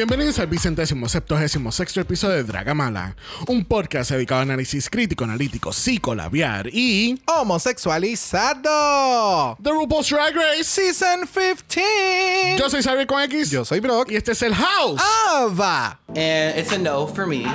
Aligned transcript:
Bienvenidos 0.00 0.38
al 0.38 0.46
vicentésimo 0.46 1.10
septuagésimo 1.10 1.70
sexto 1.70 2.00
episodio 2.00 2.36
de 2.36 2.44
Dragamala, 2.44 3.16
un 3.48 3.66
podcast 3.66 4.10
dedicado 4.10 4.40
a 4.40 4.44
análisis 4.44 4.88
crítico, 4.88 5.24
analítico, 5.24 5.74
psicolabiar 5.74 6.68
y 6.72 7.20
homosexualizado. 7.26 9.58
The 9.62 9.70
RuPaul's 9.70 10.08
Drag 10.08 10.34
Race 10.34 10.64
Season 10.64 11.28
15. 11.28 12.56
Yo 12.58 12.70
soy 12.70 12.82
Xavier 12.82 13.06
con 13.06 13.20
X. 13.24 13.50
Yo 13.50 13.62
soy 13.66 13.80
Brock. 13.80 14.10
Y 14.10 14.16
este 14.16 14.32
es 14.32 14.40
el 14.40 14.54
House. 14.54 15.02
Ava. 15.28 16.00
And 16.08 16.58
it's 16.58 16.72
a 16.72 16.78
no 16.78 17.06
for 17.06 17.26
me. 17.26 17.44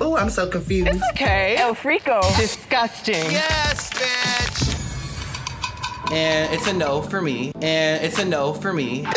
Oh, 0.00 0.16
I'm 0.18 0.28
so 0.30 0.48
confused. 0.50 1.00
Okay. 1.12 1.56
El 1.56 1.74
Frico. 1.74 2.20
Disgusting. 2.36 3.30
yes, 3.32 3.88
bitch. 3.94 4.74
And 6.12 6.52
it's 6.54 6.66
a 6.68 6.74
no 6.74 7.00
for 7.00 7.22
me. 7.22 7.52
And 7.62 8.04
it's 8.04 8.18
a 8.18 8.24
no 8.26 8.52
for 8.52 8.74
me. 8.74 9.06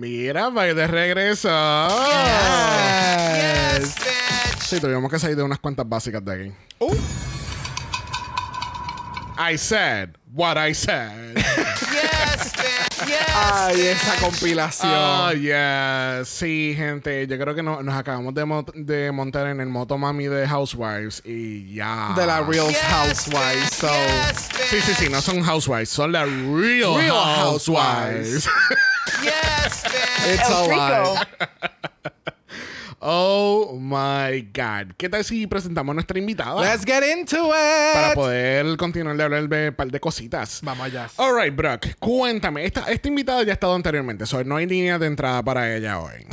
Mira, 0.00 0.48
va 0.50 0.64
de 0.64 0.86
regreso. 0.86 1.48
Yes. 3.78 3.94
bitch. 3.94 4.58
Sí, 4.60 4.80
tuvimos 4.80 5.10
que 5.10 5.18
salir 5.18 5.36
de 5.36 5.42
unas 5.42 5.58
cuantas 5.58 5.88
básicas 5.88 6.24
de 6.24 6.32
aquí. 6.32 6.52
I 9.36 9.56
said 9.58 10.16
what 10.32 10.56
I 10.56 10.72
said. 10.74 11.36
Yes, 11.94 12.13
Yes. 13.06 13.18
Ay, 13.34 13.80
esa 13.88 14.14
compilación. 14.20 14.92
Oh, 14.94 15.32
yeah. 15.32 16.22
Sí, 16.24 16.74
gente, 16.76 17.26
yo 17.26 17.38
creo 17.38 17.54
que 17.54 17.62
no- 17.62 17.82
nos 17.82 17.94
acabamos 17.94 18.32
de, 18.34 18.44
mo- 18.44 18.64
de 18.74 19.10
montar 19.12 19.46
en 19.48 19.60
el 19.60 19.66
Motomami 19.68 20.26
de 20.26 20.46
Housewives 20.48 21.20
y 21.24 21.74
ya. 21.74 22.12
de 22.16 22.26
la 22.26 22.40
Real 22.42 22.68
Yes, 22.68 22.78
Housewives. 22.82 23.70
So. 23.70 23.88
Sí, 24.70 24.80
sí, 24.80 24.94
sí, 24.94 25.08
no 25.10 25.20
son 25.20 25.42
Housewives, 25.42 25.88
son 25.90 26.12
las 26.12 26.26
Real, 26.28 26.96
Real 26.96 27.10
Housewives. 27.36 28.44
Housewives. 28.46 28.48
Yes, 29.22 29.82
bitch. 29.84 30.34
It's 30.34 30.48
El 30.50 30.80
a. 30.80 31.26
oh 33.06 33.76
my 33.78 34.40
God. 34.54 34.94
¿Qué 34.96 35.08
tal 35.10 35.22
si 35.24 35.46
presentamos 35.46 35.92
a 35.92 35.94
nuestra 35.94 36.18
invitada? 36.18 36.60
Let's 36.62 36.84
get 36.86 37.02
into 37.04 37.36
it. 37.48 37.92
para 37.94 38.14
poder 38.14 38.76
continuar 38.78 39.16
de 39.16 39.22
hablar 39.22 39.48
de 39.48 39.68
un 39.68 39.74
par 39.74 39.88
de 39.90 40.00
cositas. 40.00 40.60
Vamos 40.62 40.86
allá. 40.86 41.08
Alright, 41.18 41.54
Brock, 41.54 41.86
cuéntame. 41.98 42.64
Esta, 42.64 42.90
esta 42.90 43.08
invitada 43.08 43.42
ya 43.42 43.52
ha 43.52 43.54
estado 43.54 43.74
anteriormente, 43.74 44.24
so 44.26 44.42
no 44.44 44.56
hay 44.56 44.66
línea 44.66 44.98
de 44.98 45.06
entrada 45.06 45.42
para 45.42 45.74
ella 45.76 46.00
hoy. 46.00 46.26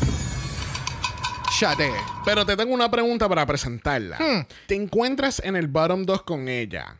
Shade. 1.59 1.91
Pero 2.25 2.45
te 2.45 2.55
tengo 2.55 2.73
una 2.73 2.89
pregunta 2.89 3.27
para 3.29 3.45
presentarla. 3.45 4.17
Hmm. 4.17 4.45
Te 4.67 4.75
encuentras 4.75 5.41
en 5.43 5.55
el 5.55 5.67
bottom 5.67 6.05
2 6.05 6.23
con 6.23 6.47
ella. 6.47 6.95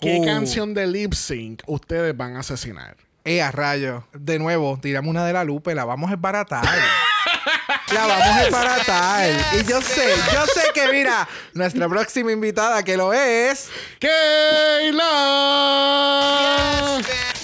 ¿Qué 0.00 0.18
Uh. 0.20 0.24
canción 0.24 0.74
de 0.74 0.86
lip 0.86 1.12
sync 1.12 1.62
ustedes 1.66 2.16
van 2.16 2.36
a 2.36 2.40
asesinar? 2.40 2.96
Eh, 3.24 3.42
a 3.42 3.50
rayo. 3.50 4.04
De 4.14 4.38
nuevo, 4.38 4.78
tiramos 4.80 5.10
una 5.10 5.24
de 5.26 5.32
la 5.34 5.44
lupe, 5.44 5.74
la 5.74 5.84
vamos 5.84 6.10
a 6.10 6.14
esbaratar. 6.14 6.64
la 7.92 8.06
vamos 8.06 8.26
a 8.26 8.44
esbaratar. 8.44 9.30
Y 9.54 9.64
yo 9.64 9.80
sé, 9.80 10.14
yo 10.32 10.46
sé 10.46 10.62
que, 10.74 10.88
mira, 10.88 11.28
nuestra 11.54 11.88
próxima 11.88 12.32
invitada 12.32 12.82
que 12.82 12.96
lo 12.96 13.12
es. 13.12 13.68
¡Keila! 13.98 15.02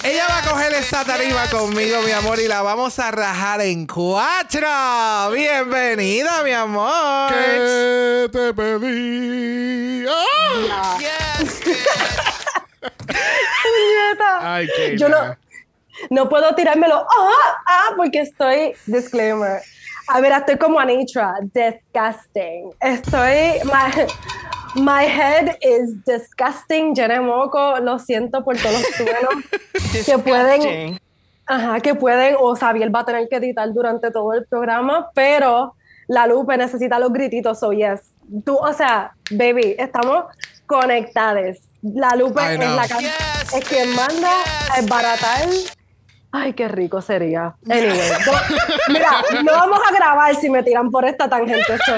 Ella 0.03 0.27
va 0.29 0.37
a 0.37 0.41
coger 0.43 0.73
esta 0.73 1.03
tarima 1.03 1.47
conmigo, 1.49 2.01
mi 2.03 2.11
amor, 2.11 2.39
y 2.39 2.47
la 2.47 2.61
vamos 2.61 2.99
a 2.99 3.09
rajar 3.11 3.61
en 3.61 3.87
cuatro. 3.87 4.67
Bienvenida, 5.33 6.43
mi 6.43 6.51
amor. 6.51 7.33
¿Qué 7.33 8.29
te 8.31 8.53
pedí? 8.53 10.05
¡Ah! 10.07 10.97
Yes. 10.99 11.61
Ay, 14.41 14.67
Keila. 14.75 14.97
Yo 14.97 15.09
no, 15.09 15.35
no 16.11 16.29
puedo 16.29 16.53
tirármelo. 16.53 16.97
Ah, 16.97 17.63
ah, 17.65 17.89
porque 17.97 18.21
estoy. 18.21 18.73
Disclaimer. 18.85 19.63
A 20.07 20.21
ver, 20.21 20.31
estoy 20.31 20.57
como 20.57 20.79
Anitra. 20.79 21.35
Disgusting. 21.41 22.71
Estoy. 22.79 23.59
My, 23.65 24.81
my 24.81 25.05
head 25.05 25.57
is 25.61 26.03
disgusting. 26.05 26.93
Llena 26.93 27.15
de 27.15 27.19
moco. 27.21 27.79
Lo 27.79 27.97
siento 27.99 28.43
por 28.43 28.57
todos 28.57 28.81
los 28.81 28.91
truenos 28.91 30.05
que 30.05 30.17
pueden. 30.17 30.61
Disgusting. 30.61 30.99
Ajá, 31.47 31.79
que 31.79 31.95
pueden. 31.95 32.35
O 32.39 32.55
Xavier 32.55 32.93
va 32.93 32.99
a 32.99 33.05
tener 33.05 33.27
que 33.27 33.37
editar 33.37 33.71
durante 33.73 34.11
todo 34.11 34.33
el 34.33 34.45
programa. 34.45 35.09
Pero 35.13 35.75
la 36.07 36.27
Lupe 36.27 36.57
necesita 36.57 36.99
los 36.99 37.11
grititos. 37.11 37.59
So, 37.59 37.71
yes. 37.71 38.01
Tú, 38.45 38.55
o 38.55 38.73
sea, 38.73 39.13
baby, 39.31 39.75
estamos 39.77 40.25
conectadas. 40.65 41.57
La 41.81 42.15
Lupe 42.15 42.41
es 42.53 42.59
la 42.59 42.85
Yes, 42.85 43.53
es 43.53 43.63
quien 43.67 43.95
manda 43.95 44.31
a 44.71 44.81
desbaratar. 44.81 45.47
Ay, 46.37 46.51
qué 46.53 46.67
rico 46.67 47.01
sería. 47.01 47.55
Anyway, 47.69 47.97
mira, 48.89 49.09
no 49.41 49.53
vamos 49.53 49.79
a 49.89 49.93
grabar 49.95 50.35
si 50.35 50.49
me 50.49 50.63
tiran 50.63 50.91
por 50.91 51.05
esta 51.05 51.29
tangente. 51.29 51.77
So. 51.85 51.95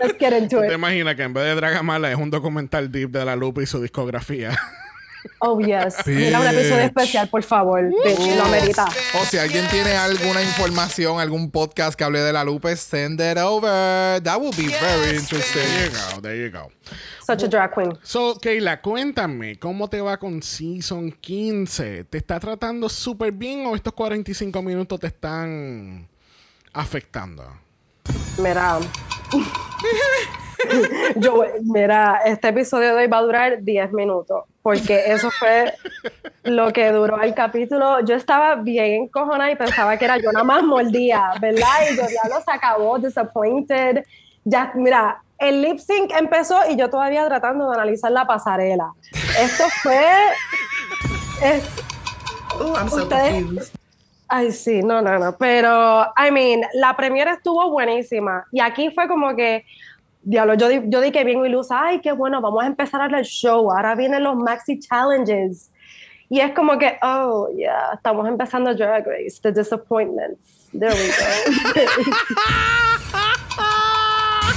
Let's 0.00 0.18
get 0.18 0.34
into 0.34 0.60
¿Te 0.60 0.66
it. 0.66 0.72
imaginas 0.74 1.14
que 1.14 1.22
en 1.22 1.32
vez 1.32 1.44
de 1.44 1.54
Dragamala 1.54 2.10
es 2.10 2.18
un 2.18 2.30
documental 2.30 2.92
deep 2.92 3.10
de 3.10 3.24
la 3.24 3.34
Lupe 3.34 3.62
y 3.62 3.66
su 3.66 3.80
discografía? 3.80 4.58
Oh, 5.40 5.60
yes. 5.60 5.96
Mira 6.06 6.40
un 6.40 6.46
episodio 6.46 6.76
Bitch. 6.76 6.86
especial, 6.86 7.28
por 7.28 7.42
favor. 7.42 7.82
Bitch, 8.04 8.36
lo 8.36 8.44
amerita. 8.44 8.86
O 9.20 9.24
si 9.24 9.38
alguien 9.38 9.66
tiene 9.68 9.96
alguna 9.96 10.42
información, 10.42 11.20
algún 11.20 11.50
podcast 11.50 11.96
que 11.96 12.04
hable 12.04 12.20
de 12.20 12.32
la 12.32 12.44
lupe, 12.44 12.74
send 12.76 13.20
it 13.20 13.38
over. 13.38 14.20
That 14.22 14.38
would 14.40 14.56
be 14.56 14.68
very 14.68 15.16
interesting. 15.16 15.62
There 15.62 15.90
you 15.90 15.92
go, 16.14 16.20
there 16.20 16.36
you 16.36 16.50
go. 16.50 16.70
Such 17.26 17.42
a 17.44 17.48
drag 17.48 17.72
queen. 17.74 17.98
So, 18.02 18.38
Keila, 18.38 18.80
cuéntame, 18.80 19.58
¿cómo 19.58 19.88
te 19.88 20.00
va 20.00 20.16
con 20.18 20.42
Season 20.42 21.10
15? 21.10 22.04
¿Te 22.04 22.18
está 22.18 22.38
tratando 22.38 22.88
súper 22.88 23.32
bien 23.32 23.66
o 23.66 23.74
estos 23.74 23.92
45 23.92 24.62
minutos 24.62 25.00
te 25.00 25.08
están 25.08 26.08
afectando? 26.72 27.44
Mira. 28.38 28.78
Yo, 31.16 31.44
mira, 31.62 32.20
este 32.24 32.48
episodio 32.48 32.88
de 32.94 33.02
hoy 33.02 33.06
va 33.06 33.18
a 33.18 33.22
durar 33.22 33.62
10 33.62 33.92
minutos, 33.92 34.44
porque 34.62 35.04
eso 35.12 35.30
fue 35.30 35.74
lo 36.44 36.72
que 36.72 36.90
duró 36.92 37.20
el 37.22 37.34
capítulo. 37.34 38.00
Yo 38.04 38.14
estaba 38.14 38.54
bien 38.56 39.04
encojonada 39.04 39.50
y 39.50 39.56
pensaba 39.56 39.96
que 39.96 40.04
era 40.04 40.16
yo 40.18 40.32
nada 40.32 40.44
más 40.44 40.62
mordía, 40.62 41.32
¿verdad? 41.40 41.66
Y 41.90 41.96
yo, 41.96 42.06
diablo, 42.06 42.40
se 42.44 42.52
acabó, 42.52 42.98
disappointed. 42.98 44.04
Ya, 44.44 44.72
mira, 44.74 45.22
el 45.38 45.60
lip 45.62 45.78
sync 45.78 46.12
empezó 46.18 46.58
y 46.70 46.76
yo 46.76 46.88
todavía 46.88 47.26
tratando 47.26 47.68
de 47.68 47.74
analizar 47.76 48.10
la 48.12 48.26
pasarela. 48.26 48.92
Esto 49.40 49.64
fue. 49.82 50.00
es- 51.42 51.64
Oh, 52.58 52.74
I'm 52.76 52.88
so 52.88 52.96
Ustedes- 53.02 53.44
confused. 53.44 53.72
Ay, 54.28 54.50
sí, 54.50 54.82
no, 54.82 55.02
no, 55.02 55.18
no. 55.18 55.36
Pero, 55.36 56.02
I 56.16 56.30
mean, 56.32 56.62
la 56.74 56.96
premiera 56.96 57.34
estuvo 57.34 57.70
buenísima. 57.70 58.44
Y 58.50 58.60
aquí 58.60 58.90
fue 58.90 59.06
como 59.08 59.36
que, 59.36 59.64
diablo, 60.26 60.54
yo, 60.54 60.68
di- 60.68 60.82
yo 60.90 61.00
di 61.00 61.10
que 61.12 61.24
bien 61.24 61.44
ilusa. 61.46 61.80
Ay, 61.86 62.00
qué 62.00 62.12
bueno, 62.12 62.40
vamos 62.40 62.62
a 62.62 62.66
empezar 62.66 63.00
a 63.00 63.18
el 63.18 63.24
show. 63.24 63.70
Ahora 63.72 63.94
vienen 63.94 64.22
los 64.24 64.36
Maxi 64.36 64.78
Challenges. 64.78 65.70
Y 66.28 66.40
es 66.40 66.52
como 66.52 66.76
que, 66.76 66.98
oh, 67.02 67.48
yeah, 67.56 67.92
estamos 67.94 68.26
empezando 68.26 68.74
Drag 68.74 69.06
Race, 69.06 69.38
The 69.40 69.52
Disappointments. 69.52 70.68
There 70.72 70.90
we 70.92 71.08
go. 71.08 72.12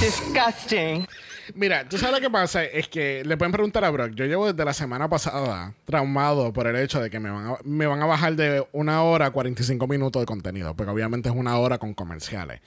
Disgusting. 0.00 1.06
Mira, 1.54 1.88
tú 1.88 1.98
sabes 1.98 2.14
lo 2.14 2.20
que 2.20 2.30
pasa 2.30 2.64
es 2.64 2.88
que 2.88 3.22
le 3.24 3.36
pueden 3.36 3.52
preguntar 3.52 3.84
a 3.84 3.90
Brock. 3.90 4.12
Yo 4.14 4.24
llevo 4.24 4.46
desde 4.52 4.64
la 4.64 4.72
semana 4.72 5.08
pasada 5.08 5.74
traumado 5.84 6.52
por 6.52 6.66
el 6.66 6.76
hecho 6.76 7.00
de 7.00 7.10
que 7.10 7.18
me 7.20 7.28
van 7.30 7.46
a, 7.48 7.56
me 7.64 7.86
van 7.86 8.00
a 8.02 8.06
bajar 8.06 8.34
de 8.34 8.64
una 8.72 9.02
hora 9.02 9.26
a 9.26 9.30
45 9.30 9.86
minutos 9.88 10.22
de 10.22 10.26
contenido, 10.26 10.74
porque 10.74 10.92
obviamente 10.92 11.28
es 11.28 11.34
una 11.34 11.58
hora 11.58 11.78
con 11.78 11.92
comerciales. 11.94 12.60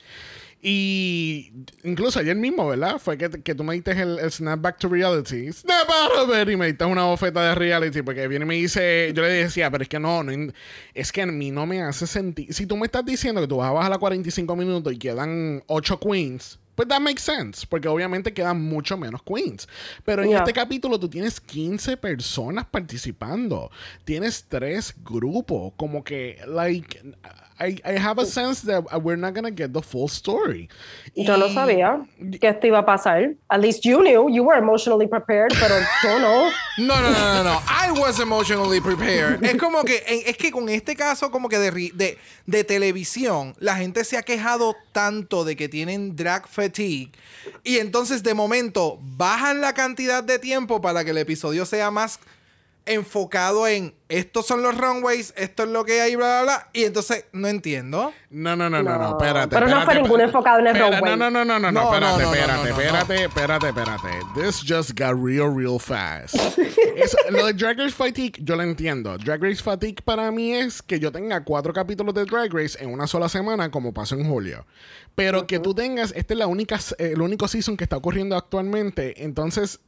Y 0.66 1.52
incluso 1.84 2.20
ayer 2.20 2.38
mismo, 2.38 2.66
¿verdad? 2.70 2.98
Fue 2.98 3.18
que, 3.18 3.30
que 3.30 3.54
tú 3.54 3.66
me 3.66 3.74
diste 3.74 3.92
el, 3.92 4.18
el 4.18 4.32
snap 4.32 4.62
back 4.62 4.80
to 4.80 4.88
reality. 4.88 5.52
Snap 5.52 5.90
out 5.90 6.30
of 6.30 6.38
it. 6.42 6.50
Y 6.50 6.56
me 6.56 6.68
diste 6.68 6.86
una 6.86 7.04
bofeta 7.04 7.50
de 7.50 7.56
reality. 7.56 8.02
Porque 8.02 8.30
viene 8.30 8.46
y 8.46 8.48
me 8.48 8.56
dice, 8.56 9.12
yo 9.14 9.24
le 9.24 9.30
decía, 9.30 9.70
pero 9.70 9.84
es 9.84 9.90
que 9.90 10.00
no, 10.00 10.24
no 10.24 10.54
es 10.94 11.12
que 11.12 11.22
a 11.22 11.26
mí 11.26 11.52
no 11.52 11.66
me 11.66 11.82
hace 11.82 12.08
sentir. 12.08 12.54
Si 12.54 12.66
tú 12.66 12.78
me 12.78 12.86
estás 12.86 13.04
diciendo 13.06 13.42
que 13.42 13.48
tú 13.48 13.58
vas 13.58 13.70
a 13.70 13.74
bajar 13.74 13.92
a 13.92 13.98
45 13.98 14.56
minutos 14.56 14.94
y 14.94 14.98
quedan 14.98 15.62
8 15.68 16.00
queens, 16.00 16.60
pues 16.76 16.88
that 16.88 17.02
makes 17.02 17.22
sense, 17.22 17.68
porque 17.70 17.88
obviamente 17.88 18.34
quedan 18.34 18.60
mucho 18.60 18.98
menos 18.98 19.22
queens. 19.22 19.68
Pero 20.06 20.24
en 20.24 20.30
Yeah. 20.30 20.40
este 20.40 20.54
capítulo 20.54 21.00
tú 21.00 21.08
tienes 21.10 21.40
15 21.40 21.98
personas 21.98 22.66
participando. 22.66 23.70
Tienes 24.06 24.46
tres 24.50 24.96
grupos. 25.04 25.74
Como 25.78 26.04
que, 26.04 26.40
like, 26.48 27.00
I, 27.64 27.78
I 27.86 27.98
have 27.98 28.20
a 28.20 28.26
sense 28.26 28.62
that 28.62 29.02
we're 29.02 29.16
not 29.16 29.34
gonna 29.34 29.52
get 29.52 29.72
the 29.72 29.82
full 29.82 30.10
story. 30.10 30.68
Yo 31.16 31.38
no 31.38 31.48
sabía 31.48 32.06
que 32.40 32.50
esto 32.50 32.68
iba 32.68 32.80
a 32.80 32.86
pasar. 32.86 33.36
At 33.50 33.62
least 33.62 33.86
you 33.86 34.02
knew. 34.02 34.30
You 34.30 34.44
were 34.44 34.58
emotionally 34.58 35.08
prepared, 35.08 35.54
pero 35.60 35.80
yo 36.04 36.20
no. 36.20 36.52
No, 36.80 37.00
no, 37.00 37.12
no, 37.12 37.34
no, 37.36 37.44
no. 37.44 37.60
I 37.68 37.92
was 37.92 38.20
emotionally 38.20 38.82
prepared. 38.82 39.44
Es 39.44 39.58
como 39.58 39.84
que, 39.84 40.04
es 40.08 40.36
que 40.38 40.52
con 40.52 40.68
este 40.70 40.96
caso 40.96 41.30
como 41.30 41.48
que 41.48 41.60
de, 41.60 41.92
de, 41.94 42.18
de 42.48 42.64
televisión, 42.64 43.54
la 43.60 43.76
gente 43.76 44.04
se 44.04 44.18
ha 44.18 44.24
quejado 44.24 44.76
tanto 44.92 45.46
de 45.46 45.56
que 45.56 45.70
tienen 45.70 46.16
drag 46.16 46.48
fatigue 46.48 47.12
y 47.64 47.78
entonces 47.78 48.24
de 48.24 48.34
momento 48.34 48.98
bajan 49.02 49.62
la 49.62 49.74
cantidad 49.74 50.24
de 50.24 50.40
tiempo 50.40 50.82
para 50.82 51.04
que 51.04 51.12
el 51.12 51.18
episodio 51.20 51.66
sea 51.66 51.92
más 51.92 52.20
enfocado 52.86 53.68
en 53.68 53.96
estos 54.10 54.46
son 54.46 54.62
los 54.62 54.78
runways, 54.78 55.34
esto 55.38 55.64
es 55.64 55.70
lo 55.70 55.86
que 55.86 56.02
hay, 56.02 56.16
bla, 56.16 56.42
bla, 56.42 56.44
bla. 56.44 56.70
Y 56.74 56.84
entonces 56.84 57.26
no 57.32 57.48
entiendo. 57.48 58.14
No, 58.30 58.56
no, 58.56 58.70
no, 58.70 58.84
no, 58.84 58.98
no, 58.98 58.98
No, 59.00 59.10
espérate. 59.12 59.56
pero 59.56 59.68
no 59.68 59.80
espérate, 59.80 59.86
fue 59.86 60.02
ninguno 60.04 60.24
enfocado 60.24 60.60
en 60.60 60.68
el 60.68 60.80
runway. 60.80 61.02
No, 61.02 61.16
no, 61.16 61.32
no, 61.32 61.46
no, 61.46 61.60
no, 61.60 61.72
No, 61.72 61.82
espérate, 61.82 62.02
no, 62.02 62.18
no, 62.18 62.18
no, 62.18 62.34
espérate, 62.34 62.54
no, 62.54 62.64
no, 62.64 62.70
espérate, 62.70 63.24
espérate, 63.26 63.68
espérate. 63.70 64.10
This 64.36 64.64
just 64.68 64.92
got 65.00 65.16
real, 65.20 65.56
real 65.56 65.80
fast. 65.80 66.36
Lo 67.30 67.46
de 67.48 67.54
Drag 67.54 67.78
Race 67.78 67.96
Fatigue, 67.96 68.34
yo 68.44 68.56
lo 68.56 68.64
entiendo. 68.64 69.18
Drag 69.18 69.42
Race 69.42 69.64
Fatigue 69.64 70.02
para 70.04 70.32
mí 70.32 70.54
es 70.54 70.82
que 70.82 71.00
yo 71.00 71.12
tenga 71.12 71.44
cuatro 71.44 71.74
capítulos 71.74 72.14
de 72.14 72.26
Drag 72.26 72.54
Race 72.54 72.78
en 72.84 72.92
una 72.92 73.08
sola 73.08 73.30
semana, 73.30 73.72
como 73.72 73.94
pasó 73.94 74.16
en 74.16 74.28
julio. 74.30 74.66
Pero 75.16 75.48
que 75.48 75.60
tú 75.60 75.74
tengas, 75.74 76.14
este 76.16 76.34
es 76.34 76.38
la 76.38 76.48
única, 76.48 76.80
el 76.98 77.22
único 77.22 77.48
season 77.48 77.78
que 77.78 77.84
está 77.84 77.98
ocurriendo 77.98 78.36
actualmente, 78.36 79.24
entonces 79.24 79.76
eh, 79.76 79.80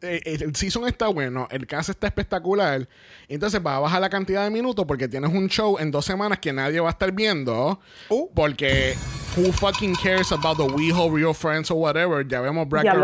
el 0.00 0.54
season 0.56 0.86
está 0.86 1.08
bueno, 1.08 1.46
el 1.50 1.66
cast 1.66 1.90
está 1.90 2.06
espectacular. 2.06 2.88
Entonces 3.28 3.60
va 3.64 3.76
a 3.76 3.80
bajar 3.80 4.00
la 4.00 4.08
cantidad 4.10 4.44
de 4.44 4.50
minutos 4.50 4.84
porque 4.86 5.08
tienes 5.08 5.30
un 5.32 5.48
show 5.48 5.76
en 5.78 5.90
dos 5.90 6.04
semanas 6.04 6.38
que 6.38 6.52
nadie 6.52 6.80
va 6.80 6.88
a 6.88 6.92
estar 6.92 7.12
viendo. 7.12 7.80
Uh. 8.08 8.28
Porque 8.34 8.94
who 9.36 9.52
fucking 9.52 9.94
cares 9.94 10.32
about 10.32 10.56
the 10.56 10.64
WeHo 10.64 11.14
Real 11.14 11.34
Friends 11.34 11.70
or 11.70 11.76
whatever. 11.76 12.26
Ya 12.26 12.40
vemos 12.40 12.68
Brad 12.68 12.84
Ya. 12.84 12.94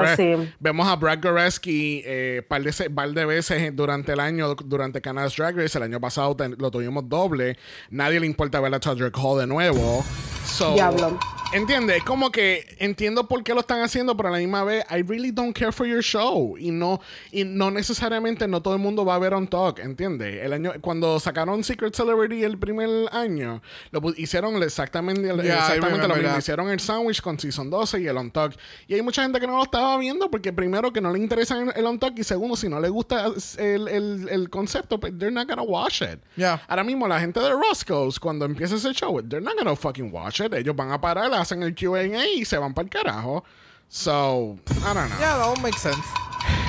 Vemos 0.59 0.89
a 0.89 0.97
Brad 0.97 1.21
Goreski 1.23 2.03
eh, 2.05 2.43
par, 2.49 2.63
de, 2.63 2.91
par 2.91 3.11
de 3.13 3.25
veces 3.27 3.77
durante 3.77 4.13
el 4.13 4.21
año, 4.21 4.55
durante 4.55 5.01
Canada's 5.01 5.37
Drag 5.37 5.57
Race. 5.57 5.77
El 5.77 5.85
año 5.85 6.01
pasado 6.01 6.35
ten- 6.35 6.57
lo 6.59 6.71
tuvimos 6.71 7.09
doble. 7.09 7.57
Nadie 7.91 8.19
le 8.19 8.27
importa 8.27 8.61
ver 8.61 8.75
a 8.75 8.81
Todrick 8.81 9.17
Hall 9.19 9.41
de 9.41 9.47
nuevo. 9.47 10.05
So, 10.45 10.75
Diablo. 10.75 11.19
Entiende, 11.53 11.97
es 11.97 12.03
como 12.03 12.31
que 12.31 12.77
entiendo 12.81 13.29
por 13.29 13.43
qué 13.43 13.55
lo 13.55 13.61
están 13.61 13.81
haciendo, 13.81 14.17
pero 14.17 14.29
a 14.29 14.33
la 14.33 14.39
misma 14.39 14.65
vez, 14.65 14.85
I 14.91 15.03
really 15.03 15.31
don't 15.31 15.57
care 15.57 15.71
for 15.73 15.87
your 15.87 16.03
show. 16.03 16.57
Y 16.59 16.71
no, 16.71 17.01
y 17.31 17.45
no 17.45 17.71
necesariamente 17.71 18.47
no 18.49 18.61
todo 18.61 18.75
el 18.75 18.81
mundo 18.81 19.05
va 19.05 19.15
a 19.15 19.19
ver 19.19 19.33
On 19.33 19.47
Talk, 19.47 19.79
¿entiende? 19.79 20.45
El 20.45 20.53
año, 20.53 20.73
cuando 20.81 21.19
sacaron 21.21 21.63
Secret 21.65 21.95
Celebrity 21.95 22.43
el 22.43 22.59
primer 22.59 22.91
año, 23.13 23.63
lo 23.91 24.03
hicieron 24.17 24.61
exactamente, 24.63 25.23
Yeah, 25.23 25.35
exactamente 25.35 26.09
lo 26.09 26.15
mismo. 26.17 26.31
that. 26.31 26.39
Hicieron 26.39 26.69
el 26.69 26.81
Sandwich 26.81 27.23
con 27.23 27.39
Season 27.39 27.71
12 27.71 28.01
y 28.01 28.07
el 28.09 28.17
On 28.19 28.31
Talk. 28.31 28.55
Y 28.89 28.95
hay 28.95 29.03
mucha 29.03 29.23
gente 29.23 29.39
que 29.41 29.47
no 29.47 29.57
lo 29.57 29.63
estaba 29.63 29.97
viendo 29.99 30.31
porque 30.31 30.53
primero 30.53 30.93
que 30.93 31.01
no 31.01 31.13
le 31.13 31.21
interesa 31.21 31.57
el 31.75 31.87
On 31.87 31.99
Talk 31.99 32.19
y 32.19 32.25
segundo, 32.25 32.57
si 32.57 32.69
no 32.69 32.81
le 32.81 32.89
gusta 32.91 33.31
el, 33.59 33.89
el, 33.89 34.29
el 34.29 34.51
concepto, 34.51 34.99
pues 35.01 35.17
they're 35.17 35.33
not 35.33 35.49
gonna 35.49 35.63
watch 35.63 36.03
it. 36.03 36.19
Yeah. 36.37 36.61
Ahora 36.69 36.83
mismo 36.85 37.07
la 37.09 37.21
gente 37.21 37.41
de 37.41 37.51
Roscoe's, 37.53 38.19
cuando 38.19 38.45
empieza 38.45 38.75
ese 38.75 38.93
show, 38.93 39.23
they're 39.23 39.41
not 39.41 39.57
gonna 39.57 39.77
fucking 39.77 40.13
watch 40.13 40.41
it. 40.41 40.53
Ellos 40.53 40.75
van 40.77 40.91
a 40.91 41.01
parar, 41.01 41.33
hacen 41.37 41.63
el 41.63 41.75
Q&A 41.75 42.27
y 42.27 42.45
se 42.45 42.59
van 42.59 42.75
para 42.75 42.85
el 42.85 42.91
carajo. 42.91 43.45
So, 43.89 44.57
I 44.69 44.95
don't 44.95 45.09
know. 45.09 45.19
Yeah, 45.19 45.37
that 45.37 45.43
all 45.43 45.57
makes 45.63 45.81
sense. 45.81 46.03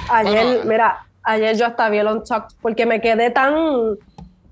Ayer, 0.10 0.46
Bueno, 0.46 0.64
mira, 0.66 1.06
ayer 1.24 1.58
yo 1.58 1.66
hasta 1.66 1.90
vi 1.90 1.98
el 1.98 2.08
on 2.08 2.24
talk 2.24 2.50
porque 2.62 2.86
me 2.86 3.02
quedé 3.02 3.32
tan. 3.32 3.98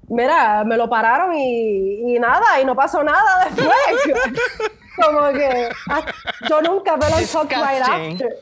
Mira, 0.07 0.63
me 0.65 0.77
lo 0.77 0.89
pararon 0.89 1.33
y, 1.35 2.15
y 2.15 2.19
nada, 2.19 2.59
y 2.61 2.65
no 2.65 2.75
pasó 2.75 3.03
nada 3.03 3.45
después. 3.45 3.71
Como 4.95 5.31
que 5.33 5.69
ah, 5.89 6.05
yo 6.49 6.61
nunca 6.61 6.95
veo 6.95 7.09
el 7.09 7.23
on 7.23 7.27
talk 7.27 7.51
right 7.51 7.81
after. 7.81 8.37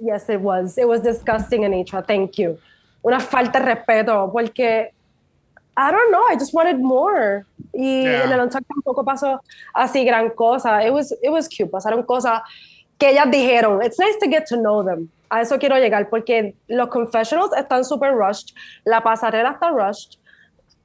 Yes, 0.00 0.28
it 0.28 0.40
was. 0.40 0.76
It 0.76 0.86
was 0.86 1.02
disgusting, 1.02 1.64
Anitra. 1.64 2.04
Thank 2.04 2.38
you. 2.38 2.58
Una 3.02 3.20
falta 3.20 3.58
de 3.58 3.66
respeto 3.66 4.30
porque. 4.32 4.92
I 5.76 5.90
don't 5.90 6.10
know, 6.10 6.22
I 6.28 6.36
just 6.36 6.52
wanted 6.54 6.78
more. 6.80 7.44
Y 7.72 8.02
Yeah. 8.04 8.24
en 8.24 8.32
el 8.32 8.48
talk 8.50 8.64
tampoco 8.68 9.04
pasó 9.04 9.40
así 9.74 10.04
gran 10.04 10.30
cosa. 10.30 10.82
It 10.86 10.92
was, 10.92 11.12
it 11.22 11.30
was 11.30 11.48
cute. 11.48 11.70
Pasaron 11.70 12.02
cosas 12.04 12.42
que 12.98 13.10
ellas 13.10 13.30
dijeron. 13.30 13.82
It's 13.82 13.98
nice 13.98 14.18
to 14.20 14.28
get 14.28 14.44
to 14.48 14.56
know 14.56 14.82
them. 14.84 15.08
A 15.30 15.40
eso 15.40 15.58
quiero 15.58 15.76
llegar 15.78 16.10
porque 16.10 16.54
los 16.68 16.88
confessionals 16.88 17.52
están 17.56 17.84
super 17.84 18.12
rushed. 18.14 18.54
La 18.84 19.00
pasarela 19.02 19.52
está 19.52 19.70
rushed. 19.70 20.18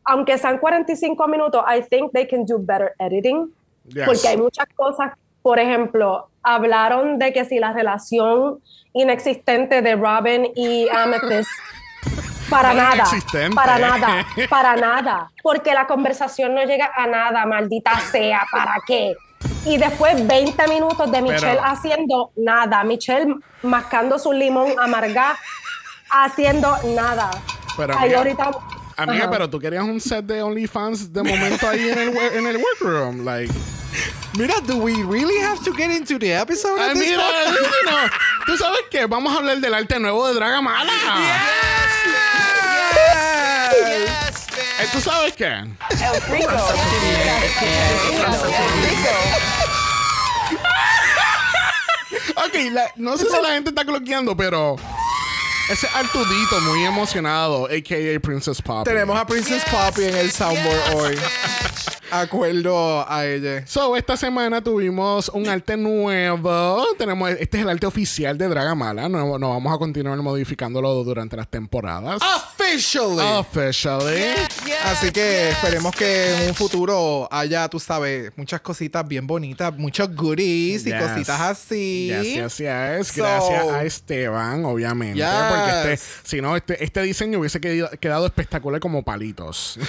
Aunque 0.06 0.38
sean 0.38 0.58
45 0.58 1.28
minutos, 1.28 1.62
I 1.68 1.82
think 1.82 2.14
they 2.14 2.26
can 2.26 2.46
do 2.46 2.58
better 2.58 2.94
editing. 3.00 3.52
Yes. 3.90 4.06
Porque 4.06 4.26
hay 4.30 4.38
muchas 4.38 4.66
cosas, 4.74 5.12
por 5.42 5.60
ejemplo, 5.60 6.30
hablaron 6.44 7.20
de 7.20 7.34
que 7.34 7.44
si 7.44 7.60
la 7.60 7.74
relación 7.74 8.62
inexistente 8.94 9.82
de 9.82 9.96
Robin 9.98 10.48
y 10.56 10.88
Amethyst, 10.90 11.50
para 12.50 12.72
¿Cuál 12.74 12.78
nada, 12.78 13.06
para 13.56 13.80
nada, 13.80 14.26
para 14.50 14.76
nada, 14.76 15.32
porque 15.44 15.74
la 15.74 15.86
conversación 15.88 16.54
no 16.56 16.64
llega 16.64 16.92
a 16.96 17.08
nada, 17.08 17.46
maldita 17.46 18.00
sea, 18.12 18.46
¿para 18.52 18.76
qué? 18.86 19.16
Y 19.66 19.78
después 19.78 20.26
20 20.26 20.68
minutos 20.68 21.12
de 21.12 21.22
Michelle 21.22 21.60
haciendo 21.64 22.32
nada, 22.38 22.84
Michelle 22.84 23.36
mascando 23.64 24.18
su 24.18 24.32
limón 24.32 24.74
amarga, 24.80 25.38
haciendo 26.10 26.76
nada. 26.96 27.30
Pero, 27.76 27.94
Ay, 27.98 28.06
amiga, 28.14 28.18
ahorita... 28.20 28.52
Amiga, 29.00 29.24
Ajá. 29.26 29.32
pero 29.32 29.50
tú 29.50 29.60
querías 29.60 29.84
un 29.84 30.02
set 30.02 30.26
de 30.26 30.42
OnlyFans 30.42 31.14
de 31.14 31.22
momento 31.22 31.68
ahí 31.70 31.88
en 31.90 32.00
el, 32.00 32.10
wo- 32.16 32.32
en 32.34 32.48
el 32.48 32.58
workroom. 32.58 33.24
Like, 33.24 33.54
Mira, 34.38 34.56
do 34.66 34.78
we 34.78 34.94
really 35.04 35.38
have 35.44 35.64
to 35.64 35.72
get 35.74 35.92
into 35.92 36.18
the 36.18 36.34
episode? 36.40 36.80
Ay, 36.80 36.96
mira, 36.96 37.18
no. 37.86 37.92
¿Tú 38.46 38.58
sabes 38.58 38.82
qué? 38.90 39.06
Vamos 39.06 39.34
a 39.34 39.38
hablar 39.38 39.58
del 39.58 39.74
arte 39.74 40.00
nuevo 40.00 40.28
de 40.28 40.34
Dragamala. 40.34 40.92
Yes! 40.92 42.17
Eh, 44.80 44.88
¿Tú 44.92 45.02
sabes 45.02 45.34
qué? 45.34 45.46
El. 45.46 45.78
Ok, 52.36 52.54
la- 52.72 52.92
no 52.96 53.18
sé 53.18 53.26
si 53.26 53.42
la 53.42 53.50
gente 53.54 53.70
está 53.70 53.84
cloqueando, 53.84 54.36
pero 54.38 54.76
ese 55.72 55.88
Artudito 55.94 56.60
muy 56.62 56.86
emocionado, 56.86 57.66
a.k.a. 57.66 58.20
Princess 58.20 58.62
Poppy. 58.62 58.90
Tenemos 58.90 59.18
a 59.20 59.26
Princess 59.26 59.64
Poppy 59.66 60.04
en 60.06 60.16
el 60.16 60.32
soundboard 60.32 60.96
hoy. 60.96 61.20
Acuerdo 62.12 63.10
a 63.10 63.26
ella. 63.26 63.66
So, 63.68 63.96
esta 63.96 64.16
semana 64.18 64.62
tuvimos 64.64 65.30
un 65.34 65.48
arte 65.48 65.76
nuevo. 65.78 66.86
Tenemos, 66.98 67.30
este 67.32 67.58
es 67.58 67.64
el 67.64 67.70
arte 67.70 67.86
oficial 67.86 68.38
de 68.38 68.48
Dragamala. 68.48 69.10
No, 69.10 69.38
no 69.38 69.50
vamos 69.50 69.74
a 69.74 69.78
continuar 69.78 70.18
modificándolo 70.20 71.04
durante 71.04 71.36
las 71.36 71.48
temporadas. 71.50 72.22
Officially. 72.60 73.20
Officially. 73.38 74.24
Así 74.86 75.12
que 75.12 75.50
esperemos 75.50 75.94
que 75.96 76.44
en 76.44 76.50
un 76.50 76.56
futuro 76.56 77.28
haya, 77.32 77.68
tú 77.68 77.80
sabes, 77.80 78.32
muchas 78.36 78.62
cositas 78.62 79.08
bien 79.08 79.28
bonitas, 79.28 79.76
muchos 79.78 80.14
goodies 80.16 80.86
y 80.86 80.92
cositas 80.92 81.40
así. 81.42 82.08
Yes, 82.10 82.58
yes. 82.58 83.08
So- 83.08 83.22
Gracias 83.24 83.68
a 83.70 83.84
Esteban, 83.84 84.66
obviamente. 84.66 85.24
Porque 85.50 85.94
este, 85.94 86.06
si 86.24 86.42
no, 86.42 86.56
este, 86.56 86.84
este 86.84 87.02
diseño 87.02 87.40
hubiese 87.40 87.60
quedado 87.60 88.26
espectacular 88.26 88.80
como 88.80 89.04
palitos. 89.04 89.78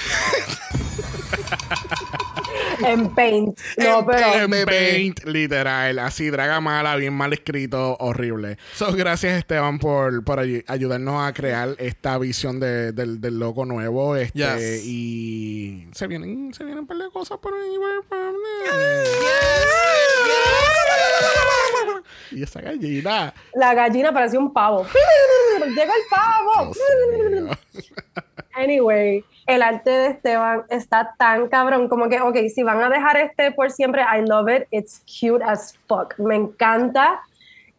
en 2.87 3.08
Paint. 3.14 3.58
No, 3.78 4.06
pero. 4.06 4.34
En. 4.34 4.64
Paint, 4.66 5.25
literal. 5.25 5.98
Así, 5.98 6.28
draga 6.30 6.60
mala, 6.60 6.96
bien 6.96 7.12
mal 7.14 7.32
escrito, 7.32 7.96
horrible. 8.00 8.58
So, 8.75 8.92
gracias, 8.92 9.38
Esteban, 9.38 9.78
por, 9.78 10.22
por 10.25 10.38
ay- 10.40 10.64
ayudarnos 10.66 11.26
a 11.26 11.32
crear 11.32 11.70
esta 11.78 12.18
visión 12.18 12.60
de- 12.60 12.92
del, 12.92 13.20
del 13.20 13.38
logo 13.38 13.64
nuevo. 13.64 14.16
Este, 14.16 14.38
Yes. 14.38 14.84
Y 14.84 15.88
se 15.92 16.06
vienen, 16.06 16.52
se 16.54 16.64
vienen 16.64 16.80
un 16.80 16.87
par 16.87 16.96
de 16.98 17.10
cosas 17.10 17.38
por 17.38 17.52
ahí. 17.54 17.68
Y 22.30 22.42
esa 22.42 22.60
gallina. 22.60 23.32
La 23.54 23.75
gallina 23.75 24.12
parecía 24.12 24.38
un 24.38 24.52
pavo. 24.52 24.87
Llega 25.68 25.82
el 25.84 26.02
pavo. 26.10 26.72
Anyway, 28.54 29.25
el 29.49 29.62
arte 29.62 29.90
de 29.90 30.07
Esteban 30.09 30.64
está 30.69 31.14
tan 31.19 31.49
cabrón 31.49 31.88
como 31.88 32.11
que, 32.11 32.21
ok, 32.21 32.37
si 32.55 32.62
van 32.62 32.83
a 32.83 32.90
dejar 32.90 33.17
este 33.17 33.50
por 33.50 33.71
siempre, 33.71 34.02
I 34.02 34.21
love 34.21 34.47
it, 34.50 34.69
it's 34.71 35.00
cute 35.00 35.43
as 35.43 35.75
fuck, 35.88 36.17
me 36.19 36.37
encanta. 36.37 37.23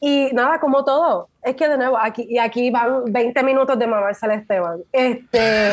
Y 0.01 0.31
nada, 0.33 0.59
como 0.59 0.83
todo, 0.83 1.29
es 1.43 1.55
que 1.55 1.67
de 1.67 1.77
nuevo, 1.77 1.95
aquí, 1.97 2.25
y 2.27 2.39
aquí 2.39 2.71
van 2.71 3.05
20 3.05 3.43
minutos 3.43 3.77
de 3.77 3.85
mamarse 3.85 4.25
al 4.25 4.31
Esteban. 4.31 4.81
Este, 4.91 5.71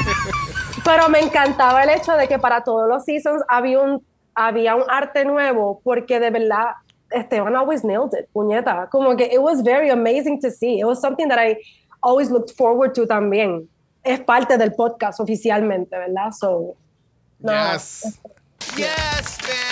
pero 0.84 1.10
me 1.10 1.18
encantaba 1.20 1.82
el 1.82 1.90
hecho 1.90 2.14
de 2.14 2.26
que 2.26 2.38
para 2.38 2.64
todos 2.64 2.88
los 2.88 3.04
seasons 3.04 3.42
había 3.48 3.80
un, 3.80 4.02
había 4.34 4.76
un 4.76 4.84
arte 4.88 5.26
nuevo, 5.26 5.82
porque 5.84 6.18
de 6.18 6.30
verdad 6.30 6.68
Esteban 7.10 7.54
always 7.54 7.84
nailed 7.84 8.18
it, 8.18 8.28
puñeta. 8.32 8.88
Como 8.90 9.14
que 9.14 9.26
it 9.26 9.40
was 9.40 9.62
very 9.62 9.90
amazing 9.90 10.40
to 10.40 10.50
see. 10.50 10.78
It 10.78 10.86
was 10.86 11.02
something 11.02 11.28
that 11.28 11.38
I 11.38 11.58
always 12.02 12.30
looked 12.30 12.56
forward 12.56 12.94
to 12.94 13.06
también. 13.06 13.68
Es 14.02 14.20
parte 14.20 14.56
del 14.56 14.72
podcast 14.72 15.20
oficialmente, 15.20 15.96
¿verdad? 15.96 16.30
So, 16.32 16.76
no, 17.38 17.72
Yes. 17.72 18.20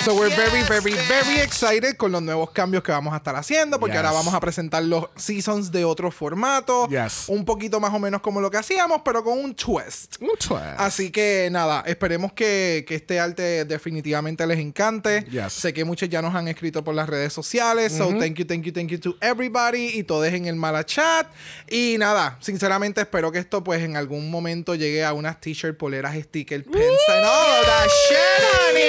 So 0.04 0.14
we're 0.14 0.34
very, 0.34 0.62
very, 0.64 0.94
very 1.06 1.40
excited 1.40 1.96
con 1.96 2.12
los 2.12 2.22
nuevos 2.22 2.50
cambios 2.50 2.82
que 2.82 2.90
vamos 2.92 3.12
a 3.12 3.18
estar 3.18 3.36
haciendo, 3.36 3.78
porque 3.78 3.94
Yes. 3.96 4.04
ahora 4.04 4.12
vamos 4.12 4.32
a 4.34 4.40
presentar 4.40 4.82
los 4.82 5.06
seasons 5.16 5.70
de 5.70 5.84
otro 5.84 6.10
formato, 6.10 6.88
Yes. 6.88 7.24
un 7.28 7.44
poquito 7.44 7.78
más 7.78 7.92
o 7.92 7.98
menos 7.98 8.20
como 8.22 8.40
lo 8.40 8.50
que 8.50 8.56
hacíamos, 8.56 9.02
pero 9.04 9.22
con 9.22 9.38
un 9.38 9.54
twist. 9.54 10.16
Mucho. 10.20 10.56
Así 10.56 11.10
que 11.10 11.48
nada, 11.50 11.82
esperemos 11.86 12.32
que, 12.32 12.84
que 12.88 12.94
este 12.94 13.20
arte 13.20 13.64
definitivamente 13.66 14.46
les 14.46 14.58
encante. 14.58 15.24
Yes. 15.30 15.52
Sé 15.52 15.72
que 15.74 15.84
muchos 15.84 16.08
ya 16.08 16.22
nos 16.22 16.34
han 16.34 16.48
escrito 16.48 16.82
por 16.82 16.94
las 16.94 17.08
redes 17.08 17.32
sociales. 17.32 17.92
So 17.92 18.08
thank 18.18 18.34
you, 18.36 18.46
thank 18.46 18.62
you, 18.64 18.72
thank 18.72 18.88
you 18.88 18.98
to 19.00 19.16
everybody. 19.20 19.98
Y 19.98 20.04
todos 20.04 20.26
en 20.28 20.46
el 20.46 20.56
mala 20.56 20.84
chat. 20.84 21.26
Y 21.68 21.96
nada, 21.98 22.38
sinceramente 22.40 23.00
espero 23.02 23.30
que 23.30 23.38
esto 23.40 23.62
pues 23.62 23.82
en 23.82 23.96
algún 23.96 24.30
momento 24.30 24.74
llegue 24.74 25.04
a 25.04 25.12
unas 25.12 25.40
t-shirt, 25.40 25.76
poleras, 25.76 26.16
stickers, 26.16 26.64
pins 26.64 27.00
and 27.08 27.24
all 27.24 27.64
that 27.66 27.86
shit, 28.08 28.68
honey. 28.70 28.87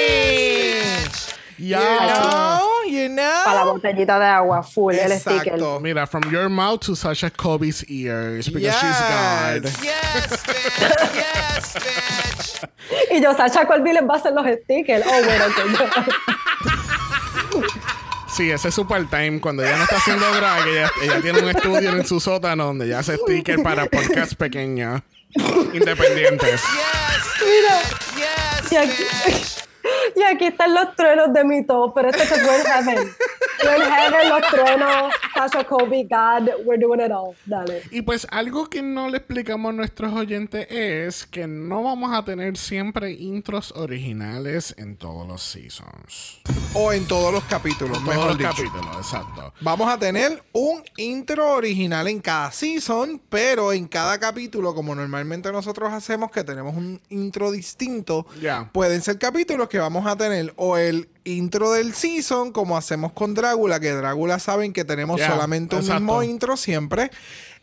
You 1.58 1.76
know, 1.76 2.84
you 2.88 3.10
know. 3.10 3.44
para 3.44 3.66
la 3.66 3.72
botellita 3.72 4.18
de 4.18 4.26
agua, 4.26 4.64
full, 4.64 4.94
el 4.96 5.12
sticker. 5.20 5.54
Exacto. 5.56 5.80
Mira, 5.82 6.08
from 6.08 6.24
your 6.32 6.50
mouth 6.50 6.80
to 6.82 6.96
Sasha 6.96 7.30
Kobe's 7.30 7.84
ears 7.90 8.48
because 8.48 8.74
she's 8.80 9.00
God. 9.02 9.66
Yes. 9.84 10.46
Y 13.12 13.22
yo, 13.22 13.34
Sacha 13.36 13.66
Colby 13.66 13.94
les 13.94 14.04
va 14.04 14.16
a 14.16 14.18
hacer 14.18 14.34
los 14.34 14.46
stickers. 14.64 15.06
Oh, 15.06 15.24
bueno, 15.24 15.46
ok. 15.46 15.56
Sí, 18.30 18.52
ese 18.52 18.70
es 18.70 18.76
su 18.76 18.88
part-time. 18.88 19.42
Cuando 19.42 19.64
ella 19.64 19.76
no 19.76 19.84
está 19.84 19.98
haciendo 19.98 20.32
drag, 20.34 20.66
ella, 20.66 20.90
ella 21.02 21.22
tiene 21.22 21.40
un 21.40 21.50
estudio 21.50 21.90
en 21.90 22.06
su 22.06 22.22
sótano 22.22 22.68
donde 22.68 22.86
ella 22.86 23.00
hace 23.00 23.18
stickers 23.18 23.62
para 23.62 23.86
podcasts 23.88 24.34
pequeños, 24.34 25.02
independientes. 25.74 26.62
Y 28.72 28.76
aquí, 28.78 29.04
y 30.16 30.22
aquí 30.24 30.46
están 30.46 30.74
los 30.74 30.96
truenos 30.96 31.34
de 31.34 31.44
mi 31.44 31.66
top, 31.66 31.94
pero 31.94 32.10
este 32.10 32.24
es 32.24 32.32
We're 32.32 32.64
Heaven. 32.64 33.10
We're 33.64 33.86
Heaven, 33.86 34.30
los 34.30 34.42
truenos, 34.50 35.14
Sasha 35.34 35.64
Colby, 35.66 36.04
God, 36.04 36.50
we're 36.66 36.78
doing 36.82 37.02
it 37.02 37.12
all. 37.12 37.36
Dale. 37.46 37.84
Y 37.92 38.02
pues 38.02 38.26
algo 38.32 38.70
que 38.70 38.82
no 38.82 39.10
le 39.10 39.18
explicamos 39.18 39.70
a 39.70 39.74
nuestros 39.74 40.14
oyentes 40.14 40.68
es 40.70 41.26
que 41.26 41.48
no 41.48 41.84
vamos 41.84 42.16
a 42.18 42.24
tener 42.24 42.58
siempre 42.58 43.12
intros 43.12 43.72
originales 43.76 44.74
en 44.78 44.96
todos 44.98 45.28
los 45.28 45.42
seasons. 45.44 46.42
O 46.74 46.94
en 46.94 47.06
todos 47.08 47.34
los 47.34 47.44
capítulos, 47.46 47.98
En 47.98 48.04
mejor 48.06 48.16
todos 48.16 48.28
los 48.30 48.38
dicho. 48.38 48.50
capítulos, 48.72 48.98
exacto. 48.98 49.54
Vamos 49.62 49.92
a 49.92 49.98
tener 49.98 50.44
un 50.54 50.84
intro 50.98 51.54
original 51.54 52.08
en 52.08 52.20
cada 52.22 52.52
season, 52.52 53.22
pero 53.30 53.74
en 53.74 53.88
cada 53.88 54.20
capítulo, 54.20 54.74
como 54.76 54.94
normalmente 54.96 55.52
nosotros 55.52 55.92
hacemos, 55.92 56.32
que 56.32 56.44
tenemos 56.44 56.76
un 56.76 57.02
intro 57.10 57.52
distinto, 57.52 58.26
Ya. 58.40 58.70
pueden 58.72 59.02
ser 59.02 59.18
capítulos 59.18 59.68
que 59.70 59.79
vamos 59.80 60.06
a 60.06 60.16
tener 60.16 60.54
o 60.56 60.78
el 60.78 61.10
intro 61.24 61.72
del 61.72 61.94
season, 61.94 62.52
como 62.52 62.78
hacemos 62.78 63.12
con 63.14 63.34
Drácula, 63.34 63.80
que 63.80 63.92
Drácula 63.92 64.40
saben 64.40 64.74
que 64.74 64.86
tenemos 64.86 65.22
solamente 65.22 65.76
un 65.76 65.82
exacto. 65.82 66.02
mismo 66.02 66.24
intro 66.24 66.58
siempre, 66.58 67.12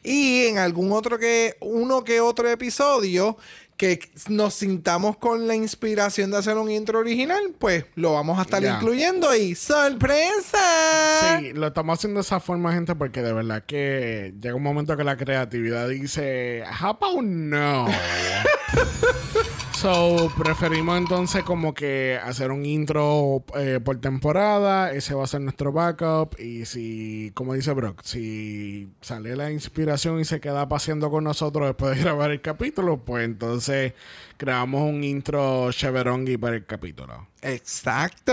y 0.02 0.46
en 0.46 0.58
algún 0.58 0.92
otro 0.92 1.18
que, 1.18 1.56
uno 1.61 2.04
que 2.04 2.20
otro 2.20 2.49
episodio 2.49 3.37
que 3.76 4.00
nos 4.28 4.54
sintamos 4.54 5.18
con 5.18 5.46
la 5.46 5.54
inspiración 5.54 6.30
de 6.30 6.38
hacer 6.38 6.56
un 6.56 6.70
intro 6.70 6.99
original, 6.99 7.54
pues 7.58 7.85
lo 7.94 8.14
vamos 8.14 8.38
a 8.38 8.42
estar 8.42 8.64
incluyendo 8.64 9.35
y 9.35 9.54
¡sorpresa! 9.54 11.38
Sí, 11.38 11.52
lo 11.52 11.66
estamos 11.66 11.99
haciendo 11.99 12.18
de 12.18 12.23
esa 12.23 12.40
forma, 12.40 12.73
gente, 12.73 12.94
porque 12.94 13.20
de 13.20 13.32
verdad 13.35 13.64
que 13.66 14.35
llega 14.40 14.54
un 14.54 14.62
momento 14.62 14.96
que 14.96 15.04
la 15.04 15.16
creatividad 15.16 15.88
dice, 15.88 16.64
how 16.80 16.90
about 16.90 17.23
no? 17.23 17.87
so, 19.87 20.33
preferimos 20.37 20.99
entonces 20.99 21.45
como 21.45 21.73
que 21.73 22.19
hacer 22.21 22.50
un 22.50 22.66
intro 22.66 23.45
eh, 23.57 23.78
por 23.85 24.00
temporada, 24.00 24.90
ese 24.90 25.14
va 25.14 25.23
a 25.23 25.26
ser 25.28 25.43
nuestro 25.43 25.71
backup, 25.71 26.40
y 26.40 26.64
si, 26.64 27.31
como 27.35 27.55
dice 27.55 27.73
Brock, 27.73 28.00
si 28.02 28.88
sale 29.00 29.37
la 29.37 29.52
inspiración 29.52 30.19
y 30.19 30.25
se 30.25 30.40
queda 30.40 30.69
paseando 30.69 31.09
con 31.09 31.23
nosotros 31.23 31.69
después 31.69 31.97
de 31.97 32.02
grabar 32.02 32.33
el 32.33 32.40
capítulo, 32.40 32.99
pues 33.05 33.26
entonces 33.26 33.93
creamos 34.37 34.83
un 34.83 35.02
intro 35.05 35.71
cheverongi 35.73 36.37
para 36.37 36.57
el 36.57 36.66
capítulo. 36.66 37.28
Exacto. 37.43 38.33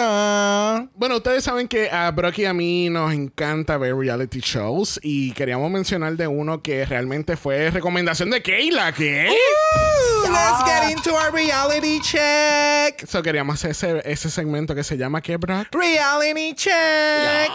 Bueno, 0.96 1.18
ustedes 1.18 1.44
saben 1.44 1.68
que 1.68 1.90
a 1.90 2.10
Brock 2.12 2.40
y 2.40 2.46
a 2.46 2.54
mí 2.54 2.90
nos 2.90 3.14
encanta 3.14 3.78
ver 3.78 3.96
reality 3.96 4.40
shows 4.40 5.00
y 5.04 5.32
queríamos 5.34 5.70
mencionar 5.70 6.16
de 6.16 6.28
uno 6.28 6.62
que 6.62 6.86
realmente 6.86 7.38
fue 7.38 7.70
recomendación 7.70 8.30
de 8.32 8.42
Keila, 8.42 8.92
¿qué? 8.92 9.30
Ooh, 9.30 10.32
let's 10.32 10.64
get 10.66 10.90
into 10.92 11.14
our 11.14 11.32
reality 11.32 12.00
check. 12.02 13.04
Eso 13.04 13.22
queríamos 13.22 13.56
hacer 13.56 13.72
ese, 13.72 14.12
ese 14.12 14.30
segmento 14.32 14.74
que 14.74 14.84
se 14.84 14.98
llama 14.98 15.22
¿qué, 15.22 15.38
Brock? 15.38 15.68
Reality 15.72 16.54
check. 16.56 17.52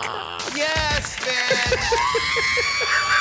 Yes, 0.55 1.17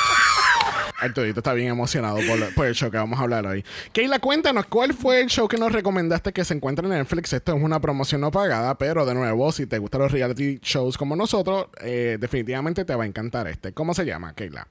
Arturito 1.00 1.40
está 1.40 1.52
bien 1.52 1.68
emocionado 1.68 2.18
por, 2.26 2.54
por 2.54 2.66
el 2.66 2.74
show 2.74 2.90
que 2.90 2.96
vamos 2.96 3.18
a 3.18 3.22
hablar 3.22 3.46
hoy. 3.46 3.64
Keila, 3.92 4.18
cuéntanos, 4.18 4.66
¿cuál 4.66 4.92
fue 4.92 5.20
el 5.20 5.28
show 5.28 5.46
que 5.46 5.56
nos 5.56 5.70
recomendaste 5.70 6.32
que 6.32 6.44
se 6.44 6.54
encuentra 6.54 6.84
en 6.86 6.92
Netflix? 6.92 7.32
Esto 7.32 7.56
es 7.56 7.62
una 7.62 7.80
promoción 7.80 8.20
no 8.20 8.32
pagada, 8.32 8.76
pero 8.76 9.06
de 9.06 9.14
nuevo, 9.14 9.52
si 9.52 9.66
te 9.66 9.78
gustan 9.78 10.00
los 10.02 10.12
reality 10.12 10.58
shows 10.60 10.98
como 10.98 11.14
nosotros, 11.14 11.68
eh, 11.82 12.16
definitivamente 12.18 12.84
te 12.84 12.94
va 12.96 13.04
a 13.04 13.06
encantar 13.06 13.46
este. 13.46 13.72
¿Cómo 13.72 13.94
se 13.94 14.04
llama, 14.04 14.34
Keila? 14.34 14.66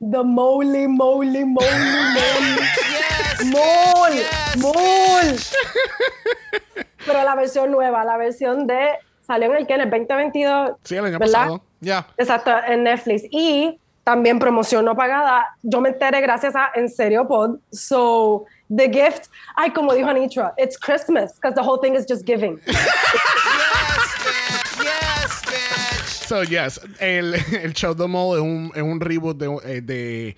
The 0.00 0.22
moly, 0.22 0.86
moly, 0.86 1.44
moly, 1.44 1.46
moly. 1.46 3.50
Mol, 3.50 4.12
mol. 4.58 4.74
Pero 7.06 7.24
la 7.24 7.34
versión 7.34 7.70
nueva, 7.70 8.04
la 8.04 8.18
versión 8.18 8.66
de. 8.66 8.90
Salió 9.26 9.50
en 9.52 9.56
el 9.56 9.66
que 9.66 9.74
en 9.74 9.80
el 9.80 9.90
2022. 9.90 10.72
Sí, 10.82 10.96
el 10.96 11.06
año 11.06 11.18
¿verdad? 11.18 11.32
pasado. 11.32 11.62
Ya. 11.80 12.06
Exacto, 12.18 12.50
en 12.66 12.84
Netflix. 12.84 13.22
Y 13.30 13.78
también 14.04 14.38
promoción 14.38 14.84
no 14.84 14.94
pagada. 14.94 15.56
Yo 15.62 15.80
me 15.80 15.88
enteré 15.88 16.20
gracias 16.20 16.54
a 16.54 16.70
En 16.74 16.88
Serio 16.88 17.26
Pod. 17.26 17.58
So, 17.72 18.44
The 18.74 18.90
Gift. 18.90 19.26
Ay, 19.56 19.70
como 19.72 19.92
dijo 19.94 20.08
Anitra, 20.08 20.52
it's 20.58 20.78
Christmas, 20.78 21.34
because 21.34 21.54
the 21.54 21.62
whole 21.62 21.80
thing 21.80 21.94
is 21.94 22.06
just 22.08 22.24
giving. 22.26 22.60
So, 26.26 26.42
yes, 26.42 26.80
el, 27.00 27.34
el 27.34 27.74
Show 27.74 27.94
the 27.94 28.08
Mall 28.08 28.36
es 28.36 28.42
un, 28.42 28.72
es 28.74 28.82
un 28.82 28.98
reboot 28.98 29.36
de, 29.36 29.46
eh, 29.76 29.80
de 29.82 30.36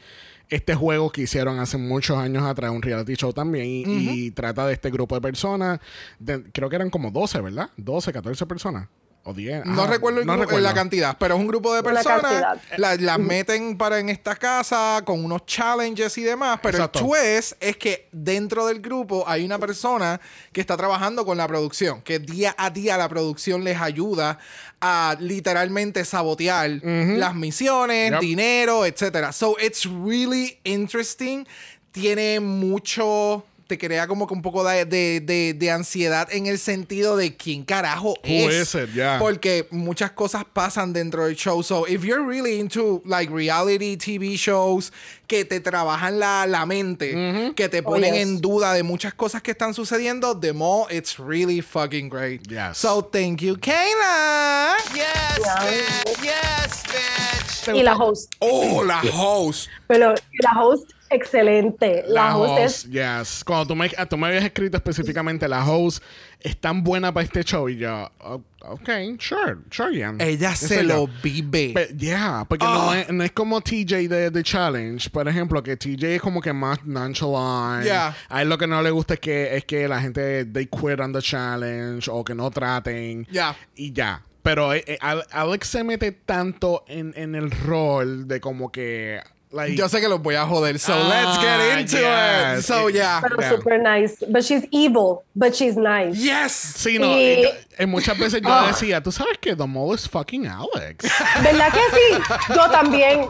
este 0.49 0.75
juego 0.75 1.11
que 1.11 1.23
hicieron 1.23 1.61
hace 1.61 1.79
muchos 1.79 2.19
años 2.19 2.43
atrás, 2.45 2.73
un 2.73 2.83
reality 2.83 3.15
show 3.15 3.33
también, 3.33 3.67
y, 3.67 3.85
y 4.27 4.31
trata 4.33 4.67
de 4.67 4.73
este 4.73 4.91
grupo 4.91 5.15
de 5.15 5.21
personas, 5.21 5.79
de- 6.19 6.43
creo 6.53 6.69
que 6.69 6.77
eran 6.77 6.91
como 6.91 7.11
12, 7.13 7.41
¿verdad? 7.41 7.71
12, 7.77 8.13
14 8.13 8.47
personas. 8.47 8.89
O 9.29 9.35
10. 9.35 9.67
No 9.67 9.83
Ah, 9.83 9.87
recuerdo 9.89 10.21
el 10.21 10.27
no 10.27 10.35
gru- 10.35 10.41
recuerdo. 10.43 10.61
la 10.61 10.73
cantidad, 10.73 11.17
pero 11.19 11.35
es 11.35 11.41
un 11.41 11.49
grupo 11.49 11.75
de 11.75 11.83
personas. 11.83 12.23
cantidad. 12.23 12.61
la- 12.79 12.95
Las 12.95 13.19
meten 13.19 13.77
para 13.77 13.99
en 13.99 14.09
esta 14.09 14.37
casa 14.37 15.03
con 15.05 15.25
unos 15.25 15.45
challenges 15.47 16.17
y 16.17 16.23
demás. 16.23 16.61
Pero 16.63 16.79
Exacto. 16.79 17.01
el 17.01 17.05
twist 17.07 17.53
es 17.61 17.77
que 17.77 18.09
dentro 18.13 18.67
del 18.67 18.81
grupo 18.81 19.25
hay 19.27 19.45
una 19.45 19.59
persona 19.59 20.21
que 20.53 20.61
está 20.61 20.77
trabajando 20.77 21.27
con 21.27 21.37
la 21.37 21.49
producción, 21.49 22.03
que 22.03 22.21
día 22.21 22.55
a 22.57 22.71
día 22.71 22.97
la 22.97 23.09
producción 23.09 23.65
les 23.65 23.81
ayuda 23.81 24.39
a 24.81 25.17
literalmente 25.19 26.05
sabotear 26.05 26.71
las 26.83 27.35
misiones, 27.35 28.13
Yep. 28.13 28.21
dinero, 28.21 28.87
etcétera. 28.87 29.33
So 29.33 29.57
it's 29.61 29.87
really 29.87 30.61
interesting. 30.63 31.45
Tiene 31.91 32.39
mucho 32.39 33.45
te 33.67 33.79
crea 33.79 34.07
como 34.07 34.27
que 34.27 34.35
un 34.35 34.43
poco 34.43 34.65
de, 34.65 34.85
de, 34.85 35.21
de- 35.21 35.55
de 35.55 35.71
ansiedad 35.71 36.29
en 36.33 36.47
el 36.47 36.59
sentido 36.59 37.17
de 37.17 37.37
quién 37.37 37.65
carajo 37.65 38.15
es. 38.23 38.75
is 38.75 38.75
it? 38.75 38.93
Yeah. 38.95 39.19
Porque 39.19 39.67
muchas 39.71 40.13
cosas 40.13 40.45
pasan 40.45 40.93
dentro 40.93 41.25
del 41.27 41.35
show. 41.37 41.63
So, 41.63 41.87
if 41.87 42.03
you're 42.05 42.25
really 42.25 42.59
into 42.61 43.03
like 43.05 43.33
reality 43.33 43.97
TV 43.97 44.37
shows 44.37 44.93
que 45.27 45.45
te 45.45 45.61
trabajan 45.61 46.19
la, 46.21 46.47
la 46.47 46.65
mente, 46.67 47.53
que 47.57 47.69
te 47.69 47.83
ponen 47.83 48.15
yes. 48.15 48.23
en 48.23 48.41
duda 48.41 48.73
de 48.75 48.83
muchas 48.85 49.15
cosas 49.15 49.43
que 49.43 49.51
están 49.51 49.75
sucediendo, 49.75 50.39
the 50.39 50.53
more 50.53 50.87
it's 50.95 51.19
really 51.19 51.61
fucking 51.61 52.09
great. 52.09 52.43
Yes. 52.49 52.79
So, 52.79 53.03
thank 53.03 53.41
you, 53.41 53.57
Kayla. 53.57 54.77
Yes, 54.95 55.39
bitch. 55.39 56.23
Yes, 56.23 56.83
bitch. 56.85 57.77
Y 57.77 57.83
la 57.83 57.97
host. 57.97 58.33
Oh, 58.39 58.85
la 58.85 59.01
host. 59.13 59.69
Pero 59.89 60.15
la 60.41 60.53
host, 60.63 60.93
excelente. 61.11 62.05
La, 62.09 62.29
La 62.29 62.37
host, 62.37 62.51
host, 62.61 62.87
es. 62.87 62.91
yes. 62.91 63.45
Cuando 63.45 63.67
tú 63.69 63.77
me, 63.77 63.91
ah, 63.97 64.07
tú 64.07 64.17
me 64.17 64.27
habías 64.29 64.45
escrito 64.45 64.77
específicamente 64.77 65.49
la 65.49 65.65
host 65.65 66.03
es 66.41 66.57
tan 66.59 66.83
buena 66.85 67.13
para 67.13 67.25
este 67.25 67.43
show 67.43 67.69
y 67.69 67.77
yo, 67.79 68.11
oh, 68.21 68.43
ok, 68.61 68.89
sure, 69.19 69.57
sure, 69.71 69.95
Ian. 69.97 70.21
Ella 70.21 70.55
se 70.55 70.83
lo 70.85 71.09
vive. 71.23 71.73
Pe- 71.75 71.95
yeah, 71.97 72.45
porque 72.49 72.65
no, 72.65 72.95
es, 72.95 73.09
no 73.11 73.25
es 73.25 73.33
como 73.33 73.61
TJ 73.61 74.07
de 74.09 74.31
The 74.31 74.43
Challenge, 74.43 75.11
por 75.11 75.27
ejemplo, 75.29 75.63
que 75.63 75.77
TJ 75.77 76.17
es 76.17 76.21
como 76.23 76.41
que 76.41 76.53
más 76.53 76.85
nonchalant. 76.85 77.85
Yeah. 77.85 78.15
A 78.29 78.43
él 78.43 78.49
lo 78.49 78.59
que 78.59 78.67
no 78.67 78.81
le 78.83 78.91
gusta 78.91 79.15
es 79.15 79.21
que, 79.21 79.57
es 79.57 79.65
que 79.65 79.89
la 79.89 80.01
gente, 80.01 80.45
they 80.45 80.67
quit 80.67 81.01
on 81.01 81.13
the 81.13 81.21
challenge 81.23 82.09
o 82.11 82.23
que 82.23 82.35
no 82.35 82.51
traten. 82.51 83.25
Yeah. 83.31 83.57
Y 83.75 83.93
ya. 83.93 84.23
Pero 84.43 84.73
eh, 84.73 84.85
eh, 84.87 84.99
Al- 85.01 85.27
Alex 85.33 85.67
se 85.67 85.83
mete 85.83 86.13
tanto 86.13 86.85
en, 86.87 87.13
en 87.17 87.35
el 87.35 87.51
rol 87.51 88.29
de 88.29 88.41
como 88.41 88.71
que... 88.71 89.21
Like, 89.57 89.75
Yo 89.77 89.89
sé 89.89 90.01
que 90.01 90.09
los 90.09 90.21
voy 90.23 90.35
a 90.35 90.45
joder. 90.47 90.79
So, 90.79 90.93
Ah, 90.95 91.09
let's 91.09 91.39
get 91.41 91.81
into 91.81 91.97
it. 91.97 92.03
yes. 92.03 92.67
So, 92.67 92.89
It- 92.89 92.95
yeah. 92.97 93.21
Pero 93.23 93.37
Yeah. 93.41 93.51
super 93.51 93.79
nice. 93.79 94.17
But 94.29 94.43
she's 94.45 94.67
evil, 94.71 95.23
but 95.35 95.55
she's 95.55 95.77
nice. 95.77 96.15
Yes. 96.19 96.53
Sí, 96.53 96.99
no. 96.99 97.07
Y- 97.17 97.43
y 97.45 97.49
eh, 97.79 97.87
muchas 97.87 98.19
veces 98.19 98.41
yo 98.43 98.49
Ah. 98.53 98.67
decía, 98.69 99.03
tú 99.03 99.11
sabes 99.11 99.39
que 99.41 99.57
The 99.57 99.67
Mole 99.67 99.95
es 99.97 100.09
fucking 100.09 100.47
Alex. 100.47 101.05
¿Verdad 101.43 101.73
que 101.73 101.81
sí? 101.97 102.55
Yo 102.55 102.71
también. 102.71 103.27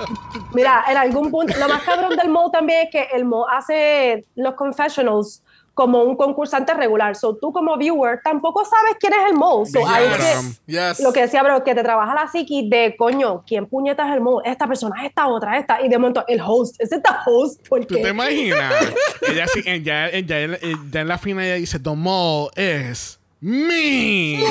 Mira, 0.52 0.84
en 0.88 0.96
algún 0.96 1.30
punto, 1.30 1.56
lo 1.58 1.68
más 1.68 1.82
cabrón 1.82 2.16
del 2.16 2.28
Mo 2.28 2.50
también 2.50 2.86
es 2.86 2.90
que 2.90 3.08
el 3.14 3.24
Mo 3.24 3.46
hace 3.48 4.24
los 4.34 4.54
confessionals 4.54 5.42
como 5.76 6.02
un 6.04 6.16
concursante 6.16 6.72
regular. 6.72 7.14
So 7.16 7.36
tú 7.36 7.52
como 7.52 7.76
viewer 7.76 8.22
tampoco 8.24 8.64
sabes 8.64 8.96
quién 8.98 9.12
es 9.12 9.30
el 9.30 9.34
Mo. 9.36 9.66
So 9.66 9.80
es 9.80 10.16
que- 10.16 10.72
Yes. 10.72 11.00
lo 11.00 11.12
que 11.12 11.20
decía, 11.20 11.42
bro, 11.42 11.62
que 11.62 11.74
te 11.74 11.82
trabaja 11.82 12.14
la 12.14 12.26
psiqui 12.28 12.70
de 12.70 12.96
coño, 12.96 13.44
¿quién 13.46 13.66
puñeta 13.66 14.08
es 14.08 14.14
el 14.14 14.22
Mo? 14.22 14.40
Esta 14.42 14.66
persona, 14.66 15.04
esta 15.04 15.28
otra, 15.28 15.58
esta. 15.58 15.82
Y 15.82 15.90
de 15.90 15.98
momento, 15.98 16.24
el 16.28 16.40
host, 16.40 16.76
¿es 16.80 16.90
esta 16.92 17.20
host? 17.26 17.60
¿Tú 17.62 17.68
Porque 17.68 17.96
te 17.96 18.08
imaginas? 18.08 18.72
ella 19.30 19.46
sí, 19.48 19.60
eh, 19.66 19.82
ya, 19.82 20.08
eh, 20.08 20.24
ya, 20.24 20.38
eh, 20.40 20.58
ya 20.90 21.00
en 21.02 21.08
la 21.08 21.18
final 21.18 21.44
ella 21.44 21.56
dice, 21.56 21.78
The 21.78 21.90
Mole 21.94 22.48
es 22.56 23.20
me. 23.40 24.40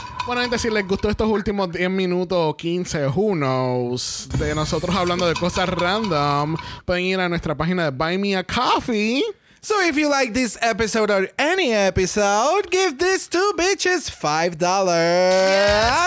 Bueno, 0.26 0.42
gente, 0.42 0.58
si 0.58 0.70
les 0.70 0.86
gustó 0.86 1.10
estos 1.10 1.28
últimos 1.28 1.72
10 1.72 1.90
minutos 1.90 2.38
o 2.40 2.56
15, 2.56 3.06
who 3.08 3.32
knows, 3.34 4.28
de 4.38 4.54
nosotros 4.54 4.94
hablando 4.94 5.26
de 5.26 5.34
cosas 5.34 5.68
random, 5.68 6.56
pueden 6.84 7.04
ir 7.04 7.18
a 7.20 7.28
nuestra 7.28 7.54
página 7.56 7.84
de 7.84 7.90
Buy 7.90 8.16
Me 8.18 8.36
a 8.36 8.44
Coffee. 8.44 9.24
So 9.62 9.74
if 9.82 9.96
you 9.96 10.08
like 10.08 10.32
this 10.32 10.56
episode 10.62 11.10
or 11.10 11.28
any 11.38 11.72
episode, 11.72 12.70
give 12.70 12.96
these 12.98 13.28
two 13.28 13.52
bitches 13.58 14.10
five 14.10 14.56
dollars. 14.56 14.94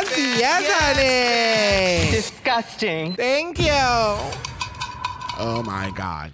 bitch. 0.09 0.39
Yes, 0.39 0.63
honey. 0.71 2.11
Disgusting. 2.11 3.15
Thank 3.15 3.59
you. 3.59 3.71
Oh 5.37 5.61
my 5.63 5.91
God. 5.95 6.33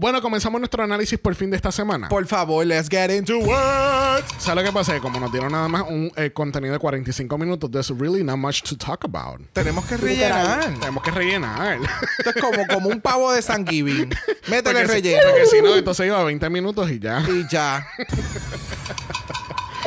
Bueno, 0.00 0.22
comenzamos 0.22 0.60
nuestro 0.60 0.84
análisis 0.84 1.18
por 1.18 1.34
fin 1.34 1.50
de 1.50 1.56
esta 1.56 1.72
semana. 1.72 2.08
Por 2.08 2.24
favor, 2.24 2.64
let's 2.64 2.88
get 2.88 3.10
into 3.10 3.38
it. 3.38 4.24
¿Sabes 4.38 4.54
lo 4.54 4.62
que 4.62 4.72
pasa? 4.72 4.94
Que 4.94 5.00
Como 5.00 5.18
nos 5.18 5.32
dieron 5.32 5.50
nada 5.50 5.66
más 5.66 5.82
un 5.88 6.12
eh, 6.14 6.30
contenido 6.30 6.72
de 6.72 6.78
45 6.78 7.36
minutos, 7.36 7.68
there's 7.68 7.90
really 7.90 8.22
not 8.22 8.36
much 8.36 8.62
to 8.62 8.76
talk 8.76 9.04
about. 9.04 9.40
Tenemos 9.54 9.84
que 9.86 9.96
rellenar. 9.96 10.72
Tenemos 10.78 11.02
que 11.02 11.10
rellenar. 11.10 11.80
Esto 12.18 12.30
es 12.30 12.36
como, 12.40 12.64
como 12.68 12.88
un 12.90 13.00
pavo 13.00 13.32
de 13.32 13.42
Thanksgiving. 13.42 14.10
Métele 14.48 14.82
Porque 14.82 14.86
si- 14.86 14.92
relleno. 14.92 15.22
Porque 15.32 15.46
si 15.46 15.62
no, 15.62 15.74
entonces 15.74 16.06
iba 16.06 16.20
a 16.20 16.24
20 16.24 16.48
minutos 16.48 16.88
y 16.92 17.00
ya. 17.00 17.20
Y 17.28 17.48
ya. 17.50 17.84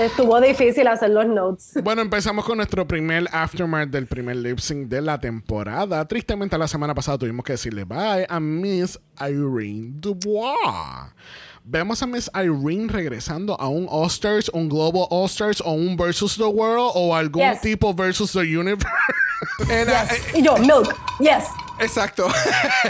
estuvo 0.05 0.39
difícil 0.41 0.87
hacer 0.87 1.09
los 1.11 1.27
notes. 1.27 1.73
Bueno, 1.83 2.01
empezamos 2.01 2.45
con 2.45 2.57
nuestro 2.57 2.87
primer 2.87 3.27
aftermath 3.31 3.89
del 3.89 4.07
primer 4.07 4.35
lip 4.37 4.59
sync 4.59 4.87
de 4.87 5.01
la 5.01 5.19
temporada. 5.19 6.05
Tristemente, 6.07 6.57
la 6.57 6.67
semana 6.67 6.93
pasada 6.93 7.17
tuvimos 7.17 7.43
que 7.45 7.53
decirle 7.53 7.83
bye 7.83 8.25
a 8.29 8.39
Miss 8.39 8.99
Irene 9.19 9.91
Dubois. 9.95 11.11
Vemos 11.63 12.01
a 12.01 12.07
Miss 12.07 12.29
Irene 12.33 12.91
regresando 12.91 13.55
a 13.59 13.67
un 13.67 13.87
All-Stars, 13.89 14.49
un 14.49 14.67
Global 14.67 15.05
All-Stars 15.11 15.61
o 15.61 15.73
un 15.73 15.95
Versus 15.95 16.35
the 16.35 16.43
World 16.43 16.91
o 16.95 17.15
algún 17.15 17.43
Yes. 17.43 17.61
tipo 17.61 17.93
Versus 17.93 18.31
the 18.31 18.39
Universe. 18.39 18.87
En- 19.69 19.89
eh, 19.89 19.93
Y 20.35 20.41
yo, 20.43 20.55
milk, 20.57 20.95
yes. 21.19 21.45
Exacto. 21.79 22.27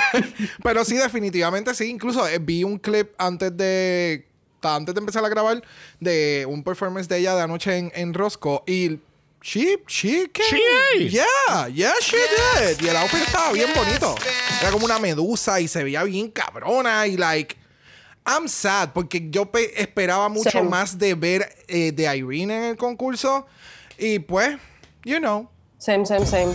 Pero 0.63 0.83
sí, 0.85 0.95
definitivamente 0.95 1.73
sí. 1.73 1.89
Incluso 1.89 2.27
eh, 2.27 2.39
vi 2.39 2.63
un 2.63 2.77
clip 2.77 3.11
antes 3.17 3.55
de. 3.55 4.27
Antes 4.63 4.93
de 4.95 4.99
empezar 4.99 5.23
a 5.25 5.29
grabar 5.29 5.61
de 5.99 6.45
un 6.47 6.63
performance 6.63 7.07
de 7.07 7.17
ella 7.17 7.35
de 7.35 7.41
anoche 7.41 7.77
en, 7.77 7.91
en 7.95 8.13
Roscoe 8.13 8.61
y 8.67 8.99
she 9.41 9.77
she 9.87 10.29
came- 10.31 10.49
She 10.49 10.61
ate. 10.95 11.09
yeah 11.09 11.67
yeah 11.67 11.93
she 12.01 12.17
Yes, 12.17 12.77
did 12.77 12.85
y 12.85 12.89
el 12.89 12.97
outfit 12.97 13.21
estaba 13.21 13.51
bien 13.51 13.67
yes, 13.67 13.75
bonito 13.77 14.15
era 14.61 14.69
como 14.71 14.85
una 14.85 14.99
medusa 14.99 15.59
y 15.59 15.67
se 15.67 15.83
veía 15.83 16.03
bien 16.03 16.29
cabrona 16.29 17.07
y 17.07 17.17
like 17.17 17.55
I'm 18.23 18.47
sad 18.47 18.89
porque 18.93 19.29
yo 19.31 19.49
pe- 19.51 19.81
esperaba 19.81 20.29
mucho 20.29 20.51
Same. 20.51 20.69
más 20.69 20.97
de 20.99 21.15
ver 21.15 21.49
eh, 21.67 21.91
de 21.91 22.15
Irene 22.17 22.55
en 22.57 22.63
el 22.65 22.77
concurso 22.77 23.47
y 23.97 24.19
pues 24.19 24.57
you 25.03 25.17
know 25.17 25.49
Same, 25.79 26.05
same, 26.05 26.27
same. 26.27 26.53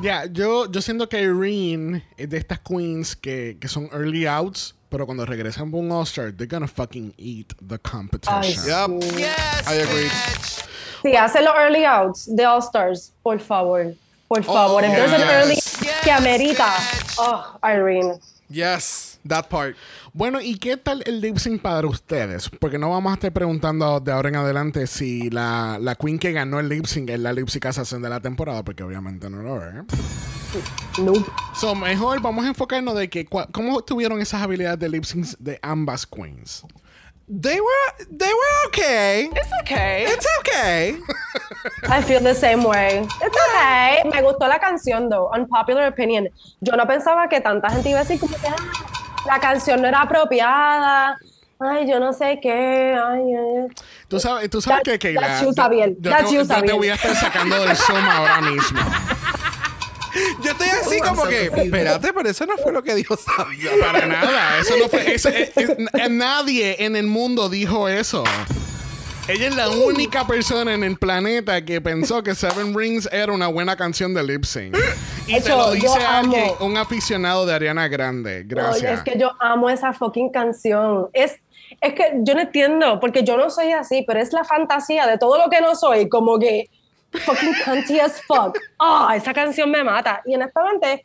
Ya, 0.00 0.26
yo, 0.26 0.70
yo 0.70 0.80
siento 0.82 1.08
que 1.08 1.20
Irene 1.20 2.06
es 2.16 2.28
de 2.30 2.36
estas 2.36 2.60
queens 2.60 3.16
que, 3.16 3.56
que 3.60 3.66
son 3.66 3.88
early 3.92 4.26
outs, 4.26 4.75
pero 4.88 5.06
cuando 5.06 5.24
regresan 5.26 5.70
por 5.70 5.80
un 5.80 5.90
All-Star, 5.92 6.32
they're 6.32 6.46
gonna 6.46 6.68
fucking 6.68 7.14
eat 7.16 7.52
the 7.66 7.78
competition. 7.78 8.40
Ay, 8.42 8.54
Yep. 8.54 9.02
sí. 9.02 9.18
Yes, 9.18 9.68
I 9.68 9.80
agree. 9.80 10.04
bitch. 10.04 10.64
Sí, 11.02 11.14
hace 11.16 11.42
los 11.42 11.54
early 11.56 11.84
outs 11.84 12.26
de 12.34 12.44
All 12.46 12.60
Stars, 12.62 13.12
por 13.22 13.38
favor. 13.40 13.94
Por 14.28 14.42
favor. 14.42 14.82
If 14.84 14.90
there's 14.92 15.12
an 15.12 15.20
early 15.22 15.54
Yes, 15.54 15.78
que 16.02 16.10
amerita. 16.10 16.66
bitch. 16.66 17.14
Oh, 17.18 17.58
Irene. 17.62 18.18
yes 18.48 19.18
that 19.26 19.46
part 19.48 19.76
Bueno, 20.12 20.40
¿y 20.40 20.56
qué 20.58 20.76
tal 20.76 21.02
el 21.06 21.20
lip 21.20 21.36
sync 21.38 21.60
para 21.60 21.86
ustedes? 21.86 22.48
Porque 22.60 22.78
no 22.78 22.88
vamos 22.90 23.10
a 23.10 23.14
estar 23.14 23.32
preguntando 23.32 24.00
de 24.00 24.12
ahora 24.12 24.28
en 24.30 24.36
adelante 24.36 24.86
si 24.86 25.28
la, 25.30 25.78
la 25.80 25.94
queen 25.94 26.18
que 26.18 26.32
ganó 26.32 26.58
el 26.60 26.68
lip 26.68 26.86
sync 26.86 27.10
es 27.10 27.18
la 27.20 27.32
lip 27.34 27.48
sync 27.48 27.66
assassin 27.66 28.00
de 28.00 28.08
la 28.08 28.20
temporada, 28.20 28.62
porque 28.64 28.82
obviamente 28.82 29.28
no 29.28 29.42
lo 29.42 29.62
es. 29.62 29.74
Nope. 30.98 31.24
So, 31.54 31.74
mejor 31.74 32.20
vamos 32.20 32.44
a 32.44 32.48
enfocarnos 32.48 32.94
de 32.96 33.08
que 33.10 33.26
cómo 33.26 33.82
tuvieron 33.82 34.20
esas 34.20 34.42
habilidades 34.42 34.78
de 34.78 34.88
lip 34.88 35.04
sync 35.04 35.26
de 35.38 35.58
ambas 35.62 36.06
queens. 36.06 36.62
They 37.28 37.60
were 37.60 38.06
they 38.16 38.28
were 38.32 38.68
okay. 38.68 39.24
It's 39.34 39.50
okay. 39.62 40.04
It's 40.04 40.26
okay. 40.40 40.96
I 41.88 42.00
feel 42.00 42.22
the 42.22 42.34
same 42.34 42.64
way. 42.64 43.00
It's 43.00 43.36
okay. 43.48 44.08
Me 44.08 44.22
gustó 44.22 44.46
la 44.46 44.60
canción, 44.60 45.08
though. 45.10 45.28
Unpopular 45.34 45.88
opinion. 45.88 46.28
Yo 46.60 46.76
no 46.76 46.86
pensaba 46.86 47.28
que 47.28 47.40
tanta 47.40 47.68
gente 47.70 47.90
iba 47.90 47.98
a 47.98 48.04
decir 48.04 48.20
como 48.20 48.36
que 48.36 48.46
"Ah, 48.46 48.54
la 49.26 49.40
canción 49.40 49.82
no 49.82 49.88
era 49.88 50.02
apropiada. 50.02 51.18
Ay, 51.58 51.88
yo 51.90 51.98
no 51.98 52.12
sé 52.12 52.38
qué. 52.40 52.94
Ay, 52.96 53.22
ay. 53.34 53.66
Tú 54.06 54.20
sabes, 54.20 54.48
tú 54.48 54.60
sabes 54.60 54.84
That- 54.84 54.92
que, 54.92 54.98
que 55.00 55.14
that's 55.14 55.40
la- 55.42 55.46
you, 55.48 55.52
Sabiel. 55.52 55.96
yo, 55.98 56.10
you, 56.30 56.42
yo 56.44 56.62
te 56.62 56.72
voy 56.74 56.88
a 56.90 56.94
estar 56.94 57.16
sacando 57.16 57.56
del 57.64 57.74
Zoom 57.76 58.04
ahora 58.08 58.40
mismo. 58.42 58.78
Yo 60.42 60.50
estoy 60.52 60.68
así 60.68 61.00
como 61.00 61.24
que, 61.24 61.46
espérate, 61.46 62.12
pero 62.12 62.28
eso 62.28 62.46
no 62.46 62.56
fue 62.58 62.72
lo 62.72 62.82
que 62.82 62.94
dijo 62.94 63.16
Sabia. 63.16 63.70
Para 63.80 64.06
nada. 64.06 64.58
Eso 64.60 64.74
no 64.78 64.88
fue. 64.88 65.14
eso- 65.14 65.28
eh, 65.28 65.52
eh, 65.56 66.08
nadie 66.08 66.84
en 66.84 66.96
el 66.96 67.06
mundo 67.06 67.48
dijo 67.48 67.88
eso. 67.88 68.24
Ella 69.28 69.48
es 69.48 69.56
la 69.56 69.68
única 69.70 70.24
persona 70.24 70.72
en 70.72 70.84
el 70.84 70.96
planeta 70.98 71.64
que 71.64 71.80
pensó 71.80 72.22
que 72.22 72.36
Seven 72.36 72.76
Rings 72.78 73.08
era 73.10 73.32
una 73.32 73.48
buena 73.48 73.74
canción 73.76 74.14
de 74.14 74.22
lip 74.22 74.44
sync. 74.44 74.76
Y 75.26 75.32
te 75.32 75.38
Hecho, 75.38 75.56
lo 75.56 75.74
yo 75.74 75.82
dice 75.82 75.98
alguien, 76.06 76.52
un 76.60 76.76
aficionado 76.76 77.44
de 77.44 77.52
Ariana 77.52 77.88
Grande. 77.88 78.36
Oye, 78.36 78.44
Gracias. 78.46 78.98
es 78.98 79.02
que 79.02 79.18
yo 79.18 79.32
amo 79.40 79.68
esa 79.68 79.92
fucking 79.92 80.30
canción. 80.30 81.08
Es, 81.12 81.40
es 81.80 81.94
que 81.94 82.12
yo 82.20 82.34
no 82.36 82.42
entiendo, 82.42 83.00
porque 83.00 83.24
yo 83.24 83.36
no 83.36 83.50
soy 83.50 83.72
así, 83.72 84.04
pero 84.06 84.20
es 84.20 84.32
la 84.32 84.44
fantasía 84.44 85.08
de 85.08 85.18
todo 85.18 85.38
lo 85.38 85.50
que 85.50 85.60
no 85.60 85.74
soy, 85.74 86.08
como 86.08 86.38
que 86.38 86.70
fucking 87.18 87.54
cunty 87.64 87.98
as 88.00 88.20
fuck. 88.22 88.58
Ah, 88.78 89.14
esa 89.16 89.32
canción 89.32 89.70
me 89.70 89.82
mata. 89.82 90.22
Y 90.24 90.34
honestamente, 90.34 91.02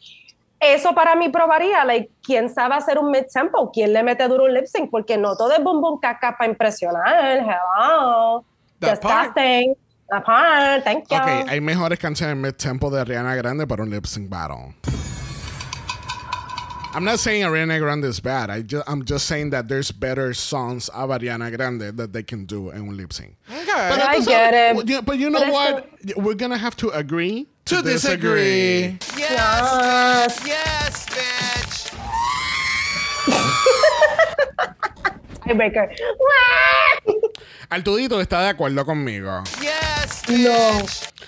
eso 0.60 0.94
para 0.94 1.16
mí 1.16 1.30
probaría, 1.30 1.84
like, 1.84 2.12
quién 2.24 2.50
sabe 2.50 2.76
hacer 2.76 3.00
un 3.00 3.10
mid-tempo, 3.10 3.72
quién 3.72 3.94
le 3.94 4.04
mete 4.04 4.28
duro 4.28 4.46
un 4.46 4.54
lip 4.54 4.66
sync, 4.66 4.90
porque 4.92 5.18
no 5.18 5.36
todo 5.36 5.52
es 5.52 5.64
boom 5.64 5.82
boom 5.82 6.00
caca 6.00 6.36
para 6.38 6.50
impresionar. 6.50 7.40
Hello. 7.40 8.46
That 8.80 8.90
Just 8.92 9.02
part. 9.02 9.34
casting. 9.34 9.76
That 10.10 10.24
part. 10.24 10.84
Thank 10.84 11.10
you. 11.10 11.18
Ok, 11.18 11.50
hay 11.50 11.62
mejores 11.62 12.00
canciones 12.00 12.36
mid-tempo 12.36 12.90
de 12.90 13.02
Ariana 13.02 13.36
Grande 13.36 13.66
para 13.66 13.84
un 13.84 13.90
lip 13.90 14.06
sync 14.06 14.30
battle. 14.30 14.76
I'm 16.94 17.06
not 17.06 17.20
saying 17.20 17.44
Ariana 17.44 17.80
Grande 17.80 18.04
is 18.06 18.20
bad. 18.20 18.50
I 18.50 18.62
just, 18.64 18.84
I'm 18.90 19.06
just 19.06 19.26
saying 19.26 19.52
that 19.52 19.70
there's 19.70 19.92
better 19.92 20.34
songs 20.34 20.90
of 20.90 21.10
Ariana 21.10 21.56
Grande 21.56 21.96
that 21.98 22.12
they 22.12 22.22
can 22.24 22.44
do 22.46 22.70
in 22.72 22.98
lip 22.98 23.14
sync. 23.14 23.36
Okay. 23.50 23.72
I 23.72 24.18
tú 24.20 24.26
get 24.28 24.54
it. 24.54 24.88
yeah, 24.90 25.00
But 25.02 25.18
you 25.18 25.30
know 25.30 25.40
But 25.40 25.54
what? 25.54 25.88
We're 26.18 26.34
gonna 26.36 26.58
have 26.58 26.76
to 26.78 26.90
agree 26.90 27.48
to, 27.66 27.78
to 27.78 27.82
disagree. 27.82 28.98
Yes, 29.18 30.42
yes, 30.46 31.06
bitch. 31.08 31.94
Tiebreaker. 35.48 35.88
Artudito 37.72 38.20
está 38.20 38.42
de 38.42 38.50
acuerdo 38.50 38.84
conmigo. 38.86 39.42
Yes, 39.62 40.24
No. 40.28 40.82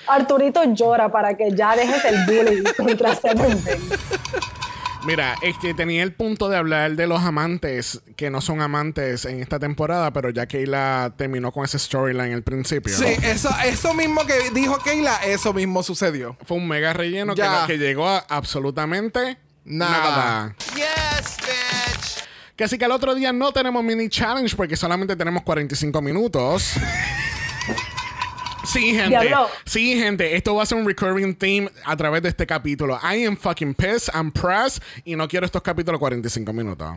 Arturito 0.07 0.61
llora 0.75 1.09
para 1.09 1.37
que 1.37 1.51
ya 1.55 1.73
dejes 1.77 2.03
el 2.03 2.25
bullying 2.25 2.63
contra 2.75 3.15
Seven. 3.15 3.63
Mira, 5.05 5.35
es 5.41 5.57
que 5.57 5.73
tenía 5.73 6.01
el 6.01 6.13
punto 6.13 6.47
de 6.47 6.55
hablar 6.55 6.95
de 6.95 7.07
los 7.07 7.21
amantes 7.23 8.01
que 8.15 8.29
no 8.29 8.39
son 8.39 8.61
amantes 8.61 9.25
en 9.25 9.41
esta 9.41 9.59
temporada, 9.59 10.13
pero 10.13 10.29
ya 10.29 10.45
Keila 10.45 11.13
terminó 11.17 11.51
con 11.51 11.65
ese 11.65 11.77
storyline 11.77 12.33
al 12.33 12.43
principio. 12.43 12.95
Sí, 12.95 13.05
eso, 13.21 13.49
eso 13.65 13.93
mismo 13.93 14.25
que 14.25 14.49
dijo 14.51 14.77
Keila, 14.79 15.17
eso 15.25 15.53
mismo 15.53 15.83
sucedió. 15.83 16.37
Fue 16.45 16.55
un 16.55 16.67
mega 16.69 16.93
relleno 16.93 17.35
que, 17.35 17.41
Ya. 17.41 17.65
que 17.67 17.77
llegó 17.77 18.07
a 18.07 18.19
absolutamente 18.29 19.37
Nada. 19.65 19.99
nada. 19.99 20.55
yes, 20.75 21.37
bitch. 21.37 22.23
Casi 22.55 22.77
que 22.77 22.85
al 22.85 22.91
otro 22.91 23.13
día 23.13 23.33
no 23.33 23.51
tenemos 23.51 23.83
mini 23.83 24.07
challenge 24.07 24.55
porque 24.55 24.77
solamente 24.77 25.17
tenemos 25.17 25.43
45 25.43 26.01
minutos. 26.01 26.73
Sí, 28.63 28.95
gente. 28.95 29.29
Sí, 29.65 29.99
gente. 29.99 30.35
Esto 30.35 30.55
va 30.55 30.63
a 30.63 30.65
ser 30.65 30.77
un 30.77 30.87
recurring 30.87 31.35
theme 31.35 31.69
a 31.85 31.95
través 31.97 32.21
de 32.21 32.29
este 32.29 32.45
capítulo. 32.45 32.97
I 33.03 33.25
am 33.25 33.35
fucking 33.35 33.73
pissed. 33.75 34.09
I'm 34.13 34.31
pressed. 34.31 34.81
Y 35.03 35.15
no 35.15 35.27
quiero 35.27 35.45
estos 35.45 35.61
capítulos 35.61 35.99
45 35.99 36.53
minutos. 36.53 36.87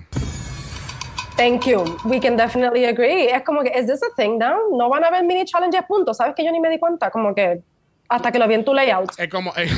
Thank 1.37 1.66
you. 1.66 1.85
We 2.05 2.18
can 2.18 2.37
definitely 2.37 2.87
agree. 2.87 3.29
Es 3.29 3.42
como 3.42 3.62
que, 3.62 3.70
¿is 3.79 3.87
this 3.87 4.00
a 4.02 4.14
thing 4.16 4.38
now? 4.38 4.57
No 4.72 4.88
van 4.88 5.05
a 5.05 5.09
haber 5.09 5.22
mini 5.24 5.44
challenges, 5.44 5.83
punto. 5.87 6.14
¿Sabes 6.14 6.35
que 6.35 6.44
yo 6.44 6.50
ni 6.50 6.61
me 6.61 6.70
di 6.70 6.79
cuenta? 6.79 7.11
Como 7.11 7.35
que 7.35 7.61
hasta 8.09 8.33
que 8.33 8.38
lo 8.38 8.49
vi 8.49 8.55
en 8.55 8.64
tu 8.64 8.75
layout. 8.75 9.12
Es 9.19 9.29
como. 9.29 9.53
eh, 9.57 9.69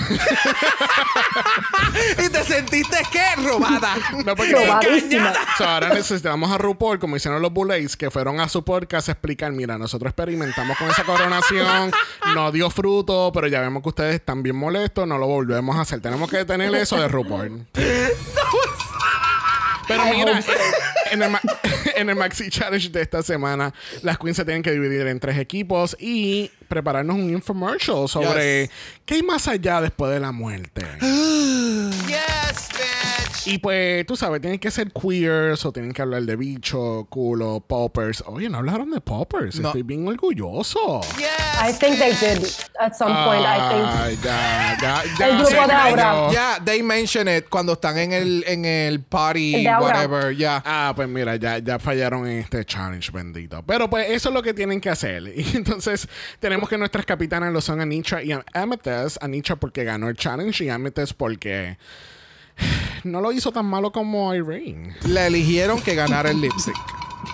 ¿Y 2.25 2.29
te 2.29 2.45
sentiste 2.45 2.99
qué? 3.11 3.25
Robada. 3.43 3.95
no, 4.25 4.37
porque. 4.37 4.53
Robadísima. 4.55 5.33
So, 5.57 5.64
ahora 5.64 5.88
necesitamos 5.91 6.51
a 6.51 6.59
RuPaul, 6.59 6.99
como 6.99 7.17
hicieron 7.17 7.41
los 7.43 7.53
Bullets, 7.53 7.97
que 7.97 8.11
fueron 8.11 8.41
a 8.41 8.49
su 8.49 8.64
podcast 8.64 9.09
a 9.09 9.12
explicar: 9.12 9.53
mira, 9.53 9.79
nosotros 9.79 10.11
experimentamos 10.11 10.77
con 10.77 10.91
esa 10.91 11.05
coronación, 11.05 11.91
no 12.35 12.53
dio 12.53 12.71
fruto, 12.71 13.31
pero 13.33 13.47
ya 13.49 13.61
vemos 13.61 13.83
que 13.83 13.88
ustedes 13.91 14.14
están 14.17 14.43
bien 14.43 14.57
molestos, 14.57 15.07
no 15.07 15.19
lo 15.19 15.27
volvemos 15.27 15.77
a 15.77 15.83
hacer. 15.83 16.01
Tenemos 16.01 16.31
que 16.31 16.38
detener 16.38 16.75
eso 16.75 17.01
de 17.01 17.09
RuPaul. 17.09 17.67
Pero 19.88 20.05
mira. 20.05 20.43
En 21.11 21.23
el, 21.23 21.31
ma- 21.31 21.40
en 21.97 22.09
el 22.11 22.16
Maxi 22.16 22.49
Challenge 22.51 22.88
de 22.90 23.03
esta 23.03 23.23
semana, 23.23 23.73
las 24.03 24.18
queens 24.18 24.37
se 24.37 24.44
tienen 24.44 24.62
que 24.62 24.71
dividir 24.73 25.07
en 25.07 25.18
tres 25.21 25.38
equipos 25.38 25.97
y 25.99 26.51
prepararnos 26.68 27.16
un 27.16 27.31
infomercial 27.31 28.09
sobre 28.09 28.62
Yes. 28.62 28.71
qué 29.07 29.14
hay 29.14 29.23
más 29.23 29.49
allá 29.49 29.81
después 29.81 30.11
de 30.12 30.21
la 30.21 30.33
muerte. 30.33 30.83
Yes, 31.01 32.68
bitch. 32.73 32.97
Y 33.48 33.58
pues, 33.58 34.04
tú 34.06 34.14
sabes, 34.14 34.40
tienen 34.42 34.58
que 34.58 34.70
ser 34.70 34.92
queers 34.92 35.64
o 35.64 35.72
tienen 35.72 35.92
que 35.92 36.02
hablar 36.02 36.22
de 36.22 36.37
bicho, 36.37 37.06
culo, 37.08 37.64
poppers. 37.66 38.22
Oye, 38.26 38.48
no 38.50 38.58
hablaron 38.58 38.90
de 38.90 39.00
poppers. 39.00 39.58
No. 39.58 39.68
Estoy 39.68 39.82
bien 39.82 40.06
orgulloso. 40.06 41.00
I 41.18 41.68
Yes. 41.68 41.78
think 41.78 41.98
they 41.98 42.12
did 42.12 42.44
at 42.78 42.94
some 42.94 43.12
point. 43.24 43.42
I 43.42 43.58
think. 43.70 43.87
Ay, 43.87 44.18
ya, 44.22 44.78
ya, 44.80 45.02
ya. 45.18 45.28
El 45.28 45.37
grupo 45.38 45.66
de. 45.66 45.72
Aura. 45.72 46.30
Ya, 46.32 46.58
they 46.64 46.82
mention 46.82 47.26
it 47.26 47.48
cuando 47.48 47.72
están 47.72 47.96
en 47.96 48.12
el, 48.12 48.44
en 48.46 48.64
el 48.66 49.00
party, 49.00 49.54
El 49.66 49.66
whatever, 49.80 50.37
ya. 50.37 50.62
Ah, 50.66 50.92
pues 50.94 51.08
mira, 51.08 51.37
ya, 51.37 51.58
ya 51.58 51.78
fallaron 51.78 52.26
en 52.26 52.40
este 52.40 52.64
challenge, 52.66 53.11
bendito. 53.11 53.62
Pero 53.64 53.88
pues 53.88 54.11
eso 54.11 54.28
es 54.28 54.34
lo 54.34 54.42
que 54.42 54.52
tienen 54.52 54.80
que 54.80 54.90
hacer. 54.90 55.22
Y 55.38 55.56
entonces 55.56 56.06
tenemos 56.38 56.68
que 56.68 56.76
nuestras 56.76 57.06
capitanas 57.06 57.52
lo 57.52 57.61
son 57.62 57.80
Anitra 57.80 58.22
y 58.22 58.32
Amethyst. 58.52 59.22
Anitra 59.22 59.56
porque 59.56 59.84
ganó 59.84 60.08
el 60.11 60.16
challenge 60.16 60.64
y 60.64 60.68
Amethyst 60.68 61.12
porque 61.16 61.78
no 63.05 63.21
lo 63.21 63.33
hizo 63.33 63.53
tan 63.53 63.66
malo 63.66 63.92
como 63.92 64.35
Irene. 64.35 64.94
Le 65.07 65.27
eligieron 65.27 65.81
que 65.81 65.94
ganara 65.94 66.31
el 66.31 66.40
lip 66.40 66.53
sync. 66.59 66.77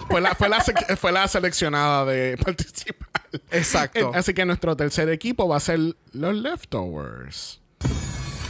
Fue 0.08 0.20
la, 0.20 0.34
fue 0.34 0.48
la, 0.48 0.64
fue 0.96 1.12
la 1.12 1.28
seleccionada 1.28 2.04
de 2.04 2.36
participar. 2.44 3.08
Exacto. 3.50 3.98
Eh, 3.98 4.18
Así 4.18 4.34
que 4.34 4.44
nuestro 4.44 4.76
tercer 4.76 5.08
equipo 5.08 5.48
va 5.48 5.56
a 5.56 5.60
ser 5.60 5.78
los 6.12 6.34
leftovers. 6.34 7.60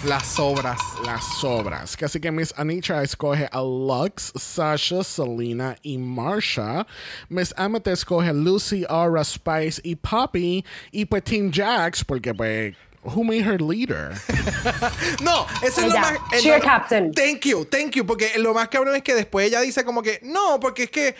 Las 0.06 0.26
sobras. 0.26 0.78
Las 1.06 1.24
sobras. 1.40 1.96
Así 2.02 2.20
que 2.20 2.30
Miss 2.30 2.52
Anitra 2.58 3.02
escoge 3.02 3.48
a 3.50 3.60
Lux, 3.62 4.32
Sasha, 4.36 5.02
Selena 5.02 5.76
y 5.82 5.96
Marsha. 5.96 6.86
Miss 7.30 7.54
Amethyst 7.56 8.02
escoge 8.02 8.28
a 8.28 8.34
Lucy, 8.34 8.84
Aura, 8.86 9.24
Spice 9.24 9.80
y 9.82 9.96
Poppy. 9.96 10.62
Y 10.92 11.06
pues 11.06 11.24
Team 11.24 11.50
Jax, 11.50 12.04
porque 12.04 12.34
pues, 12.34 12.76
who 13.04 13.24
made 13.24 13.42
her 13.42 13.58
leader? 13.58 14.12
No, 15.20 15.46
eso 15.62 15.80
es 15.80 15.92
lo 15.92 15.98
más. 15.98 16.12
eh, 16.32 16.40
cheer 16.40 16.58
no, 16.58 16.64
captain. 16.64 17.12
Thank 17.12 17.44
you, 17.46 17.64
thank 17.64 17.92
you. 17.94 18.04
Porque 18.04 18.32
lo 18.38 18.52
más 18.54 18.68
cabrón 18.68 18.96
es 18.96 19.02
que 19.02 19.14
después 19.14 19.46
ella 19.46 19.60
dice 19.60 19.84
como 19.84 20.02
que, 20.02 20.20
no, 20.22 20.58
porque 20.60 20.84
es 20.84 20.90
que, 20.90 21.14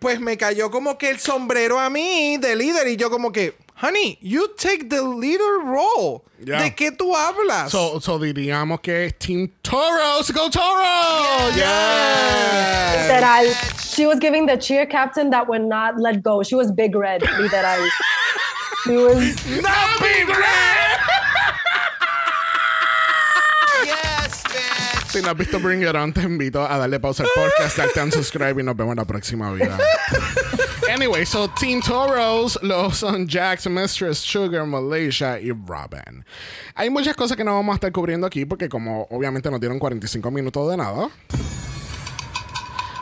pues 0.00 0.20
me 0.20 0.36
cayó 0.36 0.70
como 0.70 0.96
que 0.98 1.10
el 1.10 1.18
sombrero 1.18 1.78
a 1.78 1.90
mí 1.90 2.36
de 2.38 2.54
líder. 2.56 2.88
Y 2.88 2.96
yo 2.96 3.10
como 3.10 3.32
que, 3.32 3.54
honey, 3.82 4.18
you 4.20 4.48
take 4.56 4.84
the 4.88 5.00
leader 5.02 5.58
role. 5.64 6.22
Yeah. 6.44 6.62
¿De 6.62 6.74
qué 6.74 6.92
tú 6.92 7.16
hablas? 7.16 7.72
so, 7.72 8.00
so 8.00 8.16
diríamos 8.18 8.80
que 8.80 9.06
es 9.06 9.18
Team 9.18 9.50
Toros. 9.62 10.30
¡Go 10.32 10.48
Toros! 10.50 11.54
Yes. 11.56 13.08
Literal. 13.08 13.46
She 13.80 14.06
was 14.06 14.18
giving 14.20 14.46
the 14.46 14.56
cheer 14.56 14.86
captain 14.86 15.30
that 15.30 15.48
would 15.48 15.62
not 15.62 15.98
let 15.98 16.22
go. 16.22 16.42
She 16.44 16.54
was 16.54 16.70
big 16.70 16.94
red, 16.94 17.22
literal. 17.40 17.80
She 18.84 18.96
was. 18.96 19.18
¡No, 19.60 19.74
Big 20.00 20.28
Red! 20.28 20.98
Si 25.08 25.22
no 25.22 25.30
has 25.30 25.36
visto 25.38 25.58
Bring 25.58 25.82
It 25.82 25.94
On, 25.94 26.12
te 26.12 26.20
invito 26.20 26.62
a 26.62 26.76
darle 26.76 27.00
pausa 27.00 27.22
al 27.22 27.30
podcast, 27.34 27.78
darte 27.78 28.02
un 28.02 28.12
subscribe 28.12 28.60
y 28.60 28.62
nos 28.64 28.76
vemos 28.76 28.92
en 28.92 28.98
la 28.98 29.06
próxima 29.06 29.50
vida. 29.54 29.78
anyway, 30.94 31.24
so 31.24 31.48
Team 31.58 31.80
Toros 31.80 32.58
los 32.62 32.98
son 32.98 33.26
Jax, 33.26 33.66
Mistress, 33.70 34.18
Sugar, 34.18 34.66
Malaysia 34.66 35.40
y 35.40 35.50
Robin. 35.50 36.24
Hay 36.74 36.90
muchas 36.90 37.16
cosas 37.16 37.38
que 37.38 37.44
no 37.44 37.54
vamos 37.54 37.72
a 37.72 37.76
estar 37.76 37.90
cubriendo 37.90 38.26
aquí 38.26 38.44
porque 38.44 38.68
como 38.68 39.06
obviamente 39.10 39.50
nos 39.50 39.60
dieron 39.60 39.78
45 39.78 40.30
minutos 40.30 40.70
de 40.70 40.76
nada. 40.76 41.08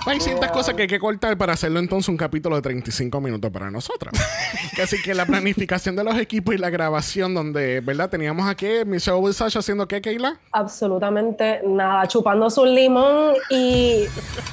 Hay 0.06 0.20
ciertas 0.20 0.52
cosas 0.52 0.74
que 0.74 0.82
hay 0.82 0.88
que 0.88 1.00
cortar 1.00 1.36
para 1.36 1.54
hacerlo 1.54 1.80
entonces 1.80 2.08
un 2.08 2.16
capítulo 2.16 2.54
de 2.54 2.62
35 2.62 3.20
minutos 3.20 3.50
para 3.50 3.70
nosotros. 3.72 4.12
Que 4.74 4.82
Así 4.82 5.00
que 5.02 5.14
la 5.14 5.26
planificación 5.26 5.96
de 5.96 6.04
los 6.04 6.16
equipos 6.16 6.54
y 6.54 6.58
la 6.58 6.70
grabación 6.70 7.34
donde, 7.34 7.80
¿verdad? 7.80 8.08
Teníamos 8.10 8.48
aquí 8.48 8.66
Michelle 8.84 9.16
Wilsage 9.16 9.58
haciendo 9.58 9.88
qué, 9.88 10.00
Keila? 10.00 10.38
absolutamente 10.52 11.60
nada, 11.64 12.06
chupando 12.06 12.48
su 12.50 12.64
limón 12.64 13.34
y 13.50 14.04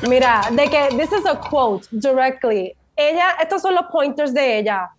mira, 0.07 0.47
de 0.51 0.69
que 0.69 0.87
this 0.97 1.11
is 1.11 1.25
a 1.25 1.39
quote 1.39 1.87
directly. 1.91 2.73
Ella, 2.95 3.35
estos 3.41 3.61
son 3.61 3.75
los 3.75 3.85
pointers 3.91 4.33
de 4.33 4.59
ella. 4.59 4.89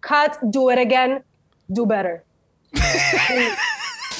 Cut, 0.00 0.38
do 0.42 0.70
it 0.70 0.78
again, 0.78 1.22
do 1.68 1.84
better. 1.84 2.24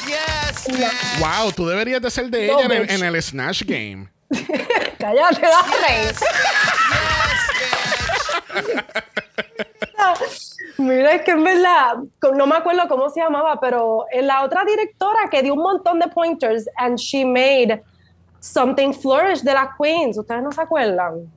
Yes, 0.09 0.67
bitch. 0.69 1.21
Wow, 1.21 1.53
tú 1.53 1.67
deberías 1.67 2.01
de 2.01 2.11
ser 2.11 2.31
de 2.31 2.47
No, 2.47 2.61
ella 2.61 2.67
en 2.67 2.73
el, 2.73 2.91
en 2.91 3.15
el 3.15 3.23
Snatch 3.23 3.63
Game. 3.65 4.09
Cállate, 4.99 5.41
dale. 5.41 6.15
Mira, 10.79 11.13
es 11.15 11.23
que 11.23 11.33
en 11.33 11.43
verdad, 11.43 11.97
no 12.35 12.47
me 12.47 12.57
acuerdo 12.57 12.87
cómo 12.89 13.11
se 13.11 13.21
llamaba, 13.21 13.59
pero 13.61 14.07
en 14.13 14.27
la 14.27 14.45
otra 14.45 14.65
directora 14.65 15.29
que 15.31 15.43
dio 15.43 15.55
un 15.55 15.63
montón 15.63 15.99
de 15.99 16.07
pointers 16.09 16.69
and 16.77 16.99
she 16.99 17.25
made 17.25 17.83
something 18.41 18.93
flourish 18.93 19.43
de 19.43 19.55
las 19.55 19.71
queens. 19.77 20.17
¿Ustedes 20.17 20.43
no 20.43 20.53
se 20.53 20.61
acuerdan? 20.61 21.29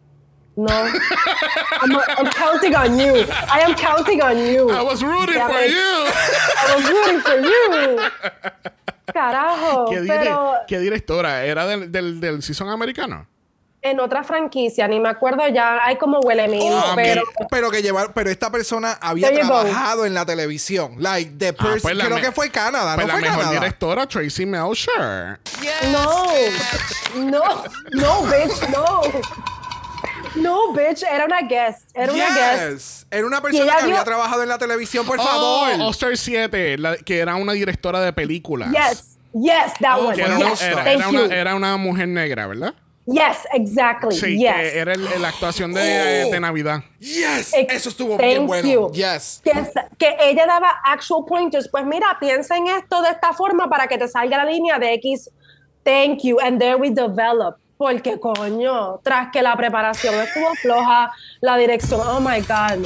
No. 0.56 0.68
I'm, 0.68 1.96
I'm 2.18 2.30
counting 2.32 2.76
on 2.76 3.00
you. 3.00 3.26
I 3.50 3.62
am 3.62 3.74
counting 3.74 4.22
on 4.22 4.38
you. 4.38 4.70
I 4.70 4.82
was 4.84 5.02
rooting 5.02 5.40
for 5.40 5.62
you. 5.66 6.08
I 6.58 6.76
was 6.76 6.86
rooting 6.88 7.22
for 7.22 7.40
you. 7.40 8.00
Carajo, 9.14 9.86
¿Qué, 9.90 10.02
dire- 10.02 10.18
pero 10.20 10.54
qué 10.68 10.80
directora? 10.80 11.44
¿Era 11.46 11.66
del, 11.66 11.92
del, 11.92 12.20
del 12.20 12.42
season 12.44 12.70
americano? 12.70 13.28
en 13.84 14.00
otra 14.00 14.24
franquicia, 14.24 14.88
ni 14.88 15.00
me 15.00 15.10
acuerdo 15.10 15.42
ya, 15.48 15.80
hay 15.84 15.96
como 15.96 16.20
huele 16.20 16.48
mil, 16.48 16.72
Oh, 16.72 16.92
pero... 16.96 17.24
que- 17.24 17.46
pero 17.50 17.72
que 17.72 17.82
llevar, 17.82 18.14
pero 18.14 18.30
esta 18.30 18.52
persona 18.52 18.96
había 19.02 19.34
trabajado 19.34 20.06
en 20.06 20.14
la 20.14 20.24
televisión. 20.24 20.98
Like 21.00 21.32
the 21.40 21.48
Ah, 21.48 21.54
person, 21.54 21.80
pues 21.82 21.98
la 21.98 22.06
creo 22.06 22.22
que 22.22 22.32
fue 22.32 22.52
Canadá, 22.52 22.94
Pues 22.94 23.08
¿no 23.08 23.14
la 23.14 23.20
fue 23.20 23.22
mejor 23.24 23.40
Canadá? 23.44 23.60
directora, 23.60 24.06
Tracy 24.06 24.46
Melcher. 24.46 25.40
Yes, 25.62 25.90
No, 25.92 26.26
bitch. 26.28 27.26
no, 27.26 27.64
no, 27.94 28.22
bitch, 28.28 28.70
no. 28.70 29.02
No, 30.36 30.72
bitch, 30.74 31.04
era 31.04 31.26
una 31.26 31.42
guest. 31.42 31.90
Era 31.94 32.14
una 32.14 32.26
guest. 32.36 32.72
Yes. 32.72 33.08
Era 33.12 33.28
una 33.28 33.42
persona 33.42 33.66
que 33.76 33.82
había 33.84 33.96
dio- 33.96 34.04
trabajado 34.06 34.44
en 34.44 34.50
la 34.50 34.58
televisión, 34.58 35.06
por 35.06 35.20
Oh, 35.20 35.24
favor. 35.24 35.72
All-Star 35.82 36.16
7, 36.18 36.78
la- 36.78 36.98
que 36.98 37.20
era 37.20 37.36
una 37.36 37.54
directora 37.54 38.00
de 38.02 38.14
películas. 38.14 38.72
Yes. 38.72 39.18
Yes, 39.34 39.74
that 39.80 39.98
Oh, 40.00 40.08
one. 40.10 40.22
Era, 40.22 40.38
Yes, 40.38 40.62
era- 40.62 40.76
thank 40.84 40.88
era 40.88 41.10
you. 41.12 41.24
una, 41.26 41.36
era 41.36 41.56
una 41.56 41.78
mujer 41.78 42.08
negra, 42.08 42.48
¿verdad? 42.48 42.74
Yes, 43.08 43.40
exactly. 43.54 44.16
Sí, 44.16 44.38
yes. 44.38 44.54
que 44.54 44.78
era 44.78 44.94
el- 44.94 45.22
la 45.22 45.30
actuación 45.30 45.74
de, 45.74 46.26
Oh. 46.28 46.32
de 46.32 46.40
Navidad. 46.40 46.84
Yes, 47.00 47.54
Ex- 47.54 47.74
eso 47.74 47.90
estuvo 47.90 48.16
thank 48.16 48.28
bien 48.30 48.48
bueno. 48.48 48.68
you. 48.70 48.92
Yes. 48.94 49.42
que, 49.44 49.52
que 49.98 50.16
ella 50.22 50.46
daba 50.46 50.70
actual 50.86 51.24
pointers. 51.28 51.68
Pues 51.70 51.84
mira, 51.86 52.16
piensa 52.20 52.56
en 52.58 52.68
esto 52.68 53.02
de 53.02 53.10
esta 53.10 53.34
forma 53.34 53.70
para 53.70 53.88
que 53.88 53.98
te 53.98 54.08
salga 54.08 54.38
la 54.38 54.46
línea 54.46 54.78
de 54.80 54.94
X. 54.94 55.30
Thank 55.84 56.20
you. 56.24 56.40
And 56.40 56.60
there 56.60 56.76
we 56.76 56.90
develop. 56.92 57.58
Porque 57.82 58.20
coño, 58.20 59.00
tras 59.02 59.32
que 59.32 59.42
la 59.42 59.56
preparación 59.56 60.14
estuvo 60.14 60.54
floja, 60.62 61.12
la 61.40 61.58
dirección, 61.58 62.00
oh 62.06 62.20
my 62.20 62.40
God. 62.42 62.86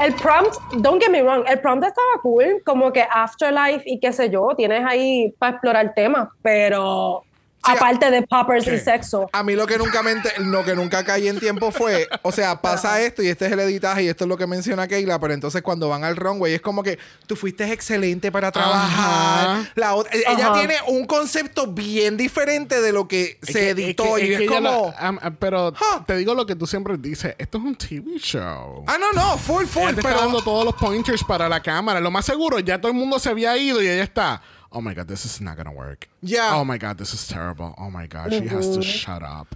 El 0.00 0.14
prompt, 0.14 0.54
don't 0.74 1.02
get 1.02 1.10
me 1.10 1.20
wrong, 1.20 1.42
el 1.48 1.58
prompt 1.58 1.84
estaba 1.84 2.22
cool, 2.22 2.62
como 2.64 2.92
que 2.92 3.02
afterlife 3.02 3.82
y 3.84 3.98
qué 3.98 4.12
sé 4.12 4.30
yo, 4.30 4.50
tienes 4.56 4.84
ahí 4.86 5.34
para 5.40 5.54
explorar 5.54 5.94
temas, 5.94 6.28
pero 6.42 7.24
Sí, 7.66 7.72
aparte 7.72 8.10
de 8.10 8.22
poppers 8.22 8.66
y 8.66 8.70
¿qué? 8.70 8.78
sexo. 8.80 9.28
A 9.32 9.42
mí 9.42 9.54
lo 9.54 9.66
que 9.66 9.76
nunca 9.78 10.02
me 10.02 10.14
lo 10.38 10.64
que 10.64 10.74
nunca 10.74 11.04
caí 11.04 11.28
en 11.28 11.38
tiempo 11.40 11.70
fue, 11.72 12.08
o 12.22 12.32
sea, 12.32 12.60
pasa 12.60 13.00
esto 13.02 13.22
y 13.22 13.28
este 13.28 13.46
es 13.46 13.52
el 13.52 13.60
editaje 13.60 14.04
y 14.04 14.08
esto 14.08 14.24
es 14.24 14.28
lo 14.28 14.36
que 14.36 14.46
menciona 14.46 14.86
Keila, 14.88 15.18
pero 15.18 15.34
entonces 15.34 15.62
cuando 15.62 15.88
van 15.88 16.04
al 16.04 16.16
runway 16.16 16.54
es 16.54 16.60
como 16.60 16.82
que 16.82 16.98
tú 17.26 17.36
fuiste 17.36 17.70
excelente 17.72 18.30
para 18.32 18.50
trabajar. 18.52 19.48
Ajá. 19.58 19.70
La 19.74 19.94
otra- 19.94 20.12
ella 20.14 20.46
Ajá. 20.50 20.58
tiene 20.58 20.74
un 20.88 21.06
concepto 21.06 21.66
bien 21.66 22.16
diferente 22.16 22.80
de 22.80 22.92
lo 22.92 23.08
que 23.08 23.38
Es 23.42 23.48
se 23.48 23.52
que- 23.60 23.70
editó 23.70 24.16
es 24.16 24.22
que- 24.22 24.26
y 24.28 24.34
es 24.34 24.40
es 24.40 24.48
que 24.48 24.54
como 24.54 24.92
la- 24.98 25.08
am- 25.08 25.18
pero 25.38 25.68
Huh. 25.68 26.04
te 26.06 26.16
digo 26.16 26.34
lo 26.34 26.46
que 26.46 26.54
tú 26.56 26.66
siempre 26.66 26.96
dices, 26.98 27.34
esto 27.38 27.58
es 27.58 27.64
un 27.64 27.74
TV 27.76 28.18
show. 28.18 28.84
Ah, 28.86 28.96
no, 28.98 29.12
no, 29.12 29.36
full 29.38 29.64
full, 29.66 29.82
ella 29.84 29.96
pero 29.96 30.08
está 30.10 30.20
dando 30.22 30.42
todos 30.42 30.64
los 30.64 30.74
pointers 30.74 31.24
para 31.24 31.48
la 31.48 31.60
cámara. 31.62 32.00
Lo 32.00 32.10
más 32.10 32.24
seguro, 32.24 32.58
ya 32.60 32.80
todo 32.80 32.90
el 32.92 32.96
mundo 32.98 33.18
se 33.18 33.28
había 33.28 33.56
ido 33.56 33.82
y 33.82 33.88
ella 33.88 34.02
está. 34.04 34.40
Oh 34.72 34.80
my 34.80 34.94
god, 34.94 35.08
this 35.08 35.24
is 35.24 35.40
not 35.40 35.56
gonna 35.56 35.72
work. 35.72 36.08
Yeah. 36.22 36.54
Oh 36.54 36.64
my 36.64 36.78
god, 36.78 36.98
this 36.98 37.14
is 37.14 37.26
terrible. 37.26 37.74
Oh 37.78 37.90
my 37.90 38.06
god, 38.06 38.32
she 38.32 38.46
has 38.48 38.74
to 38.76 38.82
shut 38.82 39.22
up. 39.22 39.54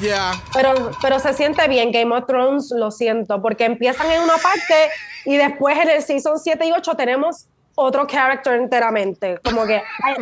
yeah. 0.00 0.34
Pero, 0.52 0.92
pero 1.00 1.18
se 1.18 1.32
siente 1.32 1.66
bien, 1.68 1.90
Game 1.90 2.14
of 2.14 2.26
Thrones, 2.26 2.70
lo 2.70 2.90
siento, 2.90 3.40
porque 3.40 3.64
empiezan 3.64 4.10
en 4.10 4.22
una 4.22 4.36
parte 4.36 4.90
y 5.24 5.36
después 5.36 5.76
en 5.78 5.88
el 5.88 6.02
season 6.02 6.38
7 6.38 6.66
y 6.66 6.72
8 6.72 6.94
tenemos 6.96 7.46
otro 7.76 8.06
character 8.06 8.54
enteramente. 8.54 9.38
Como 9.42 9.66
que. 9.66 9.82
ay, 10.02 10.14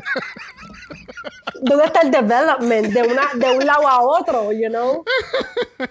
¿Dónde 1.61 1.85
está 1.85 2.01
el 2.01 2.11
development 2.11 2.87
de, 2.88 3.03
una, 3.03 3.23
de 3.35 3.57
un 3.57 3.64
lado 3.64 3.87
a 3.87 4.01
otro, 4.01 4.53
you 4.53 4.68
know? 4.68 5.05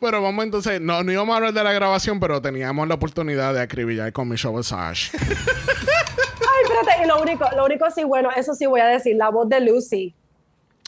Bueno, 0.00 0.22
vamos 0.22 0.44
entonces. 0.44 0.80
No, 0.80 1.02
no 1.04 1.12
íbamos 1.12 1.32
a 1.34 1.36
hablar 1.36 1.52
de 1.52 1.62
la 1.62 1.72
grabación, 1.72 2.18
pero 2.18 2.40
teníamos 2.40 2.88
la 2.88 2.94
oportunidad 2.94 3.54
de 3.54 3.60
acribillar 3.60 4.12
con 4.12 4.28
Michelle 4.28 4.56
Visage. 4.56 5.10
Espérate, 6.80 7.04
y 7.04 7.06
lo 7.08 7.20
único, 7.22 7.44
lo 7.56 7.64
único 7.64 7.90
sí, 7.90 8.04
bueno, 8.04 8.30
eso 8.34 8.54
sí 8.54 8.66
voy 8.66 8.80
a 8.80 8.86
decir, 8.86 9.16
la 9.16 9.30
voz 9.30 9.48
de 9.48 9.60
Lucy. 9.60 10.14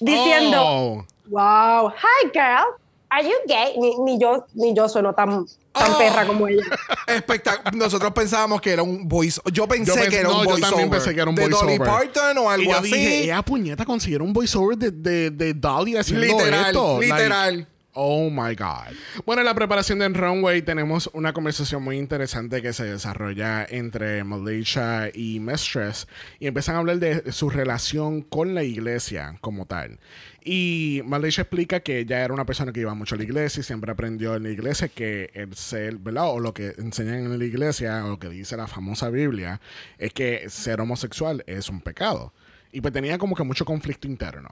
Diciendo, 0.01 0.61
Oh. 0.61 1.07
wow, 1.29 1.89
hi 1.91 2.29
girl, 2.33 2.75
are 3.11 3.23
you 3.25 3.35
gay? 3.47 3.75
Ni, 3.79 3.97
ni 4.01 4.19
yo, 4.21 4.45
ni 4.55 4.75
yo 4.75 4.89
sueno 4.89 5.15
tan, 5.15 5.47
tan 5.73 5.93
Oh. 5.93 5.99
perra 5.99 6.27
como 6.27 6.49
ella. 6.49 6.63
Espectac- 7.07 7.73
Nosotros 7.73 8.13
pensábamos 8.13 8.61
que 8.61 8.73
era 8.73 8.83
un 8.83 9.07
voice. 9.09 9.41
Yo 9.53 9.69
pensé, 9.69 9.93
Yo 9.93 9.95
pensé- 9.97 10.11
que 10.11 10.17
era 10.19 10.29
no, 10.29 10.39
un 10.39 10.45
yo 10.45 10.51
voice 10.51 10.63
también 10.63 10.89
over. 10.89 10.99
pensé 10.99 11.15
que 11.15 11.21
era 11.21 11.31
un 11.31 11.37
de 11.37 11.43
Dolly 11.49 11.79
voiceover. 11.79 11.89
Parton 11.89 12.39
o 12.39 12.43
Y 12.43 12.47
algo 12.55 12.71
yo 12.73 12.79
así. 12.79 12.93
dije, 12.93 13.25
ella 13.25 13.43
puñeta 13.43 13.85
consiguieron 13.85 14.27
un 14.27 14.33
voiceover 14.33 14.77
de, 14.79 14.91
de, 14.91 15.31
de 15.31 15.55
Dolly 15.55 15.97
haciendo 15.97 16.27
Literal, 16.27 16.67
esto. 16.67 17.01
Like, 17.01 17.13
literal. 17.15 17.69
Oh 17.95 18.31
my 18.31 18.55
God. 18.55 18.95
Bueno, 19.25 19.41
en 19.41 19.47
la 19.47 19.55
preparación 19.55 19.99
del 20.01 20.15
runway 20.15 20.63
tenemos 20.63 21.11
una 21.13 21.33
conversación 21.33 21.83
muy 21.83 21.97
interesante 21.97 22.63
que 22.63 22.73
se 22.73 22.85
desarrolla 22.85 23.65
entre 23.69 24.23
Malaysia 24.25 25.11
y 25.15 25.41
Mistress 25.41 26.07
y 26.39 26.47
empiezan 26.47 26.77
a 26.77 26.79
hablar 26.79 26.99
de 26.99 27.33
su 27.33 27.51
relación 27.51 28.23
con 28.23 28.55
la 28.55 28.63
iglesia 28.63 29.39
como 29.41 29.67
tal. 29.67 29.99
Y 30.45 31.01
Malaysia 31.07 31.43
explica 31.43 31.81
que 31.81 32.01
ella 32.01 32.23
era 32.23 32.35
una 32.35 32.45
persona 32.45 32.71
que 32.71 32.81
iba 32.81 32.93
mucho 32.95 33.15
a 33.15 33.19
la 33.19 33.25
iglesia 33.25 33.61
y 33.61 33.65
siempre 33.65 33.91
aprendió 33.91 34.37
en 34.37 34.43
la 34.43 34.51
iglesia 34.51 34.89
que 34.89 35.31
el 35.33 35.55
ser. 35.57 35.99
O 36.17 36.39
lo 36.39 36.53
que 36.53 36.75
enseñan 36.79 37.25
en 37.25 37.39
la 37.39 37.45
iglesia, 37.45 38.05
o 38.05 38.11
lo 38.11 38.19
que 38.19 38.29
dice 38.29 38.57
la 38.57 38.67
famosa 38.67 39.09
Biblia, 39.09 39.61
es 39.99 40.13
que 40.13 40.51
ser 40.51 40.81
homosexual 40.81 41.43
es 41.47 41.71
un 41.71 41.81
pecado. 41.81 42.35
Y 42.75 42.81
pues 42.81 42.93
tenía 42.93 43.17
como 43.19 43.37
que 43.37 43.45
mucho 43.45 43.65
conflicto 43.65 44.09
interno. 44.09 44.49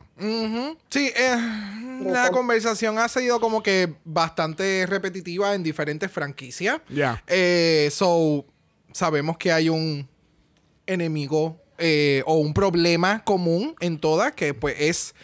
Sí, 0.88 1.10
eh, 1.16 1.36
la 2.04 2.30
conversación 2.30 2.96
ha 3.00 3.08
sido 3.08 3.40
como 3.40 3.64
que 3.64 3.96
bastante 4.04 4.86
repetitiva 4.86 5.56
en 5.56 5.64
diferentes 5.64 6.08
franquicias. 6.08 6.80
Ya. 6.88 7.20
Eh, 7.26 7.88
so, 7.90 8.46
sabemos 8.92 9.38
que 9.38 9.50
hay 9.50 9.68
un 9.68 10.08
enemigo 10.86 11.60
eh, 11.78 12.22
o 12.24 12.36
un 12.36 12.54
problema 12.54 13.24
común 13.24 13.74
en 13.80 13.98
todas, 13.98 14.30
que 14.30 14.54
pues 14.54 14.76
es 14.78 15.14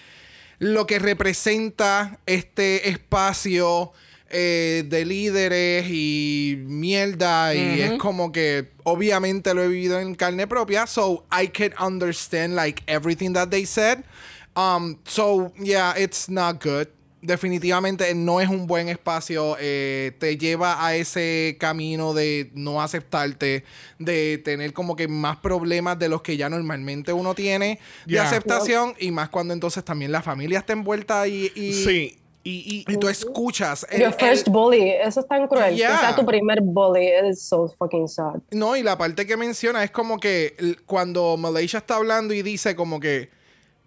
lo 0.59 0.89
que 0.89 0.99
representa 0.99 2.19
este 2.27 2.89
espacio 2.89 3.93
eh, 4.31 4.85
de 4.87 5.05
líderes 5.05 5.87
y 5.89 6.57
mierda. 6.67 7.55
Y 7.55 7.81
es 7.81 7.93
como 7.95 8.31
que 8.33 8.71
obviamente 8.85 9.55
lo 9.55 9.63
he 9.63 9.69
vivido 9.69 9.99
en 10.01 10.15
carne 10.15 10.47
propia. 10.47 10.87
So 10.87 11.25
I 11.33 11.49
can 11.49 11.73
understand 11.79 12.55
like 12.55 12.83
everything 12.87 13.33
that 13.33 13.49
they 13.49 13.65
said. 13.65 14.05
Um, 14.55 14.99
so 15.05 15.53
yeah, 15.59 15.95
it's 15.97 16.29
not 16.29 16.63
good. 16.63 16.89
Definitivamente 17.21 18.15
no 18.15 18.41
es 18.41 18.49
un 18.49 18.67
buen 18.69 18.89
espacio. 18.89 19.57
eh, 19.59 20.13
te 20.21 20.37
lleva 20.37 20.85
a 20.85 20.95
ese 20.95 21.57
camino 21.59 22.15
de 22.15 22.51
no 22.55 22.81
aceptarte, 22.81 23.65
de 23.99 24.39
tener 24.39 24.73
como 24.73 24.95
que 24.95 25.09
más 25.09 25.37
problemas 25.39 25.99
de 25.99 26.09
los 26.09 26.23
que 26.23 26.37
ya 26.37 26.49
normalmente 26.49 27.13
uno 27.13 27.35
tiene 27.35 27.81
de 28.07 28.21
aceptación 28.21 28.95
y 29.01 29.11
más 29.11 29.31
cuando 29.31 29.53
entonces 29.53 29.85
también 29.85 30.13
la 30.13 30.23
familia 30.23 30.61
está 30.61 30.75
envuelta 30.75 31.27
y, 31.27 31.51
y, 31.57 31.73
Sí. 31.73 32.19
Y, 32.45 32.85
y- 32.89 32.93
y 32.93 32.97
tú 32.97 33.09
escuchas. 33.09 33.87
el- 33.91 34.01
Your 34.03 34.13
first 34.15 34.47
el- 34.47 34.53
bully, 34.53 34.91
eso 34.91 35.21
es 35.21 35.29
tan 35.29 35.47
cruel. 35.49 35.75
Yeah. 35.77 35.91
Que 35.93 35.99
sea 35.99 36.17
tu 36.17 36.25
primer 36.25 36.61
bully, 36.63 37.09
is 37.31 37.43
so 37.43 37.69
fucking 37.79 38.09
sad. 38.09 38.41
No, 38.51 38.77
y 38.77 38.83
la 38.83 38.97
parte 38.97 39.27
que 39.27 39.37
menciona 39.37 39.83
es 39.85 39.91
como 39.91 40.19
que 40.19 40.55
cuando 40.87 41.37
Malaysia 41.37 41.79
está 41.79 41.97
hablando 41.97 42.33
y 42.33 42.43
dice 42.43 42.75
como 42.77 43.01
que 43.01 43.31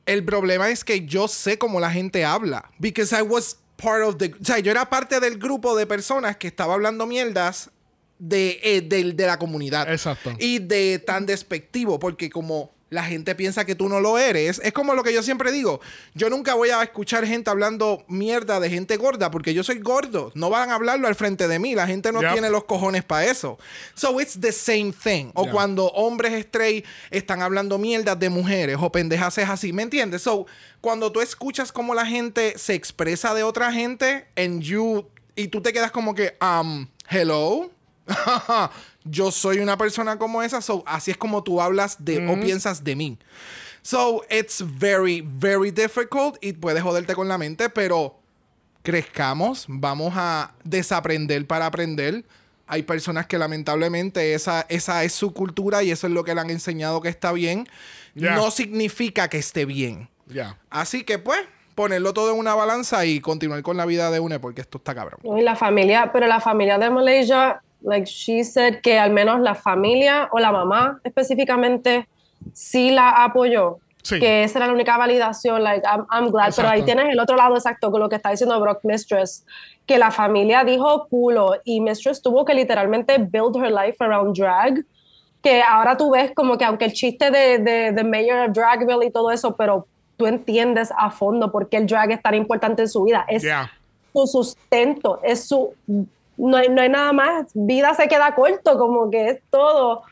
el 0.05 0.23
problema 0.25 0.69
es 0.69 0.83
que 0.83 1.05
yo 1.05 1.27
sé 1.27 1.57
cómo 1.57 1.79
la 1.79 1.89
gente 1.91 2.23
habla. 2.25 2.69
Because 2.77 3.15
I 3.17 3.21
was 3.21 3.57
part 3.77 4.03
of 4.03 4.17
the... 4.17 4.31
O 4.39 4.43
sea, 4.45 4.59
yo 4.59 4.69
era 4.71 4.89
parte 4.89 5.19
del 5.19 5.37
grupo 5.39 5.75
de 5.75 5.87
personas 5.87 6.37
que 6.37 6.47
estaba 6.47 6.73
hablando 6.75 7.05
mierdas 7.07 7.71
de, 8.19 8.59
eh, 8.63 8.81
del- 8.81 9.15
de 9.15 9.25
la 9.25 9.39
comunidad. 9.39 9.91
Exacto. 9.91 10.33
Y 10.37 10.59
de 10.59 10.99
tan 10.99 11.25
despectivo, 11.25 11.97
porque 11.97 12.29
como 12.29 12.71
la 12.91 13.05
gente 13.05 13.35
piensa 13.35 13.63
que 13.65 13.73
tú 13.73 13.87
no 13.87 14.01
lo 14.01 14.17
eres, 14.19 14.59
es 14.63 14.73
como 14.73 14.93
lo 14.93 15.01
que 15.01 15.13
yo 15.13 15.23
siempre 15.23 15.51
digo. 15.53 15.79
Yo 16.13 16.29
nunca 16.29 16.55
voy 16.55 16.71
a 16.71 16.83
escuchar 16.83 17.25
gente 17.25 17.49
hablando 17.49 18.03
mierda 18.09 18.59
de 18.59 18.69
gente 18.69 18.97
gorda, 18.97 19.31
porque 19.31 19.53
yo 19.53 19.63
soy 19.63 19.79
gordo. 19.79 20.31
No 20.35 20.49
van 20.49 20.69
a 20.69 20.75
hablarlo 20.75 21.07
al 21.07 21.15
frente 21.15 21.47
de 21.47 21.57
mí. 21.57 21.73
La 21.73 21.87
gente 21.87 22.11
no 22.11 22.21
Yep. 22.21 22.33
tiene 22.33 22.49
los 22.49 22.65
cojones 22.65 23.05
para 23.05 23.25
eso. 23.25 23.57
So 23.95 24.19
it's 24.19 24.37
the 24.41 24.51
same 24.51 24.91
thing. 24.91 25.31
O 25.35 25.43
Yeah. 25.43 25.53
cuando 25.53 25.85
hombres 25.87 26.33
straight 26.45 26.85
están 27.11 27.41
hablando 27.41 27.77
mierdas 27.77 28.19
de 28.19 28.29
mujeres 28.29 28.75
o 28.79 28.91
pendejas 28.91 29.37
es 29.37 29.47
así, 29.49 29.71
¿me 29.71 29.83
entiendes? 29.83 30.23
So, 30.23 30.45
cuando 30.81 31.13
tú 31.13 31.21
escuchas 31.21 31.71
cómo 31.71 31.95
la 31.95 32.05
gente 32.05 32.57
se 32.57 32.73
expresa 32.73 33.33
de 33.33 33.43
otra 33.43 33.71
gente 33.71 34.25
and 34.35 34.61
you 34.61 35.07
y 35.37 35.47
tú 35.47 35.61
te 35.61 35.71
quedas 35.71 35.91
como 35.91 36.13
que 36.13 36.35
um 36.41 36.87
hello 37.09 37.71
yo 39.03 39.31
soy 39.31 39.59
una 39.59 39.77
persona 39.77 40.17
como 40.17 40.41
esa, 40.43 40.61
so 40.61 40.83
así 40.85 41.11
es 41.11 41.17
como 41.17 41.43
tú 41.43 41.61
hablas 41.61 42.03
de 42.03 42.27
o 42.27 42.39
piensas 42.39 42.83
de 42.83 42.95
mí. 42.95 43.17
So 43.81 44.23
it's 44.29 44.63
very, 44.63 45.21
very 45.25 45.71
difficult 45.71 46.37
y 46.41 46.53
puedes 46.53 46.83
joderte 46.83 47.15
con 47.15 47.27
la 47.27 47.37
mente, 47.37 47.69
pero 47.69 48.19
crezcamos, 48.83 49.65
vamos 49.67 50.13
a 50.15 50.53
desaprender 50.63 51.45
para 51.47 51.65
aprender. 51.65 52.23
Hay 52.67 52.83
personas 52.83 53.25
que 53.25 53.37
lamentablemente 53.37 54.33
esa, 54.33 54.65
esa 54.69 55.03
es 55.03 55.13
su 55.13 55.33
cultura 55.33 55.83
y 55.83 55.91
eso 55.91 56.07
es 56.07 56.13
lo 56.13 56.23
que 56.23 56.33
le 56.33 56.41
han 56.41 56.49
enseñado 56.49 57.01
que 57.01 57.09
está 57.09 57.31
bien. 57.31 57.67
Ya. 58.15 58.35
No 58.35 58.51
significa 58.51 59.27
que 59.29 59.37
esté 59.37 59.65
bien. 59.65 60.09
ya. 60.27 60.57
Así 60.69 61.03
que 61.03 61.17
pues, 61.19 61.39
ponerlo 61.75 62.13
todo 62.13 62.31
en 62.31 62.39
una 62.39 62.55
balanza 62.55 63.05
y 63.05 63.19
continuar 63.19 63.61
con 63.63 63.77
la 63.77 63.85
vida 63.85 64.11
de 64.11 64.19
une 64.19 64.39
porque 64.39 64.61
esto 64.61 64.77
está 64.77 64.93
cabrón. 64.93 65.19
Y 65.37 65.41
la 65.41 65.55
familia, 65.55 66.11
pero 66.13 66.27
la 66.27 66.39
familia 66.39 66.77
de 66.77 66.89
Malaysia, 66.89 67.61
like 67.83 68.05
she 68.05 68.43
said 68.43 68.81
que 68.81 68.99
al 68.99 69.11
menos 69.11 69.39
la 69.41 69.55
familia 69.55 70.29
o 70.31 70.39
la 70.39 70.51
mamá 70.51 70.99
específicamente 71.03 72.07
sí 72.53 72.91
la 72.91 73.23
apoyó. 73.23 73.77
Sí. 74.03 74.19
Que 74.19 74.43
esa 74.43 74.57
era 74.59 74.67
la 74.67 74.73
única 74.73 74.97
validación, 74.97 75.63
like 75.63 75.85
I'm, 75.85 76.07
I'm 76.11 76.31
glad. 76.31 76.53
Pero 76.55 76.69
ahí 76.69 76.79
Exacto. 76.79 76.85
tienes 76.85 77.13
el 77.13 77.19
otro 77.19 77.35
lado 77.35 77.55
exacto 77.55 77.91
con 77.91 77.99
lo 78.01 78.09
que 78.09 78.15
está 78.15 78.31
diciendo 78.31 78.59
Brock 78.59 78.79
Mistress, 78.83 79.45
que 79.85 79.99
la 79.99 80.09
familia 80.09 80.63
dijo 80.63 81.07
culo 81.07 81.53
y 81.65 81.81
Mistress 81.81 82.21
tuvo 82.21 82.43
que 82.43 82.55
literalmente 82.55 83.17
build 83.19 83.55
her 83.57 83.71
life 83.71 83.97
around 83.99 84.35
drag. 84.35 84.83
Que 85.43 85.61
ahora 85.61 85.97
tú 85.97 86.11
ves 86.11 86.31
como 86.35 86.57
que 86.57 86.65
aunque 86.65 86.85
el 86.85 86.93
chiste 86.93 87.29
de, 87.29 87.59
de, 87.59 87.91
de 87.91 88.03
Mayor 88.03 88.49
of 88.49 88.55
Dragville 88.55 89.05
y 89.05 89.11
todo 89.11 89.29
eso, 89.31 89.55
pero 89.55 89.85
tú 90.17 90.25
entiendes 90.27 90.91
a 90.97 91.09
fondo 91.11 91.51
por 91.51 91.69
qué 91.69 91.77
el 91.77 91.85
drag 91.87 92.11
es 92.11 92.21
tan 92.21 92.33
importante 92.35 92.81
en 92.83 92.89
su 92.89 93.03
vida. 93.03 93.25
Es 93.27 93.43
Ya. 93.43 93.71
su 94.13 94.25
sustento, 94.27 95.19
es 95.23 95.47
su... 95.47 95.73
No 96.41 96.57
hay, 96.57 96.69
no 96.69 96.81
hay 96.81 96.89
nada 96.89 97.13
más, 97.13 97.47
vida 97.53 97.93
se 97.93 98.07
queda 98.07 98.33
corto, 98.35 98.77
como 98.77 99.09
que 99.11 99.29
es 99.29 99.39
todo. 99.49 100.03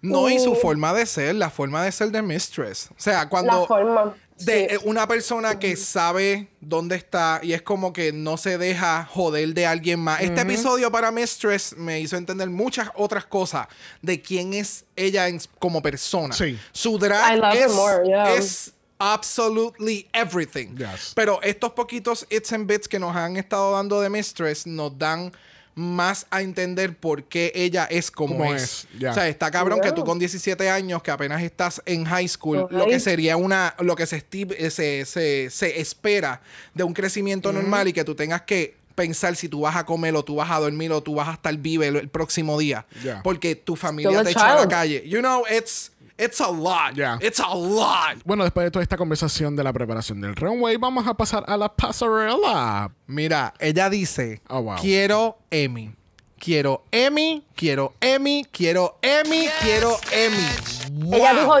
No, 0.00 0.28
y 0.28 0.38
su 0.38 0.52
Uh. 0.52 0.56
forma 0.56 0.92
de 0.92 1.06
ser, 1.06 1.34
la 1.34 1.48
forma 1.50 1.82
de 1.84 1.90
ser 1.92 2.10
de 2.10 2.20
Mistress. 2.22 2.90
O 2.90 2.94
sea, 2.98 3.26
cuando 3.28 3.60
La 3.62 3.66
forma. 3.66 4.14
de 4.38 4.68
sí. 4.70 4.76
una 4.84 5.06
persona 5.08 5.58
que 5.58 5.76
sabe 5.76 6.48
dónde 6.60 6.96
está 6.96 7.40
y 7.42 7.54
es 7.54 7.62
como 7.62 7.92
que 7.92 8.12
no 8.12 8.36
se 8.36 8.58
deja 8.58 9.06
joder 9.10 9.54
de 9.54 9.64
alguien 9.66 10.00
más. 10.00 10.20
Este 10.20 10.42
episodio 10.42 10.90
para 10.92 11.10
Mistress 11.10 11.74
me 11.78 12.00
hizo 12.00 12.16
entender 12.18 12.50
muchas 12.50 12.90
otras 12.96 13.24
cosas 13.24 13.66
de 14.02 14.20
quién 14.20 14.52
es 14.52 14.84
ella 14.94 15.26
en- 15.28 15.40
como 15.58 15.80
persona. 15.80 16.34
Sí. 16.34 16.58
Su 16.72 16.96
I 16.96 16.98
drag 16.98 17.38
love 17.38 17.54
es, 17.54 17.72
more, 17.74 18.06
yeah. 18.06 18.34
es 18.34 18.72
absolutely 18.98 20.06
everything. 20.12 20.76
Yes. 20.76 21.12
Pero 21.14 21.40
estos 21.42 21.72
poquitos 21.72 22.26
its 22.30 22.52
and 22.52 22.66
bits 22.66 22.86
que 22.88 22.98
nos 22.98 23.16
han 23.16 23.36
estado 23.36 23.72
dando 23.72 24.00
de 24.02 24.10
Mistress 24.10 24.66
nos 24.66 24.96
dan 24.98 25.32
más 25.76 26.26
a 26.30 26.40
entender 26.42 26.96
por 26.96 27.24
qué 27.24 27.50
ella 27.54 27.84
es 27.84 28.10
como 28.10 28.38
Como 28.38 28.54
es. 28.54 28.62
es, 28.62 28.88
ya. 28.98 29.10
O 29.10 29.14
sea, 29.14 29.28
está 29.28 29.50
cabrón 29.50 29.80
que 29.80 29.90
tú 29.92 30.04
con 30.04 30.18
17 30.18 30.70
años, 30.70 31.02
que 31.02 31.10
apenas 31.10 31.42
estás 31.42 31.82
en 31.86 32.04
high 32.04 32.28
school, 32.28 32.66
lo 32.70 32.86
que 32.86 33.00
sería 33.00 33.36
una, 33.36 33.74
lo 33.80 33.96
que 33.96 34.06
se, 34.06 34.18
esti- 34.22 34.54
eh, 34.56 34.70
se, 34.70 35.04
se, 35.04 35.50
se 35.50 35.80
espera 35.80 36.40
de 36.74 36.84
un 36.84 36.92
crecimiento 36.94 37.52
normal 37.52 37.88
y 37.88 37.92
que 37.92 38.04
tú 38.04 38.14
tengas 38.14 38.42
que 38.42 38.76
pensar 38.94 39.34
si 39.34 39.48
tú 39.48 39.62
vas 39.62 39.74
a 39.74 39.84
comer 39.84 40.14
o 40.14 40.24
tú 40.24 40.36
vas 40.36 40.48
a 40.52 40.60
dormir 40.60 40.92
o 40.92 41.02
tú 41.02 41.16
vas 41.16 41.28
a 41.28 41.32
estar 41.32 41.56
vive 41.56 41.88
el, 41.88 41.96
el 41.96 42.08
próximo 42.08 42.56
día. 42.56 42.86
Porque 43.24 43.56
tu 43.56 43.74
familia 43.74 44.20
Still 44.20 44.24
te 44.26 44.30
echa 44.30 44.52
a 44.52 44.60
la 44.60 44.68
calle. 44.68 45.02
You 45.08 45.18
know, 45.18 45.42
it's, 45.50 45.90
it's 46.18 46.40
a 46.40 46.50
lot. 46.50 46.94
Ya. 46.94 47.18
It's 47.20 47.40
a 47.40 47.54
lot. 47.54 48.22
Bueno, 48.24 48.44
después 48.44 48.64
de 48.64 48.70
toda 48.70 48.82
esta 48.82 48.96
conversación 48.96 49.56
de 49.56 49.64
la 49.64 49.72
preparación 49.72 50.20
del 50.20 50.34
runway, 50.36 50.76
vamos 50.76 51.06
a 51.06 51.14
pasar 51.14 51.44
a 51.46 51.56
la 51.56 51.68
pasarela. 51.74 52.90
Mira, 53.06 53.54
ella 53.58 53.88
dice, 53.90 54.40
Oh, 54.48 54.62
wow. 54.62 54.76
quiero 54.80 55.38
Emmy. 55.50 55.94
Quiero 56.38 56.84
Emmy, 56.90 57.42
quiero 57.56 57.94
Emmy, 58.00 58.44
quiero 58.52 58.98
Emmy, 59.00 59.48
quiero 59.62 59.96
Emmy. 60.12 61.16
Ella 61.16 61.32
dijo, 61.32 61.56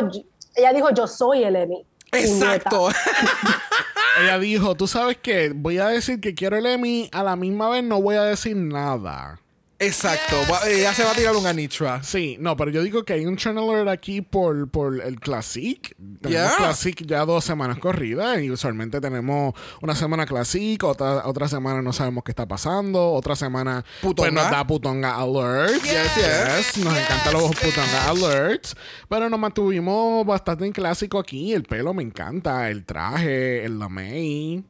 ella 0.56 0.72
dijo, 0.74 0.90
yo 0.94 1.06
soy 1.06 1.42
el 1.44 1.56
Emmy. 1.56 1.86
Exacto. 2.12 2.90
Ella 4.22 4.38
dijo, 4.38 4.76
tú 4.76 4.86
sabes 4.86 5.16
que 5.16 5.52
voy 5.54 5.78
a 5.78 5.88
decir 5.88 6.20
que 6.20 6.34
quiero 6.34 6.56
el 6.56 6.66
Emmy, 6.66 7.08
a 7.12 7.24
la 7.24 7.34
misma 7.34 7.68
vez 7.70 7.82
no 7.82 8.00
voy 8.00 8.14
a 8.14 8.22
decir 8.22 8.56
nada. 8.56 9.40
Exacto. 9.78 10.36
Va- 10.50 10.68
Ella 10.68 10.94
se 10.94 11.04
va 11.04 11.10
a 11.10 11.14
tirar 11.14 11.34
un 11.36 11.46
Anitra. 11.46 12.02
Sí, 12.02 12.36
no, 12.40 12.56
pero 12.56 12.70
yo 12.70 12.82
digo 12.82 13.04
que 13.04 13.12
hay 13.14 13.26
un 13.26 13.36
channel 13.36 13.68
alert 13.68 13.88
aquí 13.88 14.22
por, 14.22 14.68
por 14.70 15.00
el 15.02 15.18
Classic. 15.20 15.94
Tenemos 16.22 16.30
Yeah. 16.30 16.54
Classic 16.56 17.04
ya 17.06 17.24
dos 17.24 17.44
semanas 17.44 17.78
corridas 17.78 18.40
y 18.40 18.50
usualmente 18.50 19.00
tenemos 19.00 19.52
una 19.82 19.94
semana 19.94 20.26
Classic, 20.26 20.82
otra, 20.84 21.26
otra 21.26 21.48
semana 21.48 21.82
no 21.82 21.92
sabemos 21.92 22.24
qué 22.24 22.32
está 22.32 22.46
pasando, 22.46 23.12
otra 23.12 23.36
semana 23.36 23.84
pues 24.00 24.14
Putonga. 24.14 24.30
nos 24.42 24.50
da 24.50 24.66
Putonga 24.66 25.16
Alert. 25.16 25.82
Yes, 25.82 26.74
yes. 26.74 26.84
Nos 26.84 26.96
encantan 26.96 27.32
los 27.34 27.42
Putonga 27.54 28.08
Alerts. 28.08 28.76
Pero 29.08 29.28
nos 29.28 29.38
mantuvimos 29.40 30.24
bastante 30.24 30.64
en 30.66 30.72
clásico 30.72 31.18
aquí. 31.18 31.52
El 31.52 31.64
pelo 31.64 31.92
me 31.92 32.02
encanta, 32.02 32.70
el 32.70 32.84
traje, 32.84 33.64
el 33.64 33.78
lamey. 33.78 34.64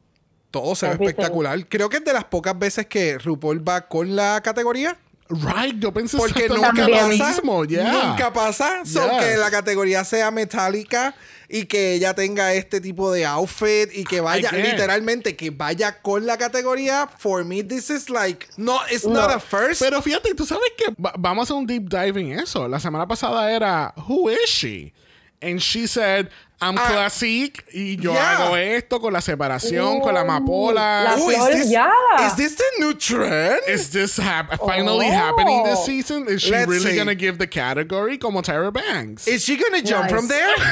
Todo 0.61 0.73
se 0.75 0.87
ve 0.87 0.93
espectacular. 0.93 1.67
Creo 1.67 1.89
que 1.89 1.97
es 1.97 2.05
de 2.05 2.13
las 2.13 2.23
pocas 2.23 2.57
veces 2.57 2.85
que 2.87 3.17
RuPaul 3.17 3.67
va 3.67 3.87
con 3.87 4.15
la 4.15 4.41
categoría. 4.41 4.97
Right, 5.27 5.79
yo 5.79 5.91
pensé 5.91 6.17
Porque 6.17 6.47
nunca 6.47 6.71
pasa. 6.87 7.07
mismo, 7.07 7.65
yeah. 7.65 7.91
Nunca 8.09 8.31
pasa. 8.31 8.85
So 8.85 9.01
Yes. 9.09 9.23
que 9.25 9.37
la 9.37 9.49
categoría 9.49 10.03
sea 10.05 10.29
metálica 10.29 11.15
y 11.49 11.65
que 11.65 11.93
ella 11.95 12.13
tenga 12.13 12.53
este 12.53 12.79
tipo 12.79 13.11
de 13.11 13.25
outfit 13.25 13.89
y 13.91 14.03
que 14.03 14.21
vaya, 14.21 14.51
literalmente, 14.51 15.35
que 15.35 15.49
vaya 15.49 15.99
con 16.03 16.27
la 16.27 16.37
categoría. 16.37 17.09
For 17.17 17.43
me, 17.43 17.63
this 17.63 17.89
is 17.89 18.09
like, 18.11 18.45
no, 18.57 18.79
it's 18.91 19.03
not 19.05 19.31
a 19.31 19.39
first. 19.39 19.81
Pero 19.81 19.99
fíjate, 20.01 20.35
tú 20.35 20.45
sabes 20.45 20.71
que 20.77 20.93
va- 21.03 21.13
vamos 21.17 21.41
a 21.41 21.43
hacer 21.45 21.55
un 21.57 21.65
deep 21.65 21.89
dive 21.89 22.21
en 22.21 22.39
eso. 22.39 22.67
La 22.67 22.79
semana 22.79 23.07
pasada 23.07 23.51
era 23.51 23.93
Who 24.07 24.29
is 24.29 24.47
she? 24.47 24.93
And 25.41 25.61
she 25.61 25.85
said, 25.87 26.29
I'm 26.61 26.77
Ah, 26.77 26.87
classic 26.87 27.65
y 27.73 27.97
yo 27.97 28.13
yeah. 28.13 28.37
hago 28.37 28.55
esto 28.57 28.99
con 28.99 29.11
la 29.13 29.19
separación, 29.19 29.99
con 30.01 30.13
la 30.13 30.21
La 30.23 30.37
amapola. 30.37 31.15
Ooh, 31.19 31.29
is 31.29 31.45
this, 31.47 31.69
yeah. 31.69 31.91
is 32.25 32.35
this 32.35 32.55
the 32.55 32.63
new 32.79 32.93
trend? 32.93 33.59
Is 33.67 33.89
this 33.91 34.17
hap- 34.17 34.57
finally 34.59 35.07
Oh. 35.07 35.11
happening 35.11 35.63
this 35.65 35.83
season? 35.85 36.25
Is 36.29 36.41
she 36.43 36.51
Let's 36.51 36.67
really 36.67 36.91
see. 36.91 36.95
gonna 36.97 37.13
give 37.13 37.37
the 37.37 37.47
category 37.47 38.17
como 38.17 38.41
Tyra 38.41 38.71
Banks? 38.71 39.27
Is 39.27 39.43
she 39.43 39.57
gonna 39.57 39.81
jump 39.81 40.03
Nice. 40.05 40.11
from 40.11 40.27
there? 40.29 40.55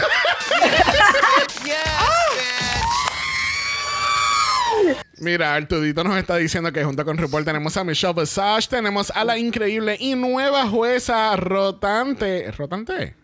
Mira, 5.20 5.56
Artudito 5.56 6.04
nos 6.04 6.18
está 6.18 6.36
diciendo 6.38 6.72
que 6.74 6.84
junto 6.84 7.06
con 7.06 7.18
RuPaul 7.18 7.46
tenemos 7.46 7.78
a 7.78 7.84
Michelle 7.84 8.14
Visage, 8.14 8.68
tenemos 8.68 9.12
a 9.16 9.24
la 9.24 9.38
increíble 9.38 9.96
y 10.00 10.16
nueva 10.16 10.68
jueza 10.68 11.36
rotante. 11.38 12.52
¿Rotante? 12.52 13.16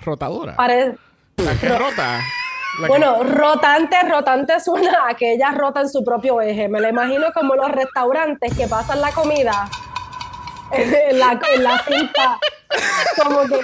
Rotadora. 0.00 0.56
Pare- 0.56 0.96
La 1.36 1.54
que 1.58 1.68
rota. 1.68 2.20
La 2.80 2.82
que- 2.82 2.88
Bueno, 2.88 3.22
rotante, 3.24 3.96
rotante 4.08 4.60
suena 4.60 5.08
a 5.08 5.14
que 5.14 5.32
ella 5.34 5.50
rota 5.52 5.80
en 5.80 5.88
su 5.88 6.04
propio 6.04 6.40
eje. 6.40 6.68
Me 6.68 6.80
lo 6.80 6.88
imagino 6.88 7.26
como 7.34 7.54
los 7.54 7.70
restaurantes 7.72 8.54
que 8.56 8.66
pasan 8.66 9.00
la 9.00 9.12
comida 9.12 9.68
en 10.72 11.18
la, 11.18 11.38
en 11.54 11.64
la 11.64 11.78
cinta. 11.84 12.38
Como 13.22 13.42
que 13.46 13.60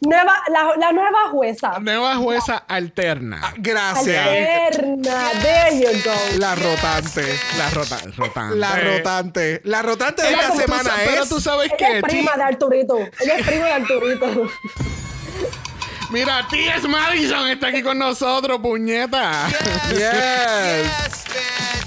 nueva, 0.00 0.42
la, 0.48 0.74
la 0.76 0.92
nueva 0.92 1.30
jueza. 1.30 1.78
Nueva 1.80 2.16
jueza 2.16 2.56
alterna. 2.68 3.54
Gracias. 3.56 4.26
Alterna. 4.26 5.30
There 5.42 5.78
you 5.80 5.88
go. 6.04 6.38
La 6.38 6.54
rotante. 6.54 7.24
La 7.56 7.70
rota, 7.70 7.98
rotante. 8.16 8.56
La 8.56 8.76
rotante. 8.76 9.60
La 9.64 9.82
rotante 9.82 10.22
de 10.22 10.32
esta 10.32 10.50
tú 10.52 10.58
semana 10.58 10.90
es. 11.02 11.08
Pero 11.10 11.26
tú 11.26 11.40
sabes 11.40 11.66
Ella 11.68 11.76
que 11.76 11.96
es 11.98 12.02
prima 12.02 12.36
de 12.36 12.42
Arturito. 12.42 12.98
Ella 12.98 13.34
es 13.38 13.46
prima 13.46 13.64
de 13.66 13.72
Arturito. 13.72 14.26
Mira, 16.10 16.46
T.S. 16.48 16.86
Madison 16.86 17.48
está 17.48 17.68
aquí 17.68 17.82
con 17.82 17.98
nosotros, 17.98 18.60
puñeta. 18.60 19.48
Yes. 19.88 21.24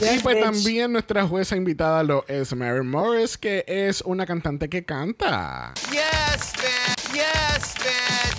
y 0.01 0.19
pues 0.19 0.36
bitch. 0.36 0.43
también 0.43 0.91
nuestra 0.91 1.25
jueza 1.25 1.55
invitada 1.55 2.03
lo 2.03 2.25
es 2.27 2.53
Mary 2.53 2.84
Morris, 2.84 3.38
que 3.38 3.63
es 3.65 4.01
una 4.01 4.25
cantante 4.25 4.67
que 4.69 4.84
canta. 4.84 5.73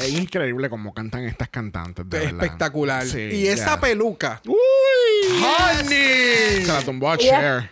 Es 0.00 0.12
increíble 0.12 0.68
cómo 0.68 0.92
cantan 0.92 1.24
estas 1.24 1.48
cantantes, 1.48 2.08
de 2.08 2.18
verdad. 2.18 2.34
Espectacular. 2.34 3.06
Sí, 3.06 3.18
y 3.32 3.46
esa 3.48 3.80
peluca. 3.80 4.40
¡Uy! 4.46 5.42
¡Honey! 5.42 6.64
Se 6.64 6.72
la 6.72 6.82
tumbó 6.82 7.10
a 7.10 7.16
Cher. 7.18 7.70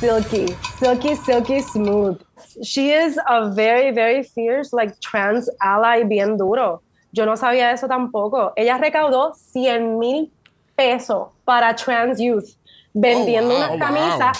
silky, 0.00 0.54
silky, 0.78 1.16
silky 1.16 1.60
smooth. 1.60 2.18
She 2.62 2.92
is 2.92 3.18
a 3.28 3.50
very, 3.50 3.90
very 3.92 4.22
fierce, 4.22 4.72
like 4.72 4.98
trans 5.00 5.50
ally 5.60 6.02
bien 6.02 6.36
duro. 6.38 6.82
Yo 7.12 7.26
no 7.26 7.36
sabía 7.36 7.72
eso 7.72 7.88
tampoco. 7.88 8.52
Ella 8.56 8.78
recaudó 8.78 9.32
100 9.34 9.98
mil 9.98 10.32
pesos 10.76 11.28
para 11.44 11.74
trans 11.74 12.18
youth, 12.20 12.44
vendiendo 12.92 13.54
Oh, 13.54 13.58
wow, 13.58 13.66
unas 13.66 13.70
wow. 13.70 13.78
camisas. 13.78 14.38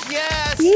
Sí. 0.57 0.75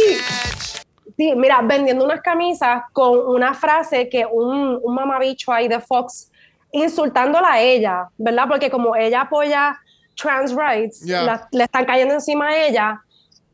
Sí, 1.16 1.33
mira, 1.37 1.61
vendiendo 1.62 2.04
unas 2.04 2.20
camisas 2.20 2.83
con 2.92 3.16
una 3.28 3.54
frase 3.54 4.09
que 4.09 4.26
un, 4.26 4.80
un 4.83 4.94
mamabicho 4.94 5.52
ahí 5.52 5.68
de 5.68 5.78
Fox 5.80 6.30
insultándola 6.72 7.52
a 7.52 7.61
ella, 7.61 8.09
¿verdad? 8.18 8.46
Porque 8.48 8.68
como 8.68 8.96
ella 8.96 9.20
apoya 9.22 9.78
trans 10.16 10.52
rights, 10.57 11.04
Yeah. 11.04 11.22
la- 11.22 11.48
le 11.52 11.64
están 11.64 11.85
cayendo 11.85 12.14
encima 12.14 12.48
a 12.48 12.66
ella. 12.66 13.00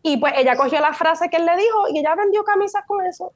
Y 0.02 0.16
pues 0.16 0.32
ella 0.38 0.56
cogió 0.56 0.80
la 0.80 0.94
frase 0.94 1.28
que 1.28 1.36
él 1.36 1.44
le 1.44 1.54
dijo 1.58 1.88
y 1.92 1.98
ella 1.98 2.14
vendió 2.14 2.42
camisas 2.44 2.82
con 2.86 3.04
eso. 3.04 3.32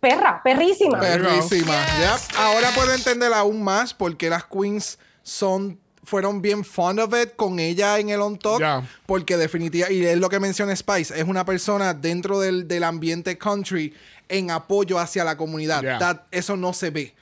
Perra, 0.00 0.40
perrísima. 0.42 1.00
Perrísima. 1.00 1.74
Yep. 1.98 2.36
Ahora 2.38 2.70
puedo 2.74 2.92
entender 2.92 3.32
aún 3.32 3.62
más 3.62 3.94
por 3.94 4.16
qué 4.16 4.28
las 4.30 4.44
queens 4.44 4.98
son 5.22 5.78
fueron 6.04 6.40
bien 6.40 6.64
fond 6.64 7.00
of 7.00 7.12
it 7.20 7.34
con 7.34 7.58
ella 7.58 7.98
en 7.98 8.10
el 8.10 8.20
on 8.20 8.38
top 8.38 8.60
Ya. 8.60 8.88
porque 9.06 9.36
definitivamente 9.36 9.92
y 9.98 10.06
es 10.06 10.16
lo 10.18 10.28
que 10.28 10.38
menciona 10.38 10.76
Spice 10.76 11.18
es 11.18 11.24
una 11.26 11.44
persona 11.44 11.94
dentro 11.94 12.38
del, 12.38 12.68
del 12.68 12.84
ambiente 12.84 13.36
country 13.36 13.92
en 14.28 14.52
apoyo 14.52 15.00
hacia 15.00 15.24
la 15.24 15.36
comunidad 15.36 15.82
Ya. 15.82 15.98
That- 15.98 16.20
eso 16.30 16.56
no 16.56 16.72
se 16.72 16.90
ve 16.90 17.14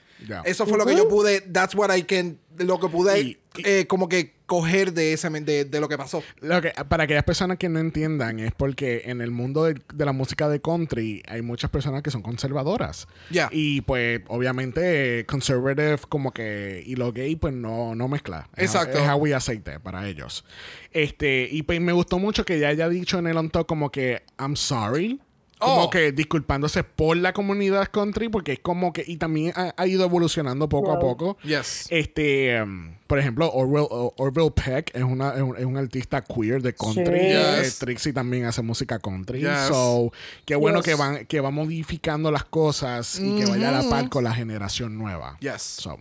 eso 0.44 0.66
fue 0.66 0.76
lo 0.76 0.84
que 0.84 0.94
yo 0.96 1.08
pude 1.08 1.40
that's 1.40 1.74
what 1.74 1.94
I 1.96 2.02
can 2.02 2.38
lo 2.58 2.78
que 2.78 2.88
pude 2.88 3.20
y- 3.20 3.38
eh, 3.64 3.86
como 3.86 4.08
que 4.08 4.34
coger 4.46 4.92
de 4.92 5.12
ese 5.14 5.30
de, 5.30 5.64
de 5.64 5.80
lo 5.80 5.88
que 5.88 5.96
pasó 5.96 6.22
Lo 6.40 6.60
que, 6.60 6.72
para 6.88 7.04
aquellas 7.04 7.24
personas 7.24 7.56
que 7.56 7.68
no 7.70 7.78
entiendan, 7.78 8.38
es 8.40 8.52
porque 8.52 9.02
en 9.06 9.20
el 9.22 9.30
mundo 9.30 9.64
de, 9.64 9.80
de 9.94 10.04
la 10.04 10.12
música 10.12 10.48
de 10.48 10.60
country 10.60 11.22
hay 11.28 11.40
muchas 11.40 11.70
personas 11.70 12.02
que 12.02 12.10
son 12.10 12.20
conservadoras. 12.20 13.08
Ya. 13.30 13.48
Y 13.52 13.80
pues, 13.82 14.20
obviamente, 14.26 15.24
conservative 15.26 15.98
como 16.08 16.32
que 16.32 16.82
y 16.84 16.96
lo 16.96 17.12
gay, 17.12 17.36
pues 17.36 17.55
no, 17.55 17.94
no 17.94 18.09
mezcla. 18.09 18.48
Es- 18.57 18.74
Exacto. 18.74 18.98
Es 18.98 19.09
agua 19.09 19.28
y 19.28 19.32
aceite 19.32 19.80
para 19.80 20.07
ellos. 20.09 20.44
Este, 20.92 21.48
y 21.50 21.62
pues 21.62 21.80
me 21.80 21.92
gustó 21.92 22.18
mucho 22.18 22.44
que 22.44 22.57
ella 22.57 22.68
haya 22.68 22.88
dicho 22.88 23.18
en 23.18 23.26
el 23.26 23.36
on 23.36 23.50
top 23.50 23.66
como 23.66 23.90
que 23.90 24.22
I'm 24.38 24.57
sorry. 24.57 25.20
Como 25.64 25.84
Oh. 25.84 25.90
que 25.90 26.12
disculpándose 26.12 26.84
por 26.84 27.16
la 27.16 27.32
comunidad 27.32 27.88
country, 27.90 28.28
porque 28.28 28.52
es 28.52 28.58
como 28.60 28.92
que, 28.92 29.04
y 29.06 29.16
también 29.16 29.52
ha, 29.56 29.74
ha 29.76 29.86
ido 29.86 30.04
evolucionando 30.04 30.68
poco 30.68 30.92
a 30.92 30.98
poco. 30.98 31.36
Yes. 31.42 31.86
Este, 31.90 32.62
um, 32.62 32.94
por 33.06 33.18
ejemplo, 33.18 33.50
Orville, 33.52 34.50
Peck 34.52 34.90
es, 34.94 35.02
una, 35.02 35.34
es, 35.34 35.42
un, 35.42 35.56
es 35.56 35.64
un 35.64 35.76
artista 35.76 36.22
queer 36.22 36.62
de 36.62 36.74
country. 36.74 37.04
Sí. 37.04 37.10
Eh, 37.26 37.58
Yes. 37.62 37.78
Trixie 37.78 38.12
también 38.12 38.44
hace 38.46 38.62
música 38.62 38.98
country. 38.98 39.40
Yes. 39.40 39.68
So, 39.68 40.12
qué 40.44 40.56
bueno 40.56 40.78
Yes. 40.78 40.84
que, 40.86 40.94
van, 40.94 41.26
que 41.26 41.40
va 41.40 41.50
modificando 41.50 42.30
las 42.30 42.44
cosas 42.44 43.18
y 43.20 43.36
que 43.36 43.46
vaya 43.46 43.70
a 43.70 43.82
la 43.82 43.88
par 43.88 44.08
con 44.08 44.24
la 44.24 44.32
generación 44.34 44.96
nueva. 44.98 45.36
Yes. 45.40 45.62
So. 45.62 45.98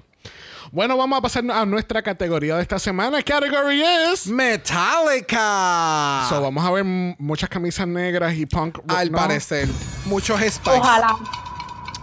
Bueno, 0.71 0.97
vamos 0.97 1.19
a 1.19 1.21
pasar 1.21 1.43
a 1.51 1.65
nuestra 1.65 2.01
categoría 2.01 2.55
de 2.55 2.63
esta 2.63 2.79
semana. 2.79 3.21
Category 3.21 3.83
es. 3.83 4.25
Metallica. 4.27 6.25
So, 6.29 6.41
vamos 6.41 6.65
a 6.65 6.71
ver 6.71 6.83
muchas 6.83 7.49
camisas 7.49 7.87
negras 7.87 8.33
y 8.35 8.45
punk. 8.45 8.79
Al 8.87 9.11
¿no? 9.11 9.17
parecer. 9.17 9.67
Muchos 10.05 10.39
spikes. 10.41 10.79
Ojalá 10.79 11.15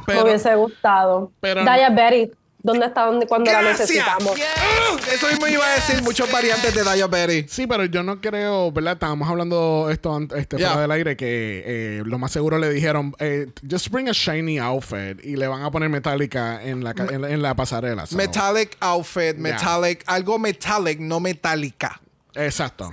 Pero- 0.06 0.18
me 0.24 0.30
hubiese 0.30 0.54
gustado. 0.54 1.32
pero- 1.40 1.62
Diabetes, 1.62 2.30
¿dónde 2.62 2.86
está 2.86 3.06
donde, 3.06 3.26
cuando 3.26 3.50
la 3.50 3.62
necesitamos? 3.62 4.32
Uh, 4.38 4.98
Eso 5.12 5.28
mismo 5.28 5.46
iba 5.48 5.66
a 5.66 5.74
decir 5.74 6.02
muchos 6.02 6.30
variantes 6.30 6.74
de 6.74 6.82
Diabetes. 6.82 7.50
Sí, 7.52 7.66
pero 7.66 7.84
yo 7.84 8.02
no 8.02 8.20
creo, 8.20 8.70
¿verdad? 8.72 8.94
Estábamos 8.94 9.28
hablando 9.28 9.88
esto 9.90 10.18
este, 10.36 10.56
Yeah. 10.58 10.68
fuera 10.68 10.82
del 10.82 10.90
aire 10.92 11.16
que 11.16 11.62
eh, 11.66 12.02
lo 12.04 12.18
más 12.18 12.32
seguro 12.32 12.58
le 12.58 12.70
dijeron, 12.70 13.14
eh, 13.18 13.46
just 13.68 13.88
bring 13.90 14.08
a 14.08 14.12
shiny 14.12 14.58
outfit 14.58 15.24
y 15.24 15.36
le 15.36 15.46
van 15.46 15.62
a 15.62 15.70
poner 15.70 15.88
Metallica 15.88 16.62
en 16.62 16.82
la, 16.84 16.90
en, 16.96 17.22
la- 17.22 17.30
en 17.30 17.42
la 17.42 17.54
pasarela. 17.54 18.06
so. 18.06 18.16
Metallic 18.16 18.76
outfit, 18.80 19.36
metallic, 19.36 20.02
algo 20.06 20.38
metallic, 20.38 21.00
no 21.00 21.20
metálica. 21.20 22.00
Exacto. 22.34 22.88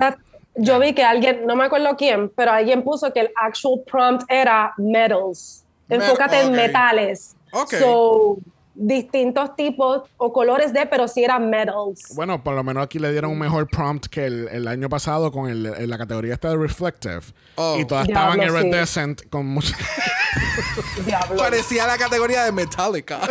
Yo 0.56 0.80
vi 0.80 0.94
que 0.94 1.04
alguien, 1.04 1.46
no 1.46 1.56
me 1.56 1.66
acuerdo 1.66 1.96
quién, 1.96 2.30
pero 2.36 2.52
alguien 2.52 2.84
puso 2.84 3.14
que 3.14 3.20
el 3.20 3.30
actual 3.36 3.82
prompt 3.90 4.24
era 4.28 4.74
metals. 4.78 5.64
Enfócate 5.90 6.42
en 6.42 6.52
metales. 6.54 7.36
Ok. 7.52 7.74
So, 7.76 8.38
distintos 8.78 9.56
tipos 9.56 10.04
o 10.18 10.32
colores 10.32 10.72
de, 10.72 10.86
pero 10.86 11.08
sí 11.08 11.24
eran 11.24 11.50
metals. 11.50 12.14
Bueno, 12.16 12.44
por 12.44 12.54
lo 12.54 12.64
menos 12.64 12.84
aquí 12.84 13.00
le 13.00 13.12
dieron 13.12 13.32
un 13.32 13.40
mejor 13.40 13.68
prompt 13.68 14.06
que 14.08 14.26
el, 14.26 14.48
el 14.50 14.68
año 14.68 14.88
pasado 14.88 15.32
con 15.32 15.50
el, 15.50 15.66
en 15.66 15.90
la 15.90 15.98
categoría 15.98 16.34
esta 16.34 16.50
de 16.50 16.58
Reflective. 16.58 17.22
Oh. 17.56 17.78
Y 17.80 17.86
todas 17.86 18.06
Diablo, 18.08 18.44
estaban 18.44 18.62
sí. 18.62 18.68
iridescent 18.68 19.30
con 19.30 19.48
mucha... 19.48 19.76
Diablo. 21.06 21.38
Parecía 21.38 21.88
la 21.88 21.98
categoría 21.98 22.44
de 22.46 22.52
Metallica. 22.52 23.20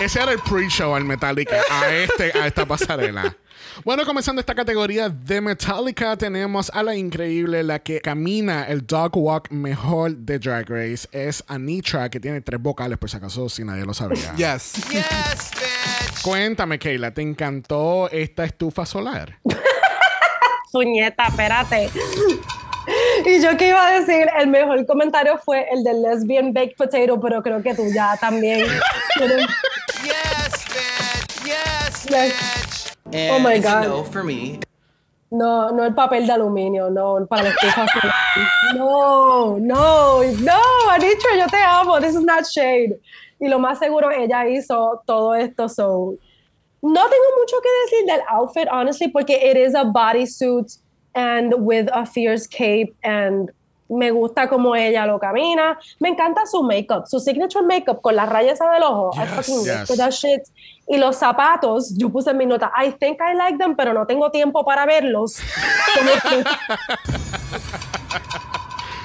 Ese 0.00 0.22
era 0.22 0.32
el 0.32 0.38
pre-show 0.38 0.94
al 0.94 1.04
Metallica, 1.04 1.60
a, 1.70 1.92
este, 1.92 2.32
a 2.36 2.46
esta 2.46 2.64
pasarela. 2.64 3.36
Bueno, 3.84 4.04
comenzando 4.04 4.40
esta 4.40 4.54
categoría 4.54 5.08
de 5.08 5.40
Metallica, 5.40 6.16
tenemos 6.16 6.70
a 6.74 6.82
la 6.82 6.94
increíble, 6.94 7.62
la 7.62 7.78
que 7.78 8.00
camina 8.00 8.64
el 8.64 8.86
dog 8.86 9.16
walk 9.16 9.50
mejor 9.50 10.16
de 10.16 10.38
Drag 10.38 10.68
Race. 10.68 11.08
Es 11.12 11.42
Anitra, 11.48 12.10
que 12.10 12.20
tiene 12.20 12.42
tres 12.42 12.60
vocales, 12.60 12.98
por 12.98 13.08
si 13.08 13.16
acaso, 13.16 13.48
si 13.48 13.64
nadie 13.64 13.84
lo 13.86 13.94
sabía. 13.94 14.34
yes. 14.36 14.74
Cuéntame, 16.22 16.78
Keila, 16.78 17.10
¿te 17.12 17.22
encantó 17.22 18.10
esta 18.10 18.44
estufa 18.44 18.84
solar? 18.84 19.38
Puñeta, 20.72 21.26
espérate. 21.28 21.90
Y 23.24 23.42
yo 23.42 23.56
que 23.56 23.68
iba 23.68 23.86
a 23.86 24.00
decir, 24.00 24.26
el 24.38 24.48
mejor 24.48 24.84
comentario 24.86 25.38
fue 25.42 25.66
el 25.72 25.82
del 25.84 26.02
lesbian 26.02 26.52
baked 26.52 26.76
potato, 26.76 27.18
pero 27.20 27.42
creo 27.42 27.62
que 27.62 27.74
tú 27.74 27.84
ya 27.92 28.16
también. 28.18 28.66
Yes, 30.02 30.64
bitch. 30.70 31.44
Yes, 31.44 32.04
Yes. 32.04 32.32
bitch. 32.32 32.59
And 33.12 33.32
Oh 33.36 33.38
my 33.40 33.54
it's 33.54 33.66
a 33.66 33.68
God. 33.68 33.84
no 33.84 34.04
for 34.04 34.22
me. 34.24 34.60
No, 35.32 35.70
no 35.70 35.84
el 35.84 35.94
papel 35.94 36.26
de 36.26 36.32
aluminio, 36.32 36.90
no, 36.90 37.24
para 37.26 37.44
la 37.44 37.50
estufa. 37.50 37.86
No, 38.74 39.58
no, 39.58 40.22
no, 40.22 40.60
Anitra, 40.90 41.36
yo 41.38 41.46
te 41.46 41.62
amo. 41.62 42.00
This 42.00 42.16
is 42.16 42.22
not 42.24 42.44
shade. 42.46 42.98
Y 43.40 43.48
lo 43.48 43.58
más 43.58 43.78
seguro, 43.78 44.10
ella 44.10 44.44
hizo 44.48 45.02
todo 45.06 45.32
esto, 45.34 45.68
so. 45.68 46.16
No 46.82 47.08
tengo 47.08 47.24
mucho 47.38 47.60
que 47.60 47.68
decir 47.84 48.06
del 48.06 48.22
outfit, 48.28 48.66
honestly, 48.72 49.08
porque 49.08 49.30
it 49.30 49.56
is 49.56 49.74
a 49.74 49.84
bodysuit 49.84 50.78
and 51.14 51.54
with 51.58 51.88
a 51.92 52.04
fierce 52.06 52.46
cape 52.46 52.94
and 53.04 53.50
me 53.90 54.10
gusta 54.10 54.48
como 54.48 54.74
ella 54.76 55.04
lo 55.06 55.18
camina. 55.18 55.78
Me 55.98 56.08
encanta 56.08 56.46
su 56.46 56.62
makeup, 56.62 57.06
su 57.06 57.20
signature 57.20 57.64
makeup 57.66 58.00
con 58.00 58.16
las 58.16 58.28
rayas 58.28 58.58
del 58.58 58.82
ojo. 58.82 59.10
I 59.14 59.26
fucking 59.26 59.64
yes. 59.64 59.96
that 59.96 60.10
shit. 60.12 60.42
Y 60.88 60.96
los 60.98 61.16
zapatos, 61.16 61.94
yo 61.96 62.08
puse 62.10 62.30
en 62.30 62.36
mi 62.38 62.46
nota, 62.46 62.72
I 62.76 62.92
think 62.92 63.18
I 63.20 63.34
like 63.36 63.58
them, 63.58 63.76
pero 63.76 63.92
no 63.92 64.06
tengo 64.06 64.30
tiempo 64.30 64.64
para 64.64 64.86
verlos. 64.86 65.36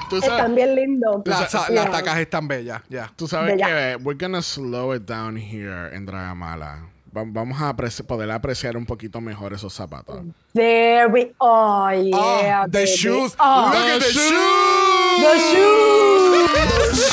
Tú 0.08 0.16
están 0.16 0.38
sabes, 0.38 0.54
bien 0.54 0.74
lindos. 0.76 1.22
Las, 1.24 1.52
Yeah. 1.52 1.70
las 1.70 1.90
tacas 1.90 2.18
están 2.18 2.46
bellas. 2.46 2.82
Ya. 2.88 3.12
tú 3.16 3.26
sabes 3.26 3.56
Bella. 3.56 3.66
que 3.66 3.96
we're 4.04 4.16
gonna 4.18 4.40
slow 4.42 4.94
it 4.94 5.02
down 5.02 5.36
here 5.36 5.94
en 5.94 6.06
Dragamala. 6.06 6.95
Va- 7.16 7.24
Vamos 7.26 7.58
a 7.62 7.70
apreci- 7.74 8.04
poder 8.04 8.30
apreciar 8.30 8.76
un 8.76 8.84
poquito 8.84 9.22
mejor 9.22 9.54
esos 9.54 9.72
zapatos. 9.72 10.20
There 10.52 11.06
we 11.06 11.32
Oh, 11.38 11.88
yeah. 11.90 12.62
Ah, 12.62 12.66
the 12.66 12.80
baby. 12.80 12.86
shoes. 12.90 13.34
Oh, 13.40 13.70
Look 13.72 13.74
at 13.74 14.00
the 14.00 14.12
shoes. 14.12 15.22
the 15.22 15.38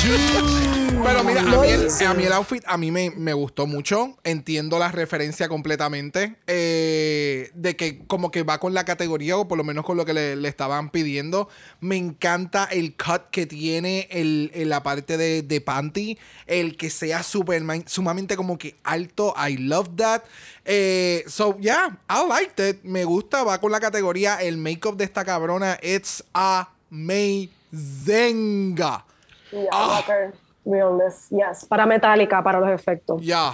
shoes. 0.01 0.73
Pero 1.04 1.24
mira, 1.24 1.41
a 1.41 1.43
mí, 1.43 1.68
el, 1.68 1.89
a 2.08 2.14
mí 2.14 2.24
el 2.24 2.32
outfit 2.34 2.64
a 2.66 2.78
mí 2.78 2.89
me, 2.91 3.12
me 3.12 3.34
gustó 3.34 3.68
mucho. 3.68 4.18
Entiendo 4.24 4.80
la 4.80 4.89
referencia 4.91 5.49
completamente. 5.49 6.36
eh, 6.47 7.51
de 7.54 7.76
que 7.76 8.06
como 8.08 8.32
que 8.32 8.43
va 8.43 8.58
con 8.60 8.74
la 8.74 8.86
categoría 8.86 9.38
o 9.38 9.47
por 9.47 9.58
lo 9.58 9.64
menos 9.64 9.84
con 9.86 9.97
lo 9.97 10.06
que 10.06 10.14
le, 10.14 10.36
le 10.38 10.47
estaban 10.47 10.89
pidiendo. 10.89 11.49
Me 11.82 11.97
encanta 11.97 12.66
el 12.72 12.95
cut 12.95 13.30
que 13.32 13.45
tiene 13.45 14.08
el, 14.12 14.49
en 14.54 14.70
la 14.70 14.82
parte 14.84 15.18
de, 15.18 15.41
de 15.41 15.62
panty. 15.62 16.18
El 16.47 16.78
que 16.78 16.89
sea 16.89 17.22
super, 17.24 17.62
sumamente 17.86 18.36
como 18.38 18.58
que 18.58 18.76
alto. 18.84 19.34
I 19.38 19.58
love 19.58 19.89
that. 19.97 20.24
Eh, 20.66 21.24
so, 21.28 21.58
yeah, 21.60 21.97
I 22.10 22.26
liked 22.28 22.66
it. 22.66 22.82
Me 22.84 23.04
gusta, 23.04 23.43
va 23.43 23.60
con 23.60 23.72
la 23.72 23.80
categoría. 23.82 24.41
El 24.41 24.58
makeup 24.58 24.95
de 24.95 25.04
esta 25.04 25.26
cabrona, 25.26 25.78
it's 25.84 26.24
amazing. 26.34 27.49
Yeah, 28.78 29.04
Ah. 29.72 30.04
Realness. 30.66 31.30
Yes. 31.30 31.66
Para 31.66 31.86
metálica, 31.86 32.41
para 32.43 32.59
los 32.59 32.70
efectos. 32.70 33.22
Ya. 33.22 33.53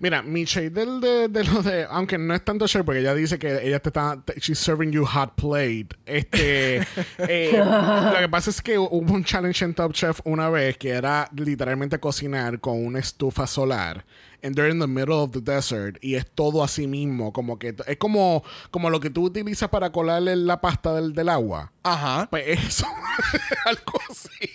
Mira, 0.00 0.22
mi 0.22 0.44
shade 0.44 0.70
del, 0.70 1.00
de, 1.00 1.28
de 1.28 1.44
lo 1.44 1.62
de. 1.62 1.86
Aunque 1.90 2.18
no 2.18 2.34
es 2.34 2.44
tanto 2.44 2.66
shade, 2.66 2.84
porque 2.84 3.00
ella 3.00 3.14
dice 3.14 3.38
que 3.38 3.66
ella 3.66 3.80
te 3.80 3.90
está. 3.90 4.22
she's 4.40 4.58
serving 4.58 4.90
you 4.90 5.04
hot 5.04 5.34
plate. 5.36 5.88
Este. 6.04 6.76
eh, 7.18 7.62
lo 7.62 8.18
que 8.18 8.28
pasa 8.28 8.50
es 8.50 8.60
que 8.60 8.78
hubo 8.78 9.14
un 9.14 9.24
challenge 9.24 9.64
en 9.64 9.74
Top 9.74 9.92
Chef 9.92 10.20
una 10.24 10.50
vez 10.50 10.76
que 10.78 10.90
era 10.90 11.28
literalmente 11.34 11.98
cocinar 11.98 12.60
con 12.60 12.84
una 12.84 12.98
estufa 12.98 13.46
solar. 13.46 14.04
And 14.42 14.54
they're 14.54 14.70
in 14.70 14.78
the 14.78 14.86
middle 14.86 15.14
of 15.16 15.32
the 15.32 15.40
desert. 15.40 15.98
Y 16.00 16.14
es 16.14 16.24
todo 16.30 16.62
así 16.62 16.86
mismo. 16.86 17.32
Como 17.32 17.58
que. 17.58 17.74
Es 17.86 17.96
como, 17.96 18.44
como 18.70 18.88
lo 18.90 19.00
que 19.00 19.10
tú 19.10 19.24
utilizas 19.24 19.68
para 19.68 19.90
colarle 19.90 20.36
la 20.36 20.60
pasta 20.60 20.94
del, 20.94 21.12
del 21.12 21.28
agua. 21.28 21.72
Ajá. 21.82 22.28
Pues 22.30 22.44
eso. 22.46 22.86
algo 23.64 24.00
así. 24.10 24.48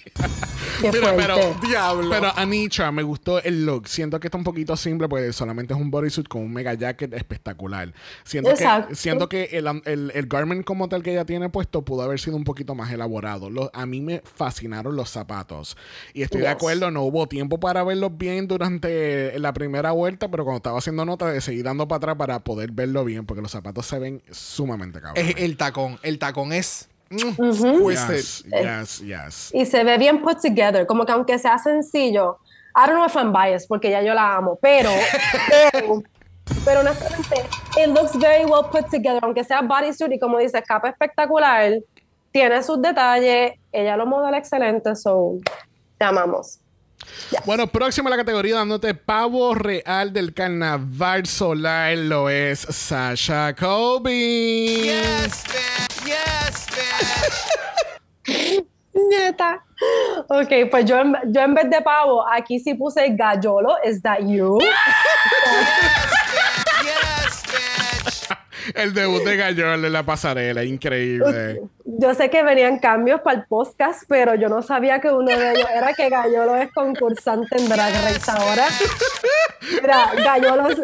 Qué 0.82 0.92
Mira, 0.92 1.14
pero. 1.16 1.36
Diablo. 1.62 2.10
pero 2.10 2.32
Anitra 2.36 2.92
me 2.92 3.04
gustó 3.04 3.42
el 3.42 3.66
look. 3.66 3.88
Siento 3.88 4.20
que 4.20 4.28
está 4.28 4.38
un 4.38 4.44
poquito 4.44 4.76
simple 4.78 5.08
porque 5.10 5.34
solamente 5.34 5.74
es 5.74 5.80
un 5.80 5.92
bodysuit 5.92 6.28
con 6.28 6.42
un 6.44 6.54
mega 6.54 6.74
jacket 6.74 7.14
espectacular. 7.14 7.94
Siento 8.24 8.52
Exacto. 8.52 8.90
que, 8.90 8.96
siento 8.96 9.30
que 9.30 9.44
el, 9.52 9.68
el, 9.86 10.12
el 10.16 10.26
garment 10.28 10.64
como 10.66 10.88
tal 10.90 11.04
que 11.04 11.12
ella 11.12 11.26
tiene 11.26 11.50
puesto 11.50 11.84
pudo 11.84 12.04
haber 12.04 12.20
sido 12.20 12.36
un 12.38 12.44
poquito 12.44 12.76
más 12.76 12.92
elaborado. 12.92 13.50
Lo- 13.50 13.70
a 13.74 13.86
mí 13.86 14.02
me 14.02 14.22
fascinaron 14.24 14.96
los 14.96 15.10
zapatos. 15.10 15.76
Y 16.14 16.22
estoy 16.22 16.42
de 16.42 16.48
Yes. 16.48 16.56
acuerdo, 16.56 16.92
no 16.92 17.02
hubo 17.04 17.28
tiempo 17.28 17.60
para 17.60 17.84
verlos 17.84 18.18
bien 18.18 18.48
durante 18.48 19.38
la 19.40 19.54
primera 19.54 19.73
vuelta, 19.92 20.30
pero 20.30 20.44
cuando 20.44 20.58
estaba 20.58 20.78
haciendo 20.78 21.06
nota, 21.06 21.40
seguí 21.42 21.64
dando 21.64 21.88
para 21.88 21.98
atrás 21.98 22.16
para 22.16 22.40
poder 22.40 22.72
verlo 22.72 23.04
bien 23.06 23.26
porque 23.26 23.42
los 23.42 23.52
zapatos 23.52 23.86
se 23.86 24.00
ven 24.00 24.22
sumamente 24.32 25.02
cabrones. 25.02 25.36
Es 25.36 25.42
el 25.42 25.58
tacón. 25.58 26.00
El 26.04 26.20
tacón 26.20 26.54
es. 26.54 26.90
mm. 27.10 27.90
Yes, 27.90 28.44
yes, 28.44 29.00
yes. 29.00 29.52
Y 29.54 29.66
se 29.66 29.84
ve 29.84 29.98
bien 29.98 30.22
put 30.22 30.42
together. 30.42 30.86
Como 30.86 31.06
que 31.06 31.12
aunque 31.12 31.38
sea 31.40 31.58
sencillo. 31.58 32.38
I 32.76 32.88
don't 32.88 32.96
know 32.96 33.06
if 33.06 33.16
I'm 33.16 33.32
biased, 33.32 33.68
porque 33.68 33.92
ya 33.92 34.02
yo 34.02 34.14
la 34.14 34.36
amo. 34.36 34.58
Pero, 34.60 34.90
pero, 35.72 36.04
pero 36.66 36.80
honestamente, 36.80 37.36
it 37.78 37.90
looks 37.90 38.16
very 38.18 38.46
well 38.46 38.64
put 38.64 38.90
together. 38.90 39.20
Aunque 39.22 39.44
sea 39.44 39.62
bodysuit 39.62 40.12
y 40.14 40.20
como 40.20 40.40
dice, 40.40 40.62
capa 40.64 40.90
espectacular. 40.90 41.80
Tiene 42.32 42.64
sus 42.64 42.82
detalles. 42.82 43.54
Ella 43.72 43.96
lo 43.96 44.08
modela 44.08 44.38
excelente. 44.38 44.96
So, 44.96 45.38
te 46.00 46.06
amamos. 46.06 46.60
Bueno, 47.46 47.68
próximo 47.68 48.08
a 48.08 48.12
la 48.12 48.18
categoría 48.18 48.56
dándote 48.56 48.94
pavo 48.94 49.54
real 49.56 50.14
del 50.14 50.34
carnaval 50.34 51.26
solar 51.26 51.98
lo 51.98 52.30
es 52.30 52.60
Sasha 52.60 53.54
Colby. 53.54 54.84
Yes, 54.84 55.44
bitch. 55.44 56.06
Yes, 56.06 56.68
bitch. 58.28 58.66
Nieta. 58.94 59.64
Ok, 60.30 60.70
pues 60.70 60.86
yo 60.86 61.00
en, 61.00 61.16
yo 61.28 61.42
en 61.42 61.54
vez 61.54 61.70
de 61.70 61.82
pavo, 61.82 62.26
aquí 62.28 62.60
sí 62.60 62.74
puse 62.76 63.10
gallolo. 63.10 63.76
Is 63.84 64.02
that 64.02 64.20
you? 64.20 64.60
yes, 66.84 67.44
bitch. 67.48 68.38
El 68.76 68.94
debut 68.94 69.24
de 69.24 69.36
Gallol 69.38 69.86
en 69.86 69.94
la 69.94 70.04
pasarela, 70.04 70.64
increíble. 70.64 71.62
yo 71.86 72.14
sé 72.14 72.30
que 72.30 72.44
venían 72.44 72.80
cambios 72.80 73.22
para 73.22 73.38
el 73.40 73.46
podcast, 73.46 74.04
pero 74.08 74.36
yo 74.36 74.50
no 74.50 74.62
sabía 74.62 75.00
que 75.02 75.10
uno 75.10 75.38
de 75.38 75.52
ellos 75.52 75.68
era 75.76 75.94
que 75.94 76.10
Gallolo 76.10 76.56
es 76.58 76.72
concursante 76.74 77.58
en 77.58 77.70
Drag 77.70 77.94
Race 78.04 78.32
ahora. 78.32 78.66
Mira, 79.82 80.12
Gallolos, 80.24 80.76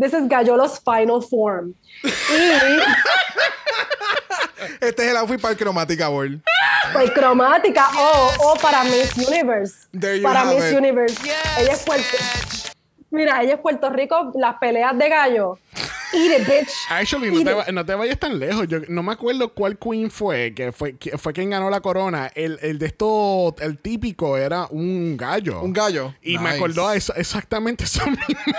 this 0.00 0.12
is 0.12 0.28
Gallolo's 0.28 0.80
final 0.84 1.22
form. 1.22 1.74
Y 2.04 2.08
Este 4.80 5.04
es 5.04 5.10
el 5.10 5.16
outfit 5.16 5.40
para 5.40 5.52
el 5.52 5.58
cromática 5.58 6.08
ball. 6.08 6.40
pues 6.92 7.10
cromática 7.12 7.88
o, 7.98 8.32
o 8.52 8.54
para 8.56 8.84
Miss 8.84 9.16
Universe. 9.16 9.86
There 9.98 10.16
you 10.18 10.22
para 10.22 10.40
have 10.40 10.54
Miss 10.54 10.70
it. 10.70 10.78
Universe. 10.78 11.16
ella 11.58 11.72
es 11.72 11.82
Puerto 11.84 12.16
Mira, 13.12 13.42
ella 13.42 13.54
es 13.54 13.60
Puerto 13.60 13.90
Rico, 13.90 14.32
las 14.34 14.56
peleas 14.58 14.96
de 14.98 15.08
gallo. 15.08 15.58
Eat 16.14 16.40
it, 16.40 16.46
bitch. 16.46 16.70
Actually, 16.90 17.30
no 17.30 17.42
te, 17.44 17.52
va- 17.54 17.64
no 17.72 17.86
te 17.86 17.94
vayas 17.94 18.18
tan 18.18 18.38
lejos. 18.38 18.66
Yo 18.68 18.80
no 18.88 19.02
me 19.02 19.12
acuerdo 19.12 19.54
cuál 19.54 19.78
queen 19.78 20.10
fue, 20.10 20.52
que 20.54 20.70
fue, 20.72 20.96
que 20.96 21.16
fue 21.16 21.32
quien 21.32 21.48
ganó 21.50 21.70
la 21.70 21.80
corona. 21.80 22.30
El, 22.34 22.58
el 22.62 22.78
de 22.78 22.86
esto, 22.86 23.54
el 23.60 23.78
típico 23.78 24.36
era 24.36 24.66
un 24.70 25.16
gallo. 25.16 25.62
Un 25.62 25.72
gallo. 25.72 26.14
Y 26.22 26.36
me 26.38 26.44
Nice. 26.44 26.56
acordó 26.56 26.88
a 26.88 26.96
eso- 26.96 27.14
exactamente 27.14 27.84
eso 27.84 28.04
mismo. 28.06 28.52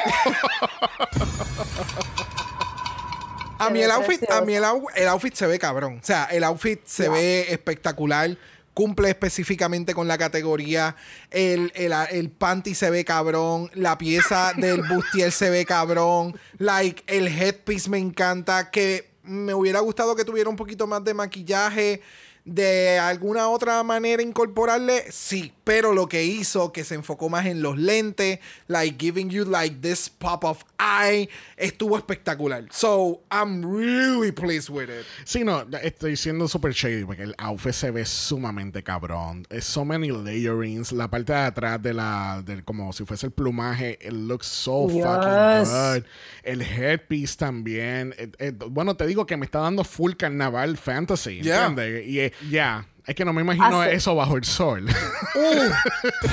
A 3.60 3.70
mí 3.70 3.82
el 3.82 3.91
outfit, 3.91 4.30
a 4.30 4.41
mí 4.41 4.56
el, 4.56 4.64
el 4.95 5.08
outfit 5.08 5.34
se 5.36 5.47
ve 5.47 5.58
cabrón. 5.60 5.99
O 6.01 6.06
sea, 6.06 6.26
el 6.26 6.43
outfit 6.43 6.82
se 6.86 7.08
ve 7.10 7.45
espectacular. 7.54 8.36
Cumple 8.74 9.09
específicamente 9.09 9.93
con 9.93 10.07
la 10.07 10.17
categoría. 10.17 10.95
El, 11.30 11.71
el, 11.76 11.93
el 12.11 12.30
panty 12.30 12.76
se 12.76 12.89
ve 12.89 13.05
cabrón. 13.05 13.69
La 13.74 13.97
pieza 13.97 14.53
del 14.57 14.82
bustier 14.84 15.32
se 15.32 15.49
ve 15.49 15.65
cabrón. 15.65 16.38
Like, 16.57 17.03
el 17.07 17.28
headpiece 17.28 17.89
me 17.89 17.97
encanta. 17.97 18.71
Que 18.71 19.11
me 19.24 19.53
hubiera 19.53 19.80
gustado 19.80 20.15
que 20.15 20.26
tuviera 20.26 20.49
un 20.49 20.55
poquito 20.55 20.88
más 20.88 21.03
de 21.03 21.13
maquillaje. 21.13 22.01
De 22.45 22.99
alguna 22.99 23.47
otra 23.47 23.81
manera 23.83 24.21
incorporarle, 24.21 25.05
sí, 25.11 25.53
pero 25.63 25.93
lo 25.93 26.09
que 26.09 26.25
hizo 26.25 26.73
que 26.73 26.83
se 26.83 26.95
enfocó 26.95 27.29
más 27.29 27.45
en 27.45 27.61
los 27.61 27.77
lentes, 27.77 28.39
like 28.67 28.97
giving 28.99 29.29
you 29.29 29.45
like 29.45 29.77
this 29.79 30.09
pop 30.09 30.43
of 30.43 30.61
eye, 30.77 31.29
estuvo 31.55 31.95
espectacular. 31.97 32.65
So 32.69 33.21
I'm 33.31 33.63
really 33.63 34.33
pleased 34.33 34.69
with 34.69 34.89
it. 34.89 35.05
Sí, 35.23 35.45
no, 35.45 35.65
estoy 35.81 36.17
siendo 36.17 36.49
super 36.49 36.73
shady 36.73 37.05
porque 37.05 37.23
el 37.23 37.33
outfit 37.37 37.71
se 37.71 37.91
ve 37.91 38.05
sumamente 38.05 38.83
cabrón. 38.83 39.47
Es 39.49 39.63
so 39.63 39.85
many 39.85 40.09
layerings. 40.11 40.91
La 40.91 41.09
parte 41.09 41.31
de 41.31 41.39
atrás 41.39 41.81
de 41.81 41.93
la, 41.93 42.43
del, 42.45 42.65
como 42.65 42.91
si 42.91 43.05
fuese 43.05 43.27
el 43.27 43.31
plumaje, 43.31 43.97
it 44.01 44.11
looks 44.11 44.47
so 44.47 44.89
Yes. 44.89 45.01
fucking 45.05 45.71
good. 46.01 46.03
El 46.43 46.61
headpiece 46.61 47.37
también. 47.37 48.13
Eh, 48.17 48.29
eh, 48.39 48.51
bueno, 48.51 48.97
te 48.97 49.07
digo 49.07 49.25
que 49.25 49.37
me 49.37 49.45
está 49.45 49.59
dando 49.59 49.85
full 49.85 50.15
carnaval 50.15 50.75
fantasy, 50.75 51.39
Yeah. 51.41 51.67
¿entiendes? 51.67 52.05
Y 52.05 52.32
ya, 52.49 52.86
es 53.05 53.15
que 53.15 53.25
no 53.25 53.34
me 53.34 53.41
imagino 53.41 53.81
Hace- 53.81 53.95
eso 53.95 54.15
bajo 54.15 54.38
el 54.38 54.43
sol. 54.45 54.88
Uh, 55.36 55.71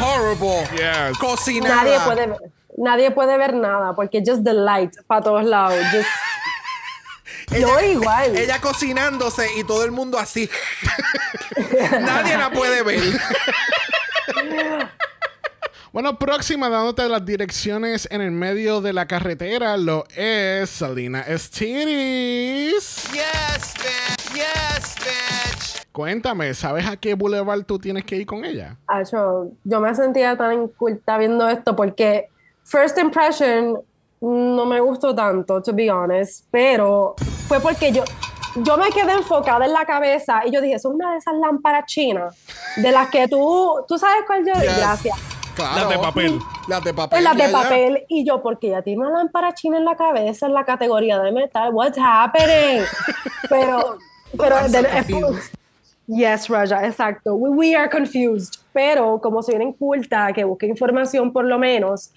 horrible. 0.03 0.69
Yes. 0.77 1.17
Cocinada. 1.19 1.77
Nadie 1.77 1.99
puede 2.01 2.27
ver. 2.27 2.37
Nadie 2.77 3.11
puede 3.11 3.39
ver 3.39 3.55
nada 3.55 3.95
porque 3.95 4.23
just 4.25 4.45
the 4.45 4.53
light 4.53 4.93
para 5.07 5.23
todos 5.23 5.45
lados. 5.45 5.83
Just... 5.91 6.09
no 7.61 7.81
igual. 7.81 8.37
Ella 8.37 8.61
cocinándose 8.61 9.49
y 9.57 9.65
todo 9.65 9.85
el 9.85 9.91
mundo 9.91 10.19
así. 10.19 10.51
Nadie 12.01 12.37
la 12.37 12.51
puede 12.51 12.83
ver. 12.83 13.03
Bueno, 15.93 16.19
próxima 16.19 16.69
dándote 16.69 17.09
las 17.09 17.25
direcciones 17.25 18.07
en 18.11 18.21
el 18.21 18.31
medio 18.31 18.81
de 18.81 18.93
la 18.93 19.07
carretera 19.07 19.77
lo 19.77 20.05
es 20.15 20.69
Salina 20.71 21.23
Estiris. 21.23 23.05
Yes, 23.13 23.75
bitch. 23.75 24.35
Yes. 24.35 24.90
Cuéntame, 26.01 26.55
¿sabes 26.55 26.87
a 26.87 26.97
qué 26.97 27.13
boulevard 27.13 27.63
tú 27.67 27.79
tienes 27.79 28.05
que 28.07 28.17
ir 28.17 28.25
con 28.25 28.43
ella? 28.43 28.75
Acho, 28.87 29.49
yo 29.65 29.81
me 29.81 29.95
sentía 29.95 30.35
tan 30.35 30.63
inculta 30.63 31.19
viendo 31.19 31.47
esto 31.47 31.77
porque 31.77 32.31
First 32.65 32.97
Impression 32.97 33.79
no 34.23 34.65
me 34.65 34.81
gustó 34.81 35.15
tanto, 35.15 35.61
to 35.61 35.75
be 35.75 35.91
honest, 35.91 36.47
pero 36.51 37.17
fue 37.47 37.61
porque 37.61 37.93
yo, 37.93 38.03
yo 38.57 38.79
me 38.79 38.89
quedé 38.89 39.13
enfocada 39.13 39.67
en 39.67 39.75
la 39.75 39.85
cabeza 39.85 40.41
y 40.47 40.51
yo 40.53 40.63
dije, 40.63 40.79
son 40.79 40.95
una 40.95 41.13
de 41.13 41.19
esas 41.19 41.35
lámparas 41.35 41.85
chinas 41.85 42.35
de 42.77 42.93
las 42.93 43.11
que 43.11 43.29
tú, 43.29 43.85
tú 43.87 43.99
sabes 43.99 44.23
cuál 44.27 44.43
yo, 44.47 44.55
Yes. 44.55 44.79
gracias. 44.79 45.19
Claro. 45.55 45.81
Las 45.81 45.89
de 45.91 45.99
papel. 45.99 46.39
Las 46.67 46.83
de 46.85 46.95
papel. 46.95 47.25
Las 47.25 47.35
de 47.35 47.41
ya, 47.43 47.47
ya. 47.51 47.53
papel 47.53 48.05
y 48.09 48.25
yo, 48.27 48.41
porque 48.41 48.71
ya 48.71 48.81
tiene 48.81 49.03
una 49.07 49.19
lámpara 49.19 49.53
china 49.53 49.77
en 49.77 49.85
la 49.85 49.97
cabeza 49.97 50.47
en 50.47 50.55
la 50.55 50.65
categoría 50.65 51.19
de 51.19 51.31
metal, 51.31 51.75
what's 51.75 51.99
happening? 51.99 52.85
Pero, 53.51 53.99
pero 54.39 54.57
de- 54.69 54.79
es-. 54.79 55.51
Yes, 56.13 56.49
Raja, 56.49 56.85
exacto. 56.87 57.35
We, 57.35 57.51
we 57.51 57.77
are 57.77 57.89
confused. 57.89 58.55
Pero 58.73 59.21
como 59.21 59.43
soy 59.43 59.55
una 59.57 59.65
inculta 59.65 60.33
que 60.33 60.43
busque 60.45 60.67
información 60.67 61.33
por 61.33 61.45
lo 61.45 61.59
menos, 61.59 62.13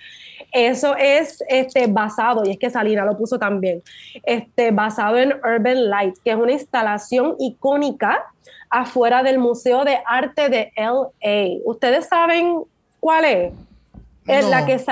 eso 0.51 0.95
es 0.97 1.43
este, 1.47 1.87
basado, 1.87 2.43
y 2.45 2.51
es 2.51 2.57
que 2.59 2.69
Salina 2.69 3.05
lo 3.05 3.17
puso 3.17 3.37
también, 3.37 3.81
este, 4.23 4.71
basado 4.71 5.17
en 5.17 5.33
Urban 5.33 5.89
Light, 5.89 6.15
que 6.23 6.31
es 6.31 6.37
una 6.37 6.51
instalación 6.51 7.35
icónica 7.39 8.23
afuera 8.69 9.21
del 9.23 9.37
Museo 9.39 9.83
de 9.83 9.97
Arte 10.05 10.49
de 10.49 10.71
LA. 10.75 11.59
¿Ustedes 11.65 12.07
saben 12.07 12.63
cuál 12.99 13.25
es? 13.25 13.53
Es 14.27 14.43
No. 14.45 14.49
la 14.51 14.65
que, 14.65 14.83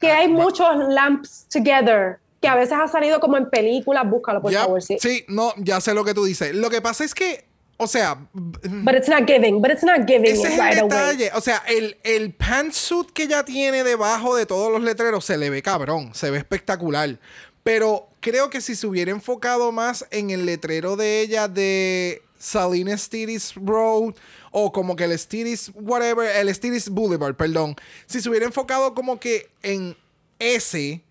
que 0.00 0.10
hay 0.10 0.28
muchos 0.28 0.66
lamps 0.88 1.46
together, 1.52 2.18
que 2.40 2.48
a 2.48 2.56
veces 2.56 2.76
ha 2.80 2.88
salido 2.88 3.20
como 3.20 3.36
en 3.36 3.48
películas, 3.50 4.08
búscalo 4.08 4.40
por 4.42 4.50
Ya, 4.50 4.62
favor. 4.62 4.82
Sí. 4.82 4.96
sí, 5.00 5.24
no, 5.28 5.52
ya 5.58 5.80
sé 5.80 5.94
lo 5.94 6.04
que 6.04 6.14
tú 6.14 6.24
dices. 6.24 6.54
Lo 6.54 6.70
que 6.70 6.80
pasa 6.80 7.04
es 7.04 7.14
que, 7.14 7.44
o 7.78 7.86
sea, 7.86 8.16
But 8.32 8.94
it's 8.94 9.08
not 9.08 9.26
giving, 9.26 9.60
but 9.60 9.70
it's 9.70 9.82
not 9.82 10.06
giving 10.06 10.26
ese 10.32 10.40
it 10.40 10.52
es 10.52 10.58
right 10.58 10.74
el 10.74 10.80
away. 10.84 10.90
detalle. 11.16 11.30
O 11.34 11.40
sea, 11.40 11.62
el, 11.66 11.96
el 12.04 12.32
pantsuit 12.32 13.10
que 13.12 13.24
ella 13.24 13.44
tiene 13.44 13.82
debajo 13.84 14.36
de 14.36 14.46
todos 14.46 14.70
los 14.70 14.82
letreros 14.82 15.24
se 15.24 15.36
le 15.36 15.50
ve 15.50 15.62
cabrón, 15.62 16.14
se 16.14 16.30
ve 16.30 16.38
espectacular. 16.38 17.18
Pero 17.64 18.08
creo 18.20 18.50
que 18.50 18.60
si 18.60 18.74
se 18.74 18.86
hubiera 18.86 19.10
enfocado 19.10 19.70
más 19.72 20.06
en 20.10 20.30
el 20.30 20.46
letrero 20.46 20.96
de 20.96 21.20
ella 21.20 21.48
de 21.48 22.22
Salina 22.38 22.96
Stiris 22.98 23.54
Road 23.54 24.14
o 24.50 24.72
como 24.72 24.96
que 24.96 25.04
el 25.04 25.16
Stiris, 25.18 25.70
whatever, 25.74 26.28
el 26.36 26.52
Stiris 26.54 26.88
Boulevard, 26.88 27.34
perdón. 27.36 27.76
Si 28.06 28.20
se 28.20 28.28
hubiera 28.28 28.46
enfocado 28.46 28.94
como 28.94 29.18
que 29.20 29.48
en 29.62 29.96
ese 30.40 31.02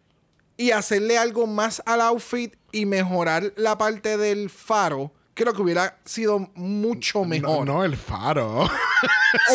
y 0.57 0.71
hacerle 0.71 1.17
algo 1.17 1.47
más 1.47 1.81
al 1.85 2.01
outfit 2.01 2.53
y 2.73 2.85
mejorar 2.85 3.53
la 3.55 3.77
parte 3.77 4.17
del 4.17 4.49
faro, 4.49 5.11
creo 5.33 5.53
que 5.53 5.61
hubiera 5.61 5.97
sido 6.05 6.39
mucho 6.55 7.19
No, 7.19 7.25
mejor. 7.25 7.65
no, 7.65 7.83
el 7.83 7.95
faro. 7.97 8.69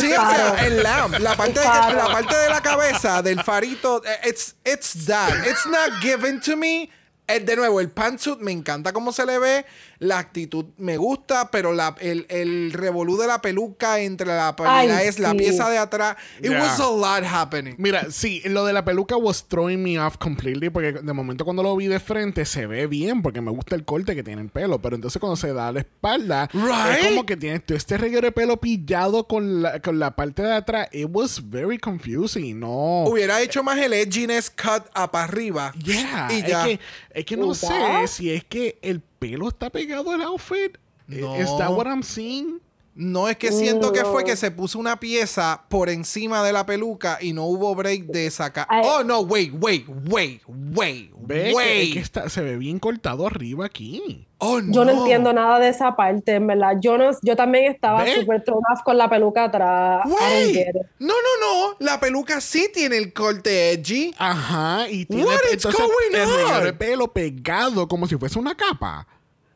Sí, 0.00 0.06
El 0.06 0.18
o 0.18 0.30
sea, 0.30 0.52
faro. 0.52 0.56
el 0.66 0.82
lamp, 0.82 1.18
la 1.18 1.36
parte, 1.36 1.60
El 1.60 1.66
faro. 1.66 1.96
la 1.98 2.06
parte 2.12 2.34
de 2.36 2.48
la 2.48 2.60
cabeza 2.62 3.22
del 3.22 3.42
farito, 3.42 4.02
eh, 4.04 4.28
it's, 4.28 4.56
it's 4.64 5.06
that. 5.06 5.32
It's 5.46 5.66
not 5.66 6.00
given 6.02 6.40
to 6.40 6.56
me. 6.56 6.90
De 7.26 7.56
nuevo, 7.56 7.80
el 7.80 7.90
pantsuit 7.90 8.38
me 8.40 8.52
encanta 8.52 8.92
cómo 8.92 9.12
se 9.12 9.26
le 9.26 9.38
ve, 9.40 9.64
la 9.98 10.18
actitud 10.18 10.66
me 10.78 10.96
gusta, 10.96 11.50
pero 11.50 11.72
la, 11.72 11.94
el, 12.00 12.24
el 12.28 12.72
revolú 12.72 13.16
de 13.18 13.26
la 13.26 13.42
peluca 13.42 13.98
entre 14.00 14.28
la 14.28 14.54
pelea 14.54 15.02
es 15.02 15.18
la 15.18 15.32
sí. 15.32 15.38
pieza 15.38 15.68
de 15.68 15.78
atrás. 15.78 16.16
It 16.40 16.50
Yeah. 16.50 16.60
was 16.62 16.78
a 16.80 16.88
lot 16.88 17.24
happening. 17.24 17.74
Mira, 17.78 18.10
sí, 18.10 18.40
lo 18.46 18.64
de 18.64 18.72
la 18.72 18.84
peluca 18.84 19.16
was 19.16 19.44
throwing 19.48 19.82
me 19.82 19.98
off 19.98 20.16
completely 20.18 20.70
porque 20.70 20.92
de 20.92 21.12
momento 21.12 21.44
cuando 21.44 21.62
lo 21.62 21.74
vi 21.76 21.86
de 21.88 21.98
frente 22.00 22.44
se 22.44 22.66
ve 22.66 22.86
bien 22.86 23.22
porque 23.22 23.40
me 23.40 23.50
gusta 23.50 23.74
el 23.74 23.84
corte 23.84 24.14
que 24.14 24.22
tiene 24.22 24.42
el 24.42 24.48
pelo, 24.48 24.80
pero 24.80 24.94
entonces 24.94 25.18
cuando 25.20 25.36
se 25.36 25.52
da 25.52 25.68
a 25.68 25.72
la 25.72 25.80
espalda 25.80 26.48
Right. 26.52 27.00
es 27.00 27.06
como 27.08 27.26
que 27.26 27.36
tienes 27.36 27.66
todo 27.66 27.76
este 27.76 27.98
reguero 27.98 28.26
de 28.26 28.32
pelo 28.32 28.56
pillado 28.58 29.26
con 29.26 29.62
la, 29.62 29.80
con 29.80 29.98
la 29.98 30.14
parte 30.14 30.42
de 30.42 30.52
atrás. 30.54 30.88
It 30.92 31.08
was 31.10 31.40
very 31.50 31.78
confusing, 31.78 32.60
no. 32.60 33.04
Hubiera 33.08 33.40
hecho 33.42 33.62
más 33.64 33.78
el 33.78 33.92
edginess 33.92 34.48
cut 34.50 34.84
para 35.10 35.24
arriba. 35.24 35.72
Yeah, 35.82 36.28
Y 36.30 36.40
es 36.40 36.46
ya. 36.46 36.64
que, 36.64 36.80
es 37.16 37.24
que 37.24 37.34
no 37.34 37.54
sé 37.54 38.06
si 38.08 38.30
es 38.30 38.44
que 38.44 38.78
el 38.82 39.00
pelo 39.00 39.48
está 39.48 39.70
pegado 39.70 40.10
al 40.10 40.20
outfit. 40.20 40.76
No. 41.06 41.34
¿Is 41.40 41.48
that 41.56 41.70
what 41.70 41.86
I'm 41.86 42.02
seeing? 42.02 42.60
No 42.98 43.28
es 43.28 43.36
que 43.36 43.52
siento 43.52 43.92
que 43.92 44.04
fue 44.06 44.24
que 44.24 44.36
se 44.36 44.50
puso 44.50 44.78
una 44.78 44.98
pieza 44.98 45.64
por 45.68 45.90
encima 45.90 46.42
de 46.42 46.52
la 46.54 46.64
peluca 46.64 47.18
y 47.20 47.34
no 47.34 47.44
hubo 47.44 47.74
break 47.74 48.04
de 48.06 48.30
sacar. 48.30 48.66
Ay. 48.70 48.82
Oh, 48.86 49.04
no, 49.04 49.20
wait, 49.20 49.52
wait, 49.60 49.86
wait, 50.08 50.40
wait, 50.48 51.10
Ve 51.18 51.34
que, 51.42 51.48
es 51.50 51.54
wait. 51.54 51.92
que 51.92 51.98
está- 52.00 52.28
se 52.30 52.40
ve 52.40 52.56
bien 52.56 52.78
cortado 52.78 53.26
arriba 53.26 53.66
aquí. 53.66 54.26
Oh, 54.38 54.60
Yo 54.66 54.84
no 54.84 54.92
entiendo 54.92 55.32
nada 55.32 55.58
de 55.58 55.68
esa 55.68 55.94
parte, 55.96 56.34
en 56.34 56.46
verdad. 56.46 56.72
Yo, 56.80 56.96
no, 56.98 57.10
yo 57.22 57.36
también 57.36 57.70
estaba 57.72 58.04
súper 58.06 58.42
off 58.50 58.82
con 58.84 58.96
la 58.98 59.08
peluca 59.10 59.44
atrás. 59.44 60.02
Wait. 60.06 60.66
No, 60.98 61.08
no, 61.14 61.40
no. 61.70 61.76
La 61.78 62.00
peluca 62.00 62.40
sí 62.40 62.70
tiene 62.72 62.96
el 62.96 63.12
corte 63.12 63.72
edgy. 63.72 64.14
Ajá, 64.18 64.88
y 64.90 65.04
tiene 65.06 65.24
What 65.24 65.38
is 65.54 65.62
going 65.64 66.14
el 66.14 66.68
on? 66.68 66.76
pelo 66.78 67.08
pegado 67.12 67.88
como 67.88 68.06
si 68.06 68.16
fuese 68.16 68.38
una 68.38 68.54
capa. 68.54 69.06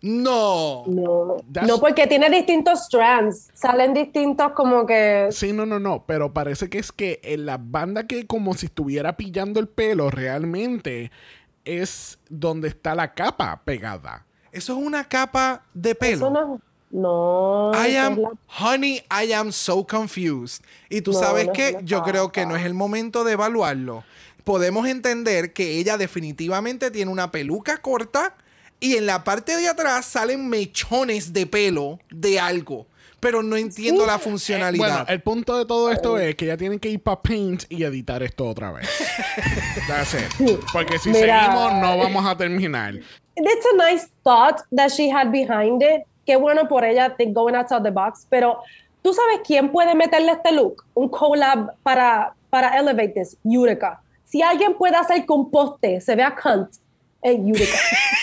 No. 0.02 0.84
No, 0.86 1.36
That's- 1.52 1.66
no, 1.66 1.78
porque 1.78 2.06
tiene 2.06 2.30
distintos 2.30 2.80
strands. 2.86 3.50
Salen 3.54 3.92
distintos 3.94 4.52
como 4.52 4.86
que... 4.86 5.28
Sí, 5.30 5.52
no, 5.52 5.66
no, 5.66 5.78
no, 5.78 6.04
pero 6.06 6.32
parece 6.32 6.68
que 6.70 6.78
es 6.78 6.90
que 6.92 7.20
en 7.22 7.46
la 7.46 7.58
banda 7.60 8.06
que 8.06 8.26
como 8.26 8.54
si 8.54 8.66
estuviera 8.66 9.16
pillando 9.16 9.60
el 9.60 9.68
pelo 9.68 10.10
realmente 10.10 11.10
es 11.64 12.18
donde 12.28 12.68
está 12.68 12.94
la 12.94 13.12
capa 13.14 13.60
pegada. 13.64 14.24
Eso 14.52 14.72
es 14.78 14.84
una 14.86 15.04
capa 15.04 15.64
de 15.74 15.94
pelo. 15.94 16.16
Eso 16.16 16.30
no, 16.30 16.60
No. 16.90 17.70
I 17.74 17.94
am, 17.96 18.18
la- 18.20 18.30
honey, 18.60 19.02
I 19.10 19.32
am 19.32 19.52
so 19.52 19.86
confused. 19.86 20.64
Y 20.88 21.02
tú 21.02 21.12
No, 21.12 21.18
sabes 21.20 21.46
no, 21.48 21.52
que 21.52 21.72
no 21.74 21.80
yo 21.82 22.02
creo 22.02 22.32
que 22.32 22.46
no 22.46 22.56
es 22.56 22.64
el 22.64 22.74
momento 22.74 23.22
de 23.22 23.32
evaluarlo. 23.34 24.02
Podemos 24.44 24.88
entender 24.88 25.52
que 25.52 25.78
ella 25.78 25.98
definitivamente 25.98 26.90
tiene 26.90 27.12
una 27.12 27.30
peluca 27.30 27.76
corta 27.76 28.34
y 28.80 28.96
en 28.96 29.06
la 29.06 29.22
parte 29.22 29.56
de 29.56 29.68
atrás 29.68 30.06
salen 30.06 30.48
mechones 30.48 31.32
de 31.32 31.46
pelo 31.46 31.98
de 32.10 32.40
algo. 32.40 32.86
Pero 33.20 33.42
no 33.42 33.54
entiendo 33.56 34.06
la 34.06 34.18
funcionalidad. 34.18 34.88
Bueno, 34.88 35.04
el 35.06 35.20
punto 35.20 35.58
de 35.58 35.66
todo 35.66 35.92
esto 35.92 36.18
es 36.18 36.34
que 36.36 36.46
ya 36.46 36.56
tienen 36.56 36.78
que 36.78 36.88
ir 36.88 37.02
para 37.02 37.20
Paint 37.20 37.64
y 37.68 37.84
editar 37.84 38.22
esto 38.22 38.48
otra 38.48 38.72
vez. 38.72 38.88
That's 39.88 40.14
it. 40.14 40.58
Porque 40.72 40.98
si 40.98 41.10
Mira. 41.10 41.44
seguimos, 41.44 41.74
no 41.74 41.98
vamos 41.98 42.24
a 42.24 42.34
terminar. 42.34 42.94
It's 43.36 43.66
a 43.74 43.76
nice 43.76 44.08
thought 44.24 44.62
that 44.74 44.90
she 44.90 45.10
had 45.10 45.30
behind 45.30 45.82
it. 45.82 46.06
Qué 46.24 46.36
bueno 46.36 46.66
por 46.66 46.82
ella 46.82 47.10
de 47.10 47.26
going 47.26 47.54
outside 47.54 47.82
the 47.82 47.90
box. 47.90 48.26
Pero, 48.30 48.62
¿tú 49.02 49.12
sabes 49.12 49.40
quién 49.46 49.70
puede 49.70 49.94
meterle 49.94 50.32
este 50.32 50.52
look? 50.52 50.84
Un 50.94 51.10
collab 51.10 51.74
para, 51.82 52.32
para 52.48 52.78
elevate 52.78 53.12
this. 53.16 53.36
Utica. 53.44 54.00
Si 54.24 54.40
alguien 54.40 54.74
puede 54.74 54.96
hacer 54.96 55.26
composte, 55.26 56.00
se 56.00 56.16
vea 56.16 56.34
cunt, 56.34 56.70
es 57.20 57.38
Utica. 57.38 57.76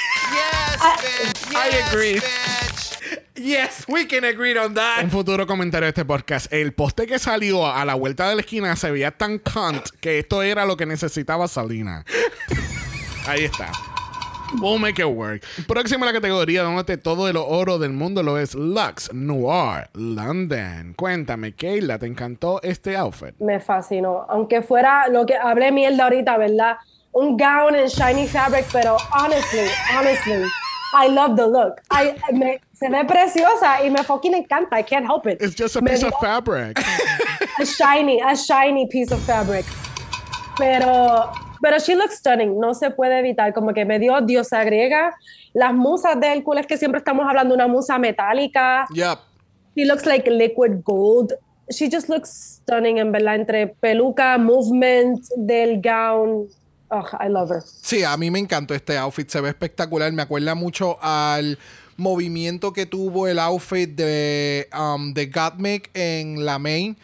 Bitch. 0.77 1.55
I 1.55 1.69
agree. 1.87 2.15
bitch. 2.15 3.19
yes, 3.35 3.85
we 3.87 4.05
can 4.05 4.23
agree 4.23 4.57
on 4.57 4.73
that. 4.75 5.03
Un 5.03 5.09
futuro 5.09 5.45
comentario 5.47 5.85
de 5.85 5.89
este 5.89 6.05
podcast. 6.05 6.51
El 6.51 6.73
poste 6.73 7.07
que 7.07 7.19
salió 7.19 7.65
a 7.65 7.83
la 7.85 7.95
vuelta 7.95 8.29
de 8.29 8.35
la 8.35 8.41
esquina 8.41 8.75
se 8.75 8.91
veía 8.91 9.11
tan 9.11 9.39
cunt 9.39 9.89
que 9.99 10.19
esto 10.19 10.43
era 10.43 10.65
lo 10.65 10.77
que 10.77 10.85
necesitaba 10.85 11.47
Salina. 11.47 12.05
Ahí 13.27 13.45
está. 13.45 13.71
We'll 14.61 14.79
make 14.79 15.01
it 15.01 15.05
work. 15.05 15.43
Próxima 15.67 16.05
a 16.05 16.07
la 16.07 16.13
categoría 16.13 16.63
donde 16.63 16.97
todo 16.97 17.27
el 17.27 17.35
oro 17.35 17.79
del 17.79 17.91
mundo 17.91 18.23
lo 18.23 18.37
es 18.37 18.55
Lux 18.55 19.13
Noir 19.13 19.89
London. 19.93 20.93
Cuéntame, 20.95 21.53
Kayla, 21.53 21.99
¿te 21.99 22.05
encantó 22.05 22.61
este 22.63 22.95
outfit? 22.95 23.35
Me 23.39 23.59
fascinó. 23.59 24.25
Aunque 24.29 24.61
fuera 24.61 25.09
lo 25.09 25.25
que 25.25 25.35
hablé 25.35 25.71
mierda 25.71 26.05
ahorita, 26.05 26.37
¿verdad? 26.37 26.77
Un 27.11 27.35
gown 27.35 27.75
en 27.75 27.87
shiny 27.87 28.27
fabric, 28.27 28.65
pero 28.71 28.95
honestly, 29.11 29.67
honestly, 29.97 30.43
I 30.93 31.07
love 31.09 31.35
the 31.35 31.47
look. 31.47 31.81
I, 31.91 32.15
me- 32.31 32.59
se 32.73 32.89
ve 32.89 33.03
preciosa 33.05 33.83
y 33.83 33.89
me 33.89 34.03
fucking 34.03 34.33
encanta. 34.33 34.77
I 34.79 34.83
can't 34.83 35.05
help 35.05 35.25
it. 35.27 35.41
It's 35.41 35.55
just 35.55 35.75
a 35.75 35.81
Me 35.81 35.91
piece 35.91 35.99
dio 36.01 36.09
of 36.09 36.15
fabric. 36.21 36.77
a 37.59 37.65
shiny, 37.65 38.21
a 38.21 38.35
shiny 38.35 38.87
piece 38.87 39.11
of 39.11 39.19
fabric. 39.23 39.65
Pero, 40.57 41.31
pero 41.61 41.79
she 41.79 41.95
looks 41.95 42.17
stunning. 42.19 42.59
No 42.59 42.73
se 42.73 42.89
puede 42.91 43.19
evitar. 43.19 43.53
Como 43.53 43.73
que 43.73 43.85
me 43.85 43.99
dio 43.99 44.19
diosa 44.21 44.63
griega. 44.63 45.15
Las 45.53 45.73
musas 45.73 46.19
de 46.19 46.27
Hércules 46.33 46.65
que 46.67 46.77
siempre 46.77 46.99
estamos 46.99 47.25
hablando, 47.27 47.53
una 47.55 47.67
musa 47.67 47.97
metálica. 47.97 48.85
Yep. 48.93 49.19
She 49.75 49.85
looks 49.85 50.05
like 50.05 50.29
liquid 50.29 50.83
gold. 50.83 51.33
She 51.69 51.89
just 51.89 52.07
looks 52.09 52.61
stunning, 52.61 52.97
en 52.97 53.11
verdad, 53.11 53.35
entre 53.35 53.67
peluca, 53.67 54.37
movement 54.37 55.21
del 55.35 55.81
gown. 55.81 56.47
Oh, 56.89 57.03
I 57.19 57.27
love 57.29 57.51
her. 57.51 57.61
Sí, 57.63 58.03
a 58.03 58.15
mí 58.17 58.31
me 58.31 58.39
encantó 58.39 58.73
este 58.73 58.97
outfit, 58.97 59.29
se 59.29 59.41
ve 59.41 59.49
espectacular, 59.49 60.11
me 60.13 60.21
acuerda 60.21 60.55
mucho 60.55 60.97
al 61.01 61.57
movimiento 61.97 62.71
que 62.71 62.85
tuvo 62.85 63.27
el 63.27 63.39
outfit 63.39 63.89
de, 63.89 64.69
um, 64.77 65.13
de 65.13 65.29
en 65.93 66.45
la 66.45 66.59
main, 66.59 66.97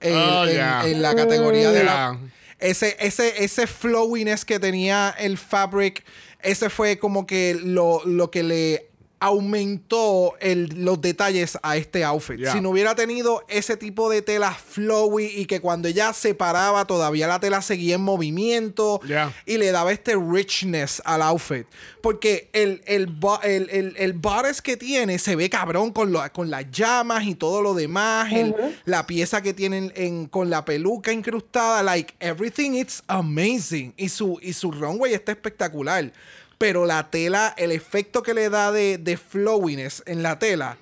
el- 0.00 0.14
Oh, 0.14 0.44
en, 0.46 0.52
yeah. 0.54 0.82
en 0.88 1.02
la 1.02 1.14
categoría 1.14 1.70
de 1.70 1.84
la... 1.84 2.18
Ese, 2.58 2.96
ese, 3.00 3.44
ese 3.44 3.66
flowiness 3.66 4.46
que 4.46 4.58
tenía 4.58 5.14
el 5.18 5.36
fabric, 5.36 6.02
ese 6.40 6.70
fue 6.70 6.98
como 6.98 7.26
que 7.26 7.54
lo, 7.62 8.02
lo 8.06 8.30
que 8.30 8.42
le 8.42 8.88
aumentó 9.20 10.34
el- 10.40 10.84
los 10.84 11.00
detalles 11.00 11.58
a 11.62 11.76
este 11.76 12.04
outfit. 12.04 12.36
Yeah. 12.38 12.52
Si 12.52 12.60
no 12.60 12.70
hubiera 12.70 12.94
tenido 12.94 13.42
ese 13.48 13.76
tipo 13.76 14.10
de 14.10 14.22
tela 14.22 14.52
flowy 14.52 15.24
y 15.26 15.46
que 15.46 15.60
cuando 15.60 15.88
ella 15.88 16.12
se 16.12 16.34
paraba 16.34 16.86
todavía 16.86 17.26
la 17.26 17.40
tela 17.40 17.62
seguía 17.62 17.94
en 17.96 18.02
movimiento 18.02 19.00
Yeah. 19.06 19.32
y 19.46 19.56
le 19.58 19.70
daba 19.72 19.92
este 19.92 20.16
richness 20.16 21.00
al 21.04 21.22
outfit. 21.22 21.66
Porque 22.02 22.48
el, 22.52 22.82
el, 22.86 23.16
el, 23.42 23.68
el, 23.70 23.94
el 23.96 24.12
bodice 24.12 24.60
que 24.62 24.76
tiene 24.76 25.18
se 25.18 25.34
ve 25.36 25.48
cabrón 25.50 25.92
con, 25.92 26.12
lo- 26.12 26.22
con 26.32 26.50
las 26.50 26.70
llamas 26.70 27.24
y 27.24 27.34
todo 27.34 27.62
lo 27.62 27.74
demás. 27.74 28.32
el- 28.32 28.54
la 28.84 29.06
pieza 29.06 29.42
que 29.42 29.54
tienen 29.54 29.92
en, 29.96 30.26
con 30.26 30.50
la 30.50 30.64
peluca 30.64 31.12
incrustada. 31.12 31.82
Like, 31.82 32.14
everything 32.20 32.72
is 32.74 33.02
amazing. 33.06 33.92
Y 33.96 34.08
su, 34.08 34.38
y 34.42 34.52
su 34.52 34.70
runway 34.70 35.14
está 35.14 35.32
espectacular. 35.32 36.12
Pero 36.58 36.86
la 36.86 37.10
tela, 37.10 37.54
el 37.58 37.70
efecto 37.72 38.22
que 38.22 38.32
le 38.34 38.48
da 38.48 38.72
de, 38.72 38.98
de 38.98 39.16
flowiness 39.16 40.02
en 40.06 40.22
la 40.22 40.38
tela, 40.38 40.78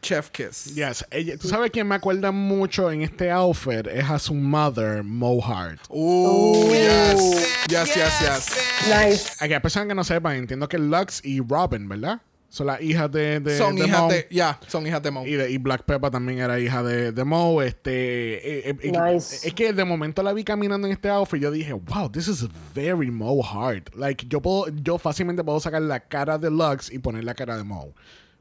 chef 0.00 0.30
kiss. 0.30 0.74
Yes. 0.74 1.04
Ella- 1.10 1.36
¿Tú 1.38 1.48
sabes 1.48 1.70
quién 1.70 1.86
me 1.88 1.94
acuerda 1.94 2.30
mucho 2.32 2.90
en 2.90 3.02
este 3.02 3.30
outfit? 3.30 3.86
Es 3.86 4.08
a 4.08 4.18
su 4.18 4.34
mother, 4.34 5.02
Mo 5.02 5.40
Hart. 5.42 5.80
Uh, 5.88 6.70
yes. 6.72 7.66
Yes, 7.68 7.94
yes, 7.94 8.12
yes. 8.20 8.46
bitch. 8.50 8.88
Nice. 9.10 9.30
Aquellas 9.40 9.60
personas 9.62 9.88
que 9.88 9.94
no 9.94 10.04
sepan, 10.04 10.36
entiendo 10.36 10.68
que 10.68 10.78
Lux 10.78 11.20
y 11.24 11.40
Robin, 11.40 11.88
¿verdad? 11.88 12.20
Son 12.54 12.68
las 12.68 12.80
hijas 12.80 13.10
de, 13.10 13.40
de, 13.40 13.58
Son 13.58 13.74
de 13.74 13.86
hijas 13.86 14.00
Mo. 14.02 14.08
de. 14.08 14.28
Ya, 14.30 14.60
son 14.68 14.86
hijas 14.86 15.02
de 15.02 15.10
Mo. 15.10 15.26
Y, 15.26 15.32
de- 15.32 15.50
y 15.50 15.58
Black 15.58 15.82
Pepper 15.82 16.08
también 16.12 16.38
era 16.38 16.60
hija 16.60 16.84
de, 16.84 17.10
de 17.10 17.24
Mo. 17.24 17.60
Este, 17.62 18.70
eh, 18.70 18.76
eh, 18.80 18.92
Nice. 18.92 19.48
Es 19.48 19.52
que 19.54 19.72
de 19.72 19.84
momento 19.84 20.22
la 20.22 20.32
vi 20.32 20.44
caminando 20.44 20.86
en 20.86 20.92
este 20.92 21.08
outfit. 21.08 21.42
Yo 21.42 21.50
dije, 21.50 21.72
wow, 21.72 22.08
this 22.08 22.28
is 22.28 22.46
very 22.72 23.10
Mo 23.10 23.42
Hart. 23.42 23.92
Like, 23.96 24.26
yo 24.28 24.40
puedo, 24.40 24.68
yo 24.68 24.98
fácilmente 24.98 25.42
puedo 25.42 25.58
sacar 25.58 25.82
la 25.82 25.98
cara 25.98 26.38
de 26.38 26.48
Lux 26.48 26.92
y 26.92 27.00
poner 27.00 27.24
la 27.24 27.34
cara 27.34 27.56
de 27.56 27.64
Mo. 27.64 27.92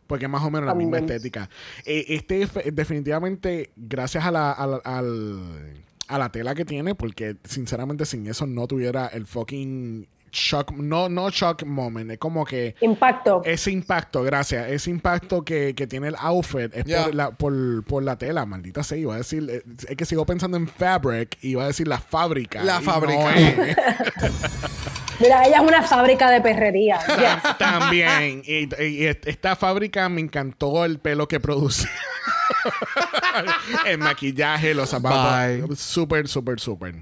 Porque 0.06 0.26
es 0.26 0.32
más 0.32 0.44
o 0.44 0.52
menos 0.52 0.68
la 0.68 0.76
misma 0.76 1.00
estética. 1.00 1.50
Eh, 1.84 2.06
este 2.10 2.48
definitivamente, 2.72 3.72
gracias 3.76 4.26
a 4.26 4.32
la, 4.32 4.52
a 4.52 4.68
la- 4.68 4.82
al- 4.84 5.74
a 6.08 6.20
la 6.20 6.32
tela 6.32 6.54
que 6.54 6.66
tiene, 6.66 6.94
porque 6.94 7.38
sinceramente 7.46 8.06
sin 8.06 8.28
eso 8.28 8.46
no 8.46 8.68
tuviera 8.68 9.08
el 9.08 9.26
fucking 9.26 10.08
shock, 10.34 10.72
no, 10.72 11.08
no 11.08 11.30
shock 11.30 11.64
moment, 11.64 12.12
es 12.12 12.18
como 12.18 12.44
que 12.44 12.76
Impacto. 12.82 13.42
ese 13.46 13.72
impacto, 13.72 14.24
gracias, 14.24 14.68
ese 14.70 14.90
impacto 14.90 15.44
que, 15.46 15.74
que 15.76 15.88
tiene 15.88 16.08
el 16.10 16.16
outfit 16.20 16.74
es 16.76 16.84
Yeah. 16.86 17.06
por, 17.06 17.16
la, 17.16 17.32
por, 17.32 17.84
por 17.86 18.04
la 18.04 18.18
tela, 18.18 18.46
maldita 18.46 18.84
sea, 18.84 18.98
iba 18.98 19.14
a 19.14 19.18
decir, 19.18 19.48
eh, 19.50 19.62
es 19.88 19.96
que 19.96 20.06
sigo 20.06 20.26
pensando 20.26 20.58
en 20.58 20.68
fabric, 20.68 21.38
y 21.42 21.50
iba 21.52 21.64
a 21.64 21.68
decir 21.68 21.88
la 21.88 22.00
fábrica. 22.00 22.64
La 22.64 22.82
fábrica. 22.82 23.20
no 23.24 23.30
es. 23.30 23.78
Mira, 25.20 25.46
ella 25.46 25.58
es 25.58 25.62
una 25.64 25.84
fábrica 25.84 26.30
de 26.32 26.42
perrería. 26.42 27.00
Yes. 27.08 27.58
También, 27.60 28.42
y, 28.46 28.68
y 28.84 29.06
est- 29.06 29.28
esta 29.28 29.56
fábrica 29.56 30.10
me 30.10 30.20
encantó 30.22 30.84
el 30.84 31.00
pelo 31.00 31.28
que 31.28 31.40
produce. 31.40 31.88
el 33.86 33.98
maquillaje, 33.98 34.74
los 34.74 34.90
zapatos. 34.90 35.80
Súper, 35.80 36.28
súper, 36.28 36.60
súper. 36.60 36.96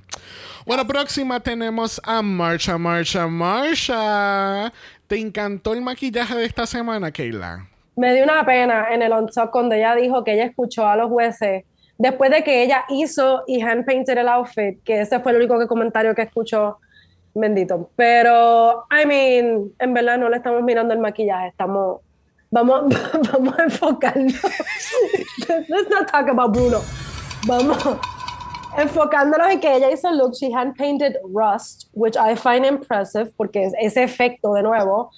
Bueno, 0.65 0.85
próxima 0.85 1.39
tenemos 1.39 1.99
a 2.03 2.21
Marsha, 2.21 2.77
Marsha, 2.77 3.27
Marsha. 3.27 4.71
¿Te 5.07 5.19
encantó 5.19 5.73
el 5.73 5.81
maquillaje 5.81 6.35
de 6.35 6.45
esta 6.45 6.65
semana, 6.65 7.11
Kayla? 7.11 7.67
Me 7.95 8.13
dio 8.13 8.23
una 8.23 8.45
pena 8.45 8.87
en 8.91 9.01
el 9.01 9.11
on 9.11 9.27
cuando 9.51 9.75
ella 9.75 9.95
dijo 9.95 10.23
que 10.23 10.33
ella 10.33 10.45
escuchó 10.45 10.87
a 10.87 10.95
los 10.95 11.09
jueces 11.09 11.65
después 12.01 12.31
de 12.31 12.43
que 12.43 12.63
ella 12.63 12.83
hizo 12.89 13.43
y 13.45 13.61
hand 13.61 13.85
painted 13.85 14.17
el 14.17 14.27
outfit, 14.27 14.81
que 14.83 15.01
ese 15.01 15.19
fue 15.19 15.33
el 15.33 15.37
único 15.37 15.59
que 15.59 15.67
comentario 15.67 16.15
que 16.15 16.23
escuchó, 16.23 16.79
bendito. 17.35 17.91
Pero, 17.95 18.85
I 18.89 19.05
mean, 19.05 19.71
en 19.77 19.93
verdad 19.93 20.17
no 20.17 20.27
le 20.27 20.37
estamos 20.37 20.63
mirando 20.63 20.95
el 20.95 20.99
maquillaje, 20.99 21.49
estamos, 21.49 22.01
vamos, 22.49 22.85
vamos 23.31 23.59
a 23.59 23.63
enfocarnos. 23.63 24.41
Let's 25.69 25.89
not 25.89 26.07
talk 26.07 26.27
about 26.29 26.53
Bruno. 26.53 26.81
Vamos 27.47 27.77
enfocándonos 28.77 29.49
en 29.49 29.59
que 29.59 29.75
ella 29.75 29.91
hizo 29.91 30.07
el 30.09 30.17
look, 30.17 30.33
she 30.33 30.51
hand 30.51 30.75
painted 30.77 31.17
rust, 31.33 31.89
which 31.93 32.15
I 32.15 32.35
find 32.35 32.65
impressive 32.65 33.31
porque 33.37 33.63
es 33.65 33.73
ese 33.79 34.03
efecto 34.03 34.53
de 34.53 34.63
nuevo. 34.63 35.11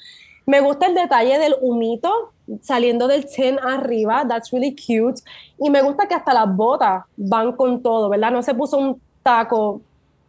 Me 0.45 0.59
gusta 0.59 0.88
el 0.88 0.95
detalle 0.95 1.38
del 1.39 1.55
humito 1.61 2.34
saliendo 2.61 3.07
del 3.07 3.25
tin 3.25 3.57
arriba, 3.59 4.25
that's 4.27 4.51
really 4.51 4.75
cute. 4.75 5.21
Y 5.59 5.69
me 5.69 5.81
gusta 5.81 6.07
que 6.07 6.15
hasta 6.15 6.34
las 6.34 6.53
botas 6.53 7.03
van 7.15 7.53
con 7.53 7.81
todo, 7.81 8.09
¿verdad? 8.09 8.31
No 8.31 8.41
se 8.41 8.53
puso 8.53 8.77
un 8.77 9.01
taco 9.21 9.81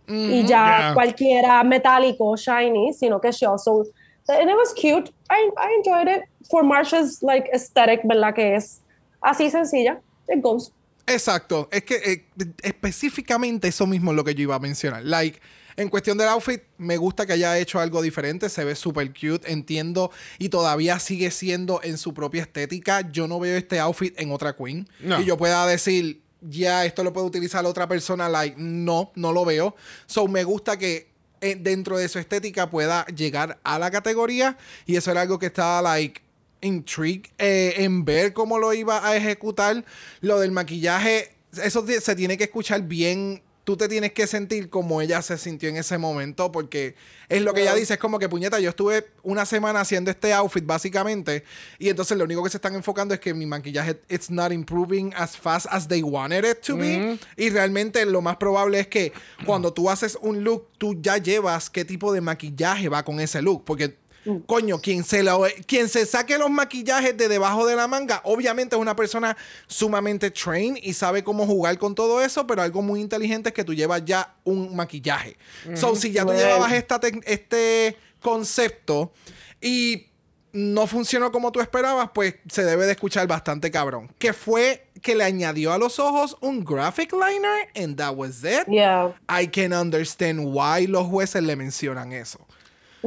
y 0.06 0.44
ya 0.46 0.64
Yeah. 0.78 0.94
cualquiera 0.94 1.64
metálico, 1.64 2.36
shiny, 2.36 2.92
sino 2.92 3.18
que 3.20 3.32
she 3.32 3.46
also, 3.46 3.84
and 4.28 4.50
it 4.50 4.56
was 4.56 4.72
cute. 4.74 5.10
I, 5.30 5.50
I 5.56 5.74
enjoyed 5.78 6.08
it 6.08 6.24
for 6.50 6.62
Marsha's 6.62 7.22
like 7.22 7.48
aesthetic, 7.52 8.02
¿verdad? 8.04 8.34
Que 8.34 8.54
es 8.56 8.82
así 9.24 9.50
sencilla. 9.50 10.00
It 10.28 10.40
goes. 10.40 10.72
Exacto. 11.06 11.68
Es 11.70 11.84
que 11.84 11.96
eh, 11.96 12.26
específicamente 12.62 13.68
eso 13.68 13.86
mismo 13.86 14.12
es 14.12 14.16
lo 14.16 14.24
que 14.24 14.34
yo 14.34 14.42
iba 14.42 14.54
a 14.54 14.60
mencionar. 14.60 15.04
Like, 15.04 15.40
en 15.76 15.88
cuestión 15.88 16.16
del 16.16 16.28
outfit, 16.28 16.62
me 16.78 16.96
gusta 16.96 17.26
que 17.26 17.32
haya 17.32 17.58
hecho 17.58 17.80
algo 17.80 18.00
diferente. 18.00 18.48
Se 18.48 18.64
ve 18.64 18.74
súper 18.74 19.08
cute, 19.08 19.50
entiendo. 19.50 20.10
Y 20.38 20.48
todavía 20.48 20.98
sigue 20.98 21.30
siendo 21.30 21.80
en 21.82 21.98
su 21.98 22.14
propia 22.14 22.42
estética. 22.42 23.10
Yo 23.10 23.26
no 23.26 23.40
veo 23.40 23.56
este 23.56 23.80
outfit 23.80 24.18
en 24.18 24.30
otra 24.30 24.56
queen. 24.56 24.88
No. 25.00 25.20
Y 25.20 25.24
yo 25.24 25.36
pueda 25.36 25.66
decir, 25.66 26.22
ya, 26.40 26.84
esto 26.84 27.02
lo 27.02 27.12
puede 27.12 27.26
utilizar 27.26 27.64
otra 27.66 27.88
persona. 27.88 28.28
Like, 28.28 28.56
no, 28.58 29.10
no 29.16 29.32
lo 29.32 29.44
veo. 29.44 29.74
So, 30.06 30.28
me 30.28 30.44
gusta 30.44 30.78
que 30.78 31.10
eh, 31.40 31.56
dentro 31.56 31.98
de 31.98 32.08
su 32.08 32.18
estética 32.18 32.70
pueda 32.70 33.04
llegar 33.06 33.58
a 33.64 33.78
la 33.78 33.90
categoría. 33.90 34.56
Y 34.86 34.96
eso 34.96 35.10
era 35.10 35.22
algo 35.22 35.38
que 35.38 35.46
estaba, 35.46 35.82
like, 35.82 36.22
intrigued 36.64 37.30
eh, 37.38 37.74
en 37.78 38.04
ver 38.04 38.32
cómo 38.32 38.58
lo 38.58 38.72
iba 38.72 39.06
a 39.06 39.16
ejecutar. 39.16 39.84
Lo 40.20 40.40
del 40.40 40.52
maquillaje, 40.52 41.34
eso 41.62 41.86
se 41.86 42.14
tiene 42.16 42.36
que 42.36 42.44
escuchar 42.44 42.82
bien. 42.82 43.42
Tú 43.64 43.78
te 43.78 43.88
tienes 43.88 44.12
que 44.12 44.26
sentir 44.26 44.68
como 44.68 45.00
ella 45.00 45.22
se 45.22 45.38
sintió 45.38 45.70
en 45.70 45.78
ese 45.78 45.96
momento, 45.96 46.52
porque 46.52 46.96
es 47.30 47.40
lo 47.40 47.54
que 47.54 47.62
ella 47.62 47.74
dice, 47.74 47.94
es 47.94 47.98
como 47.98 48.18
que 48.18 48.28
puñeta, 48.28 48.60
yo 48.60 48.68
estuve 48.68 49.06
una 49.22 49.46
semana 49.46 49.80
haciendo 49.80 50.10
este 50.10 50.34
outfit 50.34 50.66
básicamente, 50.66 51.44
y 51.78 51.88
entonces 51.88 52.18
lo 52.18 52.24
único 52.24 52.44
que 52.44 52.50
se 52.50 52.58
están 52.58 52.74
enfocando 52.74 53.14
es 53.14 53.20
que 53.20 53.32
mi 53.32 53.46
maquillaje 53.46 54.02
it's 54.10 54.30
not 54.30 54.52
improving 54.52 55.14
as 55.16 55.34
fast 55.34 55.66
as 55.70 55.88
they 55.88 56.02
wanted 56.02 56.44
it 56.44 56.60
to 56.60 56.76
be, 56.76 57.18
y 57.38 57.48
realmente 57.48 58.04
lo 58.04 58.20
más 58.20 58.36
probable 58.36 58.80
es 58.80 58.88
que 58.88 59.14
cuando 59.46 59.72
tú 59.72 59.88
haces 59.88 60.18
un 60.20 60.44
look, 60.44 60.68
tú 60.76 61.00
ya 61.00 61.16
llevas 61.16 61.70
qué 61.70 61.86
tipo 61.86 62.12
de 62.12 62.20
maquillaje 62.20 62.90
va 62.90 63.02
con 63.02 63.18
ese 63.18 63.40
look, 63.40 63.64
porque 63.64 63.96
Coño, 64.46 64.80
quien 64.80 65.04
se, 65.04 65.22
lo- 65.22 65.44
quien 65.66 65.88
se 65.88 66.06
saque 66.06 66.38
los 66.38 66.50
maquillajes 66.50 67.16
de 67.16 67.28
debajo 67.28 67.66
de 67.66 67.76
la 67.76 67.86
manga, 67.86 68.20
obviamente 68.24 68.74
es 68.76 68.80
una 68.80 68.96
persona 68.96 69.36
sumamente 69.66 70.30
trained 70.30 70.78
y 70.82 70.94
sabe 70.94 71.22
cómo 71.22 71.46
jugar 71.46 71.76
con 71.78 71.94
todo 71.94 72.22
eso, 72.22 72.46
pero 72.46 72.62
algo 72.62 72.80
muy 72.82 73.00
inteligente 73.00 73.50
es 73.50 73.54
que 73.54 73.64
tú 73.64 73.74
llevas 73.74 74.02
ya 74.04 74.34
un 74.44 74.74
maquillaje. 74.74 75.36
So, 75.74 75.94
si 75.94 76.10
ya 76.12 76.22
tú 76.24 76.32
llevabas 76.32 76.72
esta 76.72 77.00
este 77.26 77.96
concepto 78.20 79.12
y 79.60 80.06
no 80.52 80.86
funcionó 80.86 81.32
como 81.32 81.50
tú 81.50 81.60
esperabas, 81.60 82.10
pues 82.14 82.36
se 82.48 82.62
debe 82.64 82.86
de 82.86 82.92
escuchar 82.92 83.26
bastante 83.26 83.70
cabrón. 83.70 84.10
Que 84.18 84.32
fue 84.32 84.86
que 85.02 85.14
le 85.16 85.24
añadió 85.24 85.72
a 85.72 85.78
los 85.78 85.98
ojos 85.98 86.36
un 86.40 86.64
graphic 86.64 87.12
liner 87.12 87.68
and 87.74 87.96
that 87.96 88.14
was 88.14 88.44
it. 88.44 88.66
Yeah, 88.68 89.12
I 89.28 89.48
can 89.48 89.72
understand 89.72 90.40
why 90.44 90.86
los 90.86 91.06
jueces 91.08 91.42
le 91.42 91.56
mencionan 91.56 92.12
eso. 92.12 92.38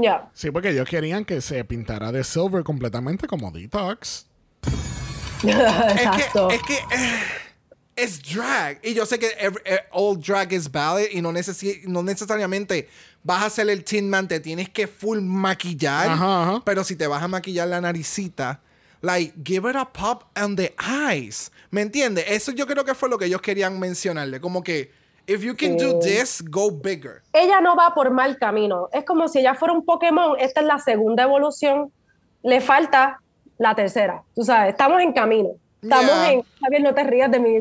Yeah. 0.01 0.29
Sí, 0.33 0.51
porque 0.51 0.69
ellos 0.69 0.87
querían 0.87 1.25
que 1.25 1.41
se 1.41 1.63
pintara 1.65 2.11
de 2.11 2.23
silver 2.23 2.63
completamente 2.63 3.27
como 3.27 3.51
Detox. 3.51 4.25
Exacto. 5.43 6.49
Es 6.51 6.61
que, 6.63 6.73
es 6.73 6.81
que 6.89 6.95
eh, 6.95 7.19
es 7.95 8.21
drag. 8.33 8.79
Y 8.83 8.93
yo 8.93 9.05
sé 9.05 9.17
que 9.19 9.27
every- 9.39 9.61
eh, 9.65 9.79
all 9.91 10.19
drag 10.19 10.53
is 10.53 10.71
valid 10.71 11.07
y 11.11 11.21
no, 11.21 11.31
necesi- 11.31 11.83
no 11.85 12.03
necesariamente 12.03 12.87
vas 13.23 13.43
a 13.43 13.49
ser 13.49 13.69
el 13.69 13.83
Tin 13.83 14.09
Man, 14.09 14.27
te 14.27 14.39
tienes 14.39 14.69
que 14.69 14.87
full 14.87 15.19
maquillar. 15.21 16.09
Ajá, 16.09 16.43
ajá. 16.43 16.61
Pero 16.65 16.83
si 16.83 16.95
te 16.95 17.07
vas 17.07 17.21
a 17.23 17.27
maquillar 17.27 17.67
la 17.67 17.81
naricita, 17.81 18.61
like, 19.01 19.33
give 19.43 19.69
it 19.69 19.75
a 19.75 19.85
pop 19.91 20.23
on 20.41 20.55
the 20.55 20.73
eyes. 20.79 21.51
¿Me 21.71 21.81
entiendes? 21.81 22.25
Eso 22.27 22.51
yo 22.51 22.65
creo 22.67 22.85
que 22.85 22.95
fue 22.95 23.09
lo 23.09 23.17
que 23.17 23.25
ellos 23.25 23.41
querían 23.41 23.79
mencionarle. 23.79 24.39
Como 24.39 24.63
que, 24.63 24.91
if 25.27 25.43
you 25.43 25.53
can 25.55 25.77
do 25.77 25.99
this, 25.99 26.41
go 26.41 26.71
bigger. 26.71 27.21
ella 27.33 27.59
no 27.61 27.75
va 27.75 27.93
por 27.93 28.09
mal 28.11 28.37
camino. 28.37 28.89
Es 28.93 29.03
como 29.05 29.27
si 29.27 29.39
ella 29.39 29.53
fuera 29.55 29.73
un 29.73 29.83
Pokémon. 29.85 30.35
Esta 30.39 30.61
es 30.61 30.65
la 30.67 30.79
segunda 30.79 31.23
evolución. 31.23 31.91
Le 32.43 32.61
falta 32.61 33.19
la 33.57 33.75
tercera. 33.75 34.23
Tú 34.35 34.43
sabes, 34.43 34.71
estamos 34.71 35.01
en 35.01 35.13
camino. 35.13 35.49
Estamos 35.81 36.05
Yeah. 36.05 36.31
en. 36.31 36.43
Javier, 36.61 36.81
no 36.81 36.93
te 36.93 37.03
rías 37.03 37.29
de 37.31 37.39
mi. 37.39 37.59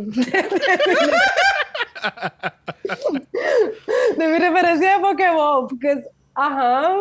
De 4.17 4.29
mi, 4.29 4.39
referencia 4.39 4.95
de 4.97 5.01
Pokémon. 5.01 5.69
Porque. 5.69 6.05
Ajá. 6.35 6.95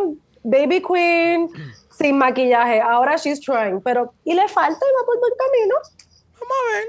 Baby 0.43 0.81
Queen. 0.81 1.49
Sin 1.91 2.17
maquillaje. 2.17 2.81
Ahora 2.81 3.15
she's 3.17 3.39
trying. 3.39 3.81
Pero. 3.81 4.13
Y 4.23 4.33
le 4.33 4.47
falta 4.47 4.77
y 4.85 4.93
va 4.99 5.05
por 5.05 5.19
buen 5.19 5.33
camino. 5.37 5.75
Vamos 6.33 6.57
a 6.59 6.75
ver. 6.75 6.85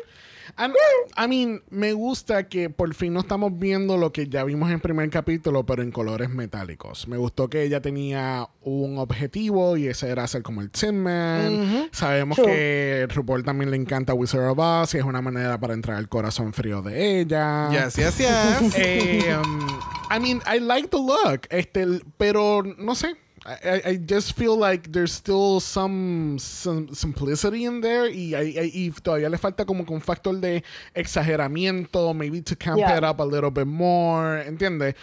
And- 0.59 0.75
I 1.19 1.29
mean, 1.29 1.63
me 1.71 1.93
gusta 1.93 2.49
que 2.49 2.71
por 2.71 2.93
fin 2.95 3.13
no 3.15 3.21
estamos 3.21 3.59
viendo 3.59 3.97
lo 3.97 4.13
que 4.13 4.27
ya 4.29 4.45
vimos 4.45 4.69
en 4.69 4.75
el 4.77 4.81
primer 4.81 5.09
capítulo, 5.11 5.65
pero 5.67 5.83
en 5.83 5.91
colores 5.93 6.31
metálicos. 6.31 7.09
Me 7.09 7.17
gustó 7.17 7.49
que 7.49 7.63
ella 7.63 7.81
tenía 7.81 8.49
un 8.63 8.99
objetivo 8.99 9.77
y 9.77 9.87
ese 9.89 10.09
era 10.11 10.25
hacer 10.25 10.43
como 10.43 10.61
el 10.63 10.71
Tin 10.71 11.03
Man. 11.03 11.89
Sabemos 11.93 12.37
True. 12.37 12.47
que 12.49 13.07
RuPaul 13.15 13.45
también 13.45 13.71
le 13.71 13.77
encanta 13.77 14.15
Wizard 14.15 14.49
of 14.51 14.59
Oz 14.59 14.95
y 14.95 14.99
es 14.99 15.05
una 15.05 15.21
manera 15.23 15.59
para 15.59 15.75
entrar 15.75 15.97
al 15.99 16.09
corazón 16.09 16.53
frío 16.53 16.83
de 16.83 17.21
ella. 17.21 17.71
Yes, 17.71 17.97
yes, 17.97 18.19
yes. 18.19 18.75
Eh, 18.77 19.37
um, 19.37 19.67
I 20.11 20.21
mean, 20.21 20.41
I 20.47 20.59
like 20.61 20.89
the 20.89 20.99
look, 20.99 21.47
este, 21.51 21.87
pero 22.17 22.63
no 22.63 22.95
sé. 22.95 23.15
I, 23.47 23.83
I- 23.91 23.97
just 23.97 24.33
feel 24.37 24.57
like 24.59 24.91
there's 24.91 25.13
still 25.13 25.61
some, 25.61 26.37
some 26.41 26.89
simplicity 26.93 27.65
in 27.65 27.81
there 27.81 28.09
y, 28.11 28.35
I- 28.35 28.61
I- 28.61 28.73
y 28.75 28.91
todavía 29.03 29.31
le 29.31 29.39
falta 29.39 29.65
como 29.65 29.85
que 29.85 29.95
un 29.95 30.01
factor 30.01 30.35
de 30.41 30.63
exageramiento, 30.95 32.13
maybe 32.15 32.43
to 32.43 32.57
camp 32.57 32.79
Yeah. 32.79 32.97
it 32.99 33.05
up 33.05 33.21
a 33.21 33.25
little 33.25 33.51
bit 33.51 33.67
more, 33.67 34.43
¿entiendes? 34.47 34.95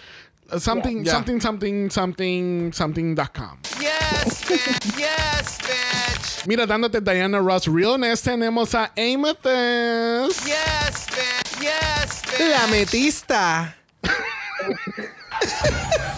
Uh, 0.51 0.59
Something, 0.59 1.05
Yeah. 1.05 1.13
something, 1.13 1.39
something, 1.39 1.89
something, 1.89 2.73
something.com. 2.73 3.59
Yes, 3.79 4.43
bitch. 4.43 4.99
Yes, 4.99 5.57
bitch. 5.61 6.45
Mira, 6.45 6.67
dándote 6.67 6.99
Diana 7.01 7.41
Ross 7.41 7.65
Realness, 7.67 8.21
tenemos 8.21 8.73
a 8.75 8.91
Amethyst. 8.97 10.45
Yes, 10.45 11.07
bitch. 11.07 11.61
Yes, 11.61 12.21
bitch. 12.23 12.51
La 12.51 12.67
metista. 12.67 13.73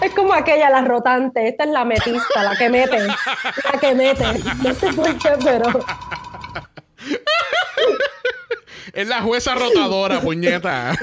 Es 0.00 0.14
como 0.14 0.32
aquella, 0.32 0.70
la 0.70 0.82
rotante. 0.82 1.48
Esta 1.48 1.64
es 1.64 1.70
la 1.70 1.84
metista, 1.84 2.42
la 2.42 2.56
que 2.56 2.68
mete. 2.68 2.98
La 3.06 3.78
que 3.80 3.94
mete. 3.94 4.24
No 4.62 4.74
sé 4.74 4.92
por 4.92 5.16
qué, 5.18 5.30
pero. 5.42 5.66
Es 8.92 9.08
la 9.08 9.22
jueza 9.22 9.54
rotadora, 9.54 10.20
puñeta. 10.20 10.90
Ay, 10.90 10.96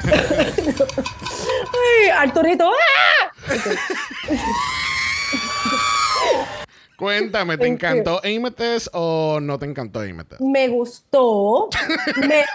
Arturito. 2.16 2.72
¡ah! 2.72 3.32
Cuéntame, 7.02 7.58
¿te 7.58 7.66
encantó 7.66 8.22
Amethyst 8.24 8.90
o 8.94 9.40
no 9.42 9.58
te 9.58 9.66
encantó 9.66 10.02
Amethyst? 10.02 10.40
Me 10.40 10.68
gustó. 10.68 11.68
Me- 12.28 12.46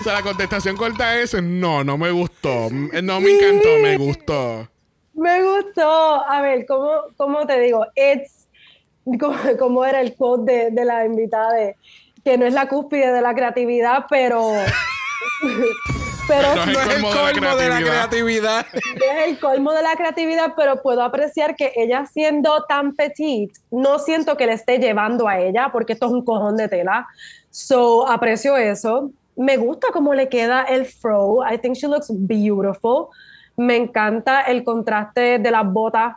O 0.00 0.04
sea, 0.04 0.14
la 0.14 0.22
contestación 0.22 0.76
corta 0.76 1.16
es 1.20 1.40
no, 1.40 1.84
no 1.84 1.96
me 1.96 2.10
gustó. 2.10 2.68
No 2.70 3.20
me 3.20 3.30
encantó, 3.30 3.68
me 3.80 3.96
gustó. 3.96 4.68
Me 5.14 5.42
gustó. 5.44 6.28
A 6.28 6.40
ver, 6.42 6.66
¿cómo, 6.66 6.90
cómo 7.16 7.46
te 7.46 7.60
digo? 7.60 7.86
It's, 7.94 8.48
como, 9.20 9.36
como 9.58 9.84
era 9.84 10.00
el 10.00 10.14
quote 10.16 10.50
de, 10.52 10.70
de 10.72 10.84
la 10.84 11.04
invitada 11.04 11.52
de 11.54 11.76
que 12.24 12.36
no 12.38 12.46
es 12.46 12.54
la 12.54 12.66
cúspide 12.68 13.12
de 13.12 13.22
la 13.22 13.32
creatividad, 13.34 14.06
pero. 14.10 14.52
pero 16.28 16.54
No 16.54 16.62
es 16.62 16.78
el 16.96 17.02
colmo 17.02 17.10
de 17.34 17.40
la 17.40 17.54
de 17.56 17.68
la 17.68 17.76
creatividad. 17.78 18.66
creatividad. 18.66 18.66
es 18.74 19.28
el 19.28 19.38
colmo 19.40 19.72
de 19.72 19.82
la 19.82 19.96
creatividad, 19.96 20.54
pero 20.56 20.82
puedo 20.82 21.02
apreciar 21.02 21.56
que 21.56 21.72
ella 21.76 22.06
siendo 22.06 22.64
tan 22.64 22.94
petite, 22.94 23.52
no 23.70 23.98
siento 23.98 24.36
que 24.36 24.46
le 24.46 24.52
esté 24.54 24.78
llevando 24.78 25.28
a 25.28 25.38
ella, 25.40 25.70
porque 25.72 25.92
esto 25.94 26.06
es 26.06 26.12
un 26.12 26.24
cojón 26.24 26.56
de 26.56 26.68
tela. 26.68 27.06
So, 27.50 28.06
aprecio 28.08 28.56
eso. 28.56 29.10
Me 29.36 29.56
gusta 29.56 29.88
cómo 29.92 30.14
le 30.14 30.28
queda 30.28 30.62
el 30.64 30.86
fro. 30.86 31.40
I 31.50 31.58
think 31.58 31.76
she 31.76 31.86
looks 31.88 32.08
beautiful. 32.10 33.08
Me 33.56 33.76
encanta 33.76 34.42
el 34.42 34.64
contraste 34.64 35.38
de 35.38 35.50
las 35.50 35.64
botas 35.70 36.14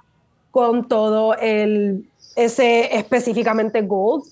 con 0.52 0.88
todo 0.88 1.36
el, 1.38 2.06
ese 2.36 2.96
específicamente 2.98 3.82
gold. 3.82 4.24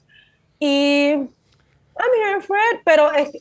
Y 0.59 1.11
I'm 1.11 2.11
here 2.25 2.41
for 2.41 2.57
it, 2.73 2.81
pero 2.85 3.11
es- 3.13 3.31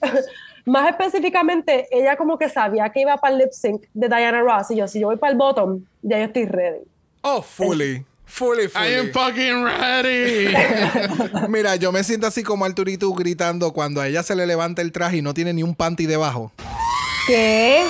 más 0.64 0.90
específicamente, 0.90 1.88
ella 1.90 2.16
como 2.16 2.38
que 2.38 2.48
sabía 2.48 2.88
que 2.90 3.00
iba 3.00 3.16
para 3.16 3.34
el 3.34 3.40
lip 3.40 3.52
sync 3.52 3.82
de 3.94 4.08
Diana 4.08 4.40
Ross 4.40 4.70
y 4.70 4.76
yo, 4.76 4.88
si 4.88 5.00
yo 5.00 5.08
voy 5.08 5.16
para 5.16 5.32
el 5.32 5.38
bottom, 5.38 5.84
ya 6.02 6.18
yo 6.18 6.24
estoy 6.24 6.46
ready. 6.46 6.80
Oh, 7.22 7.42
fully. 7.42 8.04
Fully, 8.24 8.64
I 8.74 8.94
am 8.94 9.10
fully. 9.10 9.12
fucking 9.12 9.62
ready. 9.62 10.54
Mira, 11.48 11.76
yo 11.76 11.92
me 11.92 12.02
siento 12.02 12.26
así 12.26 12.42
como 12.42 12.64
Arturito 12.64 13.12
gritando 13.12 13.74
cuando 13.74 14.00
a 14.00 14.08
ella 14.08 14.22
se 14.22 14.34
le 14.34 14.46
levanta 14.46 14.80
el 14.80 14.90
traje 14.90 15.18
y 15.18 15.22
no 15.22 15.34
tiene 15.34 15.52
ni 15.52 15.62
un 15.62 15.74
panty 15.74 16.06
debajo. 16.06 16.50
¿Qué? 17.26 17.84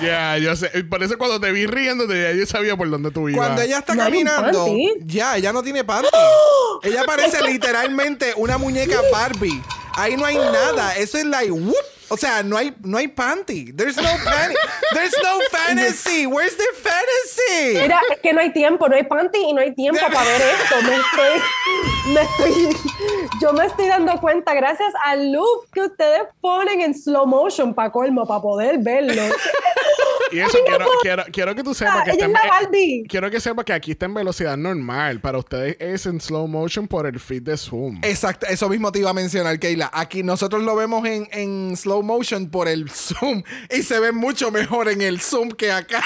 Ya, 0.00 0.38
yo 0.38 0.54
sé. 0.56 0.68
Por 0.84 1.02
eso 1.02 1.18
cuando 1.18 1.40
te 1.40 1.50
vi 1.52 1.66
riéndote, 1.66 2.22
ya 2.22 2.32
yo 2.32 2.46
sabía 2.46 2.76
por 2.76 2.88
dónde 2.88 3.10
tú 3.10 3.28
ibas. 3.28 3.44
Cuando 3.44 3.62
ella 3.62 3.78
está 3.78 3.94
¿No 3.94 4.04
hay 4.04 4.18
un 4.18 4.24
caminando, 4.24 4.66
ya, 5.04 5.36
ella 5.36 5.52
no 5.52 5.62
tiene 5.62 5.84
panty. 5.84 6.08
ella 6.84 7.02
parece 7.04 7.42
literalmente 7.42 8.32
una 8.36 8.56
muñeca 8.56 9.00
Barbie. 9.12 9.60
Ahí 10.00 10.16
no 10.16 10.24
hay 10.24 10.36
nada. 10.36 10.96
Eso 10.96 11.18
es 11.18 11.26
like, 11.26 11.50
whoop. 11.50 11.76
O 12.10 12.16
sea, 12.16 12.42
no 12.42 12.56
hay, 12.56 12.74
no 12.82 12.98
hay 12.98 13.08
panty. 13.08 13.72
There's 13.72 13.96
no 13.96 14.02
panty. 14.24 14.56
There's 14.92 15.14
no 15.22 15.38
fantasy. 15.52 16.26
Where's 16.26 16.56
the 16.56 16.64
fantasy? 16.82 17.78
Mira, 17.82 18.00
es 18.12 18.18
que 18.20 18.32
no 18.32 18.40
hay 18.40 18.52
tiempo, 18.52 18.88
no 18.88 18.96
hay 18.96 19.04
panty 19.04 19.38
y 19.38 19.52
no 19.52 19.60
hay 19.60 19.74
tiempo 19.74 20.00
para 20.12 20.24
ver 20.24 20.42
esto. 20.42 20.76
Me 20.82 20.96
estoy, 20.96 22.12
me 22.12 22.20
estoy, 22.22 22.76
yo 23.40 23.52
me 23.52 23.64
estoy 23.66 23.86
dando 23.86 24.20
cuenta 24.20 24.54
gracias 24.54 24.92
al 25.04 25.32
loop 25.32 25.70
que 25.72 25.82
ustedes 25.82 26.22
ponen 26.40 26.80
en 26.80 26.94
slow 26.94 27.26
motion 27.26 27.74
para 27.74 27.90
colmo, 27.92 28.26
para 28.26 28.40
poder 28.42 28.78
verlo. 28.78 29.22
Y 30.32 30.38
eso 30.38 30.58
quiero, 30.64 30.86
quiero, 31.02 31.24
quiero 31.32 31.54
que 31.56 31.64
tú 31.64 31.74
sepas 31.74 32.04
que 32.04 32.12
ella 32.12 32.26
está 32.26 32.38
es 32.38 32.44
en- 32.44 32.48
la 32.50 32.60
Barbie. 32.60 33.04
Quiero 33.08 33.30
que 33.30 33.40
sepas 33.40 33.64
que 33.64 33.72
aquí 33.72 33.90
está 33.92 34.06
en 34.06 34.14
velocidad 34.14 34.56
normal. 34.56 35.20
Para 35.20 35.38
ustedes 35.38 35.76
es 35.80 36.06
en 36.06 36.20
slow 36.20 36.46
motion 36.46 36.86
por 36.86 37.06
el 37.06 37.18
feed 37.18 37.42
de 37.42 37.56
Zoom. 37.56 37.98
Exacto, 38.02 38.46
eso 38.46 38.68
mismo 38.68 38.92
te 38.92 39.00
iba 39.00 39.10
a 39.10 39.12
mencionar, 39.12 39.58
Keila. 39.58 39.90
Aquí 39.92 40.22
nosotros 40.22 40.62
lo 40.62 40.76
vemos 40.76 41.04
en, 41.04 41.28
en 41.32 41.76
slow 41.76 41.99
motion 42.02 42.50
por 42.50 42.68
el 42.68 42.88
zoom 42.90 43.42
y 43.70 43.82
se 43.82 43.98
ve 44.00 44.12
mucho 44.12 44.50
mejor 44.50 44.88
en 44.88 45.00
el 45.02 45.20
zoom 45.20 45.50
que 45.50 45.70
acá. 45.72 46.02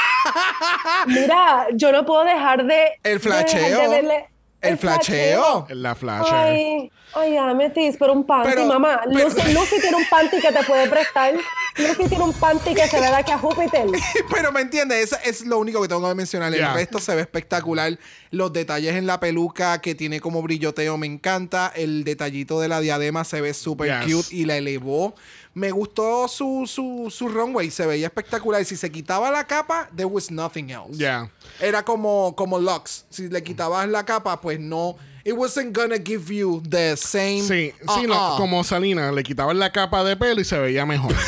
Mira, 1.07 1.66
yo 1.74 1.92
no 1.92 2.05
puedo 2.05 2.24
dejar 2.24 2.64
de. 2.66 2.84
El 3.03 3.14
de 3.14 3.18
flasheo. 3.20 3.90
de 3.90 4.03
verle- 4.03 4.26
El 4.61 4.78
flasheo. 4.78 5.66
La 5.70 5.95
flasher. 5.95 6.32
Ay, 6.34 6.90
ay, 7.14 7.36
Amethyst, 7.36 7.99
pero 7.99 8.12
un 8.14 8.24
panty, 8.26 8.49
Pero- 8.51 8.66
mamá. 8.66 9.03
pero- 9.12 9.28
Lucy, 9.28 9.53
Lucy 9.53 9.80
tiene 9.80 9.97
un 9.97 10.07
panty 10.09 10.40
que 10.40 10.51
te 10.53 10.62
puede 10.64 10.88
prestar. 10.88 11.34
Lucy 11.76 12.09
tiene 12.09 12.24
un 12.24 12.32
panty 12.32 12.74
que 12.74 12.86
se 12.88 13.01
le 13.01 13.07
da 13.11 13.18
aquí 13.18 13.32
a 13.32 13.38
Júpiter. 13.38 13.86
Pero 14.32 14.53
me 14.53 14.61
entiendes, 14.61 15.07
eso 15.12 15.16
es 15.24 15.45
lo 15.45 15.59
único 15.59 15.82
que 15.82 15.88
tengo 15.88 16.09
que 16.09 16.14
mencionar. 16.14 16.55
El 16.55 16.72
resto 16.72 17.01
se 17.01 17.14
ve 17.16 17.20
espectacular. 17.22 17.99
Los 18.30 18.53
detalles 18.53 18.95
en 18.95 19.07
la 19.09 19.18
peluca 19.18 19.80
que 19.80 19.95
tiene 19.97 20.20
como 20.20 20.40
brilloteo 20.40 20.97
me 20.99 21.07
encanta. 21.09 21.72
El 21.74 22.05
detallito 22.05 22.61
de 22.61 22.68
la 22.68 22.78
diadema 22.80 23.24
se 23.24 23.40
ve 23.40 23.53
súper 23.55 24.05
Yes. 24.07 24.14
cute 24.14 24.34
y 24.36 24.45
la 24.45 24.57
elevó. 24.57 25.14
Me 25.55 25.71
gustó 25.71 26.27
su, 26.27 26.65
su, 26.67 27.09
su 27.11 27.29
runway, 27.29 27.71
se 27.71 27.87
veía 27.87 28.09
espectacular. 28.09 28.61
Y 28.61 28.65
si 28.65 28.77
se 28.77 28.91
quitaba 28.91 29.31
la 29.31 29.47
capa, 29.47 29.89
there 29.95 30.07
was 30.07 30.31
nothing 30.31 30.71
else. 30.71 30.99
Ya. 30.99 31.31
Era 31.61 31.85
como, 31.85 32.35
como 32.37 32.59
Lux. 32.59 33.07
Si 33.09 33.29
le 33.29 33.43
quitabas 33.43 33.89
la 33.89 34.05
capa, 34.05 34.41
pues 34.41 34.59
no. 34.59 34.97
It 35.25 35.33
wasn't 35.33 35.75
gonna 35.75 35.97
give 35.97 36.35
you 36.35 36.61
the 36.69 36.97
same. 36.97 37.41
Sí, 37.43 37.73
sí, 37.95 38.07
no, 38.07 38.33
Uh-uh. 38.33 38.37
como 38.37 38.63
Salina, 38.65 39.11
le 39.11 39.23
quitaban 39.23 39.59
la 39.59 39.71
capa 39.71 40.05
de 40.05 40.17
pelo 40.17 40.41
y 40.41 40.45
se 40.45 40.59
veía 40.59 40.85
mejor. 40.85 41.15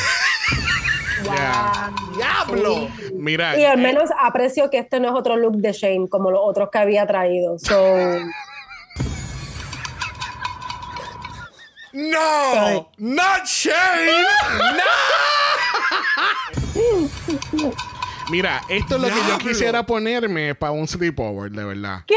Ya. 1.23 1.91
¡Diablo! 2.15 2.89
Mira. 3.13 3.57
Y 3.57 3.65
al 3.65 3.79
eh, 3.79 3.81
menos 3.81 4.09
aprecio 4.21 4.69
que 4.69 4.77
este 4.77 4.99
no 4.99 5.09
es 5.09 5.15
otro 5.15 5.35
look 5.35 5.57
de 5.57 5.73
Shane 5.73 6.07
como 6.07 6.31
los 6.31 6.39
otros 6.43 6.69
que 6.71 6.77
había 6.77 7.05
traído. 7.07 7.57
So, 7.59 7.75
¡No! 11.97 12.91
¡Not 12.99 13.45
Shane! 13.47 14.21
¡No! 17.53 17.73
Mira, 18.29 18.61
esto 18.69 18.97
es 18.97 19.01
lo 19.01 19.07
que 19.07 19.15
yo 19.27 19.37
quisiera 19.39 19.83
ponerme 19.83 20.53
para 20.53 20.73
un 20.73 20.87
sleepover, 20.87 21.49
de 21.49 21.63
verdad. 21.63 22.03
¿qué? 22.05 22.15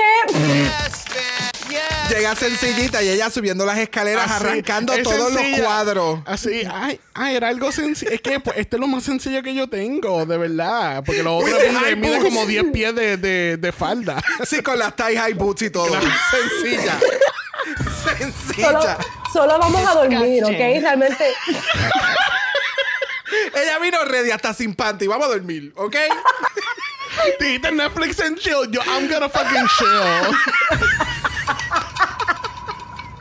Llega 2.10 2.36
sencillita 2.36 3.02
y 3.02 3.08
ella 3.08 3.30
subiendo 3.30 3.64
las 3.64 3.78
escaleras, 3.78 4.30
Así, 4.30 4.44
arrancando 4.44 4.92
es 4.92 5.02
todos 5.02 5.32
sencilla. 5.32 5.56
los 5.56 5.66
cuadros. 5.66 6.20
Así, 6.26 6.62
ay, 6.70 7.00
ay, 7.14 7.36
era 7.36 7.48
algo 7.48 7.72
sencillo. 7.72 8.10
Es 8.10 8.20
que 8.20 8.38
pues, 8.38 8.58
este 8.58 8.76
es 8.76 8.80
lo 8.80 8.86
más 8.86 9.04
sencillo 9.04 9.42
que 9.42 9.54
yo 9.54 9.66
tengo, 9.70 10.26
de 10.26 10.36
verdad. 10.36 11.02
Porque 11.06 11.22
lo 11.22 11.38
otro 11.38 11.56
With 11.56 11.88
the 11.88 11.96
mide, 11.96 12.20
como 12.20 12.44
10 12.44 12.64
pies 12.70 12.94
de, 12.94 13.16
de, 13.16 13.56
de 13.56 13.72
falda. 13.72 14.22
Sí, 14.44 14.60
con 14.62 14.78
las 14.78 14.94
tie 14.94 15.16
high 15.16 15.32
boots 15.32 15.62
y 15.62 15.70
todo. 15.70 15.88
Sencilla. 16.30 16.98
Sencilla. 18.18 18.98
solo 18.98 19.19
vamos 19.34 19.86
a 19.86 19.94
dormir, 19.94 20.44
¿ok? 20.44 20.50
Realmente. 20.50 21.24
Ella 23.54 23.78
vino 23.78 24.04
ready 24.04 24.30
hasta 24.30 24.52
sin 24.54 24.74
panty. 24.74 25.06
Vamos 25.06 25.28
a 25.28 25.30
dormir, 25.30 25.72
¿ok? 25.76 25.96
Dijiste 27.40 27.70
Netflix 27.72 28.20
and 28.20 28.38
chill. 28.38 28.66
Yo, 28.70 28.80
I'm 28.86 29.08
gonna 29.08 29.28
fucking 29.28 29.66
chill. 29.78 29.88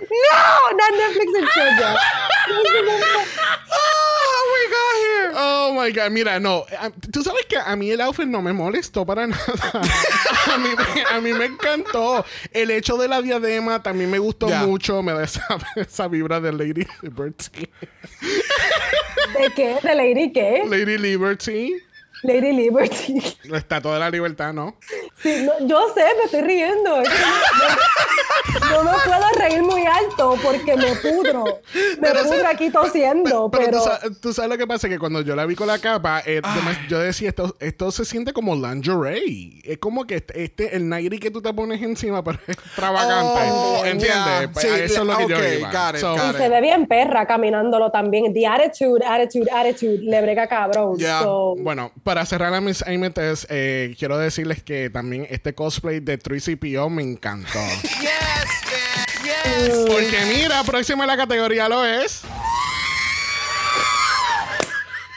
¡No! 0.10 0.72
¡No 0.72 0.90
Netflix 0.98 1.36
and 1.38 1.50
chill 1.54 1.80
ya. 1.80 1.96
Oh, 4.62 4.66
we 4.66 4.70
got 4.72 4.96
here. 5.00 5.34
Oh 5.36 5.74
my 5.76 5.92
god, 5.92 6.12
mira, 6.12 6.40
no. 6.40 6.66
a- 6.80 6.90
Tú 7.12 7.24
sabes 7.24 7.46
que 7.48 7.58
a 7.58 7.76
mí 7.76 7.92
el 7.92 8.02
outfit 8.02 8.26
no 8.28 8.42
me 8.42 8.52
molestó 8.54 9.06
para 9.06 9.26
nada. 9.28 9.44
a, 10.48 10.58
mí, 10.58 10.70
me- 10.76 11.04
a 11.18 11.22
mí 11.22 11.34
me 11.34 11.46
encantó. 11.46 12.26
El 12.52 12.72
hecho 12.72 12.98
de 12.98 13.08
la 13.08 13.22
diadema 13.22 13.82
también 13.82 14.10
me 14.12 14.20
gustó 14.20 14.48
mucho. 14.50 15.02
Me 15.04 15.14
da 15.14 15.24
esa, 15.24 15.46
esa 15.76 16.08
vibra 16.08 16.40
de 16.42 16.52
Lady 16.52 16.86
Liberty. 17.02 17.70
¿De 19.40 19.52
qué? 19.56 19.78
¿De 19.82 19.96
Lady 19.96 20.32
qué? 20.32 20.64
Lady 20.68 20.98
Liberty. 20.98 21.74
Lady 22.24 22.52
Liberty. 22.54 23.22
La 23.46 23.58
estatua 23.60 23.94
de 23.94 24.00
la 24.00 24.10
libertad, 24.10 24.54
¿no? 24.54 24.76
Sí, 25.22 25.46
no, 25.46 25.54
yo 25.68 25.88
sé, 25.94 26.04
me 26.18 26.24
estoy 26.26 26.42
riendo. 26.42 27.02
Es 27.02 27.10
que 27.10 27.16
No, 28.72 28.84
no 28.84 28.92
me 28.92 28.98
puedo 29.04 29.30
reír 29.38 29.62
muy 29.64 29.86
alto 29.86 30.36
porque 30.44 30.76
me 30.76 30.96
pudro. 30.96 31.44
Me 32.00 32.08
Pero 32.08 32.24
pudro 32.24 32.36
ese- 32.36 32.46
aquí 32.48 32.70
tosiendo, 32.72 33.50
Pero, 33.52 33.66
pero... 33.66 33.78
tú, 33.78 33.84
sa- 33.84 34.00
tú 34.22 34.34
sabes 34.34 34.50
lo 34.52 34.58
que 34.58 34.68
pasa, 34.68 34.90
que 34.90 34.98
cuando 35.00 35.22
yo 35.22 35.36
la 35.36 35.46
vi 35.46 35.56
con 35.56 35.68
la 35.68 35.80
capa, 35.80 36.22
eh, 36.26 36.42
yo, 36.44 36.62
me- 36.64 36.88
yo 36.90 37.00
decía, 37.00 37.30
esto, 37.30 37.56
esto 37.60 37.92
se 37.92 38.06
siente 38.06 38.34
como 38.34 38.56
lingerie. 38.56 39.62
Es 39.64 39.78
como 39.78 40.06
que 40.06 40.16
este, 40.16 40.44
este- 40.44 40.76
el 40.76 40.88
Nairi 40.90 41.20
que 41.20 41.32
tú 41.32 41.42
te 41.42 41.54
pones 41.54 41.82
encima, 41.82 42.24
pero 42.24 42.40
es 42.48 42.50
extravagante. 42.58 43.40
Oh, 43.52 43.86
¿Entiendes? 43.86 44.08
ya. 44.42 44.50
Pues 44.52 44.66
Sí, 44.66 44.72
eso 44.82 45.02
es 45.02 45.08
lo 45.08 45.18
que 45.18 45.24
ok, 45.26 45.30
yo 45.30 45.54
iba. 45.60 45.72
got 45.72 45.96
it, 45.96 46.02
So, 46.02 46.14
got 46.16 46.34
Y 46.36 46.38
se 46.38 46.50
ve 46.50 46.62
bien 46.62 46.86
perra 46.88 47.26
caminándolo 47.28 47.92
también. 47.92 48.34
The 48.34 48.48
attitude, 48.48 49.06
attitude, 49.06 49.50
attitude. 49.52 50.00
Le 50.02 50.22
brega 50.22 50.48
cabrón. 50.48 50.98
Ya. 50.98 51.22
So, 51.22 51.56
Bueno, 51.60 51.92
para 52.10 52.26
cerrar 52.26 52.52
a 52.56 52.60
mis 52.60 52.82
AMTs, 52.82 53.46
eh, 53.52 53.96
quiero 54.00 54.18
decirles 54.18 54.64
que 54.64 54.90
también 54.90 55.28
este 55.30 55.54
cosplay 55.54 56.00
de 56.00 56.18
3CPO 56.18 56.90
me 56.90 57.04
encantó. 57.04 57.60
Porque 59.88 60.20
mira, 60.34 60.64
próxima 60.64 61.04
a 61.04 61.08
la 61.08 61.16
categoría 61.16 61.70
lo 61.70 61.86
es. 61.86 62.22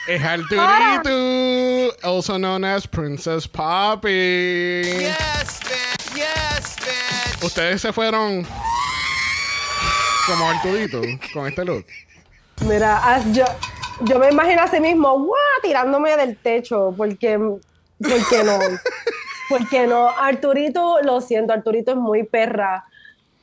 Es 0.06 0.22
Arturito, 0.22 1.96
also 2.02 2.36
known 2.36 2.62
as 2.62 2.86
Princess 2.86 3.48
Poppy. 3.48 5.06
Ustedes 7.40 7.80
se 7.80 7.90
fueron 7.94 8.46
como 10.26 10.50
Arturito 10.50 11.00
con 11.32 11.48
este 11.48 11.64
look. 11.64 11.86
Mira, 12.60 13.14
as- 13.14 13.32
yo, 13.32 13.46
yo 14.04 14.18
me 14.18 14.30
imagino 14.30 14.62
así 14.62 14.80
mismo, 14.80 15.12
¡guau! 15.18 15.36
tirándome 15.62 16.16
del 16.16 16.36
techo, 16.36 16.92
porque, 16.96 17.38
porque 17.98 18.44
no, 18.44 18.58
porque 19.48 19.86
no, 19.86 20.08
Arturito, 20.08 21.00
lo 21.02 21.20
siento, 21.20 21.52
Arturito 21.52 21.92
es 21.92 21.96
muy 21.96 22.24
perra, 22.24 22.84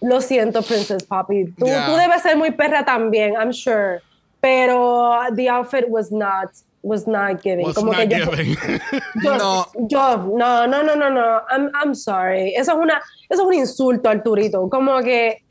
lo 0.02 0.22
siento, 0.22 0.62
Princess 0.62 1.04
Poppy, 1.04 1.52
tú, 1.58 1.66
Ya. 1.66 1.86
tú 1.86 1.96
debes 1.96 2.22
ser 2.22 2.38
muy 2.38 2.52
perra 2.52 2.86
también, 2.86 3.34
I'm 3.36 3.52
sure, 3.54 4.02
pero 4.42 5.20
the 5.36 5.50
outfit 5.50 5.86
was 5.88 6.12
not, 6.12 6.50
was 6.82 7.06
not 7.08 7.42
giving, 7.42 7.66
Was 7.66 7.76
como 7.76 7.92
not 7.92 8.08
que 8.08 8.20
yo, 8.20 8.32
giving. 8.32 8.56
yo, 9.24 9.38
No. 9.38 9.66
yo, 9.88 10.18
no, 10.36 10.66
no, 10.68 10.84
no, 10.84 10.96
no, 10.96 11.10
no, 11.10 11.42
I'm, 11.50 11.70
I'm 11.74 11.94
sorry, 11.96 12.54
eso 12.56 12.72
es 12.74 12.78
una, 12.78 13.02
eso 13.30 13.42
es 13.44 13.48
un 13.48 13.54
insulto, 13.54 14.10
Arturito, 14.10 14.70
como 14.70 15.00
que, 15.02 15.44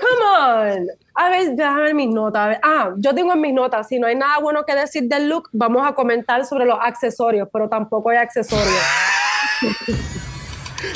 come 0.00 0.78
on, 0.78 0.86
a 1.14 1.30
ver, 1.30 1.54
déjame 1.54 1.82
ver 1.82 1.94
mis 1.94 2.08
notas, 2.08 2.58
ah, 2.62 2.90
yo 2.96 3.14
tengo 3.14 3.32
en 3.32 3.40
mis 3.40 3.54
notas, 3.54 3.88
si 3.88 3.98
no 3.98 4.06
hay 4.06 4.16
nada 4.16 4.38
bueno 4.40 4.64
que 4.64 4.74
decir 4.74 5.04
del 5.08 5.28
look, 5.28 5.48
vamos 5.52 5.86
a 5.86 5.94
comentar 5.94 6.44
sobre 6.44 6.66
los 6.66 6.78
accesorios, 6.80 7.48
pero 7.52 7.68
tampoco 7.68 8.10
hay 8.10 8.16
accesorios. 8.16 8.82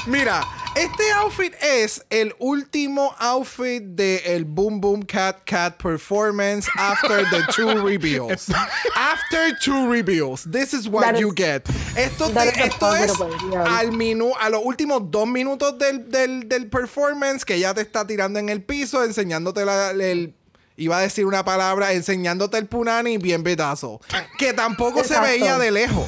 Mira, 0.06 0.42
este 0.76 1.10
outfit 1.16 1.54
es 1.60 2.02
el 2.10 2.32
último 2.38 3.14
outfit 3.18 3.82
de 3.82 4.18
el 4.34 4.44
Boom 4.44 4.80
Boom 4.80 5.02
Cat 5.02 5.44
Cat 5.44 5.76
performance 5.82 6.68
after 6.76 7.24
the 7.30 7.42
two 7.54 7.82
reveals. 7.86 8.48
after 8.94 9.56
two 9.62 9.90
reveals, 9.90 10.44
this 10.44 10.72
is 10.72 10.88
what 10.88 11.02
That 11.04 11.14
is- 11.16 11.20
you 11.20 11.32
get. 11.34 11.68
Esto, 11.96 12.28
te- 12.30 12.48
es 12.48 13.12
yeah. 13.50 13.78
al 13.78 13.92
minu, 13.92 14.32
a 14.40 14.48
los 14.50 14.62
últimos 14.64 15.10
dos 15.10 15.26
minutos 15.26 15.78
del, 15.78 16.08
del, 16.10 16.48
del 16.48 16.68
performance 16.68 17.44
que 17.44 17.54
ella 17.56 17.74
te 17.74 17.80
está 17.82 18.06
tirando 18.06 18.38
en 18.38 18.48
el 18.48 18.62
piso, 18.62 19.02
enseñándote 19.04 19.64
la- 19.64 19.90
el 19.90 20.34
Iba 20.80 20.98
a 20.98 21.00
decir 21.00 21.26
una 21.26 21.44
palabra 21.44 21.92
enseñándote 21.92 22.56
el 22.56 22.68
punani 22.68 23.18
bien 23.18 23.42
pedazo. 23.42 24.00
Que 24.38 24.52
tampoco 24.52 25.02
se 25.02 25.18
veía 25.18 25.58
de 25.58 25.72
lejos. 25.72 26.06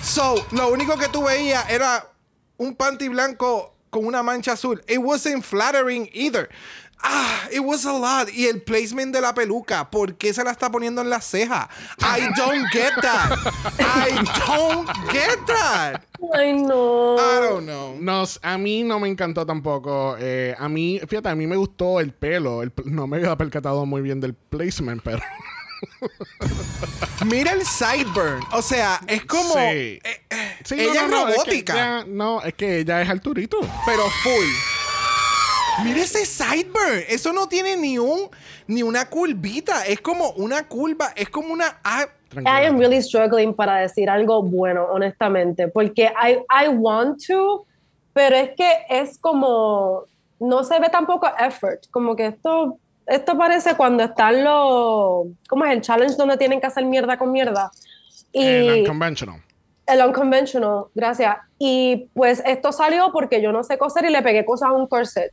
So, 0.00 0.46
lo 0.52 0.68
único 0.72 0.96
que 0.96 1.08
tú 1.08 1.24
veías 1.24 1.68
era 1.68 2.06
un 2.58 2.74
panty 2.74 3.08
blanco 3.08 3.74
con 3.90 4.04
una 4.06 4.22
mancha 4.22 4.52
azul. 4.52 4.82
It 4.88 4.98
wasn't 4.98 5.44
flattering 5.44 6.08
either. 6.12 6.48
Ah, 7.04 7.48
it 7.50 7.58
was 7.58 7.84
a 7.84 7.92
lot. 7.92 8.28
Y 8.32 8.46
el 8.46 8.62
placement 8.62 9.12
de 9.12 9.20
la 9.20 9.34
peluca, 9.34 9.90
¿por 9.90 10.14
qué 10.16 10.32
se 10.32 10.44
la 10.44 10.52
está 10.52 10.70
poniendo 10.70 11.00
en 11.02 11.10
la 11.10 11.20
ceja? 11.20 11.68
I 11.98 12.28
don't 12.36 12.64
get 12.72 12.92
that. 13.02 13.36
I 13.80 14.14
don't 14.46 14.88
get 15.10 15.36
that. 15.48 16.02
Ay, 16.32 16.52
no. 16.52 17.16
I 17.18 17.40
don't 17.42 17.66
know. 17.66 17.96
No, 18.00 18.24
a 18.42 18.56
mí 18.56 18.84
no 18.84 19.00
me 19.00 19.08
encantó 19.08 19.44
tampoco. 19.44 20.16
Eh, 20.20 20.54
a 20.56 20.68
mí, 20.68 21.00
fíjate, 21.08 21.28
a 21.28 21.34
mí 21.34 21.48
me 21.48 21.56
gustó 21.56 21.98
el 21.98 22.12
pelo. 22.14 22.62
El- 22.62 22.72
no 22.84 23.08
me 23.08 23.16
había 23.16 23.36
percatado 23.36 23.84
muy 23.84 24.00
bien 24.00 24.20
del 24.20 24.34
placement, 24.34 25.02
pero. 25.02 25.20
Mira 27.26 27.52
el 27.52 27.64
sideburn. 27.66 28.42
O 28.52 28.62
sea, 28.62 29.00
es 29.08 29.24
como. 29.24 29.54
Sí. 29.54 29.98
Eh, 30.70 30.74
eh, 30.74 30.76
Sí, 30.76 30.80
ella 30.80 31.02
no, 31.02 31.08
no, 31.08 31.24
no, 31.24 31.28
es 31.28 31.34
que 31.34 31.42
robótica. 31.42 31.74
ya- 31.74 32.04
no, 32.06 32.42
es 32.42 32.54
que 32.54 32.78
ella 32.78 33.02
es 33.02 33.08
Arturito. 33.08 33.58
pero 33.86 34.02
full. 34.22 35.84
Mira 35.84 36.02
ese 36.02 36.24
sideburn. 36.26 37.02
Eso 37.08 37.32
no 37.32 37.48
tiene 37.48 37.76
ni 37.76 37.98
un 37.98 38.28
ni 38.66 38.82
una 38.82 39.08
curvita. 39.08 39.86
Es 39.86 40.00
como 40.00 40.30
una 40.32 40.68
curva. 40.68 41.12
Es 41.16 41.28
como 41.30 41.52
una. 41.52 41.80
ah. 41.84 42.06
I 42.34 42.64
am 42.66 42.78
really 42.78 43.02
struggling 43.02 43.52
para 43.54 43.76
decir 43.76 44.08
algo 44.08 44.42
bueno, 44.42 44.86
honestamente, 44.90 45.68
porque 45.68 46.04
I, 46.04 46.38
I 46.64 46.68
want 46.68 47.20
to, 47.26 47.66
pero 48.14 48.36
es 48.36 48.50
que 48.56 48.70
es 48.88 49.18
como, 49.18 50.04
no 50.40 50.64
se 50.64 50.80
ve 50.80 50.88
tampoco 50.88 51.30
effort, 51.38 51.90
como 51.90 52.16
que 52.16 52.28
esto, 52.28 52.78
esto 53.06 53.36
parece 53.36 53.74
cuando 53.76 54.04
están 54.04 54.42
los, 54.44 55.26
¿cómo 55.46 55.66
es 55.66 55.72
el 55.72 55.82
challenge 55.82 56.14
donde 56.16 56.38
tienen 56.38 56.58
que 56.58 56.66
hacer 56.68 56.86
mierda 56.86 57.18
con 57.18 57.30
mierda? 57.30 57.70
Y 58.32 58.46
El 58.46 58.80
unconventional. 58.80 59.42
El 59.92 60.06
unconventional, 60.06 60.84
gracias. 60.94 61.36
Y 61.58 62.08
pues 62.14 62.42
esto 62.44 62.72
salió 62.72 63.10
porque 63.12 63.40
yo 63.40 63.52
no 63.52 63.62
sé 63.62 63.78
coser 63.78 64.04
y 64.04 64.10
le 64.10 64.22
pegué 64.22 64.44
cosas 64.44 64.70
a 64.70 64.72
un 64.72 64.86
corset. 64.86 65.32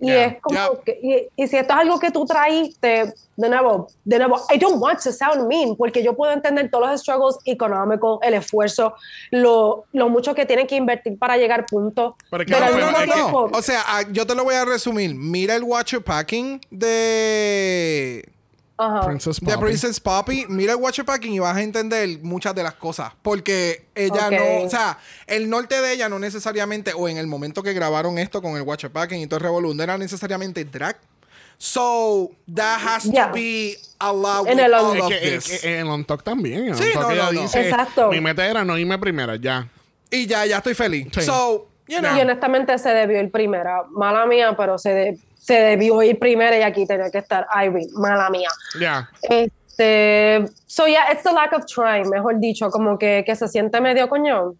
Y 0.00 0.10
es 0.12 0.36
como 0.40 0.80
que, 0.84 0.98
y, 1.02 1.42
y 1.42 1.48
si 1.48 1.56
esto 1.56 1.74
es 1.74 1.80
algo 1.80 1.98
que 1.98 2.12
tú 2.12 2.24
traíste, 2.24 3.12
de 3.36 3.48
nuevo, 3.48 3.88
de 4.04 4.18
nuevo, 4.18 4.40
I 4.54 4.56
don't 4.58 4.80
want 4.80 5.02
to 5.02 5.10
sound 5.10 5.48
mean, 5.48 5.74
porque 5.76 6.04
yo 6.04 6.14
puedo 6.14 6.32
entender 6.32 6.70
todos 6.70 6.88
los 6.88 7.00
struggles 7.00 7.38
económicos, 7.44 8.20
el 8.22 8.34
esfuerzo, 8.34 8.94
lo, 9.32 9.86
lo 9.92 10.08
mucho 10.08 10.34
que 10.36 10.46
tienen 10.46 10.68
que 10.68 10.76
invertir 10.76 11.18
para 11.18 11.36
llegar 11.36 11.66
punto. 11.66 12.16
Pero 12.30 12.44
es 12.44 12.48
que 12.48 12.60
No, 12.60 12.90
no 12.92 13.06
no. 13.06 13.44
O 13.52 13.62
sea, 13.62 13.82
ah, 13.86 14.02
yo 14.12 14.24
te 14.24 14.36
lo 14.36 14.44
voy 14.44 14.54
a 14.54 14.64
resumir. 14.64 15.16
Mira 15.16 15.56
el 15.56 15.64
Watcher 15.64 16.02
Packing 16.02 16.60
de, 16.70 18.24
Ajá. 18.78 19.00
Princess 19.06 19.40
Poppy. 19.40 19.56
Princess 19.60 20.00
Poppy. 20.00 20.46
Mira 20.48 20.72
el 20.74 20.78
Watcher 20.78 21.04
Packing 21.04 21.32
y 21.34 21.38
vas 21.40 21.56
a 21.56 21.62
entender 21.62 22.08
muchas 22.22 22.54
de 22.54 22.62
las 22.62 22.74
cosas. 22.74 23.12
Porque 23.22 23.86
ella 23.94 24.30
no, 24.30 24.64
o 24.64 24.70
sea, 24.70 24.98
el 25.26 25.50
norte 25.50 25.80
de 25.82 25.92
ella 25.92 26.08
no 26.08 26.18
necesariamente, 26.20 26.92
o 26.94 27.08
en 27.08 27.18
el 27.18 27.26
momento 27.26 27.62
que 27.62 27.72
grabaron 27.72 28.18
esto 28.18 28.40
con 28.40 28.56
el 28.56 28.62
Watcher 28.62 28.90
Packing 28.92 29.20
y 29.20 29.26
todo 29.26 29.38
el 29.38 29.42
revolú, 29.42 29.74
no 29.74 29.82
era 29.82 29.98
necesariamente 29.98 30.64
drag. 30.64 30.96
So, 31.56 32.30
that 32.54 32.78
has 32.80 33.02
Yeah. 33.04 33.26
to 33.28 33.32
be 33.34 33.76
allowed 33.98 34.46
En 34.46 34.56
with 34.58 34.64
el 34.64 34.74
all 34.74 34.84
on- 34.96 35.00
of 35.00 35.08
que, 35.08 35.18
this. 35.40 35.60
que 35.60 35.78
en 35.78 35.88
On 35.88 36.04
Talk 36.04 36.22
también. 36.22 36.68
En 36.68 36.74
Sí, 36.76 36.84
On 36.84 36.92
Talk 36.92 37.02
no, 37.02 37.10
ella 37.10 37.24
no, 37.26 37.32
no. 37.32 37.40
dice, 37.42 37.68
Exacto. 37.68 38.10
mi 38.10 38.20
meta 38.20 38.46
era 38.46 38.64
no 38.64 38.78
irme 38.78 38.96
primera, 38.98 39.34
ya. 39.36 39.68
Y 40.10 40.26
ya, 40.26 40.46
ya 40.46 40.58
estoy 40.58 40.74
feliz. 40.74 41.08
Sí. 41.12 41.22
So, 41.22 41.68
you 41.88 41.98
know. 41.98 42.16
Y 42.16 42.20
honestamente 42.20 42.78
se 42.78 42.90
debió 42.90 43.20
ir 43.20 43.30
primera. 43.32 43.82
Mala 43.90 44.24
mía, 44.26 44.54
pero 44.56 44.78
se, 44.78 44.90
de- 44.94 45.18
se 45.38 45.54
debió 45.54 46.02
ir 46.02 46.18
primera 46.18 46.58
y 46.58 46.62
aquí 46.62 46.86
tenía 46.86 47.10
que 47.10 47.18
estar 47.18 47.46
Irene. 47.54 47.86
Mala 47.94 48.28
mía. 48.28 48.50
Ya. 48.78 49.08
Este, 49.22 50.46
so 50.66 50.86
yeah, 50.86 51.10
it's 51.12 51.22
the 51.22 51.32
lack 51.32 51.52
of 51.52 51.64
trying, 51.66 52.10
mejor 52.10 52.38
dicho, 52.40 52.68
como 52.70 52.98
que, 52.98 53.22
que 53.24 53.34
se 53.36 53.48
siente 53.48 53.80
medio 53.80 54.08
coño. 54.08 54.54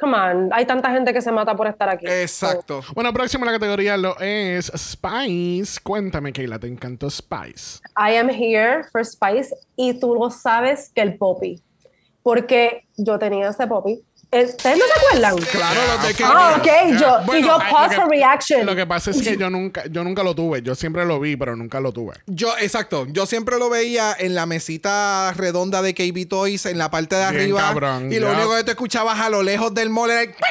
Come 0.00 0.16
on, 0.16 0.52
hay 0.52 0.66
tanta 0.66 0.90
gente 0.90 1.12
que 1.12 1.20
se 1.20 1.30
mata 1.30 1.54
por 1.54 1.68
estar 1.68 1.88
aquí. 1.88 2.06
Exacto. 2.08 2.82
Bueno, 2.94 3.12
próximo 3.12 3.44
en 3.44 3.52
la 3.52 3.58
categoría 3.58 3.96
lo 3.96 4.18
es 4.18 4.72
Spice. 4.74 5.80
Cuéntame, 5.80 6.32
Keila, 6.32 6.58
¿te 6.58 6.66
encantó 6.66 7.08
Spice? 7.08 7.76
So, 7.76 7.82
I 7.96 8.16
am 8.16 8.28
here 8.28 8.82
for 8.90 9.04
Spice 9.04 9.54
y 9.76 10.00
tú 10.00 10.14
lo 10.14 10.30
sabes 10.30 10.90
que 10.92 11.02
el 11.02 11.18
Poppy, 11.18 11.62
porque 12.24 12.88
yo 12.96 13.16
tenía 13.18 13.50
ese 13.50 13.66
Poppy. 13.68 14.02
Eh, 14.34 14.44
¿Ustedes 14.46 14.78
no 14.78 14.84
se 14.86 14.92
acuerdan? 14.98 15.36
Claro, 15.50 15.80
los 15.94 16.06
de 16.08 16.14
que. 16.14 16.24
Ah, 16.24 16.56
ok, 16.58 16.66
yo, 16.98 17.34
y 17.36 17.42
yo 17.42 17.58
pause 17.70 17.96
lo 17.96 18.00
for 18.02 18.10
que- 18.10 18.16
reaction. 18.16 18.64
Lo 18.64 18.74
que 18.74 18.86
pasa 18.86 19.10
es 19.10 19.20
que 19.20 19.36
yo 19.36 19.50
nunca, 19.50 19.82
yo 19.90 20.02
nunca 20.04 20.22
lo 20.22 20.34
tuve. 20.34 20.62
Yo 20.62 20.74
siempre 20.74 21.04
lo 21.04 21.20
vi, 21.20 21.36
pero 21.36 21.54
nunca 21.54 21.80
lo 21.80 21.92
tuve. 21.92 22.14
Yo, 22.26 22.56
exacto. 22.58 23.06
Yo 23.10 23.26
siempre 23.26 23.58
lo 23.58 23.68
veía 23.68 24.16
en 24.18 24.34
la 24.34 24.46
mesita 24.46 25.34
redonda 25.36 25.82
de 25.82 25.94
KB 25.94 26.26
Toys, 26.28 26.64
en 26.64 26.78
la 26.78 26.90
parte 26.90 27.14
de 27.16 27.28
Bien 27.28 27.40
arriba. 27.42 27.60
cabrón, 27.60 28.10
y 28.10 28.18
lo 28.18 28.28
ya. 28.32 28.38
único 28.38 28.56
que 28.56 28.64
tú 28.64 28.70
escucabas 28.70 29.20
a 29.20 29.28
lo 29.28 29.42
lejos 29.42 29.74
del 29.74 29.90
mall 29.90 30.10
era 30.10 30.22
el... 30.22 30.34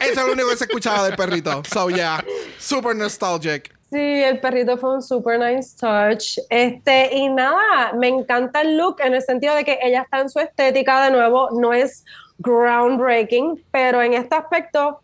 Eso 0.00 0.20
es 0.20 0.26
lo 0.26 0.32
único 0.32 0.48
que 0.50 0.56
se 0.56 0.64
escuchaba 0.64 1.04
del 1.04 1.16
perrito. 1.16 1.62
So, 1.72 1.88
yeah. 1.90 2.24
Super 2.58 2.94
nostalgic. 2.94 3.72
Sí, 3.90 3.98
el 3.98 4.38
perrito 4.40 4.76
fue 4.76 4.94
un 4.96 5.02
super 5.02 5.38
nice 5.38 5.74
touch. 5.78 6.38
Este, 6.50 7.16
y 7.16 7.28
nada, 7.30 7.92
me 7.94 8.08
encanta 8.08 8.60
el 8.60 8.76
look 8.76 8.96
en 9.00 9.14
el 9.14 9.22
sentido 9.22 9.54
de 9.54 9.64
que 9.64 9.78
ella 9.82 10.02
está 10.02 10.20
en 10.20 10.28
su 10.28 10.40
estética 10.40 11.04
de 11.04 11.10
nuevo, 11.10 11.48
no 11.52 11.72
es 11.72 12.04
groundbreaking, 12.38 13.64
pero 13.70 14.02
en 14.02 14.12
este 14.12 14.34
aspecto 14.34 15.00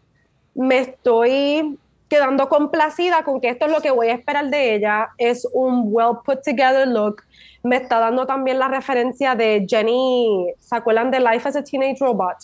me 0.54 0.80
estoy 0.80 1.78
quedando 2.08 2.48
complacida 2.48 3.24
con 3.24 3.40
que 3.40 3.48
esto 3.48 3.66
es 3.66 3.72
lo 3.72 3.80
que 3.80 3.90
voy 3.90 4.08
a 4.08 4.14
esperar 4.14 4.48
de 4.50 4.74
ella. 4.74 5.08
Es 5.16 5.48
un 5.52 5.84
well 5.86 6.18
put 6.24 6.42
together 6.44 6.86
look. 6.86 7.22
Me 7.62 7.76
está 7.76 7.98
dando 7.98 8.26
también 8.26 8.58
la 8.58 8.68
referencia 8.68 9.34
de 9.34 9.64
Jenny, 9.66 10.52
¿se 10.60 10.76
de 10.76 11.20
Life 11.20 11.48
as 11.48 11.56
a 11.56 11.64
Teenage 11.64 11.96
Robot? 12.00 12.36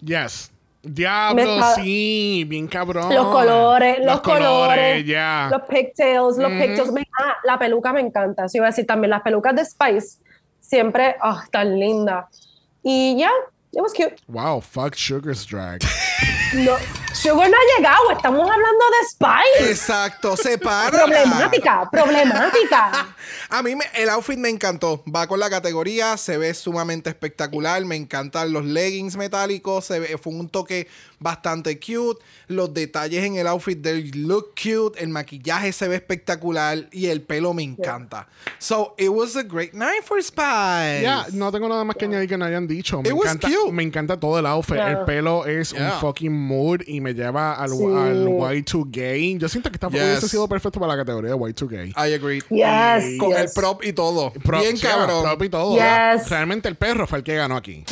Yes. 0.00 0.52
Diablo, 0.82 1.60
sí, 1.74 2.44
bien 2.46 2.68
cabrón. 2.68 3.12
Los 3.12 3.26
colores, 3.26 3.98
los, 4.00 4.20
colores, 4.20 5.04
ya. 5.04 5.48
los 5.50 5.62
pigtails, 5.62 6.38
los 6.38 6.50
pigtails. 6.52 6.92
Me- 6.92 7.08
ah, 7.20 7.36
la 7.44 7.58
peluca 7.58 7.92
me 7.92 8.00
encanta. 8.00 8.44
Eso 8.44 8.58
iba 8.58 8.66
a 8.66 8.70
decir 8.70 8.86
también, 8.86 9.10
las 9.10 9.22
pelucas 9.22 9.54
de 9.56 9.64
Spice 9.64 10.18
siempre, 10.60 11.16
ah, 11.20 11.44
tan 11.50 11.78
linda. 11.78 12.28
Y 12.82 13.16
ya, 13.18 13.30
it 13.72 13.80
was 13.80 13.92
cute. 13.92 14.16
Wow, 14.28 14.60
fuck 14.60 14.94
Sugar's 14.94 15.44
drag. 15.46 15.80
No, 16.54 16.76
Sugar 17.14 17.50
no 17.50 17.56
ha 17.56 17.76
llegado, 17.78 18.10
estamos 18.12 18.40
hablando 18.42 18.84
de 18.90 19.08
Spice. 19.08 19.70
Exacto. 19.70 20.36
Separa. 20.36 20.90
Problemática, 20.90 21.88
problemática. 21.90 23.08
A 23.50 23.62
mí 23.62 23.74
me- 23.74 23.86
el 23.94 24.08
outfit 24.10 24.38
me 24.38 24.48
encantó. 24.50 25.02
Va 25.12 25.26
con 25.26 25.40
la 25.40 25.50
categoría, 25.50 26.16
se 26.16 26.36
ve 26.38 26.52
sumamente 26.54 27.08
espectacular. 27.10 27.84
Me 27.84 27.96
encantan 27.96 28.52
los 28.52 28.64
leggings 28.64 29.16
metálicos. 29.16 29.86
Se 29.86 29.98
ve, 29.98 30.18
fue 30.18 30.32
un 30.34 30.48
toque 30.48 30.86
bastante 31.18 31.80
cute. 31.80 32.22
Los 32.46 32.72
detalles 32.74 33.24
en 33.24 33.36
el 33.36 33.46
outfit 33.48 33.78
del 33.78 34.10
look 34.28 34.50
cute. 34.54 35.02
El 35.02 35.08
maquillaje 35.08 35.72
se 35.72 35.88
ve 35.88 35.96
espectacular. 35.96 36.88
Y 36.92 37.06
el 37.06 37.22
pelo 37.22 37.52
me 37.54 37.62
encanta. 37.62 38.28
So, 38.58 38.94
it 38.98 39.08
was 39.08 39.34
a 39.34 39.42
great 39.42 39.72
night 39.72 40.04
for 40.04 40.22
Spice. 40.22 41.02
Ya, 41.02 41.26
no 41.32 41.50
tengo 41.50 41.68
nada 41.68 41.84
más 41.84 41.96
que 41.96 42.04
añadir 42.04 42.28
que 42.28 42.36
no 42.36 42.44
hayan 42.44 42.66
dicho. 42.68 43.02
Me 43.02 43.08
It 43.08 43.14
was 43.14 43.24
encanta, 43.34 43.48
cute. 43.48 43.72
me 43.72 43.82
encanta 43.82 44.20
todo 44.20 44.38
el 44.38 44.46
outfit. 44.46 44.76
Yeah. 44.76 44.90
El 44.90 45.04
pelo 45.04 45.46
es 45.46 45.72
Yeah. 45.72 45.94
un 45.94 46.00
fucking 46.00 46.32
mood 46.32 46.82
y 46.86 46.97
me 47.00 47.14
lleva 47.14 47.54
al, 47.54 47.70
Sí. 47.70 47.84
al 47.84 48.26
Y2Gay. 48.28 49.38
Yo 49.38 49.48
siento 49.48 49.70
que 49.70 49.76
esta 49.76 49.88
Yes. 49.88 50.00
hubiese 50.02 50.28
sido 50.28 50.48
perfecto 50.48 50.80
para 50.80 50.92
la 50.94 50.98
categoría 51.02 51.30
de 51.30 51.36
Y2Gay. 51.36 51.90
I 51.90 52.14
agree. 52.14 52.42
Yes, 52.50 53.18
Con 53.18 53.30
yes. 53.30 53.38
el 53.40 53.48
prop 53.54 53.82
y 53.84 53.92
todo. 53.92 54.32
Prop- 54.32 54.60
Bien 54.60 54.76
sí, 54.76 54.86
cabrón. 54.86 55.22
prop 55.22 55.42
y 55.42 55.48
todo. 55.48 55.76
Yes. 55.76 56.28
Realmente 56.28 56.68
el 56.68 56.76
perro 56.76 57.06
fue 57.06 57.18
el 57.18 57.24
que 57.24 57.34
ganó 57.36 57.56
aquí. 57.56 57.84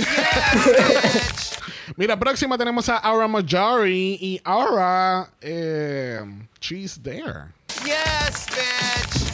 Mira, 1.96 2.18
próxima 2.18 2.58
tenemos 2.58 2.88
a 2.88 2.96
Aura 2.98 3.28
Majari 3.28 4.18
y 4.20 4.40
Aura, 4.44 5.30
eh, 5.40 6.20
she's 6.60 7.00
there. 7.02 7.44
Yes, 7.84 8.46
bitch. 8.50 9.32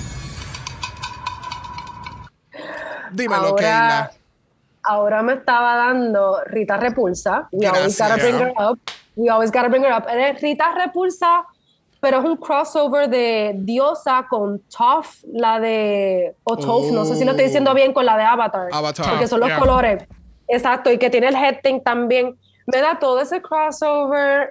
Dímelo, 3.12 3.55
Keila. 3.57 4.11
ahora 4.85 5.23
me 5.23 5.35
estaba 5.35 5.77
dando 5.77 6.41
Rita 6.47 6.77
Repulsa. 6.77 7.49
We 7.53 7.66
always 7.66 7.97
Gracias. 7.97 8.09
gotta 8.09 8.23
bring 8.23 8.35
her 8.41 8.53
up. 8.59 8.79
We 9.17 9.29
always 9.29 9.51
gotta 9.51 9.69
bring 9.69 9.85
her 9.85 9.93
up. 9.93 10.07
Eh, 10.09 10.33
Rita 10.41 10.75
Repulsa, 10.75 11.45
pero 12.01 12.19
es 12.21 12.25
un 12.25 12.37
crossover 12.37 13.09
de 13.09 13.53
Diosa 13.57 14.27
con 14.29 14.61
Toph, 14.77 15.23
la 15.33 15.61
de. 15.61 16.35
O 16.45 16.57
Toph, 16.57 16.91
no 16.93 17.05
sé 17.05 17.17
si 17.17 17.25
lo 17.25 17.33
estoy 17.33 17.47
diciendo 17.47 17.75
bien, 17.75 17.93
con 17.93 18.05
la 18.07 18.17
de 18.17 18.25
Avatar. 18.25 18.69
Avatar. 18.73 19.11
Porque 19.11 19.27
son 19.29 19.41
los 19.41 19.49
Yeah. 19.49 19.59
colores. 19.59 20.05
Exacto, 20.49 20.91
y 20.91 20.99
que 20.99 21.09
tiene 21.11 21.29
el 21.29 21.37
head 21.37 21.61
thing 21.63 21.81
también. 21.81 22.37
Me 22.67 22.81
da 22.81 22.99
todo 22.99 23.21
ese 23.21 23.41
crossover. 23.41 24.51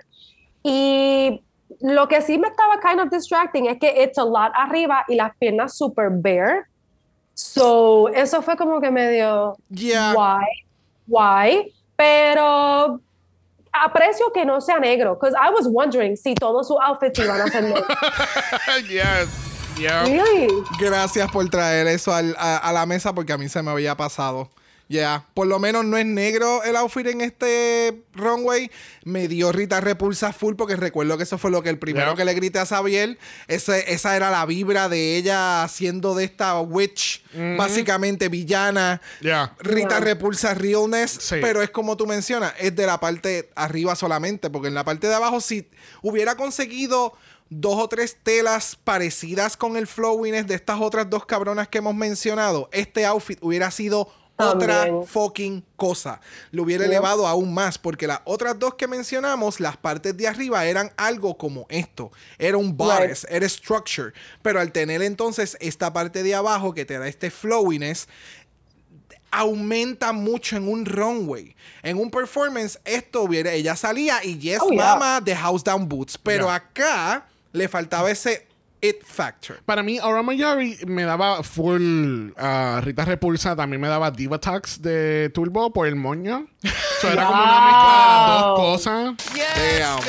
Y 0.64 1.42
lo 1.80 2.08
que 2.08 2.22
sí 2.22 2.38
me 2.38 2.48
estaba 2.48 2.80
kind 2.80 3.00
of 3.00 3.10
distracting 3.10 3.66
es 3.68 3.80
que 3.80 4.04
it's 4.04 4.18
a 4.18 4.24
lot 4.24 4.52
arriba 4.54 5.04
y 5.08 5.16
las 5.16 5.36
piernas 5.38 5.76
super 5.78 6.10
bare. 6.12 6.66
So, 7.34 8.10
eso 8.10 8.42
fue 8.42 8.56
como 8.58 8.80
que 8.80 8.92
medio 8.92 9.56
Yeah. 9.70 10.14
why, 10.16 10.46
why, 11.08 11.74
pero 11.96 13.00
aprecio 13.74 14.32
que 14.34 14.46
no 14.46 14.60
sea 14.62 14.80
negro, 14.80 15.16
because 15.16 15.34
I 15.36 15.50
was 15.52 15.68
wondering 15.68 16.16
si 16.16 16.36
todos 16.36 16.68
sus 16.68 16.78
outfits 16.82 17.18
iban 17.20 17.42
a 17.42 17.48
ser 17.48 17.64
negros. 17.64 17.88
yes. 18.90 19.28
Yeah. 19.78 20.04
Really? 20.04 20.48
Gracias 20.80 21.32
por 21.32 21.48
traer 21.50 21.88
eso 21.88 22.14
al- 22.14 22.36
a, 22.38 22.58
a 22.58 22.74
la 22.74 22.86
mesa 22.86 23.14
porque 23.14 23.32
a 23.34 23.38
mí 23.38 23.48
se 23.50 23.62
me 23.64 23.72
había 23.72 23.96
pasado. 23.96 24.50
Ya, 24.92 25.26
por 25.34 25.48
lo 25.48 25.58
menos 25.58 25.86
no 25.86 25.96
es 25.98 26.06
negro 26.06 26.64
el 26.64 26.76
outfit 26.76 27.08
en 27.08 27.22
este 27.22 28.04
runway. 28.14 28.70
Me 29.06 29.28
dio 29.30 29.52
Rita 29.54 29.80
Repulsa 29.80 30.34
full 30.34 30.56
porque 30.56 30.76
recuerdo 30.76 31.16
que 31.18 31.24
eso 31.24 31.38
fue 31.38 31.50
lo 31.50 31.64
que 31.64 31.70
el 31.70 31.80
primero 31.80 32.08
Yeah. 32.08 32.16
que 32.18 32.26
le 32.26 32.34
grité 32.34 32.60
a 32.60 32.66
Xavier. 32.66 33.18
Ese, 33.48 33.94
esa 33.94 34.16
era 34.18 34.30
la 34.30 34.46
vibra 34.46 34.90
de 34.90 35.16
ella 35.16 35.64
haciendo 35.64 36.14
de 36.14 36.26
esta 36.26 36.60
witch, 36.60 37.24
básicamente 37.58 38.28
villana. 38.30 39.02
Yeah. 39.22 39.56
Rita 39.60 39.88
Yeah. 39.88 40.00
Repulsa 40.02 40.54
Realness, 40.54 41.12
Sí. 41.12 41.36
pero 41.42 41.62
es 41.62 41.70
como 41.70 41.96
tú 41.96 42.06
mencionas, 42.08 42.54
es 42.60 42.76
de 42.76 42.86
la 42.86 43.00
parte 43.00 43.50
arriba 43.56 43.96
solamente, 43.96 44.50
porque 44.50 44.68
en 44.68 44.74
la 44.74 44.84
parte 44.84 45.08
de 45.08 45.16
abajo 45.16 45.40
si 45.42 45.70
hubiera 46.02 46.36
conseguido 46.36 47.14
dos 47.50 47.76
o 47.78 47.90
tres 47.90 48.18
telas 48.24 48.78
parecidas 48.82 49.58
con 49.58 49.76
el 49.76 49.86
flowiness 49.88 50.48
de 50.48 50.56
estas 50.56 50.80
otras 50.80 51.10
dos 51.10 51.26
cabronas 51.26 51.68
que 51.68 51.80
hemos 51.80 51.96
mencionado, 51.96 52.70
este 52.72 53.06
outfit 53.06 53.38
hubiera 53.42 53.72
sido 53.72 54.10
otra 54.50 54.88
fucking 55.08 55.64
cosa. 55.76 56.20
Lo 56.52 56.64
hubiera 56.64 56.86
elevado 56.86 57.28
aún 57.28 57.54
más 57.54 57.78
porque 57.78 58.08
las 58.08 58.22
otras 58.26 58.58
dos 58.60 58.76
que 58.76 58.88
mencionamos, 58.88 59.60
las 59.60 59.78
partes 59.78 60.16
de 60.18 60.28
arriba 60.28 60.66
eran 60.66 60.92
algo 60.98 61.38
como 61.38 61.66
esto. 61.70 62.12
Era 62.38 62.58
un 62.58 62.76
bodice, 62.76 63.26
era 63.30 63.48
structure. 63.48 64.14
Pero 64.42 64.60
al 64.60 64.72
tener 64.72 65.02
entonces 65.02 65.58
esta 65.60 65.92
parte 65.94 66.24
de 66.24 66.36
abajo 66.36 66.74
que 66.74 66.86
te 66.86 66.98
da 66.98 67.08
este 67.08 67.32
flowiness, 67.32 68.08
aumenta 69.32 70.12
mucho 70.12 70.58
en 70.58 70.68
un 70.68 70.86
runway. 70.86 71.56
En 71.84 71.98
un 71.98 72.12
performance, 72.12 72.80
esto 72.84 73.24
hubiera, 73.24 73.52
ella 73.54 73.76
salía 73.76 74.24
y 74.24 74.38
yes, 74.38 74.60
Oh, 74.62 74.70
yeah. 74.72 74.96
mama, 74.96 75.22
the 75.24 75.36
house 75.36 75.64
down 75.64 75.88
boots. 75.88 76.18
Pero 76.18 76.46
Yeah. 76.48 76.56
acá 76.56 77.26
le 77.54 77.68
faltaba 77.70 78.12
ese 78.12 78.48
it 78.82 79.04
factor. 79.04 79.62
Para 79.66 79.84
mí, 79.84 79.98
Aura 80.00 80.22
Mayari 80.24 80.78
me 80.86 81.04
daba 81.04 81.44
full. 81.44 82.32
ah, 82.38 82.82
Rita 82.84 83.06
Repulsa 83.06 83.56
también 83.56 83.82
me 83.82 83.88
daba 83.88 84.12
Divatax 84.12 84.82
de 84.82 85.32
Turbo 85.34 85.72
por 85.72 85.88
el 85.88 85.96
moño. 85.96 86.48
So, 87.02 87.10
era 87.10 87.26
como 87.26 87.42
una 87.42 87.62
mezcla 87.62 87.92
de 87.92 88.28
las 88.28 88.42
dos 88.42 88.60
cosas. 88.60 89.16
Damn. 89.80 90.00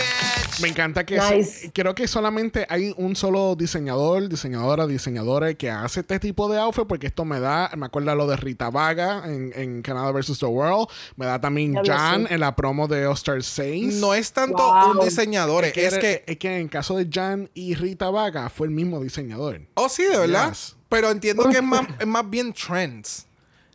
Me 0.61 0.69
encanta 0.69 1.05
que 1.07 1.19
Nice. 1.19 1.67
so- 1.67 1.71
creo 1.73 1.95
que 1.95 2.07
solamente 2.07 2.67
hay 2.69 2.93
un 2.99 3.17
solo 3.17 3.57
diseñador, 3.57 4.29
diseñadora, 4.29 4.87
diseñadora 4.87 5.55
que 5.55 5.71
hace 5.71 6.01
este 6.01 6.21
tipo 6.21 6.49
de 6.51 6.59
outfit 6.61 6.85
porque 6.87 7.07
esto 7.07 7.25
me 7.25 7.41
da, 7.41 7.71
me 7.77 7.87
acuerda 7.87 8.15
lo 8.15 8.27
de 8.27 8.37
Rita 8.37 8.69
Vaga 8.71 9.23
en, 9.25 9.53
en 9.57 9.81
Canada 9.83 10.13
vs. 10.13 10.39
The 10.39 10.47
World, 10.47 10.89
me 11.17 11.25
da 11.27 11.41
también 11.41 11.75
Jan 11.83 12.27
sí. 12.29 12.35
en 12.35 12.41
la 12.41 12.55
promo 12.55 12.87
de 12.87 13.07
All 13.07 13.15
Star 13.15 13.43
6. 13.43 13.95
No 13.95 14.13
es 14.15 14.33
tanto 14.33 14.59
Wow. 14.63 14.91
un 15.01 15.01
diseñador, 15.07 15.65
es, 15.65 15.73
que, 15.73 15.87
es 15.87 15.99
que 15.99 16.25
es 16.27 16.37
que 16.37 16.59
en 16.59 16.69
caso 16.69 16.97
de 16.97 17.09
Jan 17.11 17.49
y 17.55 17.75
Rita 17.75 18.11
Vaga 18.11 18.51
fue 18.51 18.67
el 18.67 18.73
mismo 18.75 19.01
diseñador. 19.01 19.63
Oh, 19.75 19.89
sí, 19.89 20.05
de 20.05 20.19
verdad. 20.19 20.51
Yes. 20.51 20.77
Pero 20.91 21.11
entiendo 21.11 21.49
que 21.49 21.57
es 21.57 21.63
más, 21.63 21.87
es 21.99 22.07
más 22.07 22.29
bien 22.29 22.53
trends. 22.53 23.27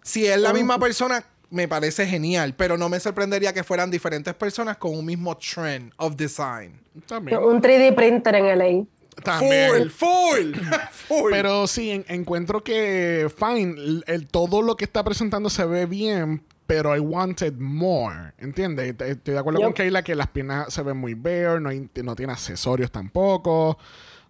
Si 0.04 0.26
es 0.28 0.40
la 0.40 0.54
misma 0.54 0.78
persona, 0.80 1.26
me 1.50 1.68
parece 1.68 2.06
genial. 2.08 2.54
Pero 2.56 2.78
no 2.78 2.90
me 2.90 3.00
sorprendería 3.00 3.54
que 3.54 3.64
fueran 3.64 3.90
diferentes 3.92 4.34
personas 4.34 4.78
con 4.78 4.98
un 4.98 5.06
mismo 5.06 5.38
trend 5.38 5.92
of 5.98 6.16
design. 6.16 6.80
También. 7.08 7.40
Un 7.44 7.62
3D 7.62 7.94
printer 7.96 8.36
en 8.36 8.58
LA. 8.58 8.86
También. 9.24 9.90
Full, 9.90 10.54
full, 10.54 10.54
full. 10.92 11.32
Pero 11.32 11.66
sí, 11.68 11.90
en- 11.92 12.06
encuentro 12.08 12.64
que 12.64 13.28
fine, 13.36 13.74
el, 13.78 14.04
el- 14.08 14.28
todo 14.28 14.62
lo 14.62 14.76
que 14.78 14.86
está 14.86 15.04
presentando 15.04 15.50
se 15.50 15.66
ve 15.66 15.86
bien, 15.88 16.44
pero 16.68 16.96
I 16.96 17.00
wanted 17.00 17.54
more, 17.58 18.34
¿entiendes? 18.38 18.90
Estoy 19.00 19.34
de 19.34 19.40
acuerdo 19.40 19.60
Yep. 19.60 19.66
con 19.68 19.74
Kayla 19.74 20.04
que 20.04 20.14
las 20.16 20.28
piernas 20.28 20.72
se 20.74 20.84
ven 20.84 20.98
muy 20.98 21.14
bare, 21.16 21.60
no, 21.60 21.70
hay- 21.70 21.90
no 22.04 22.16
tiene 22.16 22.34
accesorios 22.34 22.92
tampoco. 22.92 23.78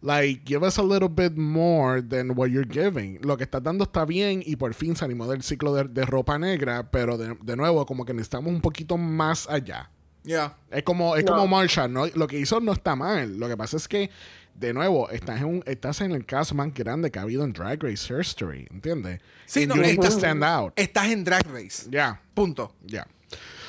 Like, 0.01 0.43
give 0.45 0.63
us 0.65 0.77
a 0.77 0.83
little 0.83 1.09
bit 1.09 1.35
more 1.37 2.01
than 2.01 2.31
what 2.37 2.49
you're 2.49 2.67
giving. 2.69 3.19
Lo 3.23 3.35
que 3.37 3.43
estás 3.45 3.63
dando 3.63 3.83
está 3.85 4.05
bien 4.05 4.43
y 4.45 4.55
por 4.55 4.73
fin 4.73 4.95
salimos 4.95 5.27
del 5.29 5.41
ciclo 5.41 5.73
de, 5.73 5.85
de 5.85 6.05
ropa 6.05 6.37
negra, 6.37 6.91
pero 6.91 7.17
de, 7.17 7.35
de 7.41 7.55
nuevo, 7.55 7.85
como 7.85 8.05
que 8.05 8.13
necesitamos 8.13 8.51
un 8.53 8.61
poquito 8.61 8.97
más 8.97 9.49
allá. 9.49 9.89
Yeah. 10.23 10.57
Es 10.69 10.83
como, 10.83 11.15
es 11.15 11.23
No. 11.25 11.31
como 11.33 11.47
Marshall, 11.47 11.91
¿no? 11.91 12.05
Lo 12.07 12.27
que 12.27 12.37
hizo 12.37 12.59
no 12.59 12.73
está 12.73 12.95
mal. 12.95 13.37
Lo 13.39 13.47
que 13.47 13.55
pasa 13.57 13.77
es 13.77 13.87
que, 13.87 14.09
de 14.53 14.73
nuevo, 14.73 15.09
estás 15.09 15.39
en, 15.39 15.45
un, 15.45 15.63
estás 15.65 16.01
en 16.01 16.11
el 16.11 16.25
caso 16.25 16.53
más 16.53 16.73
grande 16.73 17.09
que 17.11 17.17
ha 17.19 17.21
habido 17.21 17.43
en 17.43 17.53
Drag 17.53 17.81
Race 17.81 18.13
History, 18.13 18.67
¿entiendes? 18.69 19.19
Sí, 19.45 19.61
And 19.63 19.69
no, 19.69 19.75
you 19.77 19.81
need 19.83 19.95
to 19.95 20.01
estás- 20.03 20.17
stand 20.17 20.43
out. 20.43 20.73
Estás 20.75 21.07
en 21.11 21.23
Drag 21.23 21.43
Race. 21.47 21.87
Ya, 21.89 22.21
Punto. 22.33 22.75
ya. 22.85 23.07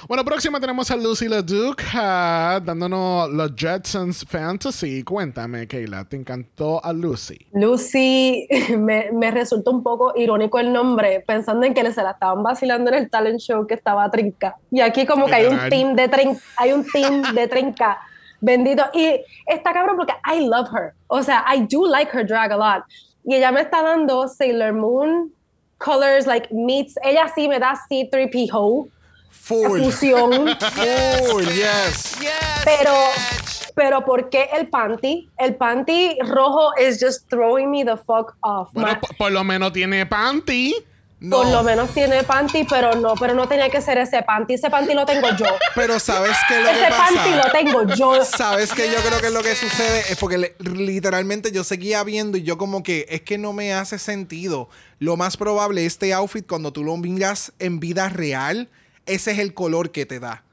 Bueno, 0.07 0.25
próxima 0.25 0.61
tenemos 0.61 0.91
a 0.91 0.97
Lucy 0.97 1.29
LeDuc 1.29 1.83
ah, 1.95 2.61
dándonos 2.65 3.31
los 3.31 3.55
Jetsons 3.57 4.25
Fantasy. 4.29 5.03
Cuéntame, 5.03 5.67
Kayla, 5.67 6.05
¿te 6.05 6.17
encantó 6.17 6.85
a 6.85 6.93
Lucy? 6.93 7.39
Lucy, 7.53 8.47
me, 8.79 9.11
me 9.13 9.31
resulta 9.31 9.71
un 9.71 9.83
poco 9.83 10.13
irónico 10.17 10.59
el 10.61 10.73
nombre, 10.73 11.25
pensando 11.27 11.67
en 11.67 11.75
que 11.75 11.93
se 11.93 12.03
la 12.03 12.13
estaban 12.13 12.43
vacilando 12.43 12.91
en 12.91 12.99
el 12.99 13.11
talent 13.11 13.41
show 13.41 13.67
que 13.67 13.75
estaba 13.75 14.09
trinca. 14.11 14.57
Y 14.71 14.81
aquí 14.81 15.05
como 15.07 15.27
que 15.27 15.35
hay 15.35 15.47
un 15.47 15.59
team 15.69 15.97
de 15.97 16.09
trinca, 16.09 16.41
hay 16.57 16.73
un 16.73 16.85
team 16.85 17.35
de 17.35 17.49
trinca. 17.49 17.99
Bendito. 18.41 18.85
Y 18.93 19.21
está 19.47 19.73
cabrón 19.73 19.97
porque 19.97 20.15
I 20.25 20.47
love 20.47 20.69
her. 20.73 20.93
O 21.09 21.23
sea, 21.23 21.45
I 21.53 21.67
do 21.69 21.87
like 21.87 22.17
her 22.17 22.25
drag 22.25 22.53
a 22.53 22.57
lot. 22.57 22.85
Y 23.25 23.35
ella 23.35 23.51
me 23.51 23.63
está 23.63 23.83
dando 23.83 24.29
Sailor 24.29 24.73
Moon 24.73 25.33
colors, 25.79 26.27
like 26.27 26.49
meets. 26.53 26.97
Ella 27.03 27.29
sí 27.35 27.49
me 27.49 27.59
da 27.59 27.75
C3PO, 27.91 28.89
Full. 29.43 29.81
fusión. 29.83 30.31
Full, 31.31 31.45
yes. 31.47 32.17
pero, 32.65 32.93
pero 33.75 34.05
¿por 34.05 34.29
qué 34.31 34.49
el 34.57 34.69
panty? 34.69 35.29
El 35.39 35.55
panty 35.57 36.19
rojo 36.21 36.71
is 36.79 36.99
just 37.01 37.29
throwing 37.29 37.71
me 37.71 37.85
the 37.85 37.97
fuck 37.97 38.35
off. 38.41 38.69
Bueno, 38.73 39.01
por, 39.01 39.17
por 39.17 39.33
lo 39.33 39.45
menos 39.45 39.73
tiene 39.73 40.05
panty. 40.07 40.75
No. 41.21 41.39
Por 41.39 41.47
lo 41.49 41.65
menos 41.65 41.91
tiene 41.93 42.23
panty, 42.23 42.63
pero 42.63 42.95
no, 42.95 43.15
pero 43.17 43.35
no 43.35 43.49
tenía 43.49 43.69
que 43.71 43.81
ser 43.81 43.99
ese 43.99 44.23
panty. 44.23 44.55
Ese 44.55 44.71
panty 44.71 44.95
lo 44.95 45.05
tengo 45.05 45.29
yo. 45.37 45.47
Pero 45.75 45.99
¿sabes 45.99 46.37
qué 46.47 46.59
es 46.61 46.65
lo 46.65 46.71
que 46.71 46.79
Ese 46.79 46.91
panty 46.91 47.31
lo 47.31 47.43
pasa? 47.43 47.53
tengo 47.53 47.95
yo. 47.97 48.25
¿Sabes 48.25 48.73
qué? 48.73 48.89
Yo 48.89 48.99
creo 49.01 49.21
que 49.21 49.31
lo 49.31 49.43
que 49.43 49.57
sucede 49.57 50.05
es 50.13 50.17
porque 50.17 50.39
le- 50.39 50.55
literalmente 50.61 51.51
yo 51.51 51.65
seguía 51.65 52.05
viendo 52.05 52.39
y 52.39 52.45
yo 52.45 52.57
como 52.57 52.85
que 52.85 53.05
es 53.09 53.23
que 53.23 53.37
no 53.37 53.53
me 53.53 53.75
hace 53.75 53.99
sentido. 53.99 54.69
Lo 55.01 55.17
más 55.17 55.37
probable, 55.37 55.87
este 55.87 56.13
outfit 56.15 56.47
cuando 56.47 56.73
tú 56.73 56.85
lo 56.85 56.97
miras 56.97 57.53
en 57.59 57.81
vida 57.81 58.09
real, 58.09 58.69
ese 59.09 59.33
es 59.33 59.39
el 59.39 59.55
color 59.55 59.91
que 59.91 60.07
te 60.07 60.21
da. 60.21 60.45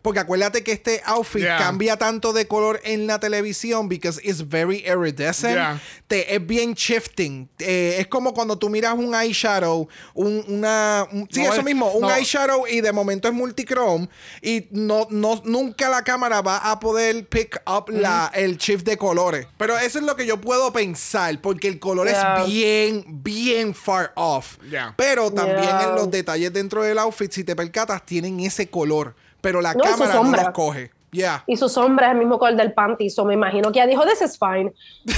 Porque 0.00 0.20
acuérdate 0.20 0.62
que 0.62 0.72
este 0.72 1.02
outfit 1.04 1.42
Yeah. 1.42 1.58
cambia 1.58 1.96
tanto 1.96 2.32
de 2.32 2.46
color 2.46 2.80
en 2.84 3.06
la 3.08 3.18
televisión 3.18 3.88
because 3.88 4.20
it's 4.22 4.48
very 4.48 4.84
iridescent. 4.86 5.54
Yeah. 5.54 5.80
Te, 6.06 6.34
es 6.36 6.46
bien 6.46 6.74
shifting. 6.74 7.48
Eh, 7.58 7.96
es 7.98 8.06
como 8.06 8.32
cuando 8.32 8.56
tú 8.56 8.70
miras 8.70 8.94
un 8.94 9.12
eyeshadow, 9.14 9.88
un, 10.14 10.44
una... 10.48 11.04
un- 11.10 11.28
sí, 11.30 11.40
No, 11.42 11.46
eso 11.50 11.58
es- 11.58 11.64
mismo, 11.64 11.90
un 11.92 12.02
no. 12.02 12.14
eyeshadow 12.14 12.66
y 12.68 12.80
de 12.80 12.92
momento 12.92 13.26
es 13.28 13.34
multichrome 13.34 14.08
y 14.40 14.68
no, 14.70 15.08
no, 15.10 15.42
nunca 15.44 15.88
la 15.88 16.02
cámara 16.04 16.42
va 16.42 16.58
a 16.58 16.78
poder 16.78 17.26
pick 17.28 17.60
up 17.66 17.90
la, 17.90 18.30
el 18.34 18.56
shift 18.56 18.86
de 18.86 18.96
colores. 18.96 19.46
Pero 19.58 19.76
eso 19.78 19.98
es 19.98 20.04
lo 20.04 20.14
que 20.14 20.26
yo 20.26 20.40
puedo 20.40 20.72
pensar 20.72 21.40
porque 21.40 21.66
el 21.68 21.78
color 21.80 22.06
Yeah. 22.08 22.42
es 22.44 22.46
bien, 22.46 23.04
bien 23.08 23.74
far 23.74 24.12
off. 24.14 24.58
Yeah. 24.70 24.94
Pero 24.96 25.32
también 25.32 25.58
Yeah. 25.62 25.82
en 25.88 25.94
los 25.96 26.08
detalles 26.10 26.52
dentro 26.52 26.82
del 26.84 26.98
outfit, 26.98 27.32
si 27.32 27.42
te 27.42 27.56
percatas, 27.56 28.06
tienen 28.06 28.38
ese 28.40 28.70
color. 28.70 29.16
Pero 29.40 29.60
la 29.60 29.74
No, 29.74 29.84
cámara 29.84 30.14
no 30.14 30.30
los 30.30 30.50
coge. 30.50 30.90
Yeah. 31.10 31.42
Y 31.46 31.56
su 31.56 31.68
sombra 31.68 32.08
es 32.08 32.12
el 32.12 32.18
mismo 32.18 32.38
color 32.38 32.56
del 32.56 32.72
panty. 32.72 33.08
So 33.10 33.24
me 33.24 33.34
imagino 33.34 33.72
que 33.72 33.78
ella 33.78 33.86
dijo, 33.86 34.04
this 34.04 34.20
is 34.20 34.38
fine. 34.38 34.72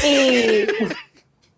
Y, 0.07 0.67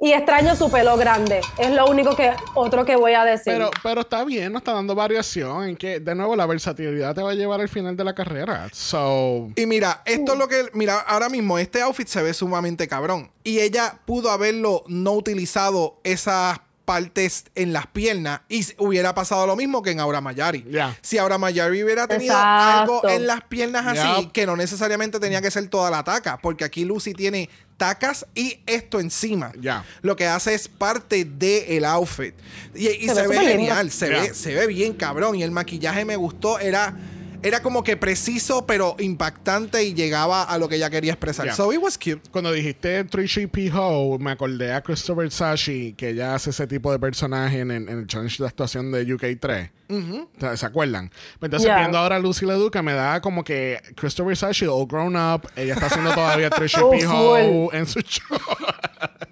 y 0.08 0.12
extraño 0.12 0.56
su 0.56 0.70
pelo 0.70 0.96
grande. 0.96 1.40
Es 1.58 1.70
lo 1.70 1.86
único 1.86 2.16
que, 2.16 2.32
otro 2.54 2.84
que 2.84 2.96
voy 2.96 3.12
a 3.12 3.24
decir. 3.24 3.52
Pero, 3.52 3.70
pero 3.82 4.00
está 4.00 4.24
bien, 4.24 4.52
no 4.52 4.58
está 4.58 4.72
dando 4.72 4.94
variación. 4.94 5.68
En 5.68 5.76
que, 5.76 6.00
de 6.00 6.14
nuevo, 6.14 6.34
la 6.34 6.46
versatilidad 6.46 7.14
te 7.14 7.22
va 7.22 7.30
a 7.30 7.34
llevar 7.34 7.60
al 7.60 7.68
final 7.68 7.96
de 7.96 8.04
la 8.04 8.14
carrera. 8.14 8.68
So, 8.72 9.50
Y 9.54 9.66
mira, 9.66 10.02
esto 10.06 10.32
es 10.32 10.38
lo 10.38 10.48
que. 10.48 10.70
Mira, 10.72 10.98
ahora 11.00 11.28
mismo 11.28 11.58
este 11.58 11.82
outfit 11.82 12.08
se 12.08 12.22
ve 12.22 12.32
sumamente 12.32 12.88
cabrón. 12.88 13.30
Y 13.44 13.60
ella 13.60 13.98
pudo 14.06 14.30
haberlo 14.30 14.82
no 14.88 15.12
utilizado 15.12 16.00
esas 16.04 16.58
partes 16.84 17.44
en 17.54 17.72
las 17.72 17.86
piernas 17.86 18.40
y 18.48 18.66
hubiera 18.78 19.14
pasado 19.14 19.46
lo 19.46 19.56
mismo 19.56 19.82
que 19.82 19.90
en 19.90 20.00
Aura 20.00 20.20
Mayari. 20.20 20.64
Ya. 20.70 20.96
Si 21.00 21.18
Aura 21.18 21.38
Mayari 21.38 21.82
hubiera 21.82 22.06
tenido 22.06 22.34
Exacto. 22.34 23.00
algo 23.02 23.08
en 23.08 23.26
las 23.26 23.42
piernas 23.44 23.86
así, 23.86 24.26
que 24.32 24.46
no 24.46 24.56
necesariamente 24.56 25.18
tenía 25.20 25.40
que 25.40 25.50
ser 25.50 25.68
toda 25.68 25.90
la 25.90 26.02
taca, 26.04 26.38
porque 26.38 26.64
aquí 26.64 26.84
Lucy 26.84 27.14
tiene 27.14 27.48
tacas 27.76 28.26
y 28.34 28.60
esto 28.66 29.00
encima. 29.00 29.52
Ya. 29.60 29.84
Lo 30.02 30.14
que 30.16 30.26
hace 30.26 30.54
es 30.54 30.68
parte 30.68 31.24
del 31.24 31.84
outfit. 31.84 32.34
Y, 32.74 32.88
y 32.88 33.08
Se 33.08 33.14
se, 33.14 33.28
ve 33.28 33.38
genial, 33.40 33.90
se, 33.90 34.08
Ya. 34.10 34.20
ve, 34.22 34.34
se 34.34 34.54
ve 34.54 34.66
bien 34.66 34.92
cabrón. 34.94 35.34
Y 35.36 35.42
el 35.42 35.50
maquillaje 35.50 36.04
me 36.04 36.16
gustó, 36.16 36.58
era, 36.58 36.94
era 37.42 37.60
como 37.62 37.82
que 37.82 37.96
preciso, 37.96 38.66
pero 38.66 38.94
impactante 38.98 39.82
y 39.84 39.94
llegaba 39.94 40.42
a 40.44 40.58
lo 40.58 40.68
que 40.68 40.76
ella 40.76 40.90
quería 40.90 41.12
expresar. 41.12 41.46
Ya. 41.46 41.54
So 41.54 41.72
it 41.72 41.80
was 41.82 41.98
cute. 41.98 42.20
cuando 42.30 42.52
dijiste 42.52 43.04
Trishy 43.04 43.46
P. 43.46 43.70
Ho, 43.74 44.18
me 44.18 44.30
acordé 44.30 44.72
a 44.72 44.80
Christopher 44.82 45.30
Sashi, 45.30 45.94
que 45.94 46.10
ella 46.10 46.34
hace 46.34 46.50
ese 46.50 46.66
tipo 46.66 46.90
de 46.92 46.98
personaje 46.98 47.60
en, 47.60 47.70
en- 47.70 47.88
en 47.88 47.98
el 48.00 48.06
challenge 48.06 48.42
de 48.42 48.46
actuación 48.48 48.92
de 48.92 49.06
UK3. 49.06 49.70
O 49.90 50.26
sea, 50.40 50.56
¿Se 50.56 50.64
acuerdan? 50.64 51.10
Entonces, 51.40 51.66
Ya. 51.68 51.76
viendo 51.78 51.98
ahora 51.98 52.16
a 52.16 52.18
Lucy 52.18 52.46
Leduca, 52.46 52.80
me 52.82 52.94
da 52.94 53.20
como 53.20 53.44
que 53.44 53.78
Christopher 53.94 54.34
Sashi, 54.36 54.64
all 54.66 54.86
grown 54.86 55.16
up, 55.16 55.42
ella 55.54 55.74
está 55.74 55.86
haciendo 55.86 56.14
todavía 56.14 56.48
Trishy 56.48 56.80
Oh, 56.82 56.90
P. 56.90 57.06
Ho 57.06 57.72
en 57.74 57.86
su 57.86 58.00
show. 58.00 58.38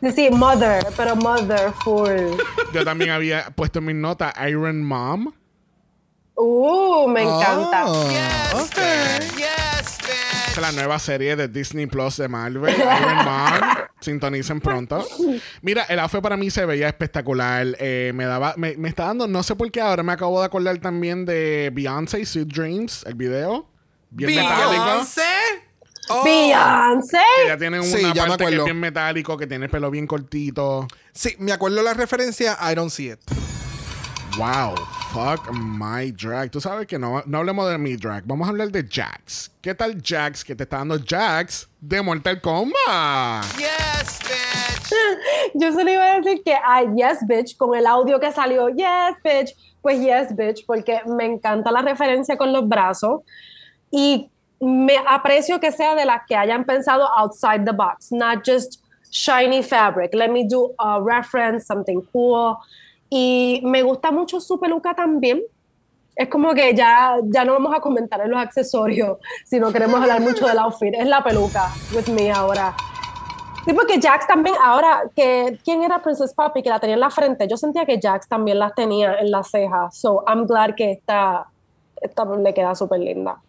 Sí, 0.03 0.13
sí, 0.13 0.31
mother, 0.31 0.85
pero 0.97 1.15
mother 1.17 1.73
full. 1.85 2.39
Yo 2.75 2.85
también 2.85 3.11
había 3.11 3.51
puesto 3.55 3.79
en 3.79 3.87
mis 3.87 3.97
notas 3.97 4.35
Iron 4.49 4.83
Mom. 4.83 5.33
Uh, 6.43 7.07
me 7.09 7.23
encanta. 7.23 7.85
Ah, 7.87 8.51
ok. 8.55 8.79
Esa 8.79 10.53
es 10.55 10.59
la 10.59 10.73
nueva 10.73 10.99
serie 10.99 11.37
de 11.37 11.49
Disney 11.49 11.87
Plus 11.87 12.17
de 12.17 12.29
Marvel, 12.29 12.75
Iron 12.75 13.15
Man. 13.25 13.61
Sintonicen 14.01 14.61
pronto. 14.61 15.07
Mira, 15.61 15.85
el 15.85 15.99
outfit 15.99 16.23
para 16.23 16.37
mí 16.39 16.51
se 16.51 16.65
veía 16.65 16.89
espectacular. 16.89 17.67
Eh, 17.79 18.13
me 18.15 18.25
daba, 18.25 18.55
me, 18.57 18.75
me 18.77 18.89
está 18.89 19.05
dando, 19.05 19.29
no 19.29 19.43
sé 19.43 19.55
por 19.55 19.71
qué 19.71 19.81
ahora 19.83 20.03
me 20.03 20.13
acabo 20.13 20.41
de 20.41 20.47
acordar 20.47 20.79
también 20.79 21.27
de 21.27 21.71
Beyoncé 21.75 22.25
Sweet 22.25 22.49
Dreams, 22.49 23.05
el 23.07 23.15
video. 23.15 23.69
Bien 24.11 24.35
metálico. 24.35 24.85
Beyoncé. 24.85 25.23
Oh. 26.09 26.25
Beyoncé. 26.25 27.19
Ella 27.45 27.59
tiene 27.59 27.79
una 27.79 27.87
Sí, 27.89 28.03
ya 28.15 28.27
parte 28.27 28.47
que 28.47 28.57
es 28.57 28.65
bien 28.65 28.81
metálico, 28.81 29.37
que 29.37 29.47
tiene 29.47 29.67
el 29.67 29.71
pelo 29.71 29.91
bien 29.91 30.07
cortito. 30.07 30.89
Sí, 31.13 31.37
me 31.39 31.53
acuerdo 31.53 31.83
la 31.83 31.93
referencia. 31.95 32.57
I 32.61 32.75
don't 32.75 32.91
see 32.91 33.11
it. 33.11 33.21
Wow, 34.39 34.77
fuck 35.13 35.53
my 35.53 36.13
drag. 36.13 36.51
Tú 36.51 36.61
sabes 36.61 36.87
que 36.87 36.99
no, 36.99 37.23
no 37.27 37.39
hablemos 37.39 37.69
de 37.71 37.79
mi 37.79 37.97
drag. 37.97 38.25
Vamos 38.27 38.47
a 38.47 38.51
hablar 38.51 38.71
de 38.71 38.87
Jax. 38.89 39.51
¿Qué 39.61 39.75
tal 39.75 40.01
Jax 40.01 40.45
que 40.45 40.55
te 40.55 40.63
está 40.63 40.79
dando 40.79 40.99
Jax 40.99 41.69
de 41.81 42.01
Mortal 42.01 42.41
Kombat? 42.41 43.45
Yes, 43.59 44.21
bitch. 44.21 44.95
Yo 45.55 45.73
solo 45.73 45.91
iba 45.91 46.05
a 46.05 46.21
decir 46.21 46.43
que 46.45 46.55
ay, 46.65 46.87
yes, 46.95 47.27
bitch, 47.27 47.57
con 47.57 47.75
el 47.75 47.87
audio 47.87 48.21
que 48.21 48.31
salió, 48.31 48.69
yes, 48.69 49.17
bitch, 49.25 49.55
pues 49.83 50.01
yes, 50.01 50.35
bitch, 50.37 50.65
porque 50.65 51.01
me 51.07 51.25
encanta 51.25 51.73
la 51.73 51.83
referencia 51.83 52.37
con 52.37 52.53
los 52.53 52.69
brazos 52.69 53.23
y 53.91 54.31
me 54.61 54.97
aprecio 55.09 55.59
que 55.59 55.73
sea 55.73 55.95
de 55.95 56.05
las 56.05 56.23
que 56.29 56.37
hayan 56.37 56.65
pensado 56.65 57.09
outside 57.17 57.65
the 57.65 57.73
box, 57.73 58.13
not 58.13 58.45
just 58.47 58.83
shiny 59.11 59.63
fabric. 59.63 60.15
Let 60.15 60.31
me 60.31 60.47
do 60.47 60.73
a 60.79 61.01
reference, 61.01 61.67
something 61.67 62.03
cool. 62.13 62.59
Y 63.11 63.61
me 63.65 63.83
gusta 63.83 64.11
mucho 64.11 64.41
su 64.41 64.59
peluca 64.59 64.95
también. 64.95 65.43
Es 66.17 66.29
como 66.29 66.55
que 66.55 66.75
ya, 66.75 67.17
ya 67.25 67.45
no 67.45 67.53
vamos 67.53 67.75
a 67.75 67.81
comentar 67.81 68.21
en 68.21 68.31
los 68.31 68.41
accesorios, 68.41 69.19
si 69.45 69.59
no 69.59 69.73
queremos 69.73 70.01
hablar 70.01 70.21
mucho 70.21 70.47
del 70.47 70.59
outfit. 70.59 70.95
Es 70.95 71.07
la 71.07 71.23
peluca 71.23 71.71
with 71.95 72.09
me 72.09 72.31
ahora. 72.31 72.75
Sí, 73.65 73.75
porque 73.75 74.01
Jax 74.01 74.27
también, 74.27 74.57
ahora, 74.63 75.03
que 75.15 75.59
¿quién 75.65 75.83
era 75.83 76.03
Princess 76.03 76.33
Poppy? 76.33 76.63
Que 76.63 76.71
la 76.71 76.81
tenía 76.81 76.95
en 76.95 77.01
la 77.01 77.11
frente. 77.11 77.47
Yo 77.47 77.57
sentía 77.57 77.85
que 77.85 78.01
Jax 78.01 78.27
también 78.27 78.59
las 78.59 78.75
tenía 78.75 79.19
en 79.19 79.31
las 79.31 79.51
cejas. 79.51 79.99
So, 79.99 80.25
I'm 80.27 80.47
glad 80.47 80.75
que 80.75 80.93
esta, 80.93 81.47
esta 82.01 82.25
le 82.25 82.55
queda 82.55 82.75
súper 82.75 83.01
linda. 83.01 83.41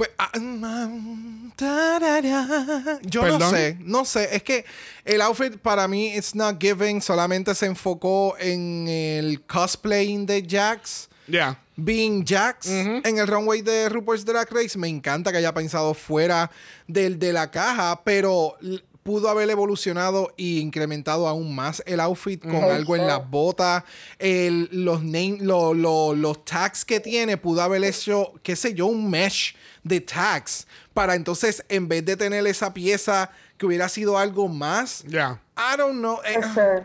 Pues, 0.00 0.12
ah, 0.16 0.30
mm, 0.38 1.50
tarara. 1.56 2.98
yo 3.02 3.38
no 3.38 3.50
sé, 3.50 3.76
no 3.80 4.06
sé. 4.06 4.34
Es 4.34 4.42
que 4.42 4.64
el 5.04 5.20
outfit 5.20 5.58
para 5.58 5.86
mí 5.86 6.16
it's 6.16 6.34
not 6.34 6.56
giving. 6.58 7.02
Solamente 7.02 7.54
se 7.54 7.66
enfocó 7.66 8.34
en 8.38 8.88
el 8.88 9.42
cosplaying 9.42 10.24
de 10.24 10.42
Jax. 10.48 11.10
Yeah. 11.26 11.60
Being 11.76 12.24
Jax 12.24 12.66
en 12.66 13.18
el 13.18 13.26
runway 13.26 13.60
de 13.60 13.90
RuPaul's 13.90 14.24
Drag 14.24 14.50
Race. 14.50 14.78
Me 14.78 14.88
encanta 14.88 15.30
que 15.32 15.36
haya 15.36 15.52
pensado 15.52 15.92
fuera 15.92 16.50
del, 16.86 17.18
de 17.18 17.34
la 17.34 17.50
caja, 17.50 18.00
pero 18.02 18.56
pudo 19.02 19.28
haber 19.28 19.48
evolucionado 19.50 20.32
e 20.36 20.58
incrementado 20.60 21.26
aún 21.26 21.54
más 21.54 21.82
el 21.86 22.00
outfit 22.00 22.42
con 22.42 22.56
algo 22.64 22.96
en 22.96 23.06
las 23.06 23.28
botas, 23.30 23.82
el- 24.18 24.68
los, 24.72 25.02
name, 25.02 25.38
lo- 25.40 25.74
lo- 25.74 26.14
los 26.14 26.44
tags 26.44 26.84
que 26.84 27.00
tiene, 27.00 27.36
pudo 27.36 27.62
haber 27.62 27.82
hecho, 27.84 28.34
qué 28.42 28.56
sé 28.56 28.74
yo, 28.74 28.86
un 28.86 29.08
mesh 29.10 29.54
de 29.82 30.00
tags 30.00 30.66
para 30.92 31.14
entonces, 31.14 31.64
en 31.68 31.88
vez 31.88 32.04
de 32.04 32.16
tener 32.16 32.46
esa 32.46 32.74
pieza 32.74 33.30
que 33.56 33.66
hubiera 33.66 33.88
sido 33.88 34.18
algo 34.18 34.48
más, 34.48 35.02
Yeah. 35.08 35.40
I 35.56 35.76
don't 35.76 35.98
know. 35.98 36.18
eh, 36.24 36.84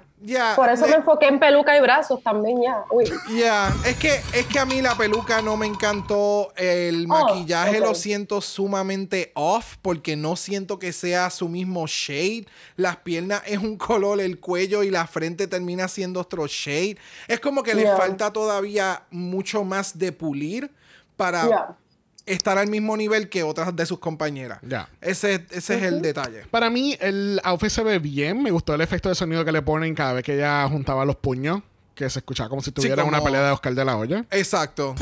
Por 0.56 0.69
eso 0.69 0.85
eh, 0.85 0.89
me 0.89 0.95
enfoqué 0.95 1.27
en 1.27 1.39
peluca 1.39 1.77
y 1.77 1.81
brazos 1.81 2.22
también, 2.23 2.61
ya. 2.61 2.84
Ya, 3.35 3.73
es 3.85 3.95
que 3.97 4.22
es 4.34 4.45
que 4.47 4.60
a 4.60 4.65
mí 4.65 4.81
la 4.81 4.95
peluca 4.95 5.41
no 5.41 5.56
me 5.57 5.65
encantó, 5.68 6.52
el 6.56 7.06
Oh, 7.06 7.07
maquillaje 7.07 7.80
lo 7.80 7.93
siento 7.95 8.41
sumamente 8.41 9.31
off 9.35 9.76
porque 9.81 10.15
no 10.15 10.35
siento 10.35 10.80
que 10.80 10.91
sea 10.93 11.30
su 11.30 11.47
mismo 11.49 11.85
shade. 11.88 12.45
Las 12.76 12.97
piernas 12.97 13.43
es 13.45 13.60
un 13.60 13.77
color, 13.77 14.19
el 14.19 14.39
cuello 14.39 14.84
y 14.84 14.89
la 14.89 15.06
frente 15.07 15.47
termina 15.47 15.88
siendo 15.88 16.22
otro 16.22 16.47
shade. 16.47 16.97
Es 17.27 17.39
como 17.39 17.61
que 17.64 17.73
le 17.76 17.84
Yeah. 17.84 17.97
falta 17.97 18.34
todavía 18.34 19.03
mucho 19.11 19.64
más 19.64 19.97
de 19.97 20.11
pulir 20.11 20.72
para. 21.15 21.76
Estar 22.26 22.57
al 22.57 22.68
mismo 22.68 22.97
nivel 22.97 23.30
que 23.30 23.43
otras 23.43 23.76
de 23.76 23.85
sus 23.85 23.99
compañeras. 23.99 24.60
Ya. 24.64 24.89
Ese, 25.02 25.45
ese 25.52 25.77
es 25.77 25.84
el 25.84 26.02
detalle. 26.02 26.43
Para 26.52 26.69
mí, 26.69 26.97
el 26.99 27.39
outfit 27.43 27.69
se 27.69 27.84
ve 27.84 27.99
bien. 27.99 28.41
Me 28.41 28.52
gustó 28.52 28.73
el 28.73 28.81
efecto 28.81 29.10
de 29.10 29.15
sonido 29.15 29.45
que 29.45 29.52
le 29.52 29.61
ponen 29.61 29.93
cada 29.95 30.14
vez 30.14 30.23
que 30.23 30.35
ella 30.35 30.68
juntaba 30.69 31.06
los 31.06 31.15
puños. 31.18 31.61
Que 31.93 32.10
se 32.10 32.19
escuchaba 32.19 32.49
como 32.49 32.61
si 32.61 32.72
tuviera 32.72 33.03
como- 33.03 33.10
una 33.15 33.23
pelea 33.23 33.41
de 33.43 33.52
Oscar 33.52 33.73
de 33.73 33.85
la 33.85 33.95
Hoya. 33.97 34.26
Exacto. 34.31 34.95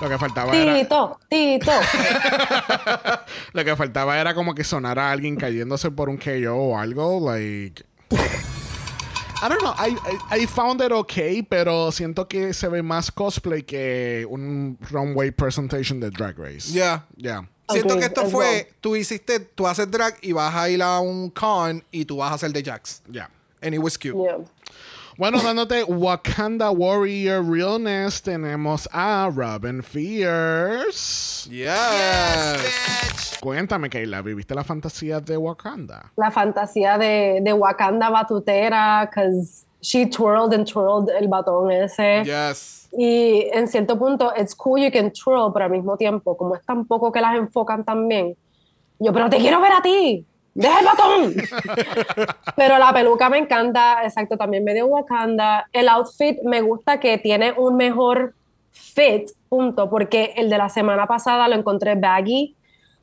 Lo 0.00 0.08
que 0.08 0.16
faltaba 0.16 0.56
era. 0.56 0.76
Tito, 0.78 1.18
Tito. 1.28 1.72
Lo 3.52 3.64
que 3.64 3.74
faltaba 3.74 4.16
era 4.20 4.32
como 4.34 4.54
que 4.54 4.62
sonara 4.62 5.10
alguien 5.10 5.34
cayéndose 5.34 5.90
por 5.90 6.08
un 6.08 6.18
KO 6.18 6.54
o 6.54 6.78
algo. 6.78 7.32
Like. 7.32 7.84
I 9.40 9.48
don't 9.48 9.62
know. 9.62 9.74
I, 9.76 9.96
I, 10.30 10.40
I 10.42 10.46
found 10.46 10.80
it 10.80 10.90
okay, 10.90 11.42
pero 11.42 11.92
siento 11.92 12.28
que 12.28 12.52
se 12.52 12.68
ve 12.68 12.82
más 12.82 13.12
cosplay 13.12 13.62
que 13.62 14.26
un 14.28 14.76
runway 14.90 15.30
presentation 15.30 16.00
de 16.00 16.10
Drag 16.10 16.36
Race. 16.36 16.72
Ya. 16.72 17.06
Yeah. 17.16 17.48
Siento 17.70 17.98
que 17.98 18.06
esto 18.06 18.22
es 18.22 18.32
fue, 18.32 18.46
bueno. 18.46 18.68
tú 18.80 18.96
hiciste, 18.96 19.40
tú 19.40 19.66
haces 19.66 19.90
drag 19.90 20.16
y 20.22 20.32
vas 20.32 20.54
a 20.54 20.70
ir 20.70 20.82
a 20.82 20.98
un 21.00 21.30
con 21.30 21.84
y 21.90 22.04
tú 22.04 22.16
vas 22.16 22.32
a 22.32 22.34
hacer 22.34 22.52
de 22.52 22.62
Jax. 22.62 23.02
Yeah. 23.10 23.30
And 23.62 23.74
it 23.74 23.78
was 23.78 23.98
cute. 23.98 24.16
Yeah. 24.16 24.38
Bueno, 25.18 25.42
dándote 25.42 25.82
Wakanda 25.82 26.70
Warrior 26.70 27.44
Realness, 27.44 28.22
tenemos 28.22 28.88
a 28.92 29.28
Robin 29.34 29.82
Fierce. 29.82 31.50
Yes. 31.50 31.72
Bitch. 32.62 33.40
Cuéntame, 33.40 33.90
Kayla, 33.90 34.22
¿viviste 34.22 34.54
la 34.54 34.62
fantasía 34.62 35.18
de 35.18 35.36
Wakanda? 35.36 36.12
La 36.14 36.30
fantasía 36.30 36.96
de, 36.98 37.40
de 37.42 37.52
Wakanda 37.52 38.10
batutera, 38.10 39.10
because 39.10 39.66
she 39.80 40.06
twirled 40.06 40.54
and 40.54 40.64
twirled 40.64 41.10
el 41.10 41.26
batón 41.26 41.72
ese. 41.72 42.22
Yes. 42.22 42.88
Y 42.96 43.50
en 43.52 43.66
cierto 43.66 43.98
punto, 43.98 44.32
it's 44.36 44.54
cool 44.54 44.80
you 44.80 44.92
can 44.92 45.10
twirl, 45.10 45.52
pero 45.52 45.64
al 45.64 45.72
mismo 45.72 45.96
tiempo, 45.96 46.36
como 46.36 46.54
es 46.54 46.64
tan 46.64 46.84
poco 46.84 47.10
que 47.10 47.20
las 47.20 47.34
enfocan 47.34 47.84
también, 47.84 48.36
yo, 49.00 49.12
pero 49.12 49.28
te 49.28 49.38
quiero 49.38 49.60
ver 49.60 49.72
a 49.72 49.82
ti, 49.82 50.24
deja 50.58 50.80
el 50.80 50.86
batón. 50.86 51.34
pero 52.56 52.78
la 52.78 52.92
peluca 52.92 53.30
me 53.30 53.38
encanta, 53.38 54.02
exacto, 54.02 54.36
también 54.36 54.64
me 54.64 54.74
dio 54.74 54.86
Wakanda. 54.86 55.68
El 55.72 55.88
outfit 55.88 56.38
me 56.42 56.60
gusta 56.60 56.98
que 56.98 57.18
tiene 57.18 57.52
un 57.52 57.76
mejor 57.76 58.34
fit, 58.70 59.30
punto, 59.48 59.88
porque 59.88 60.34
el 60.36 60.50
de 60.50 60.58
la 60.58 60.68
semana 60.68 61.06
pasada 61.06 61.48
lo 61.48 61.54
encontré 61.54 61.94
baggy. 61.94 62.54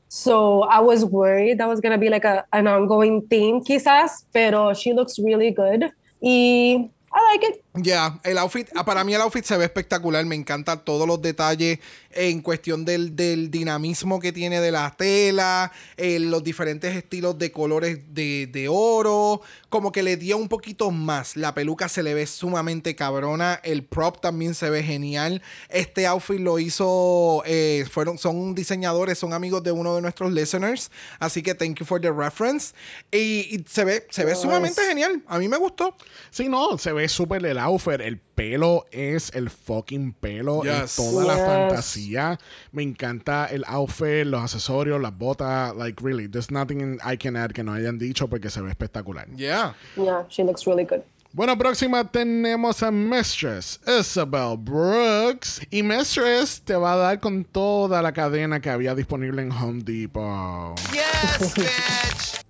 So 0.07 0.65
I 0.69 0.81
was 0.81 1.03
worried 1.03 1.57
that 1.57 1.67
was 1.67 1.81
gonna 1.81 1.97
be 1.97 2.09
like 2.09 2.25
a, 2.25 2.45
an 2.51 2.67
ongoing 2.67 3.27
theme, 3.27 3.61
quizás, 3.61 4.25
pero 4.31 4.73
she 4.73 4.93
looks 4.93 5.17
really 5.17 5.51
good. 5.51 5.91
Y 6.21 6.89
I 7.11 7.31
like 7.31 7.43
it. 7.43 7.64
Ya, 7.77 8.19
el 8.23 8.37
outfit, 8.37 8.69
ah, 8.75 8.85
para 8.85 9.03
mí 9.03 9.13
el 9.13 9.21
outfit 9.21 9.43
se 9.43 9.57
ve 9.57 9.65
espectacular, 9.65 10.25
me 10.25 10.35
encantan 10.35 10.85
todos 10.85 11.05
los 11.05 11.21
detalles 11.21 11.79
en 12.11 12.41
cuestión 12.41 12.85
del, 12.85 13.17
del 13.17 13.51
dinamismo 13.51 14.21
que 14.21 14.31
tiene 14.31 14.61
de 14.61 14.71
la 14.71 14.95
tela, 14.97 15.73
eh, 15.97 16.19
los 16.19 16.41
diferentes 16.41 16.95
estilos 16.95 17.37
de 17.37 17.51
colores 17.51 17.99
de, 18.13 18.47
de 18.47 18.69
oro, 18.69 19.41
como 19.67 19.91
que 19.91 20.03
le 20.03 20.15
dio 20.15 20.37
un 20.37 20.47
poquito 20.47 20.91
más, 20.91 21.35
la 21.35 21.53
peluca 21.53 21.89
se 21.89 22.03
le 22.03 22.13
ve 22.13 22.25
sumamente 22.27 22.95
cabrona, 22.95 23.59
el 23.63 23.83
prop 23.83 24.21
también 24.21 24.55
se 24.55 24.69
ve 24.69 24.81
genial, 24.81 25.41
este 25.67 26.07
outfit 26.07 26.39
lo 26.39 26.59
hizo, 26.59 27.43
eh, 27.45 27.85
fueron, 27.91 28.17
son 28.17 28.55
diseñadores, 28.55 29.17
son 29.19 29.33
amigos 29.33 29.63
de 29.63 29.73
uno 29.73 29.95
de 29.95 30.01
nuestros 30.01 30.31
listeners, 30.31 30.91
así 31.19 31.43
que 31.43 31.53
thank 31.53 31.79
you 31.79 31.85
for 31.85 31.99
the 31.99 32.11
reference, 32.11 32.73
y, 33.11 33.53
y 33.53 33.65
se 33.67 33.83
ve, 33.83 34.07
se 34.09 34.23
ve 34.23 34.33
sumamente 34.35 34.81
genial, 34.87 35.21
a 35.27 35.37
mí 35.39 35.49
me 35.49 35.57
gustó. 35.57 35.97
Sí, 36.31 36.47
no, 36.47 36.77
se 36.77 36.93
ve 36.93 37.09
súper 37.09 37.45
el 37.45 37.57
outfit. 37.65 37.99
El 38.01 38.17
pelo 38.17 38.85
es 38.91 39.31
el 39.33 39.49
fucking 39.49 40.13
pelo. 40.13 40.63
Yes. 40.63 40.73
Es 40.83 40.95
toda 40.95 41.25
la 41.25 41.37
fantasía. 41.37 42.39
Me 42.71 42.83
encanta 42.83 43.47
el 43.47 43.63
outfit, 43.67 44.25
los 44.25 44.41
accesorios, 44.41 45.01
las 45.01 45.17
botas. 45.17 45.75
Like, 45.75 46.01
really, 46.03 46.27
there's 46.27 46.51
nothing 46.51 46.99
I 47.03 47.17
can 47.17 47.35
add 47.35 47.53
que 47.53 47.63
no 47.63 47.73
hayan 47.73 47.97
dicho 47.97 48.27
porque 48.27 48.49
se 48.49 48.61
ve 48.61 48.69
espectacular. 48.69 49.27
Yeah. 49.35 49.75
Yeah, 49.95 50.25
she 50.29 50.43
looks 50.43 50.65
really 50.65 50.85
good. 50.85 51.03
Bueno, 51.35 51.57
próxima 51.57 52.09
tenemos 52.09 52.81
a 52.81 52.91
Mistress 52.91 53.81
Isabel 53.85 54.55
Brooks. 54.57 55.59
Y 55.69 55.83
Mistress 55.83 56.61
te 56.61 56.75
va 56.75 56.93
a 56.93 56.95
dar 56.95 57.19
con 57.19 57.43
toda 57.43 58.01
la 58.01 58.13
cadena 58.13 58.61
que 58.61 58.69
había 58.69 58.95
disponible 58.95 59.41
en 59.41 59.51
Home 59.51 59.81
Depot. 59.83 60.79
Yes, 60.93 61.53
bitch. 61.55 62.44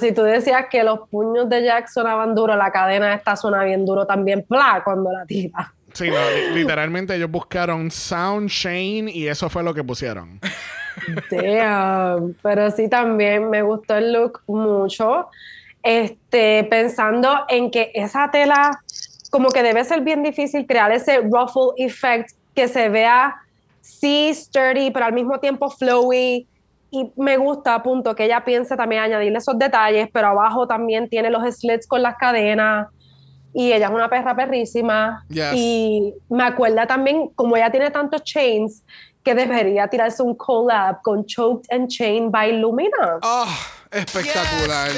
Si 0.00 0.12
tú 0.12 0.22
decías 0.22 0.66
que 0.70 0.82
los 0.84 1.08
puños 1.08 1.48
de 1.48 1.64
Jack 1.64 1.88
sonaban 1.88 2.34
duro, 2.34 2.54
la 2.56 2.70
cadena 2.70 3.14
esta 3.14 3.36
suena 3.36 3.64
bien 3.64 3.84
duro 3.84 4.06
también, 4.06 4.44
¡pla! 4.48 4.82
cuando 4.84 5.10
la 5.12 5.24
tira. 5.26 5.72
Sí, 5.92 6.08
no, 6.10 6.16
li- 6.30 6.54
literalmente 6.60 7.14
ellos 7.14 7.30
buscaron 7.30 7.90
Sound 7.90 8.48
Shane 8.50 9.10
y 9.10 9.26
eso 9.28 9.48
fue 9.48 9.62
lo 9.62 9.72
que 9.74 9.82
pusieron. 9.82 10.38
Damn. 11.30 12.34
Pero 12.42 12.70
sí, 12.70 12.88
también 12.88 13.50
me 13.50 13.62
gustó 13.62 13.96
el 13.96 14.12
look 14.12 14.40
mucho. 14.46 15.28
Este, 15.82 16.64
pensando 16.64 17.44
en 17.48 17.70
que 17.70 17.92
esa 17.94 18.30
tela, 18.30 18.80
como 19.30 19.48
que 19.50 19.62
debe 19.62 19.84
ser 19.84 20.00
bien 20.02 20.22
difícil 20.22 20.66
crear 20.66 20.90
ese 20.92 21.18
ruffle 21.20 21.72
effect 21.78 22.30
que 22.54 22.68
se 22.68 22.88
vea 22.88 23.36
sí 23.80 24.32
sturdy, 24.34 24.90
pero 24.90 25.06
al 25.06 25.12
mismo 25.12 25.38
tiempo 25.38 25.70
flowy. 25.70 26.46
Y 26.90 27.12
me 27.16 27.36
gusta, 27.36 27.82
punto, 27.82 28.14
que 28.14 28.24
ella 28.24 28.44
piense 28.44 28.76
también 28.76 29.02
añadirle 29.02 29.38
esos 29.38 29.58
detalles, 29.58 30.08
pero 30.12 30.28
abajo 30.28 30.66
también 30.66 31.08
tiene 31.08 31.30
los 31.30 31.42
slits 31.54 31.86
con 31.86 32.02
las 32.02 32.16
cadenas. 32.16 32.88
Y 33.52 33.72
ella 33.72 33.86
es 33.86 33.92
una 33.92 34.08
perra 34.08 34.36
perrísima. 34.36 35.24
Yes. 35.28 35.52
Y 35.54 36.14
me 36.28 36.44
acuerda 36.44 36.86
también, 36.86 37.28
como 37.34 37.56
ella 37.56 37.70
tiene 37.70 37.90
tantos 37.90 38.22
chains, 38.22 38.84
que 39.24 39.34
debería 39.34 39.88
tirarse 39.88 40.22
un 40.22 40.36
collab 40.36 41.02
con 41.02 41.26
Choked 41.26 41.66
and 41.74 41.88
Chain 41.88 42.30
by 42.30 42.52
Lumina. 42.52 43.18
Ah, 43.22 43.58
espectacular. 43.90 44.90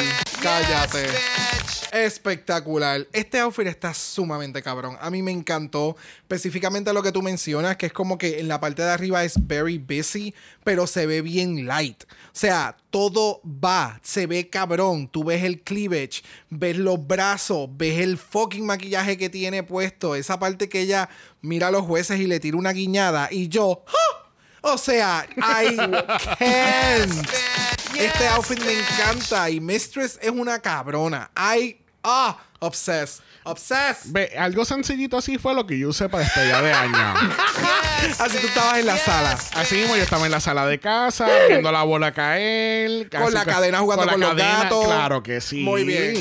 Cállate. 0.43 1.07
Yes, 1.07 1.09
bitch. 1.13 1.78
Espectacular. 1.93 3.07
Este 3.13 3.39
outfit 3.39 3.67
está 3.67 3.95
sumamente 3.95 4.63
cabrón. 4.63 4.97
A 5.01 5.11
mí 5.11 5.23
me 5.23 5.33
encantó. 5.33 5.97
Específicamente 6.21 6.93
lo 6.93 7.03
que 7.03 7.13
tú 7.13 7.23
mencionas, 7.23 7.77
que 7.77 7.87
es 7.87 7.93
como 7.93 8.19
que 8.19 8.41
en 8.41 8.49
la 8.49 8.61
parte 8.61 8.83
de 8.83 8.91
arriba 8.91 9.25
es 9.25 9.35
very 9.47 9.79
busy, 9.79 10.35
pero 10.65 10.87
se 10.87 11.07
ve 11.07 11.23
bien 11.23 11.67
light. 11.67 12.05
O 12.05 12.07
sea, 12.33 12.77
todo 12.91 13.41
va, 13.45 14.01
se 14.03 14.27
ve 14.27 14.49
cabrón. 14.49 15.09
Tú 15.09 15.25
ves 15.25 15.45
el 15.45 15.61
cleavage, 15.63 16.23
ves 16.51 16.77
los 16.77 17.07
brazos, 17.07 17.69
ves 17.73 18.01
el 18.01 18.19
fucking 18.19 18.67
maquillaje 18.67 19.17
que 19.17 19.31
tiene 19.31 19.63
puesto. 19.63 20.15
Esa 20.15 20.39
parte 20.39 20.69
que 20.69 20.81
ella 20.81 21.09
mira 21.41 21.69
a 21.69 21.71
los 21.71 21.83
jueces 21.83 22.21
y 22.21 22.27
le 22.27 22.41
tira 22.41 22.57
una 22.57 22.73
guiñada. 22.73 23.29
Y 23.31 23.49
yo, 23.49 23.85
¡ah! 23.87 24.19
O 24.61 24.77
sea, 24.77 25.27
I 25.37 25.77
can't. 26.39 27.78
Este 27.99 28.29
outfit 28.29 28.61
me 28.65 28.73
encanta 28.79 29.51
y 29.51 29.61
Mistress 29.61 30.19
es 30.23 30.31
una 30.31 30.61
cabrona. 30.61 31.31
I 31.37 31.79
ah 32.05 32.39
obsessed. 32.61 33.23
Obsessed. 33.45 34.13
Ve, 34.13 34.35
algo 34.39 34.65
sencillito 34.65 35.17
así 35.17 35.39
fue 35.39 35.55
lo 35.55 35.67
que 35.67 35.79
yo 35.79 35.89
usé 35.89 36.09
para 36.09 36.23
despedir 36.25 36.55
de 36.55 36.73
año. 36.73 37.15
Así 38.19 38.39
tú 38.39 38.47
estabas 38.47 38.79
en 38.79 38.87
la 38.87 38.97
sala. 38.99 39.39
Así 39.55 39.77
mismo 39.77 39.97
yo 39.97 40.03
estaba 40.03 40.27
en 40.27 40.33
la 40.33 40.41
sala 40.41 40.67
de 40.67 40.79
casa, 40.79 41.27
viendo 41.49 41.73
la 41.73 41.83
bola 41.83 42.13
caer. 42.13 43.09
casi 43.09 43.33
la 43.33 43.45
ca- 43.45 43.53
cadena 43.55 43.79
jugando 43.79 44.05
la 44.05 44.13
con 44.13 44.21
los 44.21 44.31
cadena, 44.31 44.63
gatos. 44.65 44.85
Claro 44.87 45.23
que 45.23 45.41
sí. 45.41 45.63
Muy 45.63 45.85
bien. 45.85 46.15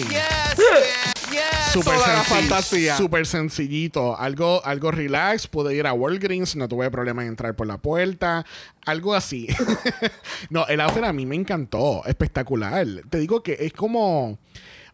Yes. 1.32 1.38
Yes. 1.68 1.74
Súper 1.74 1.96
Toda 1.96 2.08
la 2.08 2.24
senci- 2.24 2.28
fantasía. 2.28 2.98
Súper 2.98 3.26
sencillito. 3.26 4.18
Algo, 4.18 4.66
algo 4.66 4.92
relax. 4.92 5.48
Pude 5.48 5.76
ir 5.76 5.86
a 5.88 5.94
Walgreens. 5.94 6.56
No 6.56 6.68
tuve 6.68 6.90
problema 6.90 7.22
en 7.24 7.30
entrar 7.30 7.56
por 7.56 7.68
la 7.68 7.78
puerta. 7.78 8.46
Algo 8.86 9.14
así. 9.14 9.48
no, 10.50 10.66
el 10.68 10.82
outfit 10.82 11.04
a 11.04 11.14
mí 11.14 11.26
me 11.26 11.36
encantó. 11.36 12.04
Espectacular. 12.06 12.86
Te 13.10 13.20
digo 13.20 13.44
que 13.44 13.58
es 13.60 13.74
como... 13.74 14.40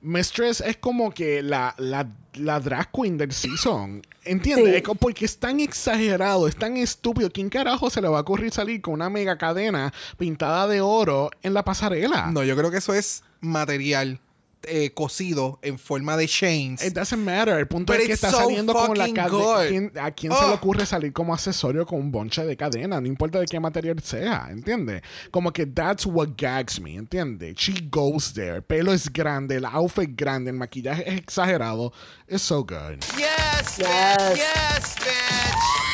Mistress 0.02 0.60
es 0.60 0.76
como 0.76 1.14
que 1.14 1.42
la, 1.42 1.74
la, 1.78 2.06
la 2.34 2.60
drag 2.60 2.92
queen 2.92 3.18
del 3.18 3.32
season. 3.32 4.02
¿Entiendes? 4.26 4.84
Sí. 4.86 4.92
Porque 5.00 5.24
es 5.24 5.38
tan 5.38 5.62
exagerado, 5.62 6.46
es 6.50 6.58
tan 6.58 6.76
estúpido. 6.76 7.32
¿Quién 7.32 7.48
carajo 7.50 7.90
se 7.90 8.02
le 8.02 8.10
va 8.10 8.18
a 8.18 8.22
ocurrir 8.22 8.52
salir 8.52 8.82
con 8.82 8.96
una 8.96 9.10
mega 9.10 9.38
cadena 9.38 9.94
pintada 10.18 10.68
de 10.68 10.82
oro 10.82 11.30
en 11.42 11.54
la 11.54 11.64
pasarela? 11.64 12.32
No, 12.34 12.44
yo 12.44 12.58
creo 12.58 12.70
que 12.70 12.80
eso 12.80 12.94
es 12.94 13.24
material 13.40 14.20
eh, 14.68 14.92
cosido 14.94 15.60
en 15.62 15.78
forma 15.80 16.16
de 16.18 16.28
chains. 16.28 16.84
It 16.84 16.94
doesn't 16.94 17.20
matter. 17.24 17.58
El 17.60 17.68
punto 17.68 17.94
But 17.94 18.02
es 18.02 18.08
que 18.08 18.14
it's 18.14 18.24
está 18.24 18.32
so 18.32 18.44
saliendo 18.44 18.74
con 18.74 18.98
la 18.98 19.06
cadena. 19.14 19.28
good. 19.30 19.68
¿Quién- 19.68 19.92
¿A 20.02 20.12
quién 20.12 20.32
se 20.34 20.40
Oh. 20.44 20.48
le 20.50 20.54
ocurre 20.56 20.86
salir 20.86 21.14
como 21.14 21.34
accesorio 21.34 21.86
con 21.86 22.00
un 22.00 22.12
bonche 22.12 22.46
de 22.46 22.56
cadena? 22.58 23.00
No 23.02 23.08
importa 23.08 23.40
de 23.40 23.46
qué 23.46 23.60
material 23.60 24.00
sea, 24.02 24.48
¿entiendes? 24.52 25.02
Como 25.32 25.52
que 25.52 25.66
that's 25.66 26.06
what 26.06 26.30
gags 26.38 26.80
me, 26.80 26.96
¿entiendes? 26.96 27.56
She 27.56 27.74
goes 27.92 28.34
there. 28.34 28.56
El 28.58 28.64
pelo 28.64 28.94
es 28.94 29.12
grande, 29.12 29.56
el 29.56 29.66
outfit 29.66 30.10
es 30.10 30.16
grande, 30.16 30.52
el 30.52 30.58
maquillaje 30.58 31.08
es 31.10 31.20
exagerado. 31.20 31.92
It's 32.28 32.42
so 32.44 32.60
good. 32.64 33.00
Yes, 33.18 33.78
Yes. 33.78 33.78
bitch. 33.78 34.38
Yes, 34.38 34.96
bitch. 35.00 35.93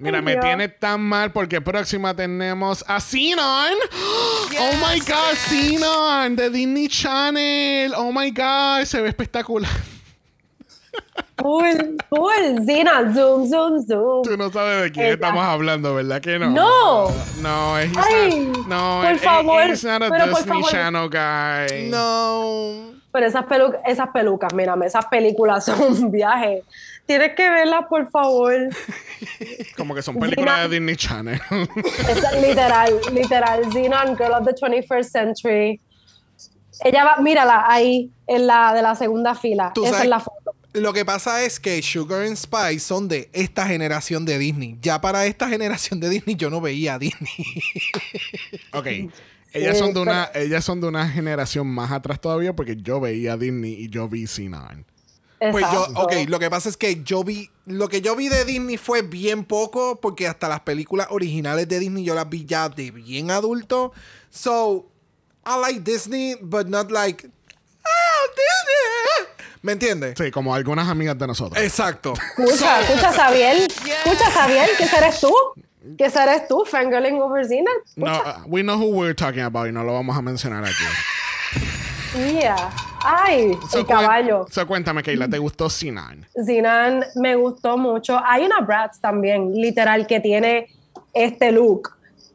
Mira, 0.00 0.22
me 0.22 0.36
tiene 0.36 0.68
tan 0.68 1.00
mal 1.00 1.30
porque 1.30 1.60
próxima 1.60 2.14
tenemos 2.14 2.82
a 2.88 2.98
Xenon. 3.00 3.74
Oh 4.58 4.72
my 4.86 4.96
Yes, 4.96 5.06
God, 5.08 5.30
bitch. 5.30 5.78
Xenon 5.78 6.36
de 6.36 6.50
Disney 6.50 6.88
Channel. 6.88 7.92
Oh 7.96 8.10
my 8.12 8.30
God, 8.30 8.84
se 8.86 9.00
ve 9.00 9.08
espectacular. 9.10 9.70
Full, 11.38 11.96
full. 12.10 12.64
Zina, 12.66 13.12
zoom, 13.14 13.48
zoom, 13.48 13.82
zoom. 13.86 14.22
Tú 14.24 14.36
no 14.36 14.50
sabes 14.50 14.82
de 14.82 14.92
quién 14.92 15.06
Ella. 15.06 15.14
estamos 15.14 15.42
hablando, 15.44 15.94
¿verdad 15.94 16.20
que 16.20 16.38
no? 16.38 16.50
No. 16.50 17.08
No, 17.40 17.78
es 17.78 17.90
Ay, 17.96 18.52
no, 18.68 19.00
por 19.02 19.12
it- 19.14 19.18
favor, 19.20 19.66
It's 19.70 19.84
not 19.84 20.02
a 20.02 20.10
pero 20.10 20.26
por 20.30 20.36
Disney 20.44 20.62
favor. 20.62 20.70
Channel 20.70 21.08
guy. 21.08 21.88
No. 21.90 22.92
Pero 23.12 23.26
esas, 23.26 23.44
pelu- 23.46 23.78
esas 23.86 24.08
pelucas, 24.10 24.52
mírame, 24.54 24.86
esas 24.86 25.06
películas 25.06 25.64
son 25.64 25.80
un 25.82 26.10
viaje. 26.10 26.62
Tienes 27.10 27.34
que 27.34 27.50
verlas, 27.50 27.86
por 27.90 28.08
favor. 28.08 28.54
Como 29.76 29.96
que 29.96 30.00
son 30.00 30.16
películas 30.16 30.70
de 30.70 30.78
Disney 30.78 30.94
Channel. 30.94 31.40
Es 32.08 32.40
literal, 32.40 33.00
literal. 33.12 33.64
Xenon, 33.72 34.16
Girl 34.16 34.32
of 34.34 34.46
the 34.46 34.54
21st 34.54 35.02
Century. 35.02 35.80
Ella 36.84 37.02
va, 37.02 37.16
mírala 37.20 37.64
ahí, 37.66 38.12
en 38.28 38.46
la 38.46 38.72
de 38.72 38.82
la 38.82 38.94
segunda 38.94 39.34
fila. 39.34 39.72
Esa 39.74 39.86
sabes- 39.90 40.02
es 40.04 40.08
la 40.08 40.20
foto. 40.20 40.54
Lo 40.72 40.92
que 40.92 41.04
pasa 41.04 41.42
es 41.42 41.58
que 41.58 41.82
Sugar 41.82 42.22
and 42.22 42.36
Spice 42.36 42.78
son 42.78 43.08
de 43.08 43.28
esta 43.32 43.66
generación 43.66 44.24
de 44.24 44.38
Disney. 44.38 44.78
Ya 44.80 45.00
para 45.00 45.26
esta 45.26 45.48
generación 45.48 45.98
de 45.98 46.10
Disney 46.10 46.36
yo 46.36 46.48
no 46.48 46.60
veía 46.60 46.94
a 46.94 46.98
Disney. 47.00 47.44
ok. 48.72 48.86
Ellas 49.52 49.78
son, 49.78 49.92
de 49.94 50.00
una, 50.00 50.30
ellas 50.32 50.64
son 50.64 50.80
de 50.80 50.86
una 50.86 51.08
generación 51.08 51.66
más 51.66 51.90
atrás 51.90 52.20
todavía 52.20 52.54
porque 52.54 52.76
yo 52.76 53.00
veía 53.00 53.36
Disney 53.36 53.72
y 53.72 53.88
yo 53.88 54.08
vi 54.08 54.28
Xenon. 54.28 54.86
Pues 55.40 55.64
yo, 55.72 55.86
ok, 55.96 56.12
lo 56.28 56.38
que 56.38 56.50
pasa 56.50 56.68
es 56.68 56.76
que 56.76 57.02
yo 57.02 57.24
vi, 57.24 57.50
lo 57.64 57.88
que 57.88 58.02
yo 58.02 58.14
vi 58.14 58.28
de 58.28 58.44
Disney 58.44 58.76
fue 58.76 59.00
bien 59.00 59.44
poco, 59.44 59.98
porque 59.98 60.28
hasta 60.28 60.48
las 60.48 60.60
películas 60.60 61.06
originales 61.10 61.66
de 61.66 61.78
Disney 61.78 62.04
yo 62.04 62.14
las 62.14 62.28
vi 62.28 62.44
ya 62.44 62.68
de 62.68 62.90
bien 62.90 63.30
adulto. 63.30 63.92
So, 64.28 64.90
I 65.46 65.58
like 65.58 65.80
Disney, 65.80 66.36
but 66.42 66.66
not 66.66 66.90
like, 66.90 67.26
ah, 67.26 68.26
Disney. 68.28 69.30
¿Me 69.62 69.72
entiendes? 69.72 70.14
Sí, 70.18 70.30
como 70.30 70.54
algunas 70.54 70.88
amigas 70.88 71.16
de 71.18 71.26
nosotros. 71.26 71.62
Exacto. 71.62 72.12
Escucha, 72.36 72.82
escucha, 72.82 73.12
Sabiel. 73.12 73.62
Escucha, 73.62 74.30
Sabiel, 74.30 74.68
ese 74.78 74.96
eres 74.96 75.20
tú. 75.20 75.34
Ese 75.96 76.22
eres 76.22 76.48
tú, 76.48 76.64
fangirling 76.66 77.20
over 77.22 77.46
Xena. 77.46 77.70
no, 77.96 78.12
uh, 78.12 78.42
we 78.46 78.62
know 78.62 78.76
who 78.76 78.90
we're 78.90 79.14
talking 79.14 79.40
about 79.40 79.66
y 79.66 79.72
no 79.72 79.82
lo 79.84 79.94
vamos 79.94 80.14
a 80.16 80.20
mencionar 80.20 80.64
aquí. 80.64 80.84
Yeah. 82.34 82.70
Ay, 83.04 83.56
So, 83.68 83.78
el 83.80 83.86
caballo. 83.86 84.46
so, 84.50 84.66
cuéntame, 84.66 85.02
Keila, 85.02 85.28
¿te 85.28 85.38
gustó 85.38 85.68
Xenon? 85.70 86.26
Zinan 86.44 87.04
me 87.16 87.34
gustó 87.34 87.76
mucho. 87.78 88.20
Hay 88.24 88.44
una 88.44 88.60
Bratz 88.60 89.00
también, 89.00 89.52
literal, 89.54 90.06
que 90.06 90.20
tiene 90.20 90.68
este 91.14 91.50
look. 91.52 91.90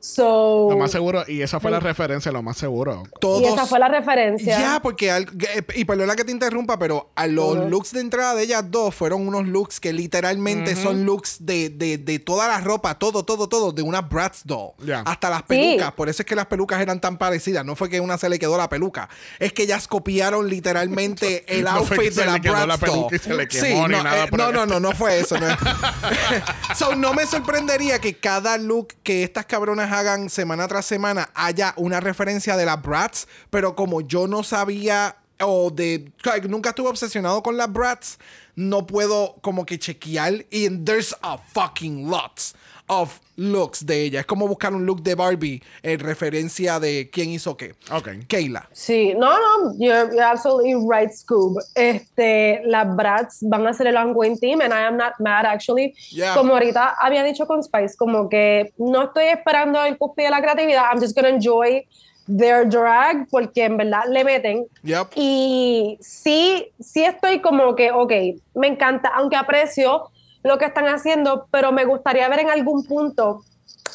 So, 0.05 0.67
Lo 0.69 0.77
más 0.77 0.91
seguro, 0.91 1.23
y 1.27 1.41
esa 1.41 1.59
fue 1.59 1.71
la 1.71 1.79
referencia, 1.79 2.31
lo 2.31 2.43
más 2.43 2.57
seguro. 2.57 3.03
Todos. 3.19 3.41
y 3.41 3.45
esa 3.45 3.65
fue 3.65 3.79
la 3.79 3.87
referencia. 3.87 4.59
Ya, 4.59 4.79
porque, 4.81 5.09
al- 5.09 5.23
eh, 5.55 5.63
y 5.73 5.83
perdona 5.85 6.15
que 6.15 6.23
te 6.23 6.31
interrumpa, 6.31 6.77
pero 6.77 7.09
a 7.15 7.25
los 7.25 7.69
looks 7.69 7.91
de 7.91 8.01
entrada 8.01 8.35
de 8.35 8.43
ellas 8.43 8.63
dos 8.69 8.93
fueron 8.93 9.27
unos 9.27 9.47
looks 9.47 9.79
que 9.79 9.93
literalmente 9.93 10.75
son 10.75 11.05
looks 11.05 11.37
de, 11.39 11.69
de, 11.69 11.97
de 11.97 12.19
toda 12.19 12.47
la 12.47 12.59
ropa, 12.61 12.99
todo, 12.99 13.23
todo, 13.25 13.49
todo, 13.49 13.71
de 13.71 13.81
una 13.81 14.01
Bratz 14.01 14.41
doll. 14.45 14.73
Hasta 15.05 15.29
las 15.31 15.39
Sí. 15.39 15.45
pelucas. 15.47 15.91
Por 15.93 16.07
eso 16.09 16.21
es 16.21 16.25
que 16.27 16.35
las 16.35 16.45
pelucas 16.45 16.79
eran 16.81 17.01
tan 17.01 17.17
parecidas. 17.17 17.65
No 17.65 17.75
fue 17.75 17.89
que 17.89 17.99
una 17.99 18.17
se 18.19 18.29
le 18.29 18.37
quedó 18.37 18.57
la 18.57 18.69
peluca. 18.69 19.09
Es 19.39 19.53
que 19.53 19.63
ellas 19.63 19.87
copiaron 19.87 20.47
literalmente 20.49 21.45
el 21.47 21.63
No 21.63 21.71
outfit 21.71 22.13
de 22.13 22.25
la 22.25 22.37
Bratz 22.37 22.79
doll. 22.81 23.07
y 23.13 23.17
se 23.17 23.33
le 23.33 23.49
Sí, 23.49 23.73
no, 23.73 23.97
eh, 24.13 24.27
no, 24.37 24.51
no, 24.51 24.65
no, 24.67 24.79
no 24.79 24.91
fue 24.91 25.19
eso. 25.19 25.35
No. 25.39 25.47
so, 26.75 26.95
no 26.95 27.13
me 27.13 27.25
sorprendería 27.25 27.99
que 27.99 28.15
cada 28.17 28.57
look 28.57 28.89
que 29.03 29.23
estas 29.23 29.45
cabronas 29.45 29.91
hagan 29.95 30.29
semana 30.29 30.67
tras 30.67 30.85
semana 30.85 31.29
haya 31.33 31.73
una 31.77 31.99
referencia 31.99 32.57
de 32.57 32.65
las 32.65 32.81
Bratz, 32.81 33.27
pero 33.49 33.75
como 33.75 34.01
yo 34.01 34.27
no 34.27 34.43
sabía 34.43 35.17
o 35.39 35.69
de 35.69 36.11
nunca 36.47 36.69
estuve 36.69 36.89
obsesionado 36.89 37.43
con 37.43 37.57
las 37.57 37.71
Bratz, 37.71 38.17
no 38.55 38.85
puedo 38.87 39.35
como 39.41 39.65
que 39.65 39.79
chequear 39.79 40.45
y 40.49 40.69
there's 40.83 41.15
a 41.21 41.37
fucking 41.37 42.09
lots 42.09 42.55
of 42.87 43.19
looks 43.35 43.85
de 43.85 44.03
ella. 44.03 44.19
Es 44.21 44.25
como 44.25 44.47
buscar 44.47 44.73
un 44.73 44.85
look 44.85 45.01
de 45.01 45.15
Barbie 45.15 45.61
en 45.83 45.99
referencia 45.99 46.79
de 46.79 47.09
quién 47.11 47.29
hizo 47.29 47.57
qué. 47.57 47.75
Ok. 47.91 48.09
Keila. 48.27 48.67
Sí, 48.71 49.13
no, 49.15 49.31
no, 49.31 49.73
you're, 49.77 50.09
you're 50.11 50.23
absolutely 50.23 50.75
right, 50.75 51.11
Scoob. 51.11 51.57
Este, 51.73 52.61
las 52.65 52.95
Bratz 52.95 53.39
van 53.41 53.67
a 53.67 53.73
ser 53.73 53.87
el 53.87 53.97
ongoing 53.97 54.37
team, 54.37 54.61
and 54.61 54.73
I 54.73 54.83
am 54.85 54.97
not 54.97 55.13
mad, 55.19 55.45
actually. 55.45 55.93
Yeah. 56.11 56.35
Como 56.35 56.53
ahorita 56.53 56.95
había 56.99 57.23
dicho 57.23 57.45
con 57.45 57.63
Spice, 57.63 57.95
como 57.97 58.29
que 58.29 58.73
no 58.77 59.03
estoy 59.03 59.25
esperando 59.25 59.83
el 59.83 59.97
cúspide 59.97 60.25
de 60.25 60.31
la 60.31 60.41
creatividad, 60.41 60.83
I'm 60.91 61.01
just 61.01 61.15
gonna 61.15 61.29
enjoy 61.29 61.85
their 62.27 62.67
drag, 62.67 63.27
porque 63.29 63.65
en 63.65 63.77
verdad 63.77 64.03
le 64.09 64.23
meten. 64.23 64.65
Yep. 64.83 65.07
Y 65.15 65.97
sí, 66.01 66.71
sí 66.79 67.03
estoy 67.03 67.39
como 67.39 67.75
que, 67.75 67.91
ok, 67.91 68.11
me 68.55 68.67
encanta, 68.67 69.11
aunque 69.15 69.35
aprecio 69.35 70.09
lo 70.45 70.57
que 70.59 70.65
están 70.65 70.85
haciendo, 70.87 71.47
pero 71.51 71.71
me 71.71 71.85
gustaría 71.85 72.29
ver 72.29 72.39
en 72.39 72.49
algún 72.51 72.83
punto 72.85 73.41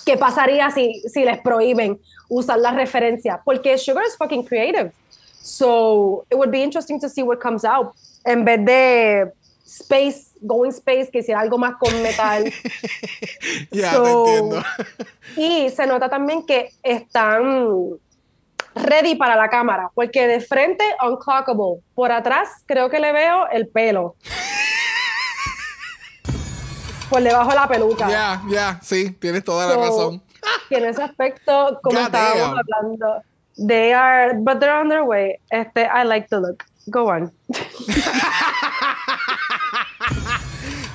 qué 0.05 0.17
pasaría 0.17 0.71
si, 0.71 1.01
si 1.09 1.25
les 1.25 1.39
prohíben 1.41 1.99
usar 2.29 2.59
la 2.59 2.73
referencia, 2.73 3.41
porque 3.45 3.79
Sugar 3.79 4.05
is 4.07 4.17
fucking 4.17 4.45
creative. 4.45 4.93
So 5.41 6.25
it 6.29 6.35
would 6.37 6.51
be 6.51 6.63
interesting 6.63 7.01
to 7.01 7.09
see 7.09 7.23
what 7.23 7.39
comes 7.39 7.65
out. 7.65 7.93
En 8.25 8.45
vez 8.45 8.65
de 8.65 9.33
space, 9.65 10.33
going 10.41 10.71
space, 10.73 11.09
que 11.11 11.21
hiciera 11.21 11.41
algo 11.41 11.57
más 11.57 11.75
con 11.79 12.03
metal. 12.03 12.45
Ya, 13.71 13.93
So- 13.93 14.03
te 14.03 14.11
entiendo. 14.11 14.63
Y 15.37 15.71
se 15.71 15.87
nota 15.87 16.09
también 16.09 16.45
que 16.45 16.71
están 16.83 17.91
ready 18.75 19.15
para 19.15 19.37
la 19.37 19.49
cámara, 19.49 19.89
porque 19.95 20.27
de 20.27 20.41
frente, 20.41 20.85
unclockable. 21.01 21.81
Por 21.95 22.11
atrás, 22.13 22.49
creo 22.67 22.91
que 22.91 22.99
le 22.99 23.13
veo 23.13 23.49
el 23.53 23.69
pelo. 23.69 24.17
Por 27.11 27.23
debajo 27.23 27.51
de 27.51 27.57
la 27.57 27.69
peluca. 27.69 28.09
Ya, 28.09 28.43
ya, 28.49 28.79
sí, 28.83 29.11
tienes 29.19 29.43
toda 29.45 29.67
la 29.67 29.75
So, 29.75 29.81
razón. 29.81 30.23
que 30.69 30.77
en 30.79 30.85
ese 30.87 31.03
aspecto, 31.03 31.79
como 31.83 31.97
God 31.99 32.07
estábamos 32.07 32.39
damn. 32.39 32.59
hablando, 32.59 33.23
they 33.67 33.93
are, 33.93 34.35
but 34.39 34.61
they're 34.61 34.73
on 34.81 34.89
their 34.89 35.03
way. 35.03 35.37
Este, 35.51 35.83
I 35.83 36.05
like 36.05 36.29
the 36.29 36.37
look. 36.41 36.65
Go 36.87 37.11
on. 37.11 37.31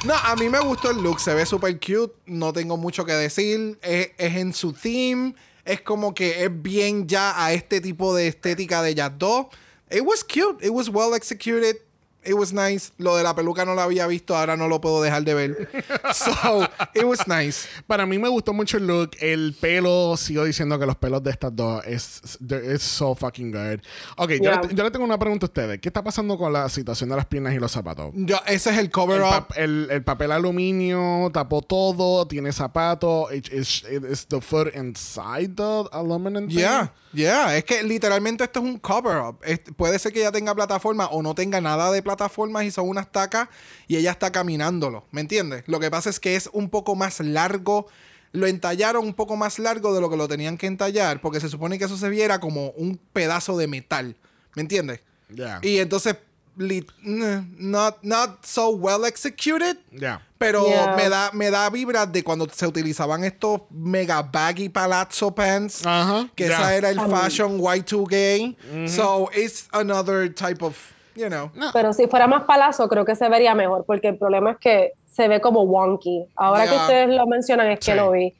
No, 0.05 0.13
a 0.13 0.35
mí 0.35 0.49
me 0.49 0.59
gustó 0.59 0.91
el 0.91 1.01
look, 1.01 1.19
se 1.19 1.33
ve 1.33 1.47
súper 1.47 1.79
cute, 1.79 2.13
no 2.27 2.53
tengo 2.53 2.77
mucho 2.77 3.05
que 3.05 3.13
decir, 3.13 3.79
es, 3.81 4.11
es 4.19 4.35
en 4.35 4.53
su 4.53 4.71
theme, 4.71 5.33
es 5.65 5.81
como 5.81 6.13
que 6.13 6.43
es 6.43 6.61
bien 6.61 7.07
ya 7.07 7.43
a 7.43 7.53
este 7.53 7.81
tipo 7.81 8.13
de 8.13 8.27
estética 8.27 8.83
de 8.83 8.93
Jazz 8.93 9.13
2. 9.17 9.47
It 9.89 10.01
was 10.05 10.23
cute, 10.23 10.63
it 10.63 10.69
was 10.71 10.89
well 10.89 11.15
executed, 11.15 11.77
it 12.25 12.33
was 12.33 12.51
nice. 12.53 12.91
Lo 12.97 13.15
de 13.15 13.23
la 13.23 13.35
peluca 13.35 13.65
no 13.65 13.75
lo 13.75 13.81
había 13.81 14.07
visto, 14.07 14.35
ahora 14.35 14.55
no 14.57 14.67
lo 14.67 14.81
puedo 14.81 15.01
dejar 15.01 15.23
de 15.23 15.33
ver. 15.33 15.69
So, 16.13 16.63
it 16.93 17.03
was 17.03 17.27
nice. 17.27 17.67
Para 17.87 18.05
mí 18.05 18.17
me 18.17 18.29
gustó 18.29 18.53
mucho 18.53 18.77
el 18.77 18.87
look. 18.87 19.11
El 19.19 19.55
pelo, 19.59 20.15
sigo 20.17 20.43
diciendo 20.45 20.77
que 20.79 20.85
los 20.85 20.95
pelos 20.95 21.23
de 21.23 21.31
estas 21.31 21.55
dos 21.55 21.83
es, 21.85 22.21
es 22.49 22.81
so 22.81 23.15
fucking 23.15 23.51
good. 23.51 23.79
Ok, 24.17 24.29
yo, 24.31 24.35
Yeah. 24.45 24.61
le, 24.61 24.75
yo 24.75 24.83
le 24.83 24.91
tengo 24.91 25.05
una 25.05 25.17
pregunta 25.19 25.45
a 25.45 25.49
ustedes. 25.49 25.79
¿Qué 25.79 25.89
está 25.89 26.03
pasando 26.03 26.37
con 26.37 26.53
la 26.53 26.69
situación 26.69 27.09
de 27.09 27.15
las 27.15 27.25
piernas 27.25 27.53
y 27.53 27.59
los 27.59 27.71
zapatos? 27.71 28.11
Yo, 28.15 28.37
ese 28.47 28.69
es 28.71 28.77
el 28.77 28.89
cover 28.91 29.17
El, 29.17 29.23
up. 29.23 29.29
pap- 29.29 29.57
el- 29.57 29.87
el 29.91 30.03
papel 30.03 30.31
aluminio 30.31 31.29
tapó 31.33 31.61
todo, 31.61 32.27
tiene 32.27 32.51
zapatos. 32.51 33.33
It- 33.33 33.51
Is 33.51 33.83
is 34.11 34.27
the 34.27 34.41
foot 34.41 34.75
inside 34.75 35.55
the 35.55 35.85
aluminum? 35.91 36.47
thing? 36.47 36.57
Yeah, 36.57 36.93
yeah. 37.13 37.55
Es 37.57 37.63
que 37.63 37.83
literalmente 37.83 38.43
esto 38.43 38.59
es 38.59 38.65
un 38.65 38.77
cover-up. 38.79 39.39
Es- 39.43 39.59
Puede 39.75 39.97
ser 39.99 40.11
que 40.13 40.19
ella 40.21 40.31
tenga 40.31 40.53
plataforma 40.55 41.07
o 41.07 41.21
no 41.21 41.33
tenga 41.35 41.61
nada 41.61 41.91
de 41.91 42.01
plataformas 42.15 42.63
y 42.65 42.71
son 42.71 42.87
unas 42.89 43.11
tacas 43.11 43.49
y 43.87 43.97
ella 43.97 44.11
está 44.11 44.31
caminándolo. 44.31 45.05
¿Me 45.11 45.21
entiendes? 45.21 45.63
Lo 45.67 45.79
que 45.79 45.89
pasa 45.91 46.09
es 46.09 46.19
que 46.19 46.35
es 46.35 46.49
un 46.53 46.69
poco 46.69 46.95
más 46.95 47.19
largo. 47.19 47.87
Lo 48.31 48.47
entallaron 48.47 49.05
un 49.05 49.13
poco 49.13 49.35
más 49.35 49.59
largo 49.59 49.93
de 49.93 50.01
lo 50.01 50.09
que 50.09 50.17
lo 50.17 50.27
tenían 50.27 50.57
que 50.57 50.67
entallar 50.67 51.21
porque 51.21 51.39
se 51.39 51.49
supone 51.49 51.77
que 51.77 51.85
eso 51.85 51.97
se 51.97 52.09
viera 52.09 52.39
como 52.39 52.69
un 52.71 52.99
pedazo 53.13 53.57
de 53.57 53.67
metal. 53.67 54.15
¿Me 54.55 54.61
entiendes? 54.61 54.99
Yeah. 55.33 55.59
Y 55.61 55.79
entonces, 55.79 56.15
mm, 56.57 57.55
not, 57.57 57.97
not 58.03 58.45
so 58.45 58.69
well 58.69 59.05
executed. 59.05 59.77
Yeah. 59.91 60.21
Pero 60.37 60.65
Yeah. 60.67 60.95
me 60.97 61.09
da 61.09 61.31
me 61.33 61.49
da 61.49 61.69
vibras 61.69 62.11
de 62.11 62.23
cuando 62.23 62.47
se 62.49 62.67
utilizaban 62.67 63.23
estos 63.23 63.61
mega 63.69 64.21
baggy 64.21 64.67
palazzo 64.69 65.33
pants. 65.33 65.85
Ajá, 65.85 66.29
Que 66.35 66.47
ya. 66.49 66.55
esa 66.57 66.75
era 66.75 66.89
el 66.89 66.99
fashion 66.99 67.57
Y2K. 67.59 68.87
So 68.89 69.29
it's 69.35 69.67
another 69.71 70.29
type 70.33 70.61
of, 70.63 70.75
you 71.15 71.27
know. 71.27 71.51
Pero 71.73 71.93
si 71.93 72.07
fuera 72.07 72.27
más 72.27 72.43
palazo, 72.43 72.87
creo 72.87 73.05
que 73.05 73.15
se 73.15 73.27
vería 73.29 73.55
mejor, 73.55 73.85
porque 73.85 74.09
el 74.09 74.17
problema 74.17 74.51
es 74.51 74.57
que 74.57 74.93
se 75.05 75.27
ve 75.27 75.41
como 75.41 75.63
wonky. 75.63 76.27
Ahora 76.35 76.67
que 76.67 76.75
ustedes 76.75 77.09
lo 77.09 77.25
mencionan, 77.27 77.71
es 77.71 77.79
que 77.79 77.95
lo 77.95 78.11
vi. 78.11 78.33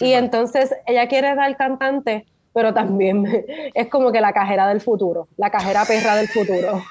y 0.00 0.12
entonces 0.12 0.74
ella 0.86 1.08
quiere 1.08 1.34
dar 1.34 1.56
cantante, 1.56 2.26
pero 2.52 2.72
también 2.72 3.26
es 3.74 3.88
como 3.88 4.12
que 4.12 4.20
la 4.20 4.32
cajera 4.32 4.68
del 4.68 4.80
futuro, 4.80 5.28
la 5.36 5.50
cajera 5.50 5.84
perra 5.84 6.16
del 6.16 6.28
futuro. 6.28 6.82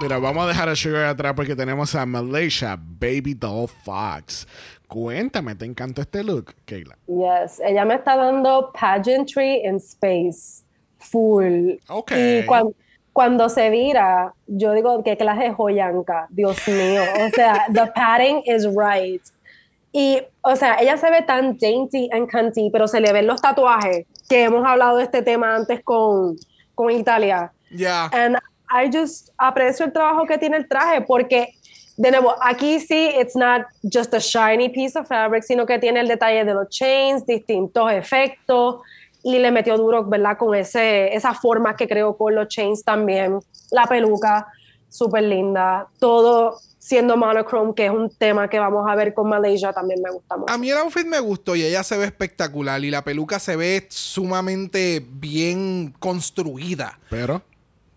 Mira, 0.00 0.18
vamos 0.18 0.44
a 0.44 0.46
dejar 0.46 0.68
a 0.68 0.76
Sugar 0.76 1.06
atrás 1.06 1.32
porque 1.34 1.56
tenemos 1.56 1.92
a 1.96 2.06
Malaysia 2.06 2.78
Baby 2.78 3.34
Doll 3.34 3.66
Fox. 3.66 4.46
Cuéntame, 4.86 5.56
¿te 5.56 5.64
encantó 5.64 6.02
este 6.02 6.22
look, 6.22 6.54
Kayla? 6.64 6.96
Yes, 7.08 7.60
ella 7.64 7.84
me 7.84 7.96
está 7.96 8.16
dando 8.16 8.70
pageantry 8.72 9.62
in 9.64 9.76
space, 9.76 10.64
full. 10.98 11.74
Ok. 11.88 12.12
Y 12.16 12.46
cuan- 12.46 12.74
cuando 13.18 13.48
se 13.48 13.68
vira, 13.68 14.32
yo 14.46 14.72
digo, 14.74 15.02
qué 15.02 15.16
clase 15.16 15.42
de 15.42 15.52
joyanca, 15.52 16.28
Dios 16.30 16.56
mío. 16.68 17.02
O 17.26 17.30
sea, 17.30 17.66
the 17.74 17.90
padding 17.92 18.42
is 18.44 18.64
right. 18.64 19.20
Y, 19.90 20.22
o 20.42 20.54
sea, 20.54 20.76
ella 20.80 20.96
se 20.98 21.10
ve 21.10 21.22
tan 21.22 21.58
dainty 21.58 22.08
and 22.12 22.30
cunty, 22.30 22.70
pero 22.70 22.86
se 22.86 23.00
le 23.00 23.12
ven 23.12 23.26
los 23.26 23.42
tatuajes, 23.42 24.06
que 24.28 24.44
hemos 24.44 24.64
hablado 24.64 24.98
de 24.98 25.02
este 25.02 25.22
tema 25.22 25.56
antes 25.56 25.82
con, 25.82 26.36
con 26.76 26.92
Italia. 26.92 27.50
Yeah. 27.70 28.08
And 28.12 28.36
I 28.70 28.88
just 28.96 29.30
aprecio 29.36 29.86
el 29.86 29.92
trabajo 29.92 30.24
que 30.24 30.38
tiene 30.38 30.56
el 30.56 30.68
traje 30.68 31.00
porque, 31.00 31.54
de 31.96 32.12
nuevo, 32.12 32.36
aquí 32.40 32.78
sí, 32.78 33.10
it's 33.18 33.34
not 33.34 33.62
just 33.82 34.14
a 34.14 34.20
shiny 34.20 34.68
piece 34.68 34.96
of 34.96 35.08
fabric, 35.08 35.42
sino 35.42 35.66
que 35.66 35.80
tiene 35.80 35.98
el 35.98 36.06
detalle 36.06 36.44
de 36.44 36.54
los 36.54 36.68
chains, 36.68 37.26
distintos 37.26 37.90
efectos 37.90 38.76
y 39.22 39.38
le 39.38 39.50
metió 39.50 39.76
duro, 39.76 40.04
¿verdad? 40.04 40.36
Con 40.38 40.54
ese, 40.54 41.14
esa 41.14 41.34
forma 41.34 41.76
que 41.76 41.88
creó 41.88 42.16
con 42.16 42.34
los 42.34 42.48
chains 42.48 42.84
también. 42.84 43.40
La 43.70 43.86
peluca, 43.86 44.46
súper 44.88 45.24
linda. 45.24 45.86
Todo 45.98 46.58
siendo 46.78 47.16
monochrome, 47.16 47.74
que 47.74 47.86
es 47.86 47.90
un 47.90 48.08
tema 48.08 48.48
que 48.48 48.58
vamos 48.58 48.88
a 48.88 48.94
ver 48.94 49.12
con 49.12 49.28
Malaysia, 49.28 49.72
también 49.72 50.00
me 50.00 50.10
gusta 50.10 50.36
mucho. 50.36 50.52
A 50.52 50.56
mí 50.56 50.70
el 50.70 50.78
outfit 50.78 51.06
me 51.06 51.20
gustó 51.20 51.54
y 51.54 51.62
ella 51.62 51.82
se 51.82 51.98
ve 51.98 52.06
espectacular 52.06 52.82
y 52.82 52.90
la 52.90 53.04
peluca 53.04 53.38
se 53.38 53.56
ve 53.56 53.86
sumamente 53.90 55.04
bien 55.06 55.94
construida. 55.98 56.98
Pero, 57.10 57.42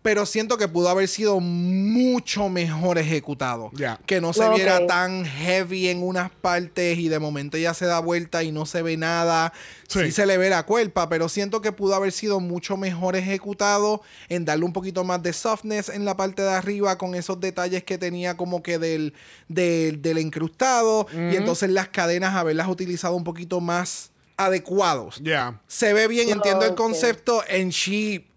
Pero 0.01 0.25
siento 0.25 0.57
que 0.57 0.67
pudo 0.67 0.89
haber 0.89 1.07
sido 1.07 1.39
mucho 1.39 2.49
mejor 2.49 2.97
ejecutado. 2.97 3.69
Ya. 3.73 3.99
Que 4.05 4.19
no 4.19 4.33
se 4.33 4.49
viera 4.49 4.87
tan 4.87 5.25
heavy 5.25 5.89
en 5.89 6.01
unas 6.01 6.31
partes 6.31 6.97
y 6.97 7.07
de 7.07 7.19
momento 7.19 7.57
ella 7.57 7.73
se 7.75 7.85
da 7.85 7.99
vuelta 7.99 8.41
y 8.43 8.51
no 8.51 8.65
se 8.65 8.81
ve 8.81 8.97
nada. 8.97 9.53
Sí. 9.87 9.99
Sí, 10.05 10.11
se 10.11 10.25
le 10.25 10.37
ve 10.37 10.49
la 10.49 10.63
cuerpa, 10.63 11.07
pero 11.09 11.29
siento 11.29 11.61
que 11.61 11.71
pudo 11.71 11.93
haber 11.95 12.11
sido 12.11 12.39
mucho 12.39 12.77
mejor 12.77 13.15
ejecutado 13.15 14.01
en 14.29 14.45
darle 14.45 14.65
un 14.65 14.73
poquito 14.73 15.03
más 15.03 15.21
de 15.21 15.33
softness 15.33 15.89
en 15.89 16.05
la 16.05 16.17
parte 16.17 16.41
de 16.41 16.49
arriba 16.49 16.97
con 16.97 17.13
esos 17.13 17.39
detalles 17.39 17.83
que 17.83 17.97
tenía 17.97 18.37
como 18.37 18.63
que 18.63 18.79
del, 18.79 19.13
del, 19.49 20.01
del 20.01 20.17
incrustado 20.17 21.07
y 21.13 21.35
entonces 21.35 21.69
las 21.69 21.89
cadenas 21.89 22.35
haberlas 22.35 22.67
utilizado 22.67 23.15
un 23.15 23.23
poquito 23.23 23.59
más 23.59 24.11
adecuados. 24.37 25.19
ya. 25.21 25.59
Se 25.67 25.93
ve 25.93 26.07
bien, 26.07 26.29
entiendo 26.29 26.65
el 26.65 26.73
concepto, 26.73 27.43
and 27.49 27.71
she 27.71 28.30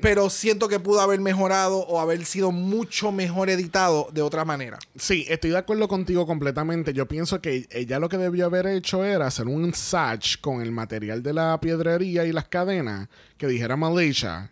pero 0.00 0.28
siento 0.30 0.68
que 0.68 0.80
pudo 0.80 1.00
haber 1.00 1.20
mejorado 1.20 1.78
o 1.78 2.00
haber 2.00 2.24
sido 2.24 2.52
mucho 2.52 3.10
mejor 3.10 3.48
editado 3.48 4.08
de 4.12 4.22
otra 4.22 4.44
manera. 4.44 4.78
Sí, 4.96 5.24
estoy 5.28 5.50
de 5.50 5.58
acuerdo 5.58 5.88
contigo 5.88 6.26
completamente. 6.26 6.92
Yo 6.92 7.08
pienso 7.08 7.40
que 7.40 7.66
ella 7.70 7.98
lo 7.98 8.08
que 8.08 8.18
debió 8.18 8.46
haber 8.46 8.66
hecho 8.66 9.04
era 9.04 9.26
hacer 9.26 9.46
un 9.46 9.72
satch 9.74 10.40
con 10.40 10.60
el 10.60 10.72
material 10.72 11.22
de 11.22 11.32
la 11.32 11.58
piedrería 11.60 12.24
y 12.24 12.32
las 12.32 12.48
cadenas 12.48 13.08
que 13.38 13.46
dijera 13.46 13.76
Malaysia, 13.76 14.50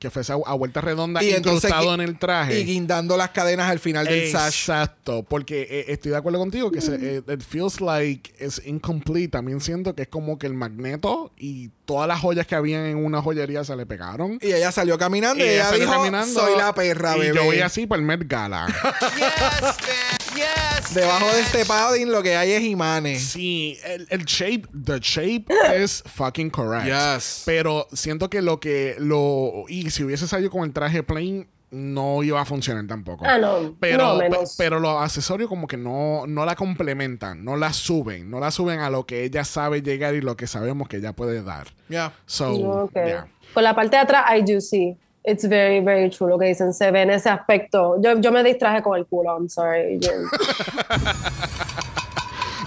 que 0.00 0.10
fuese 0.10 0.32
a, 0.32 0.36
a 0.46 0.54
vuelta 0.54 0.80
redonda 0.80 1.22
incrustado 1.22 1.90
gui- 1.90 1.94
en 1.94 2.00
el 2.00 2.18
traje. 2.18 2.58
Y 2.58 2.64
guindando 2.64 3.16
las 3.16 3.30
cadenas 3.30 3.70
al 3.70 3.78
final 3.78 4.06
del 4.06 4.32
sash. 4.32 4.62
Exacto, 4.62 5.22
porque 5.28 5.68
eh, 5.70 5.84
estoy 5.88 6.10
de 6.10 6.16
acuerdo 6.16 6.38
contigo 6.40 6.70
que 6.72 6.80
se, 6.80 6.94
eh, 7.18 7.22
it 7.32 7.42
feels 7.42 7.80
like 7.80 8.32
es 8.38 8.60
incomplete. 8.64 9.28
También 9.28 9.60
siento 9.60 9.94
que 9.94 10.02
es 10.02 10.08
como 10.08 10.38
que 10.38 10.46
el 10.48 10.54
magneto 10.54 11.32
y 11.36 11.68
todas 11.84 12.08
las 12.08 12.18
joyas 12.20 12.46
que 12.46 12.54
habían 12.54 12.86
en 12.86 12.96
una 12.96 13.20
joyería 13.22 13.62
se 13.62 13.76
le 13.76 13.84
pegaron. 13.86 14.38
Y 14.40 14.52
ella 14.52 14.72
salió 14.72 14.96
caminando 14.98 15.44
y, 15.44 15.48
ella 15.48 15.52
ella 15.54 15.64
salió 15.64 15.80
dijo, 15.86 15.92
caminando, 15.98 16.40
soy 16.40 16.56
la 16.56 16.74
perra, 16.74 17.16
y 17.16 17.20
bebé. 17.20 17.34
yo 17.36 17.44
voy 17.44 17.60
así 17.60 17.86
por 17.86 17.98
el 17.98 18.04
Met 18.04 18.26
Gala. 18.26 18.66
Yes, 19.20 19.60
man. 19.62 20.19
Yes. 20.34 20.94
Debajo 20.94 21.26
de 21.34 21.40
este 21.40 21.64
padding 21.64 22.10
lo 22.10 22.22
que 22.22 22.36
hay 22.36 22.52
es 22.52 22.62
imanes. 22.62 23.22
Sí, 23.22 23.78
el, 23.84 24.06
el 24.10 24.24
shape, 24.24 24.62
the 24.84 24.98
shape 25.00 25.46
es 25.74 26.02
fucking 26.06 26.50
correct. 26.50 26.86
Yes. 26.86 27.42
Pero 27.46 27.86
siento 27.92 28.28
que 28.30 28.42
lo 28.42 28.60
que 28.60 28.96
lo 28.98 29.64
y 29.68 29.90
si 29.90 30.04
hubiese 30.04 30.26
salido 30.26 30.50
con 30.50 30.64
el 30.64 30.72
traje 30.72 31.02
plain 31.02 31.48
no 31.70 32.22
iba 32.24 32.40
a 32.40 32.44
funcionar 32.44 32.84
tampoco. 32.88 33.24
Ah, 33.24 33.38
no, 33.38 33.76
Pero, 33.78 34.18
no, 34.28 34.38
pero 34.58 34.80
los 34.80 35.00
accesorios 35.00 35.48
como 35.48 35.68
que 35.68 35.76
no, 35.76 36.26
no 36.26 36.44
la 36.44 36.56
complementan, 36.56 37.44
no 37.44 37.56
la 37.56 37.72
suben, 37.72 38.28
no 38.28 38.40
la 38.40 38.50
suben 38.50 38.80
a 38.80 38.90
lo 38.90 39.06
que 39.06 39.22
ella 39.22 39.44
sabe 39.44 39.80
llegar 39.80 40.16
y 40.16 40.20
lo 40.20 40.36
que 40.36 40.48
sabemos 40.48 40.88
que 40.88 40.96
ella 40.96 41.12
puede 41.12 41.44
dar. 41.44 41.68
Ya. 41.88 42.12
So, 42.26 42.52
Ok. 42.54 42.92
yeah. 42.94 43.28
Por 43.54 43.62
la 43.62 43.74
parte 43.74 43.96
de 43.96 44.02
atrás, 44.02 44.24
I 44.36 44.40
do 44.42 44.60
see. 44.60 44.96
It's 45.24 45.46
very, 45.46 45.80
very 45.80 46.08
true 46.10 46.28
lo 46.28 46.38
que 46.38 46.46
dicen. 46.46 46.72
Se 46.72 46.90
ve 46.90 47.02
en 47.02 47.10
ese 47.10 47.28
aspecto. 47.28 48.00
Yo, 48.02 48.18
yo 48.20 48.32
me 48.32 48.42
distraje 48.42 48.82
con 48.82 48.98
el 48.98 49.06
culo, 49.06 49.36
I'm 49.36 49.48
sorry. 49.48 49.98
Yo- 50.00 50.10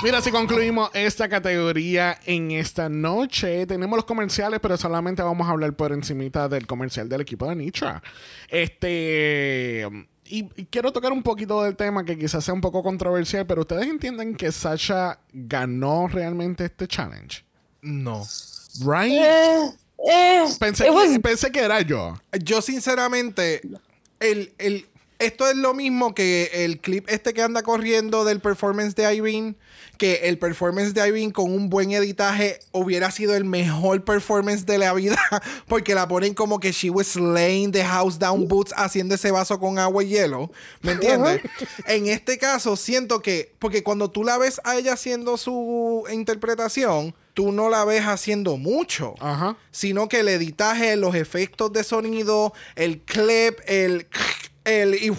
Mira, 0.04 0.20
si 0.22 0.32
concluimos 0.32 0.90
esta 0.94 1.30
categoría 1.30 2.18
en 2.26 2.52
esta 2.52 2.90
noche, 2.90 3.66
tenemos 3.66 3.96
los 3.96 4.04
comerciales, 4.06 4.60
pero 4.60 4.76
solamente 4.76 5.24
vamos 5.24 5.48
a 5.48 5.52
hablar 5.52 5.74
por 5.74 5.94
encimita 5.94 6.50
del 6.50 6.68
comercial 6.68 7.08
del 7.08 7.22
equipo 7.22 7.48
de 7.48 7.56
Nitra. 7.56 8.04
Este... 8.50 9.88
Y, 10.26 10.50
y 10.56 10.66
quiero 10.66 10.92
tocar 10.92 11.12
un 11.12 11.22
poquito 11.24 11.64
del 11.64 11.76
tema 11.76 12.04
que 12.04 12.18
quizás 12.18 12.44
sea 12.44 12.54
un 12.54 12.62
poco 12.62 12.82
controversial, 12.84 13.46
pero 13.46 13.62
ustedes 13.62 13.88
entienden 13.88 14.36
que 14.36 14.52
Sasha 14.52 15.20
ganó 15.32 16.08
realmente 16.08 16.66
este 16.66 16.88
challenge. 16.88 17.44
No. 17.82 18.24
Right? 18.86 19.12
Eh, 19.22 19.70
eh, 20.10 20.46
Pensé, 20.60 20.90
was- 20.90 21.10
que, 21.10 21.20
pensé 21.20 21.52
que 21.52 21.60
era 21.60 21.82
yo. 21.82 22.16
Yo 22.44 22.62
sinceramente, 22.62 23.62
el, 24.20 24.54
el, 24.58 24.88
esto 25.20 25.48
es 25.50 25.56
lo 25.56 25.74
mismo 25.74 26.14
que 26.14 26.50
el 26.66 26.80
clip 26.80 27.06
este 27.10 27.34
que 27.34 27.42
anda 27.42 27.62
corriendo 27.64 28.26
del 28.26 28.40
performance 28.42 28.96
de 28.96 29.14
Irene. 29.16 29.56
Que 29.98 30.28
el 30.28 30.40
performance 30.40 30.94
de 30.96 31.08
Irene 31.08 31.32
con 31.32 31.54
un 31.54 31.70
buen 31.70 31.92
editaje 31.92 32.60
hubiera 32.72 33.12
sido 33.12 33.36
el 33.36 33.46
mejor 33.46 34.04
performance 34.04 34.66
de 34.66 34.80
la 34.80 34.92
vida. 34.94 35.18
Porque 35.68 35.94
la 35.96 36.08
ponen 36.08 36.34
como 36.34 36.60
que 36.60 36.72
she 36.72 36.90
was 36.90 37.16
laying 37.16 37.72
the 37.72 37.84
house 37.86 38.18
down 38.18 38.48
boots 38.48 38.74
haciendo 38.76 39.16
ese 39.16 39.30
vaso 39.32 39.60
con 39.60 39.78
agua 39.78 40.04
y 40.04 40.08
hielo. 40.10 40.52
¿Me 40.82 40.94
entiendes? 40.94 41.42
en 41.88 42.08
este 42.08 42.38
caso, 42.40 42.76
siento 42.76 43.22
que. 43.22 43.54
Porque 43.60 43.84
cuando 43.84 44.10
tú 44.10 44.24
la 44.24 44.38
ves 44.40 44.60
a 44.64 44.76
ella 44.78 44.94
haciendo 44.94 45.38
su 45.38 46.04
interpretación, 46.12 47.16
tú 47.34 47.52
no 47.52 47.70
la 47.70 47.84
ves 47.86 48.04
haciendo 48.04 48.58
mucho. 48.58 49.16
Ajá. 49.20 49.58
Sino 49.72 50.08
que 50.08 50.20
el 50.22 50.30
editaje, 50.30 50.96
los 50.96 51.16
efectos 51.16 51.72
de 51.74 51.84
sonido, 51.84 52.54
el 52.76 53.00
clip, 53.02 53.60
el. 53.68 54.08
El, 54.66 54.96
y, 54.96 55.12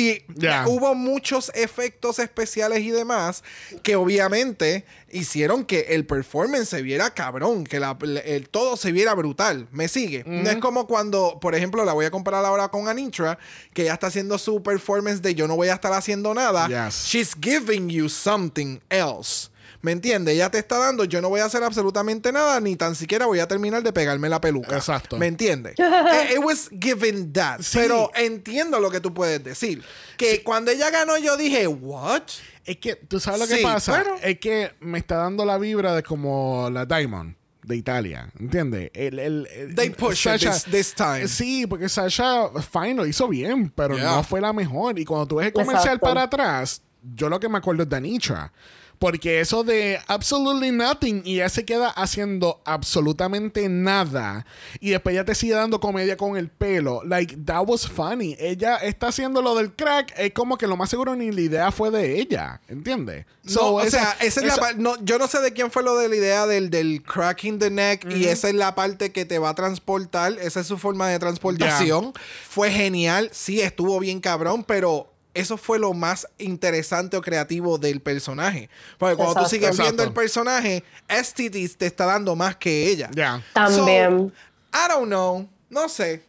y 0.00 0.22
Ya. 0.36 0.64
hubo 0.68 0.94
muchos 0.94 1.50
efectos 1.56 2.20
especiales 2.20 2.82
y 2.82 2.92
demás 2.92 3.42
que 3.82 3.96
obviamente 3.96 4.84
hicieron 5.10 5.64
que 5.64 5.86
el 5.88 6.06
performance 6.06 6.68
se 6.68 6.82
viera 6.82 7.12
cabrón, 7.12 7.64
que 7.64 7.80
la- 7.80 7.98
el, 8.24 8.48
todo 8.48 8.76
se 8.76 8.92
viera 8.92 9.12
brutal. 9.14 9.66
¿Me 9.72 9.88
sigue? 9.88 10.22
No 10.24 10.48
es 10.48 10.58
como 10.58 10.86
cuando, 10.86 11.40
por 11.40 11.56
ejemplo, 11.56 11.84
la 11.84 11.94
voy 11.94 12.04
a 12.06 12.12
comparar 12.12 12.44
ahora 12.44 12.68
con 12.68 12.86
Anitra, 12.86 13.40
que 13.74 13.82
ella 13.82 13.94
está 13.94 14.06
haciendo 14.06 14.38
su 14.38 14.62
performance 14.62 15.20
de 15.20 15.34
yo 15.34 15.48
no 15.48 15.56
voy 15.56 15.66
a 15.66 15.74
estar 15.74 15.92
haciendo 15.92 16.32
nada. 16.32 16.68
Yes. 16.86 17.06
She's 17.08 17.34
giving 17.40 17.88
you 17.88 18.08
something 18.08 18.78
else. 18.88 19.50
¿Me 19.82 19.92
entiendes? 19.92 20.34
Ella 20.34 20.50
te 20.50 20.58
está 20.58 20.78
dando, 20.78 21.04
yo 21.04 21.20
no 21.20 21.28
voy 21.28 21.40
a 21.40 21.44
hacer 21.44 21.62
absolutamente 21.62 22.32
nada, 22.32 22.60
ni 22.60 22.76
tan 22.76 22.94
siquiera 22.94 23.26
voy 23.26 23.38
a 23.40 23.46
terminar 23.48 23.82
de 23.82 23.92
pegarme 23.92 24.28
la 24.28 24.40
peluca. 24.40 24.76
Exacto. 24.76 25.16
¿Me 25.18 25.26
entiendes? 25.26 25.74
It 26.32 26.38
was 26.42 26.68
given 26.70 27.32
that. 27.32 27.60
Sí. 27.60 27.78
Pero 27.78 28.10
entiendo 28.14 28.80
lo 28.80 28.90
que 28.90 29.00
tú 29.00 29.12
puedes 29.14 29.42
decir. 29.44 29.82
Que 30.16 30.42
cuando 30.42 30.70
ella 30.70 30.90
ganó, 30.90 31.16
yo 31.18 31.36
dije, 31.36 31.66
¿what? 31.66 32.22
Es 32.64 32.78
que, 32.78 32.96
¿tú 32.96 33.20
sabes 33.20 33.40
lo 33.40 33.46
que 33.46 33.56
Sí, 33.58 33.62
pasa? 33.62 33.92
pero- 34.02 34.16
Es 34.22 34.38
que 34.40 34.72
me 34.80 34.98
está 34.98 35.16
dando 35.16 35.44
la 35.44 35.58
vibra 35.58 35.94
de 35.94 36.02
como 36.02 36.68
la 36.70 36.84
Diamond 36.84 37.36
de 37.62 37.76
Italia, 37.76 38.30
¿entiendes? 38.38 38.90
El, 38.94 39.18
el, 39.18 39.46
el- 39.54 39.74
They 39.74 39.90
push 39.90 40.26
it 40.28 40.40
this- 40.40 40.64
this 40.70 40.94
time. 40.94 41.26
Sí, 41.28 41.66
porque 41.66 41.88
Sasha, 41.88 42.48
fine, 42.72 42.94
lo 42.94 43.06
hizo 43.06 43.28
bien, 43.28 43.70
pero 43.70 43.96
Yeah. 43.96 44.16
no 44.16 44.22
fue 44.24 44.40
la 44.40 44.52
mejor. 44.52 44.98
Y 44.98 45.04
cuando 45.04 45.26
tú 45.26 45.36
ves 45.36 45.48
el 45.48 45.52
comercial 45.52 45.96
Exacto. 45.96 46.06
para 46.06 46.22
atrás, 46.22 46.80
yo 47.14 47.28
lo 47.28 47.38
que 47.38 47.48
me 47.48 47.58
acuerdo 47.58 47.82
es 47.84 47.88
de 47.88 47.96
Anitra. 47.96 48.52
Porque 48.98 49.40
eso 49.40 49.62
de 49.62 50.00
absolutely 50.06 50.70
nothing 50.72 51.20
y 51.24 51.34
ella 51.36 51.48
se 51.50 51.64
queda 51.64 51.88
haciendo 51.90 52.62
absolutamente 52.64 53.68
nada 53.68 54.46
y 54.80 54.90
después 54.90 55.12
ella 55.14 55.24
te 55.24 55.34
sigue 55.34 55.52
dando 55.54 55.80
comedia 55.80 56.16
con 56.16 56.36
el 56.36 56.48
pelo. 56.48 57.02
Like, 57.04 57.36
that 57.44 57.64
was 57.66 57.86
funny. 57.86 58.36
Ella 58.38 58.76
está 58.76 59.08
haciendo 59.08 59.42
lo 59.42 59.54
del 59.54 59.74
crack, 59.74 60.14
es 60.16 60.32
como 60.32 60.56
que 60.56 60.66
lo 60.66 60.76
más 60.76 60.88
seguro 60.90 61.14
ni 61.14 61.30
la 61.30 61.40
idea 61.42 61.72
fue 61.72 61.90
de 61.90 62.18
ella, 62.18 62.60
¿entiendes? 62.68 63.26
No, 63.44 63.60
o 63.60 63.80
esa- 63.80 63.90
sea, 63.90 64.16
esa 64.20 64.40
es 64.40 64.46
la 64.46 64.52
esa- 64.54 64.60
par- 64.62 64.78
no, 64.78 64.96
yo 65.04 65.18
no 65.18 65.26
sé 65.28 65.40
de 65.40 65.52
quién 65.52 65.70
fue 65.70 65.82
lo 65.82 65.96
de 65.98 66.08
la 66.08 66.16
idea 66.16 66.46
del, 66.46 66.70
del 66.70 67.02
cracking 67.02 67.58
the 67.58 67.70
neck 67.70 68.06
y 68.10 68.24
esa 68.26 68.48
es 68.48 68.54
la 68.54 68.74
parte 68.74 69.12
que 69.12 69.24
te 69.24 69.38
va 69.38 69.50
a 69.50 69.54
transportar, 69.54 70.32
esa 70.40 70.60
es 70.60 70.66
su 70.66 70.78
forma 70.78 71.08
de 71.08 71.18
transportación. 71.18 72.12
Fue 72.48 72.70
genial, 72.70 73.28
sí, 73.32 73.60
estuvo 73.60 73.98
bien 74.00 74.20
cabrón, 74.20 74.64
pero 74.64 75.12
eso 75.40 75.56
fue 75.56 75.78
lo 75.78 75.92
más 75.92 76.26
interesante 76.38 77.16
o 77.16 77.20
creativo 77.22 77.78
del 77.78 78.00
personaje. 78.00 78.68
Porque 78.98 79.16
cuando 79.16 79.34
tú 79.34 79.40
Exacto. 79.40 79.50
sigues 79.50 79.70
viendo 79.78 80.02
Exacto. 80.02 80.08
el 80.08 80.12
personaje, 80.14 80.84
STD 81.08 81.76
te 81.76 81.86
está 81.86 82.06
dando 82.06 82.34
más 82.36 82.56
que 82.56 82.88
ella. 82.88 83.10
Ya. 83.14 83.42
También. 83.52 84.10
So, 84.10 84.32
I 84.74 84.88
don't 84.88 85.06
know, 85.06 85.48
no 85.70 85.88
sé. 85.88 86.22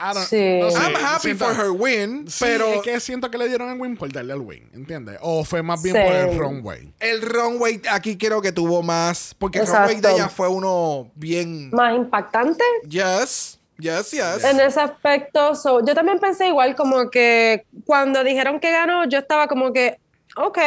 I 0.00 0.14
don't- 0.14 0.26
Sí. 0.28 0.60
no 0.60 0.70
sé, 0.70 0.76
I'm 0.78 0.94
happy 1.04 1.22
siento- 1.30 1.44
for 1.44 1.54
her 1.56 1.70
win, 1.72 2.28
Sí, 2.30 2.44
pero 2.44 2.66
es 2.74 2.82
que 2.82 3.00
siento 3.00 3.28
que 3.32 3.36
le 3.36 3.48
dieron 3.48 3.68
el 3.68 3.80
win 3.80 3.96
por 3.96 4.12
darle 4.12 4.32
el 4.32 4.40
win, 4.40 4.70
¿entiendes? 4.72 5.18
O 5.20 5.44
fue 5.44 5.60
más 5.60 5.82
bien 5.82 5.96
Sí. 5.96 6.00
por 6.04 6.12
el 6.14 6.38
runway. 6.38 6.92
el 7.00 7.20
runway 7.22 7.82
aquí 7.90 8.16
creo 8.16 8.40
que 8.40 8.52
tuvo 8.52 8.80
más, 8.84 9.34
porque 9.40 9.58
el 9.58 9.64
Exacto. 9.64 9.88
runway 9.88 10.00
de 10.00 10.12
ella 10.12 10.28
fue 10.28 10.46
uno 10.46 11.10
bien... 11.16 11.70
Más 11.70 11.96
impactante. 11.96 12.62
Yes, 12.88 13.57
yes, 13.78 14.10
yes. 14.10 14.44
En 14.44 14.60
ese 14.60 14.80
aspecto, 14.80 15.54
so, 15.54 15.84
yo 15.84 15.94
también 15.94 16.18
pensé 16.18 16.48
igual, 16.48 16.74
como 16.74 17.10
que 17.10 17.64
cuando 17.84 18.22
dijeron 18.22 18.60
que 18.60 18.70
ganó, 18.70 19.04
yo 19.06 19.18
estaba 19.18 19.48
como 19.48 19.72
que, 19.72 19.98
ok, 20.36 20.58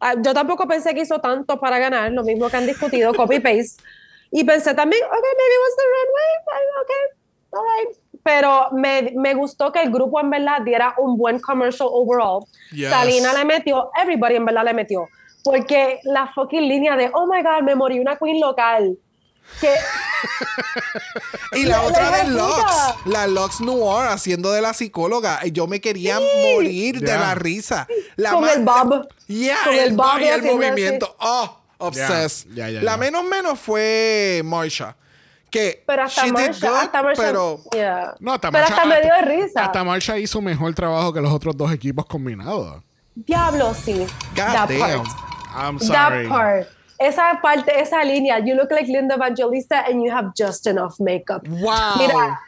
Ah, 0.00 0.14
yo 0.16 0.32
tampoco 0.32 0.66
pensé 0.68 0.94
que 0.94 1.00
hizo 1.00 1.18
tanto 1.20 1.58
para 1.58 1.78
ganar, 1.78 2.12
lo 2.12 2.22
mismo 2.22 2.48
que 2.48 2.56
han 2.56 2.66
discutido, 2.66 3.12
copy-paste. 3.14 3.82
Y 4.30 4.44
pensé 4.44 4.74
también, 4.74 5.02
ok, 5.06 5.10
maybe 5.10 5.54
it 5.54 5.60
was 5.64 5.76
the 5.76 5.84
runway, 5.96 6.66
ok, 6.82 6.90
alright. 7.58 7.96
Pero 8.22 8.68
me, 8.72 9.14
me 9.16 9.32
gustó 9.32 9.72
que 9.72 9.80
el 9.80 9.90
grupo 9.90 10.20
en 10.20 10.28
verdad 10.28 10.60
diera 10.60 10.94
un 10.98 11.16
buen 11.16 11.40
commercial 11.40 11.88
overall. 11.90 12.44
Yes. 12.70 12.90
Salina 12.90 13.32
le 13.32 13.46
metió, 13.46 13.90
everybody 13.98 14.34
en 14.34 14.44
verdad 14.44 14.66
le 14.66 14.74
metió. 14.74 15.08
Porque 15.42 16.00
la 16.02 16.30
fucking 16.34 16.68
línea 16.68 16.94
de, 16.94 17.10
oh 17.14 17.26
my 17.26 17.42
god, 17.42 17.62
me 17.62 17.74
morí 17.74 18.00
una 18.00 18.18
queen 18.18 18.38
local. 18.38 18.98
Que 19.60 19.74
Y 21.52 21.64
la 21.64 21.78
La- 21.78 21.82
otra 21.82 22.10
de 22.10 22.30
Lux, 22.30 22.64
la 23.06 23.26
Lux 23.26 23.60
Noir 23.60 24.08
haciendo 24.08 24.52
de 24.52 24.60
la 24.60 24.74
psicóloga. 24.74 25.44
Yo 25.46 25.66
me 25.66 25.80
quería 25.80 26.18
morir 26.20 27.00
de 27.00 27.12
la 27.16 27.34
risa. 27.34 27.86
La 28.16 28.32
con 28.32 28.42
más- 28.42 28.56
el 28.56 28.64
bob. 28.64 29.08
Yeah, 29.26 29.56
con 29.64 29.74
el, 29.74 29.80
el 29.80 29.96
bob 29.96 30.18
y 30.20 30.24
el 30.26 30.42
movimiento. 30.42 31.16
Oh, 31.20 31.58
obsessed. 31.78 32.46
La 32.82 32.96
menos 32.96 33.24
menos 33.24 33.58
fue 33.58 34.42
Marsha. 34.44 34.96
Que 35.50 35.82
Pero 35.86 36.02
hasta 36.02 36.26
Marsha, 36.26 36.68
good, 36.68 36.76
hasta 36.76 37.02
Marsha, 37.02 37.22
pero 37.22 37.60
yeah. 37.72 38.14
No, 38.20 38.34
hasta 38.34 38.50
pero 38.50 38.66
Marsha- 38.66 38.74
hasta 38.74 38.84
me 38.84 39.00
dio 39.00 39.14
de 39.14 39.22
risa. 39.22 39.64
Hasta 39.64 39.82
Marsha 39.82 40.18
hizo 40.18 40.42
mejor 40.42 40.74
trabajo 40.74 41.10
que 41.10 41.22
los 41.22 41.32
otros 41.32 41.56
dos 41.56 41.72
equipos 41.72 42.04
combinados. 42.04 42.82
Diablo, 43.14 43.72
sí. 43.74 43.94
God 43.94 44.36
that 44.36 44.68
damn. 44.68 44.78
part. 45.02 45.08
I'm 45.56 45.78
sorry. 45.80 46.28
That 46.28 46.28
part. 46.28 46.68
Esa 46.98 47.38
parte, 47.40 47.80
esa 47.80 48.02
línea. 48.04 48.38
You 48.40 48.54
look 48.54 48.70
like 48.72 48.88
Linda 48.88 49.14
Evangelista 49.14 49.84
and 49.86 50.02
you 50.02 50.10
have 50.10 50.32
just 50.34 50.66
enough 50.66 50.98
makeup. 50.98 51.46
Wow. 51.46 51.94
Mira, 51.96 52.40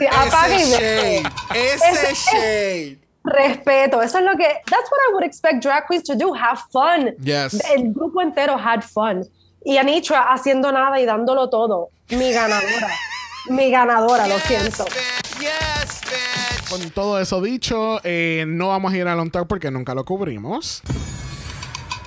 y 0.00 0.06
ese. 0.54 1.22
Ese 1.54 2.14
shade. 2.14 2.98
Respeto. 3.22 4.00
Eso 4.00 4.18
es 4.18 4.24
lo 4.24 4.36
que. 4.36 4.46
That's 4.66 4.90
what 4.90 5.00
I 5.08 5.12
would 5.12 5.24
expect 5.24 5.62
drag 5.62 5.86
queens 5.86 6.04
to 6.04 6.16
do. 6.16 6.32
Have 6.32 6.60
fun. 6.72 7.14
Yes. 7.20 7.60
El 7.70 7.92
grupo 7.92 8.22
entero 8.22 8.56
had 8.56 8.82
fun. 8.82 9.28
Y 9.62 9.76
Anitra 9.76 10.32
haciendo 10.32 10.72
nada 10.72 10.98
y 10.98 11.04
dándolo 11.04 11.50
todo. 11.50 11.90
Mi 12.08 12.32
ganadora. 12.32 12.88
Mi 13.50 13.70
ganadora, 13.70 14.26
lo 14.26 14.38
siento. 14.38 14.84
Yes, 15.38 16.00
bitch. 16.02 16.70
Con 16.70 16.90
todo 16.90 17.18
eso 17.18 17.40
dicho, 17.42 18.00
eh, 18.04 18.44
no 18.46 18.68
vamos 18.68 18.92
a 18.92 18.96
ir 18.96 19.08
al 19.08 19.18
on 19.18 19.30
talk 19.30 19.48
porque 19.48 19.70
nunca 19.70 19.94
lo 19.94 20.04
cubrimos. 20.04 20.82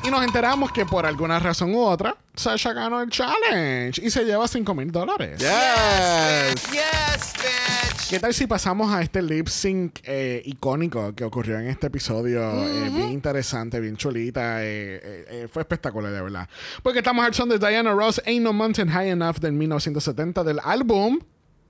Y 0.05 0.11
nos 0.11 0.23
enteramos 0.23 0.71
que 0.73 0.85
por 0.85 1.05
alguna 1.05 1.39
razón 1.39 1.73
u 1.73 1.79
otra, 1.79 2.17
Sasha 2.35 2.73
ganó 2.73 3.01
el 3.01 3.09
challenge 3.09 4.01
y 4.05 4.09
se 4.09 4.25
lleva 4.25 4.47
5 4.47 4.75
mil 4.75 4.91
dólares. 4.91 5.39
Yes. 5.39 6.71
Yes, 6.71 7.33
bitch. 7.37 8.09
¿Qué 8.09 8.19
tal 8.19 8.33
si 8.33 8.45
pasamos 8.45 8.93
a 8.93 9.01
este 9.01 9.21
lip 9.21 9.47
sync 9.47 9.99
eh, 10.03 10.41
icónico 10.45 11.15
que 11.15 11.23
ocurrió 11.23 11.57
en 11.57 11.67
este 11.67 11.87
episodio? 11.87 12.41
Eh, 12.67 12.89
bien 12.89 13.11
interesante, 13.13 13.79
bien 13.79 13.95
chulita. 13.95 14.61
eh, 14.63 14.99
eh, 15.01 15.25
eh, 15.29 15.47
fue 15.51 15.61
espectacular, 15.61 16.11
de 16.11 16.21
verdad. 16.21 16.49
Porque 16.83 16.99
estamos 16.99 17.25
al 17.25 17.33
son 17.33 17.47
de 17.47 17.57
Diana 17.57 17.93
Ross, 17.93 18.21
Ain't 18.25 18.43
No 18.43 18.51
Mountain 18.51 18.89
High 18.89 19.11
Enough 19.11 19.37
del 19.37 19.53
1970 19.53 20.43
del 20.43 20.59
álbum 20.63 21.19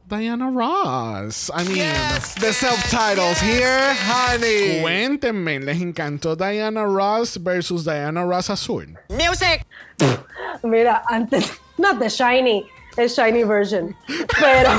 Diana 0.08 0.52
Ross. 0.52 1.50
I 1.54 1.64
mean, 1.64 1.94
The 2.40 2.52
self-titles 2.54 3.40
here, 3.40 3.94
honey. 3.96 4.82
cuéntenme, 4.82 5.60
¿les 5.64 5.82
encantó 5.82 6.36
Diana 6.36 6.84
Ross 6.86 7.38
versus 7.38 7.84
Diana 7.86 8.24
Ross 8.26 8.50
Azul? 8.50 8.98
Mira, 10.64 11.02
antes. 11.10 11.52
Not 11.78 12.00
the 12.00 12.10
shiny. 12.10 12.70
El 12.98 13.08
shiny 13.10 13.44
version. 13.44 13.96
Pero. 14.40 14.70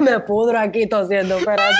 Me 0.00 0.18
pudro 0.20 0.58
aquí 0.58 0.86
tosiendo, 0.86 1.38
espérate. 1.38 1.78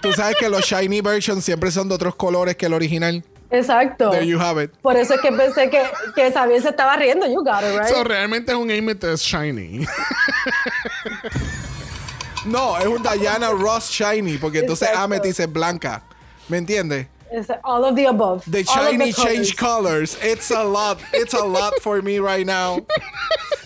Tú 0.00 0.12
sabes 0.12 0.36
que 0.38 0.48
los 0.48 0.62
shiny 0.64 1.00
versions 1.00 1.44
siempre 1.44 1.70
son 1.70 1.88
de 1.88 1.94
otros 1.96 2.14
colores 2.14 2.56
que 2.56 2.66
el 2.66 2.74
original. 2.74 3.24
Exacto. 3.50 4.10
There 4.10 4.26
you 4.26 4.38
have 4.38 4.62
it. 4.62 4.72
Por 4.82 4.96
eso 4.96 5.14
es 5.14 5.20
que 5.20 5.30
pensé 5.32 5.70
que, 5.70 5.82
que 6.14 6.32
Xavier 6.32 6.60
se 6.60 6.70
estaba 6.70 6.96
riendo. 6.96 7.26
You 7.26 7.44
got 7.44 7.62
it, 7.62 7.78
right? 7.78 7.88
So, 7.88 8.02
realmente 8.04 8.52
es 8.52 8.58
un 8.58 8.70
Amethyst 8.70 9.24
Shiny. 9.24 9.86
No, 12.46 12.78
es 12.78 12.86
un 12.86 13.02
Diana 13.02 13.50
Ross 13.50 13.90
shiny, 13.90 14.38
porque 14.38 14.60
entonces 14.60 14.86
Exacto. 14.88 15.04
Amethyst 15.04 15.40
es 15.40 15.52
blanca. 15.52 16.04
¿Me 16.48 16.58
entiendes? 16.58 17.08
It's 17.36 17.50
all 17.64 17.84
of 17.84 17.94
the 17.96 18.06
above. 18.06 18.44
The 18.50 18.64
shiny 18.64 19.12
change 19.12 19.56
colors. 19.56 20.16
It's 20.22 20.50
a 20.50 20.64
lot. 20.64 20.98
It's 21.12 21.34
a 21.34 21.44
lot 21.44 21.74
for 21.82 22.00
me 22.02 22.18
right 22.18 22.46
now. 22.46 22.78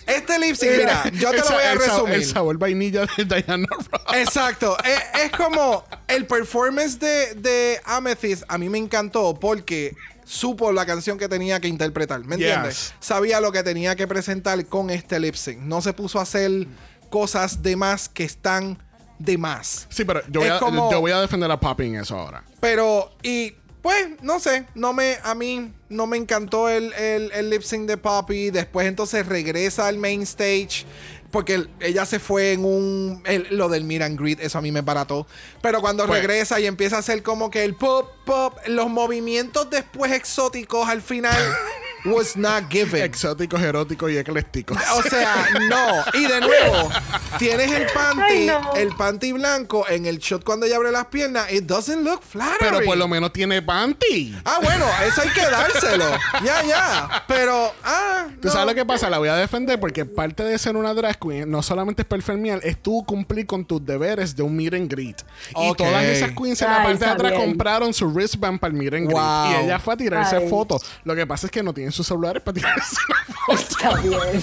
Este 0.07 0.39
lip 0.41 0.57
sync, 0.57 0.73
mira, 0.73 1.05
yo 1.13 1.31
te 1.31 1.39
lo 1.39 1.45
voy 1.51 1.63
a 1.63 1.75
resumir. 1.77 2.15
El 2.15 2.25
sabor 2.25 2.59
vainilla 2.59 3.07
de 3.17 3.25
Diana 3.25 3.69
Ross. 3.71 4.03
Exacto. 4.17 4.77
Es, 4.85 5.27
es 5.27 5.31
como 5.31 5.85
el 6.09 6.27
performance 6.27 6.99
de, 6.99 7.35
de 7.37 7.81
Amethyst 7.85 8.43
a 8.49 8.59
mí 8.59 8.69
me 8.69 8.79
encantó 8.79 9.35
porque 9.39 9.95
supo 10.25 10.73
la 10.73 10.85
canción 10.85 11.17
que 11.17 11.29
tenía 11.29 11.61
que 11.61 11.69
interpretar. 11.69 12.25
¿Me 12.25 12.35
entiendes? 12.35 12.89
Yes. 12.89 12.95
Sabía 12.99 13.41
lo 13.41 13.53
que 13.53 13.63
tenía 13.63 13.95
que 13.95 14.09
presentar 14.09 14.67
con 14.67 14.91
este 14.91 15.21
lip 15.21 15.37
sync. 15.37 15.61
No 15.61 15.81
se 15.81 15.93
puso 15.93 16.19
a 16.19 16.23
hacer 16.23 16.67
cosas 17.09 17.63
de 17.63 17.77
más 17.77 18.09
que 18.09 18.25
están 18.25 18.83
de 19.21 19.37
más. 19.39 19.87
Sí, 19.91 20.05
pero 20.05 20.23
yo 20.29 20.41
voy, 20.41 20.49
Es 20.49 20.55
a, 20.55 20.59
como- 20.59 20.91
yo 20.91 21.01
voy 21.01 21.13
a 21.13 21.21
defender 21.21 21.51
a 21.51 21.61
Poppy 21.61 21.85
en 21.87 21.97
eso 21.97 22.19
ahora. 22.19 22.43
Pero, 22.59 23.13
y 23.23 23.55
pues, 23.83 24.09
no 24.23 24.41
sé, 24.41 24.67
no 24.75 24.93
me, 24.93 25.19
a 25.23 25.35
mí 25.35 25.73
no 25.89 26.07
me 26.07 26.17
encantó 26.17 26.69
el, 26.69 26.93
el, 26.95 27.33
el 27.33 27.51
lip 27.51 27.63
sync 27.63 27.87
de 27.89 27.97
Poppy. 27.97 28.51
Después 28.51 28.87
entonces 28.87 29.27
regresa 29.27 29.87
al 29.89 29.99
main 29.99 30.23
stage. 30.23 30.85
Porque 31.31 31.55
el- 31.55 31.71
ella 31.79 32.05
se 32.07 32.19
fue 32.19 32.53
en 32.55 32.65
un. 32.65 33.23
el- 33.25 33.47
lo 33.53 33.69
del 33.69 33.85
meet 33.85 34.03
and 34.03 34.19
greet, 34.19 34.41
eso 34.41 34.59
a 34.59 34.61
mí 34.63 34.73
me 34.73 34.81
barató. 34.81 35.29
Pero 35.63 35.81
cuando 35.81 36.05
Pues- 36.07 36.19
regresa 36.21 36.59
y 36.59 36.67
empieza 36.67 36.97
a 36.97 36.99
hacer 36.99 37.23
como 37.23 37.51
que 37.53 37.63
el 37.63 37.77
pop, 37.77 38.11
pop, 38.27 38.59
los 38.67 38.91
movimientos 38.91 39.71
después 39.71 40.11
exóticos 40.11 40.89
al 40.89 41.03
final 41.03 41.37
was 42.05 42.37
not 42.37 42.71
given. 42.71 43.03
Exóticos, 43.03 43.61
eróticos 43.63 44.11
y 44.11 44.19
eclécticos. 44.19 44.79
O 44.97 45.03
sea, 45.03 45.47
no. 45.69 46.19
Y 46.19 46.27
de 46.27 46.41
nuevo, 46.41 46.91
tienes 47.39 47.71
el 47.71 47.87
panty, 47.93 48.23
Ay, 48.23 48.47
no. 48.47 48.75
el 48.75 48.89
panty 48.97 49.33
blanco 49.33 49.87
en 49.89 50.07
el 50.07 50.19
shot 50.19 50.45
cuando 50.45 50.67
ella 50.67 50.77
abre 50.77 50.91
las 50.91 51.07
piernas. 51.07 51.51
It 51.53 51.65
doesn't 51.65 52.03
look 52.03 52.23
flattering. 52.23 52.59
Pero 52.61 52.85
por 52.85 52.97
lo 52.97 53.09
menos 53.09 53.33
tiene 53.33 53.63
panty. 53.63 54.37
Ah, 54.45 54.59
bueno, 54.63 54.87
eso 55.07 55.23
hay 55.23 55.29
que 55.31 55.43
dárselo. 55.43 56.11
ya, 56.45 56.63
ya. 56.65 57.25
Pero, 57.27 57.73
ah. 57.85 58.29
¿Tú 58.41 58.49
sabes 58.49 58.67
lo 58.67 58.75
que 58.75 58.85
pasa? 58.85 59.11
La 59.11 59.19
voy 59.19 59.29
a 59.29 59.37
defender 59.37 59.79
porque 59.79 60.05
parte 60.05 60.43
de 60.43 60.59
ser 60.59 60.77
una 60.77 60.95
drag 60.95 61.19
queen 61.19 61.51
no 61.51 61.63
solamente 61.63 62.03
es 62.03 62.09
performear, 62.09 62.61
es 62.63 62.81
tú 62.81 63.05
cumplir 63.05 63.47
con 63.47 63.65
tus 63.65 63.85
deberes 63.85 64.35
de 64.35 64.43
un 64.43 64.57
meet 64.57 64.75
and 64.75 64.91
greet. 64.91 65.17
Y 65.57 65.75
todas 65.75 66.05
esas 66.05 66.33
queens 66.33 66.61
en 66.63 66.71
la 66.71 66.83
parte 66.83 67.05
de 67.05 67.11
atrás 67.11 67.33
bien. 67.33 67.45
compraron 67.45 67.93
su 67.93 68.09
wristband 68.09 68.59
para 68.59 68.73
el 68.73 68.79
meet 68.79 68.95
and 68.95 69.07
greet. 69.07 69.19
Wow. 69.21 69.51
Y 69.51 69.65
ella 69.65 69.79
fue 69.79 69.95
a 69.95 69.97
tirarse 69.97 70.37
Ay. 70.37 70.49
fotos. 70.49 70.83
Lo 71.05 71.15
que 71.15 71.27
pasa 71.27 71.47
es 71.47 71.53
que 71.53 71.63
no 71.63 71.73
tienen 71.91 71.93
sus 71.93 72.07
celulares 72.07 72.43
para 72.43 72.55
tirarse 72.55 72.97
la 73.09 73.35
foto. 73.35 73.61
Está 73.61 73.95
bien. 73.97 74.43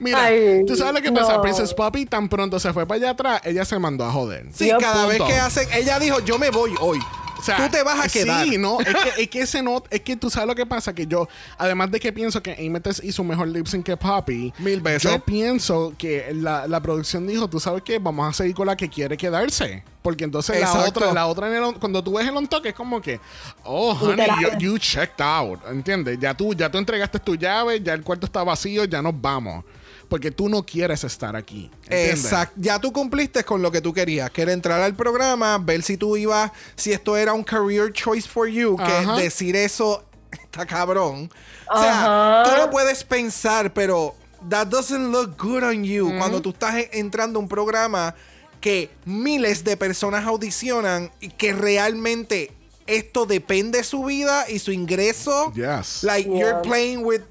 Mira, 0.00 0.24
Ay, 0.24 0.64
¿tú 0.66 0.76
sabes 0.76 0.94
lo 0.94 1.00
que 1.00 1.12
pasa? 1.12 1.34
no. 1.36 1.42
Princess 1.42 1.72
Poppy 1.72 2.06
tan 2.06 2.28
pronto 2.28 2.58
se 2.58 2.72
fue 2.72 2.86
para 2.86 2.96
allá 2.96 3.10
atrás, 3.10 3.40
ella 3.44 3.64
se 3.64 3.78
mandó 3.78 4.04
a 4.04 4.12
joder. 4.12 4.46
Sí, 4.52 4.70
cada 4.80 5.06
vez 5.06 5.22
que 5.22 5.34
hacen. 5.34 5.68
Ella 5.72 5.98
dijo, 5.98 6.20
yo 6.20 6.38
me 6.38 6.50
voy 6.50 6.74
hoy. 6.80 6.98
O 7.38 7.42
sea, 7.42 7.56
Tú 7.56 7.68
te 7.70 7.82
vas 7.82 8.04
a 8.04 8.08
quedar. 8.08 8.46
Sí, 8.46 8.56
no, 8.58 8.80
es 8.80 8.86
que, 8.86 9.12
es 9.22 9.28
que 9.28 9.40
ese 9.42 9.62
no, 9.62 9.82
es 9.90 10.00
que 10.00 10.16
tú 10.16 10.30
sabes 10.30 10.48
lo 10.48 10.54
que 10.54 10.64
pasa, 10.66 10.94
que 10.94 11.06
yo, 11.06 11.28
además 11.58 11.90
de 11.90 12.00
que 12.00 12.12
pienso 12.12 12.42
que 12.42 12.52
Amethyst 12.52 13.04
hizo 13.04 13.22
mejor 13.24 13.48
lip 13.48 13.66
sync 13.66 13.84
que 13.84 13.96
Poppy, 13.96 14.52
Mil 14.58 14.80
veces. 14.80 15.10
yo 15.10 15.18
pienso 15.20 15.92
que 15.98 16.32
la, 16.34 16.66
la 16.66 16.80
producción 16.80 17.26
dijo, 17.26 17.48
tú 17.48 17.60
sabes 17.60 17.82
que 17.82 17.98
vamos 17.98 18.28
a 18.28 18.32
seguir 18.32 18.54
con 18.54 18.66
la 18.66 18.76
que 18.76 18.88
quiere 18.88 19.16
quedarse. 19.16 19.84
Porque 20.02 20.22
entonces 20.24 20.60
la 20.60 20.72
otra, 20.84 21.12
la 21.12 21.26
otra 21.26 21.48
en 21.48 21.54
el 21.54 21.62
on- 21.64 21.74
cuando 21.80 22.02
tú 22.02 22.14
ves 22.16 22.28
el 22.28 22.36
on 22.36 22.46
talk 22.46 22.64
es 22.66 22.74
como 22.74 23.00
que, 23.02 23.18
oh, 23.64 23.92
honey, 23.92 24.26
you, 24.40 24.58
you 24.72 24.78
checked 24.78 25.20
out, 25.20 25.58
¿entiendes? 25.68 26.18
Ya 26.20 26.32
tú, 26.32 26.54
ya 26.54 26.70
tú 26.70 26.78
entregaste 26.78 27.18
tu 27.18 27.34
llave, 27.34 27.80
ya 27.82 27.92
el 27.94 28.02
cuarto 28.02 28.24
está 28.26 28.44
vacío, 28.44 28.84
ya 28.84 29.02
nos 29.02 29.20
vamos. 29.20 29.64
Porque 30.08 30.30
tú 30.30 30.48
no 30.48 30.64
quieres 30.64 31.02
estar 31.04 31.34
aquí. 31.36 31.70
¿entiendes? 31.84 32.24
Exacto. 32.24 32.54
Ya 32.56 32.78
tú 32.78 32.92
cumpliste 32.92 33.42
con 33.44 33.60
lo 33.62 33.70
que 33.72 33.80
tú 33.80 33.92
querías, 33.92 34.30
que 34.30 34.42
era 34.42 34.52
entrar 34.52 34.80
al 34.80 34.94
programa, 34.94 35.58
ver 35.58 35.82
si 35.82 35.96
tú 35.96 36.16
ibas, 36.16 36.52
si 36.76 36.92
esto 36.92 37.16
era 37.16 37.32
un 37.32 37.42
career 37.42 37.92
choice 37.92 38.28
for 38.28 38.46
you, 38.48 38.76
que 38.76 38.84
Ajá. 38.84 39.16
decir 39.16 39.56
eso 39.56 40.04
está 40.32 40.64
cabrón. 40.66 41.30
O 41.68 41.80
sea, 41.80 42.42
Ajá. 42.42 42.50
tú 42.50 42.56
lo 42.62 42.70
puedes 42.70 43.02
pensar, 43.02 43.72
pero 43.72 44.14
that 44.48 44.68
doesn't 44.68 45.10
look 45.10 45.36
good 45.36 45.64
on 45.64 45.82
you 45.82 46.08
cuando 46.18 46.40
tú 46.40 46.50
estás 46.50 46.76
entrando 46.92 47.38
a 47.38 47.42
un 47.42 47.48
programa 47.48 48.14
que 48.60 48.90
miles 49.04 49.64
de 49.64 49.76
personas 49.76 50.24
audicionan 50.24 51.10
y 51.20 51.28
que 51.30 51.52
realmente 51.52 52.52
esto 52.86 53.26
depende 53.26 53.78
de 53.78 53.84
su 53.84 54.04
vida 54.04 54.48
y 54.48 54.60
su 54.60 54.70
ingreso. 54.72 55.52
Yes. 55.54 56.04
Like 56.04 56.28
Yeah. 56.30 56.38
you're 56.38 56.62
playing 56.62 57.04
with 57.04 57.22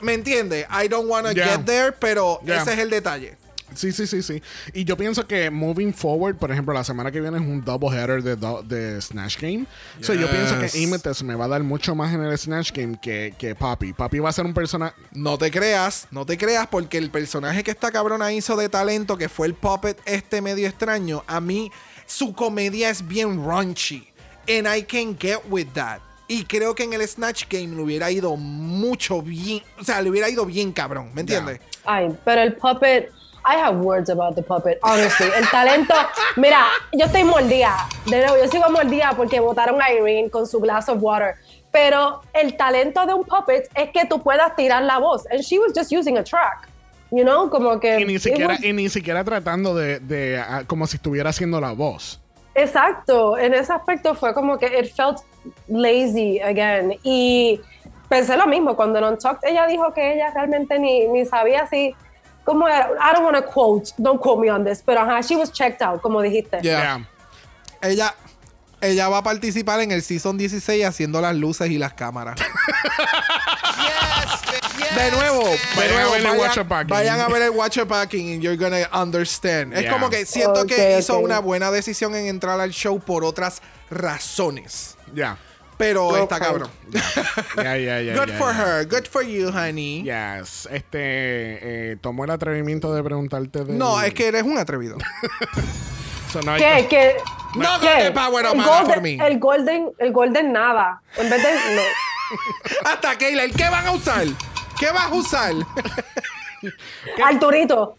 ¿Me 0.00 0.14
entiendes? 0.14 0.66
I 0.70 0.88
don't 0.88 1.08
want 1.08 1.26
to 1.26 1.32
Yeah. 1.32 1.56
get 1.56 1.64
there, 1.64 1.92
pero 1.92 2.40
Yeah. 2.44 2.62
ese 2.62 2.72
es 2.74 2.78
el 2.80 2.90
detalle. 2.90 3.36
Sí, 3.74 3.92
sí, 3.92 4.06
sí, 4.06 4.22
sí. 4.22 4.40
Y 4.72 4.84
yo 4.84 4.96
pienso 4.96 5.26
que 5.26 5.50
moving 5.50 5.92
forward, 5.92 6.36
por 6.36 6.50
ejemplo, 6.52 6.72
la 6.72 6.84
semana 6.84 7.10
que 7.10 7.20
viene 7.20 7.36
es 7.36 7.42
un 7.42 7.62
double 7.62 7.88
header 7.90 8.22
de, 8.22 8.36
do- 8.36 8.62
de 8.62 8.98
Snatch 9.02 9.38
Game. 9.38 9.66
So 10.00 10.14
yo 10.14 10.30
pienso 10.30 10.58
que 10.58 10.68
Yes. 10.68 10.86
Amethyst 10.86 11.22
me 11.22 11.34
va 11.34 11.44
a 11.46 11.48
dar 11.48 11.62
mucho 11.62 11.94
más 11.94 12.14
en 12.14 12.22
el 12.22 12.38
Snatch 12.38 12.72
Game 12.72 12.98
que, 13.02 13.34
que 13.36 13.54
Papi. 13.54 13.92
Papi 13.92 14.18
va 14.20 14.30
a 14.30 14.32
ser 14.32 14.46
un 14.46 14.54
personaje. 14.54 14.94
No 15.12 15.36
te 15.36 15.50
creas, 15.50 16.06
no 16.10 16.24
te 16.24 16.38
creas, 16.38 16.68
porque 16.68 16.96
el 16.96 17.10
personaje 17.10 17.64
que 17.64 17.72
esta 17.72 17.90
cabrona 17.90 18.32
hizo 18.32 18.56
de 18.56 18.68
talento, 18.68 19.18
que 19.18 19.28
fue 19.28 19.46
el 19.48 19.54
puppet 19.54 19.98
este 20.06 20.40
medio 20.40 20.66
extraño, 20.68 21.24
a 21.26 21.40
mí 21.40 21.70
su 22.06 22.32
comedia 22.34 22.88
es 22.88 23.06
bien 23.06 23.44
raunchy. 23.44 24.08
And 24.48 24.66
I 24.68 24.84
can 24.84 25.18
get 25.18 25.40
with 25.50 25.66
that. 25.74 26.00
Y 26.28 26.44
creo 26.44 26.74
que 26.74 26.82
en 26.82 26.92
el 26.92 27.06
Snatch 27.06 27.44
Game 27.48 27.68
le 27.76 27.82
hubiera 27.82 28.10
ido 28.10 28.36
mucho 28.36 29.22
bien. 29.22 29.62
O 29.80 29.84
sea, 29.84 30.02
le 30.02 30.10
hubiera 30.10 30.28
ido 30.28 30.44
bien 30.44 30.72
cabrón, 30.72 31.10
¿me 31.14 31.20
entiendes? 31.20 31.60
Ay, 31.84 32.08
pero 32.24 32.40
el 32.42 32.54
puppet, 32.56 33.10
I 33.48 33.54
have 33.60 33.76
words 33.78 34.10
about 34.10 34.34
the 34.34 34.42
puppet, 34.42 34.78
honestly. 34.82 35.28
El 35.36 35.48
talento, 35.50 35.94
mira, 36.36 36.66
yo 36.92 37.06
estoy 37.06 37.22
mordida. 37.22 37.86
De 38.06 38.18
nuevo, 38.18 38.36
yo 38.42 38.50
sigo 38.50 38.68
mordida 38.70 39.12
porque 39.16 39.38
votaron 39.38 39.80
a 39.80 39.92
Irene 39.92 40.28
con 40.28 40.46
su 40.48 40.58
glass 40.60 40.88
of 40.88 40.98
water. 41.00 41.36
Pero 41.70 42.22
el 42.32 42.56
talento 42.56 43.06
de 43.06 43.14
un 43.14 43.22
puppet 43.24 43.70
es 43.74 43.90
que 43.92 44.04
tú 44.06 44.20
puedas 44.20 44.56
tirar 44.56 44.82
la 44.82 44.98
voz. 44.98 45.24
And 45.30 45.40
she 45.42 45.58
was 45.60 45.72
just 45.76 45.92
using 45.92 46.16
a 46.18 46.24
track. 46.24 46.68
You 47.12 47.22
know, 47.22 47.48
como 47.48 47.78
que. 47.78 48.00
Y 48.00 48.04
ni 48.04 48.18
siquiera, 48.18 48.54
was- 48.54 48.64
y 48.64 48.72
ni 48.72 48.88
siquiera 48.88 49.22
tratando 49.22 49.76
de, 49.76 50.00
de, 50.00 50.38
ah, 50.40 50.64
como 50.66 50.88
si 50.88 50.96
estuviera 50.96 51.30
haciendo 51.30 51.60
la 51.60 51.70
voz. 51.70 52.20
Exacto, 52.56 53.36
en 53.38 53.52
ese 53.54 53.72
aspecto 53.72 54.14
fue 54.14 54.32
como 54.34 54.58
que 54.58 54.66
it 54.66 54.92
felt 54.94 55.18
lazy 55.68 56.40
again. 56.40 56.98
Y 57.02 57.60
pensé 58.08 58.36
lo 58.36 58.46
mismo, 58.46 58.76
cuando 58.76 58.98
en 58.98 59.04
Untucked 59.04 59.48
ella 59.48 59.66
dijo 59.66 59.92
que 59.92 60.14
ella 60.14 60.30
realmente 60.34 60.78
ni, 60.78 61.06
ni 61.08 61.24
sabía 61.26 61.66
si, 61.66 61.94
cómo 62.44 62.68
era, 62.68 62.90
I 63.00 63.12
don't 63.14 63.24
want 63.24 63.36
to 63.36 63.44
quote, 63.50 63.92
don't 63.98 64.20
quote 64.20 64.40
me 64.40 64.50
on 64.50 64.64
this, 64.64 64.82
pero 64.84 65.00
ajá, 65.00 65.20
she 65.22 65.36
was 65.36 65.50
checked 65.52 65.82
out, 65.82 66.00
como 66.00 66.20
dijiste. 66.22 66.58
Yeah. 66.62 66.98
Yeah. 67.82 67.90
Ella, 67.90 68.14
ella 68.80 69.08
va 69.08 69.18
a 69.18 69.22
participar 69.22 69.80
en 69.80 69.90
el 69.90 70.02
Season 70.02 70.36
16 70.38 70.84
haciendo 70.84 71.20
las 71.20 71.34
luces 71.34 71.70
y 71.70 71.78
las 71.78 71.92
cámaras. 71.94 72.36
De 74.94 75.10
nuevo, 75.10 75.44
de 75.44 75.58
Vayan 75.76 75.90
a 75.90 75.94
nuevo, 75.94 76.10
ver 76.12 76.20
el 76.20 76.26
vayan, 76.26 76.40
Watcher 76.40 76.68
Packing. 76.68 76.88
vayan 76.90 77.20
a 77.20 77.28
ver 77.28 77.42
el 77.42 77.50
Watcher 77.50 77.86
Packing 77.86 78.32
and 78.34 78.42
you're 78.42 78.56
gonna 78.56 78.88
understand. 78.92 79.74
Es 79.74 79.82
Yeah. 79.82 79.92
como 79.92 80.08
que 80.10 80.24
siento 80.24 80.64
que 80.66 80.98
hizo 80.98 81.18
una 81.18 81.38
buena 81.40 81.70
decisión 81.70 82.14
en 82.14 82.26
entrar 82.26 82.58
al 82.60 82.70
show 82.70 82.98
por 82.98 83.24
otras 83.24 83.60
razones. 83.90 84.95
Ya. 85.14 85.36
Pero 85.78 86.06
Ok. 86.08 86.16
está 86.22 86.40
cabrón. 86.40 86.70
Ya, 87.56 87.76
ya, 87.76 88.00
ya. 88.00 88.16
Good 88.16 88.32
for 88.38 88.54
her, 88.54 88.86
good 88.86 89.04
for 89.06 89.22
you, 89.22 89.48
honey. 89.50 90.02
Yes. 90.02 90.66
Este, 90.70 90.98
eh, 91.92 91.96
tomó 92.00 92.24
el 92.24 92.30
atrevimiento 92.30 92.94
de 92.94 93.02
preguntarte 93.02 93.64
de. 93.64 93.74
No, 93.74 94.00
es 94.00 94.14
que 94.14 94.28
eres 94.28 94.42
un 94.42 94.58
atrevido. 94.58 94.96
So, 96.32 96.42
no 96.42 96.52
hay 96.52 96.60
¿Qué? 96.60 96.86
¿Qué? 96.90 97.16
No 97.54 97.78
¿Qué? 97.80 98.10
power, 98.12 98.46
el, 98.46 98.60
golden, 98.60 99.02
me. 99.02 99.14
el 99.26 99.38
golden, 99.38 99.92
el 99.98 100.12
golden 100.12 100.52
nada. 100.52 101.00
En 101.16 101.30
vez 101.30 101.40
de 101.40 101.48
no. 101.76 101.82
Hasta 102.90 103.16
Keila, 103.16 103.44
¿qué 103.56 103.68
van 103.70 103.86
a 103.86 103.92
usar? 103.92 104.26
¿Qué 104.78 104.90
vas 104.90 105.04
a 105.04 105.14
usar? 105.14 105.54
Arturito. 107.24 107.96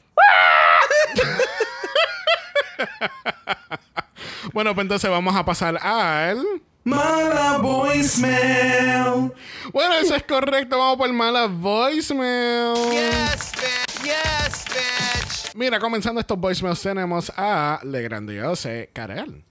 Bueno, 4.54 4.76
pues 4.76 4.84
entonces 4.86 5.10
vamos 5.10 5.36
a 5.36 5.46
pasar 5.46 5.78
al. 5.82 6.46
Mala 6.88 7.58
voicemail. 7.58 9.34
Bueno, 9.74 9.96
eso 9.96 10.16
es 10.16 10.24
correcto. 10.24 10.78
Vamos 10.78 10.96
por 10.96 11.12
mala 11.12 11.48
voicemail. 11.48 12.76
Yes, 12.92 13.52
bitch. 13.52 14.04
Yes, 14.06 14.66
bitch. 14.70 15.54
Mira, 15.54 15.82
comenzando 15.82 16.22
estos 16.22 16.40
voicemails, 16.40 16.82
tenemos 16.82 17.30
a 17.36 17.82
Le 17.84 18.04
Grandiose 18.04 18.90
Karel. 18.94 19.44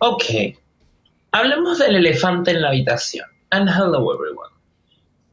Ok. 0.00 0.24
Hablemos 1.30 1.78
del 1.78 1.96
elefante 1.96 2.50
en 2.50 2.60
la 2.60 2.68
habitación. 2.68 3.24
And 3.48 3.70
hello 3.70 4.12
everyone. 4.14 4.50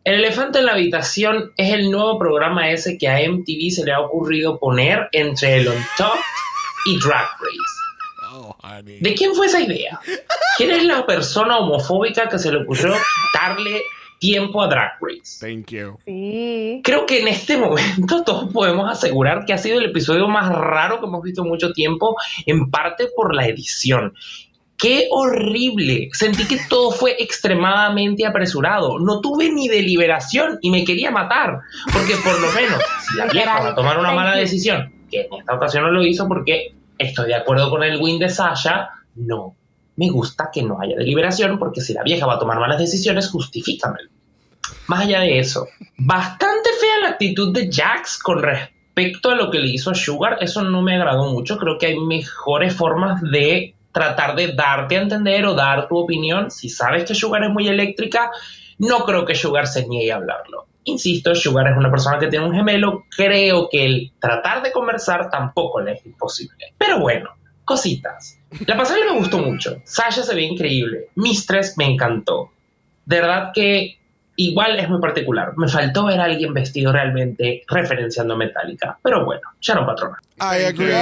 El 0.06 0.14
elefante 0.24 0.60
en 0.60 0.66
la 0.66 0.72
habitación 0.72 1.52
es 1.58 1.74
el 1.74 1.92
nuevo 1.92 2.18
programa 2.18 2.70
ese 2.70 2.98
que 2.98 3.10
a 3.10 3.20
MTV 3.30 3.70
se 3.70 3.84
le 3.84 3.92
ha 3.92 4.00
ocurrido 4.00 4.58
poner 4.60 5.10
entre 5.12 5.58
el 5.58 5.68
On 5.68 5.86
Top 5.98 6.16
y 6.86 6.98
Drag 7.02 7.28
Race. 7.42 7.89
¿De 8.84 9.14
quién 9.16 9.34
fue 9.34 9.48
esa 9.48 9.62
idea? 9.62 10.00
¿Quién 10.58 10.72
es 10.72 10.84
la 10.84 11.06
persona 11.06 11.58
homofóbica 11.58 12.28
que 12.28 12.40
se 12.40 12.52
le 12.52 12.60
ocurrió 12.60 12.94
darle 13.34 13.82
tiempo 14.20 14.62
a 14.62 14.68
Drag 14.68 14.92
Race? 15.02 15.40
Thank 15.40 15.72
you. 15.72 15.98
Sí. 16.06 16.82
Creo 16.84 17.06
que 17.06 17.22
en 17.22 17.28
este 17.28 17.58
momento 17.58 18.24
todos 18.26 18.52
podemos 18.54 18.90
asegurar 18.90 19.46
que 19.46 19.54
ha 19.54 19.58
sido 19.58 19.80
el 19.80 19.86
episodio 19.86 20.28
más 20.28 20.50
raro 20.50 21.00
que 21.00 21.06
hemos 21.06 21.24
visto 21.24 21.42
en 21.42 21.50
mucho 21.50 21.72
tiempo, 21.74 22.16
en 22.46 22.70
parte 22.70 23.08
por 23.16 23.34
la 23.34 23.48
edición. 23.48 24.14
¡Qué 24.78 25.08
horrible! 25.12 26.10
Sentí 26.14 26.48
que 26.48 26.58
todo 26.70 26.92
fue 26.92 27.18
extremadamente 27.20 28.26
apresurado. 28.26 28.98
No 28.98 29.20
tuve 29.20 29.52
ni 29.52 29.68
deliberación 29.68 30.58
y 30.62 30.72
me 30.72 30.86
quería 30.86 31.12
matar. 31.12 31.60
Porque 31.92 32.16
por 32.24 32.40
lo 32.40 32.50
menos, 32.54 32.82
si 33.06 33.18
la 33.18 33.26
vieja 33.26 33.60
va 33.60 33.70
a 33.70 33.76
tomar 33.76 34.00
una 34.00 34.14
mala 34.14 34.38
decisión, 34.38 34.94
que 35.12 35.24
en 35.24 35.34
esta 35.34 35.56
ocasión 35.56 35.84
no 35.84 35.92
lo 35.92 36.02
hizo 36.06 36.30
porque 36.30 36.79
estoy 37.00 37.28
de 37.28 37.36
acuerdo 37.36 37.72
con 37.72 37.84
el 37.84 38.00
win 38.00 38.20
de 38.20 38.30
Sasha, 38.30 38.90
no. 39.16 39.56
Me 39.96 40.10
gusta 40.10 40.50
que 40.54 40.62
no 40.62 40.80
haya 40.80 40.96
deliberación 40.96 41.58
porque 41.58 41.82
si 41.82 41.94
la 41.94 42.04
vieja 42.04 42.26
va 42.26 42.36
a 42.36 42.40
tomar 42.40 42.60
malas 42.60 42.78
decisiones, 42.78 43.30
justifícamelo. 43.30 44.10
Más 44.88 45.02
allá 45.02 45.22
de 45.22 45.40
eso, 45.40 45.68
bastante 45.98 46.70
fea 46.80 47.00
la 47.02 47.10
actitud 47.10 47.54
de 47.54 47.70
Jax 47.72 48.20
con 48.20 48.42
respecto 48.42 49.30
a 49.30 49.36
lo 49.36 49.50
que 49.50 49.60
le 49.60 49.70
hizo 49.70 49.92
a 49.92 49.96
Sugar, 49.96 50.38
eso 50.42 50.62
no 50.64 50.82
me 50.82 50.96
agradó 50.96 51.32
mucho. 51.32 51.58
Creo 51.58 51.78
que 51.78 51.88
hay 51.88 52.00
mejores 52.00 52.76
formas 52.76 53.22
de 53.22 53.76
tratar 53.92 54.36
de 54.36 54.54
darte 54.54 54.98
a 54.98 55.02
entender 55.02 55.46
o 55.46 55.54
dar 55.54 55.88
tu 55.88 55.98
opinión. 55.98 56.52
Si 56.52 56.70
sabes 56.70 57.04
que 57.06 57.16
Sugar 57.16 57.44
es 57.44 57.50
muy 57.50 57.68
eléctrica, 57.68 58.32
no 58.78 59.04
creo 59.06 59.26
que 59.26 59.36
Sugar 59.36 59.68
se 59.68 59.88
niegue 59.88 60.12
a 60.12 60.16
hablarlo. 60.16 60.69
Insisto, 60.90 61.36
Sugar 61.36 61.68
es 61.68 61.78
una 61.78 61.92
persona 61.92 62.20
que 62.20 62.28
tiene 62.28 62.46
un 62.46 62.54
gemelo. 62.54 63.06
Creo 63.16 63.70
que 63.70 63.86
el 63.86 64.12
tratar 64.20 64.64
de 64.64 64.72
conversar 64.72 65.30
tampoco 65.30 65.82
le 65.82 65.94
es 65.94 66.06
imposible. 66.06 66.74
Pero 66.78 67.00
bueno, 67.00 67.30
cositas. 67.64 68.38
La 68.66 68.76
pasarela 68.76 69.14
me 69.14 69.20
gustó 69.20 69.38
mucho. 69.38 69.82
Sasha 69.86 70.24
se 70.24 70.36
ve 70.36 70.42
increíble. 70.42 71.10
Mistress 71.16 71.78
me 71.78 71.86
encantó. 71.86 72.52
De 73.06 73.22
verdad 73.22 73.52
que 73.54 74.00
igual 74.36 74.80
es 74.80 74.90
muy 74.90 75.00
particular. 75.00 75.54
Me 75.58 75.68
faltó 75.68 76.06
ver 76.06 76.20
a 76.20 76.24
alguien 76.24 76.54
vestido 76.54 76.92
realmente 76.92 77.64
referenciando 77.68 78.36
Metallica. 78.36 78.98
Pero 79.04 79.26
bueno, 79.26 79.42
ya 79.62 79.76
no 79.76 79.86
patrona. 79.86 80.18
I 80.38 80.66
agree. 80.66 80.94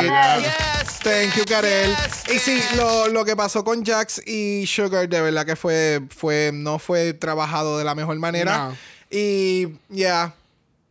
Thank 1.04 1.36
you, 1.38 1.46
Karel. 1.48 1.92
Y 2.34 2.40
sí, 2.40 2.62
lo, 2.76 3.08
lo 3.08 3.24
que 3.24 3.36
pasó 3.36 3.64
con 3.64 3.86
Jax 3.86 4.28
y 4.28 4.66
Sugar, 4.68 5.08
de 5.08 5.22
verdad 5.22 5.46
que 5.46 5.56
fue, 5.56 6.02
fue, 6.10 6.52
no 6.54 6.80
fue 6.80 7.14
trabajado 7.14 7.78
de 7.78 7.86
la 7.86 7.96
mejor 7.96 8.18
manera. 8.18 8.58
No. 8.70 8.78
Y, 9.10 9.68
yeah. 9.90 10.34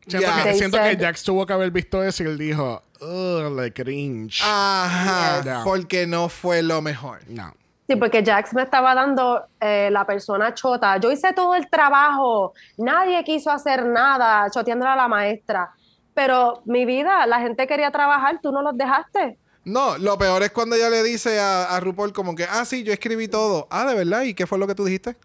Siento, 0.06 0.26
yeah. 0.28 0.43
que, 0.44 0.55
siento 0.55 0.78
que 0.78 0.97
Jax 0.97 1.22
tuvo 1.24 1.44
que 1.47 1.52
haber 1.52 1.70
visto 1.70 2.02
eso 2.02 2.22
y 2.22 2.26
él 2.26 2.38
dijo, 2.38 2.82
ugh, 3.01 3.52
like 3.56 3.82
cringe. 3.82 4.40
Ajá, 4.44 5.43
Yes. 5.43 5.64
porque 5.64 6.06
no 6.06 6.28
fue 6.28 6.62
lo 6.62 6.80
mejor. 6.80 7.20
No. 7.28 7.52
Sí, 7.88 7.94
porque 7.97 8.24
Jax 8.24 8.52
me 8.55 8.62
estaba 8.62 8.94
dando 8.94 9.44
eh, 9.60 9.88
la 9.93 10.05
persona 10.05 10.55
chota. 10.55 10.97
Yo 10.98 11.10
hice 11.12 11.32
todo 11.32 11.55
el 11.55 11.68
trabajo, 11.68 12.52
nadie 12.76 13.22
quiso 13.24 13.51
hacer 13.51 13.84
nada, 13.86 14.51
choteándole 14.51 14.90
a 14.90 14.97
la 14.97 15.09
maestra. 15.09 15.70
Pero 16.14 16.62
mi 16.64 16.84
vida, 16.84 17.26
la 17.26 17.40
gente 17.40 17.66
quería 17.66 17.90
trabajar, 17.90 18.40
tú 18.43 18.51
no 18.51 18.62
los 18.62 18.76
dejaste. 18.76 19.38
No, 19.64 19.98
lo 19.98 20.16
peor 20.16 20.43
es 20.44 20.51
cuando 20.52 20.76
ella 20.76 20.88
le 20.88 21.02
dice 21.02 21.38
a, 21.40 21.64
a 21.64 21.80
RuPaul 21.80 22.12
como 22.12 22.34
que, 22.34 22.44
ah, 22.44 22.64
sí, 22.64 22.82
yo 22.84 22.93
escribí 22.93 23.28
todo. 23.28 23.66
Ah, 23.70 23.84
¿de 23.84 23.94
verdad? 23.94 24.22
¿Y 24.22 24.34
qué 24.34 24.47
fue 24.47 24.59
lo 24.59 24.66
que 24.66 24.74
tú 24.74 24.84
dijiste? 24.84 25.16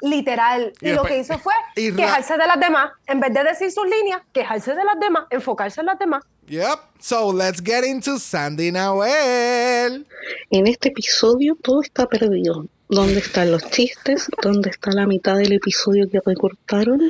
Literal. 0.00 0.72
Y 0.80 0.90
Y, 0.90 0.92
lo 0.92 1.02
que 1.04 1.18
hizo 1.18 1.38
fue 1.38 1.52
quejarse 1.74 2.36
de 2.36 2.46
las 2.46 2.58
demás. 2.58 2.92
En 3.06 3.20
vez 3.20 3.32
de 3.32 3.44
decir 3.44 3.70
sus 3.70 3.84
líneas, 3.84 4.22
quejarse 4.32 4.74
de 4.74 4.84
las 4.84 4.98
demás, 4.98 5.24
enfocarse 5.30 5.80
en 5.80 5.86
las 5.86 5.98
demás. 5.98 6.24
Yep. 6.46 6.78
So, 7.00 7.32
let's 7.32 7.62
get 7.62 7.84
into 7.84 8.18
Sandy 8.18 8.72
Nahuel. 8.72 10.06
En 10.50 10.66
este 10.66 10.88
episodio 10.88 11.56
todo 11.60 11.82
está 11.82 12.06
perdido. 12.06 12.66
¿Dónde 12.88 13.20
están 13.20 13.50
los 13.50 13.70
chistes? 13.70 14.28
¿Dónde 14.42 14.68
está 14.68 14.90
la 14.90 15.06
mitad 15.06 15.36
del 15.36 15.52
episodio 15.52 16.10
que 16.10 16.20
recortaron? 16.24 17.00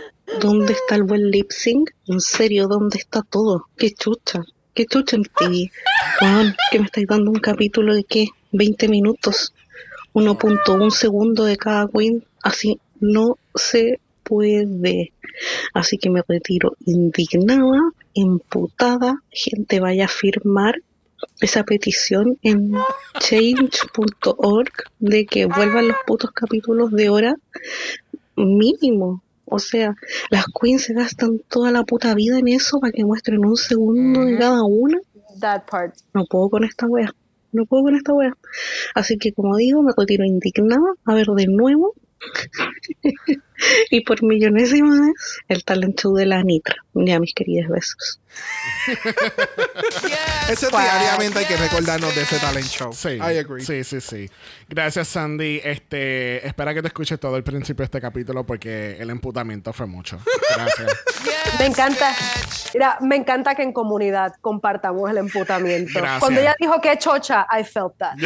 ¿Dónde 0.41 0.75
está 0.75 0.95
el 0.95 1.03
buen 1.03 1.31
lip 1.31 1.51
sync? 1.51 1.91
En 2.07 2.21
serio, 2.21 2.69
¿dónde 2.69 2.99
está 2.99 3.23
todo? 3.23 3.67
¿Qué 3.77 3.91
chucha? 3.91 4.43
¿Qué 4.75 4.87
chucha 4.87 5.17
en 5.17 5.25
TV? 5.25 5.73
Juan, 6.21 6.55
que 6.71 6.79
me 6.79 6.85
estáis 6.87 7.07
dando 7.09 7.33
un 7.33 7.41
capítulo 7.41 7.95
de 7.95 8.05
qué? 8.05 8.29
20 8.53 8.89
minutos. 8.89 9.53
1.1 10.15 10.91
segundo 10.91 11.45
de 11.45 11.57
cada 11.57 11.89
queen. 11.89 12.25
Así 12.43 12.79
no 13.01 13.37
se 13.55 14.01
puede. 14.23 15.13
Así 15.75 15.99
que 15.99 16.11
me 16.11 16.23
retiro 16.27 16.77
indignada, 16.85 17.81
emputada. 18.15 19.23
Gente, 19.31 19.81
vaya 19.81 20.07
a 20.07 20.09
firmar 20.09 20.77
esa 21.41 21.65
petición 21.65 22.39
en 22.43 22.73
change.org 23.21 24.73
de 24.99 25.27
que 25.27 25.47
vuelvan 25.47 25.89
los 25.89 25.97
putos 26.07 26.31
capítulos 26.33 26.91
de 26.91 27.09
hora 27.09 27.37
mínimo. 28.37 29.23
O 29.45 29.59
sea, 29.59 29.95
las 30.31 30.47
queens 30.47 30.85
se 30.85 30.95
gastan 30.95 31.41
toda 31.49 31.71
la 31.71 31.85
puta 31.85 32.15
vida 32.15 32.39
en 32.39 32.49
eso 32.49 32.81
para 32.81 32.93
que 32.93 33.05
muestren 33.05 33.45
un 33.45 33.57
segundo 33.57 34.25
de 34.25 34.39
cada 34.39 34.65
una. 34.65 34.99
That 35.41 35.65
part. 35.71 35.95
No 36.15 36.25
puedo 36.25 36.49
con 36.49 36.65
esta 36.65 36.87
wea. 36.87 37.13
No 37.53 37.67
puedo 37.67 37.85
con 37.85 37.95
esta 37.95 38.15
wea. 38.15 38.37
Así 38.95 39.19
que 39.19 39.33
como 39.33 39.57
digo, 39.57 39.83
me 39.83 39.93
retiro 39.97 40.25
indignada 40.25 40.95
a 41.05 41.15
ver 41.15 41.27
de 41.27 41.47
nuevo. 41.47 41.95
y 43.91 44.01
por 44.01 44.23
millonésima 44.23 45.01
vez 45.01 45.15
el 45.49 45.65
talent 45.65 45.99
show 46.01 46.15
de 46.15 46.27
la 46.27 46.39
Anitra. 46.39 46.77
Ya 46.95 47.19
mis 47.21 47.35
queridos 47.35 47.69
besos. 47.71 48.21
Ese 50.49 50.69
diariamente 50.69 51.39
hay 51.39 51.45
que 51.47 51.57
recordarnos 51.57 52.15
de 52.15 52.23
ese 52.23 52.39
talent 52.39 52.67
show. 52.67 52.93
Sí. 52.93 53.11
I 53.11 53.39
agree. 53.39 53.65
Sí, 53.65 53.85
sí, 53.85 54.01
sí. 54.01 54.31
Gracias, 54.69 55.09
Sandy. 55.09 55.61
Este, 55.63 56.47
espera 56.47 56.75
que 56.75 56.83
te 56.83 56.89
escuches 56.89 57.21
todo 57.21 57.37
el 57.37 57.45
principio 57.45 57.83
de 57.83 57.85
este 57.85 58.01
capítulo 58.01 58.45
porque 58.45 58.97
el 58.99 59.11
emputamiento 59.11 59.73
fue 59.73 59.87
mucho. 59.87 60.19
Gracias. 60.55 60.93
Me 61.59 61.67
encanta, 61.67 62.15
mira, 62.73 62.97
me 63.03 63.17
encanta 63.17 63.55
que 63.55 63.63
en 63.63 63.73
comunidad 63.73 64.33
compartamos 64.41 65.11
el 65.11 65.19
emputamiento. 65.19 65.93
Gracias. 65.95 66.21
Cuando 66.21 66.41
ella 66.41 66.57
dijo 66.59 66.81
que 66.81 66.97
chocha, 66.99 67.47
I 67.51 67.63
felt 67.63 67.95
that. 67.99 68.17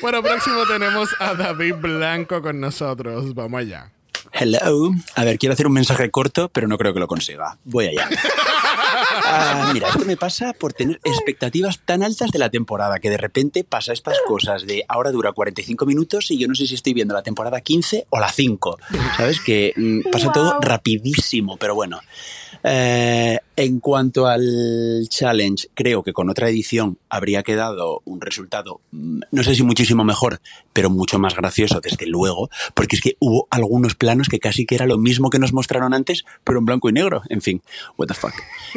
Bueno, 0.00 0.22
próximo 0.22 0.64
tenemos 0.66 1.10
a 1.18 1.34
David 1.34 1.74
Blanco 1.76 2.42
con 2.42 2.60
nosotros. 2.60 3.34
Vamos 3.34 3.60
allá. 3.60 3.92
Hello. 4.32 4.90
A 5.14 5.24
ver, 5.24 5.38
quiero 5.38 5.54
hacer 5.54 5.66
un 5.66 5.72
mensaje 5.72 6.10
corto, 6.10 6.48
pero 6.48 6.68
no 6.68 6.76
creo 6.76 6.92
que 6.92 7.00
lo 7.00 7.06
consiga. 7.06 7.58
Voy 7.64 7.86
allá. 7.86 8.08
Ah, 9.28 9.70
mira, 9.72 9.88
esto 9.88 10.04
me 10.04 10.16
pasa 10.16 10.52
por 10.52 10.72
tener 10.72 11.00
expectativas 11.04 11.80
tan 11.84 12.02
altas 12.02 12.30
de 12.30 12.38
la 12.38 12.50
temporada 12.50 12.98
que 12.98 13.10
de 13.10 13.16
repente 13.16 13.64
pasa 13.64 13.92
estas 13.92 14.16
cosas 14.26 14.66
de 14.66 14.84
ahora 14.88 15.10
dura 15.10 15.32
45 15.32 15.84
minutos 15.84 16.30
y 16.30 16.38
yo 16.38 16.48
no 16.48 16.54
sé 16.54 16.66
si 16.66 16.74
estoy 16.74 16.94
viendo 16.94 17.12
la 17.12 17.22
temporada 17.22 17.60
15 17.60 18.06
o 18.08 18.20
la 18.20 18.30
5. 18.30 18.78
¿Sabes? 19.16 19.40
Que 19.40 19.72
mm, 19.76 20.10
pasa 20.10 20.32
todo 20.32 20.60
rapidísimo, 20.60 21.56
pero 21.56 21.74
bueno. 21.74 22.00
Eh, 22.62 23.38
en 23.56 23.80
cuanto 23.80 24.26
al 24.26 25.06
challenge, 25.08 25.68
creo 25.74 26.02
que 26.02 26.12
con 26.12 26.28
otra 26.30 26.48
edición 26.48 26.98
habría 27.08 27.42
quedado 27.42 28.02
un 28.04 28.20
resultado, 28.20 28.80
mm, 28.92 29.20
no 29.30 29.42
sé 29.42 29.54
si 29.54 29.62
muchísimo 29.62 30.04
mejor, 30.04 30.40
pero 30.72 30.90
mucho 30.90 31.18
más 31.18 31.34
gracioso, 31.34 31.80
desde 31.80 32.06
luego, 32.06 32.50
porque 32.74 32.96
es 32.96 33.02
que 33.02 33.16
hubo 33.18 33.48
algunos 33.50 33.94
planos 33.94 34.28
que 34.28 34.38
casi 34.38 34.66
que 34.66 34.74
era 34.74 34.84
lo 34.86 34.98
mismo 34.98 35.30
que 35.30 35.38
nos 35.38 35.52
mostraron 35.54 35.94
antes, 35.94 36.24
pero 36.44 36.58
en 36.58 36.66
blanco 36.66 36.88
y 36.90 36.92
negro. 36.92 37.22
En 37.30 37.40
fin, 37.40 37.62
what 37.96 38.08
the 38.08 38.14
fuck. 38.14 38.34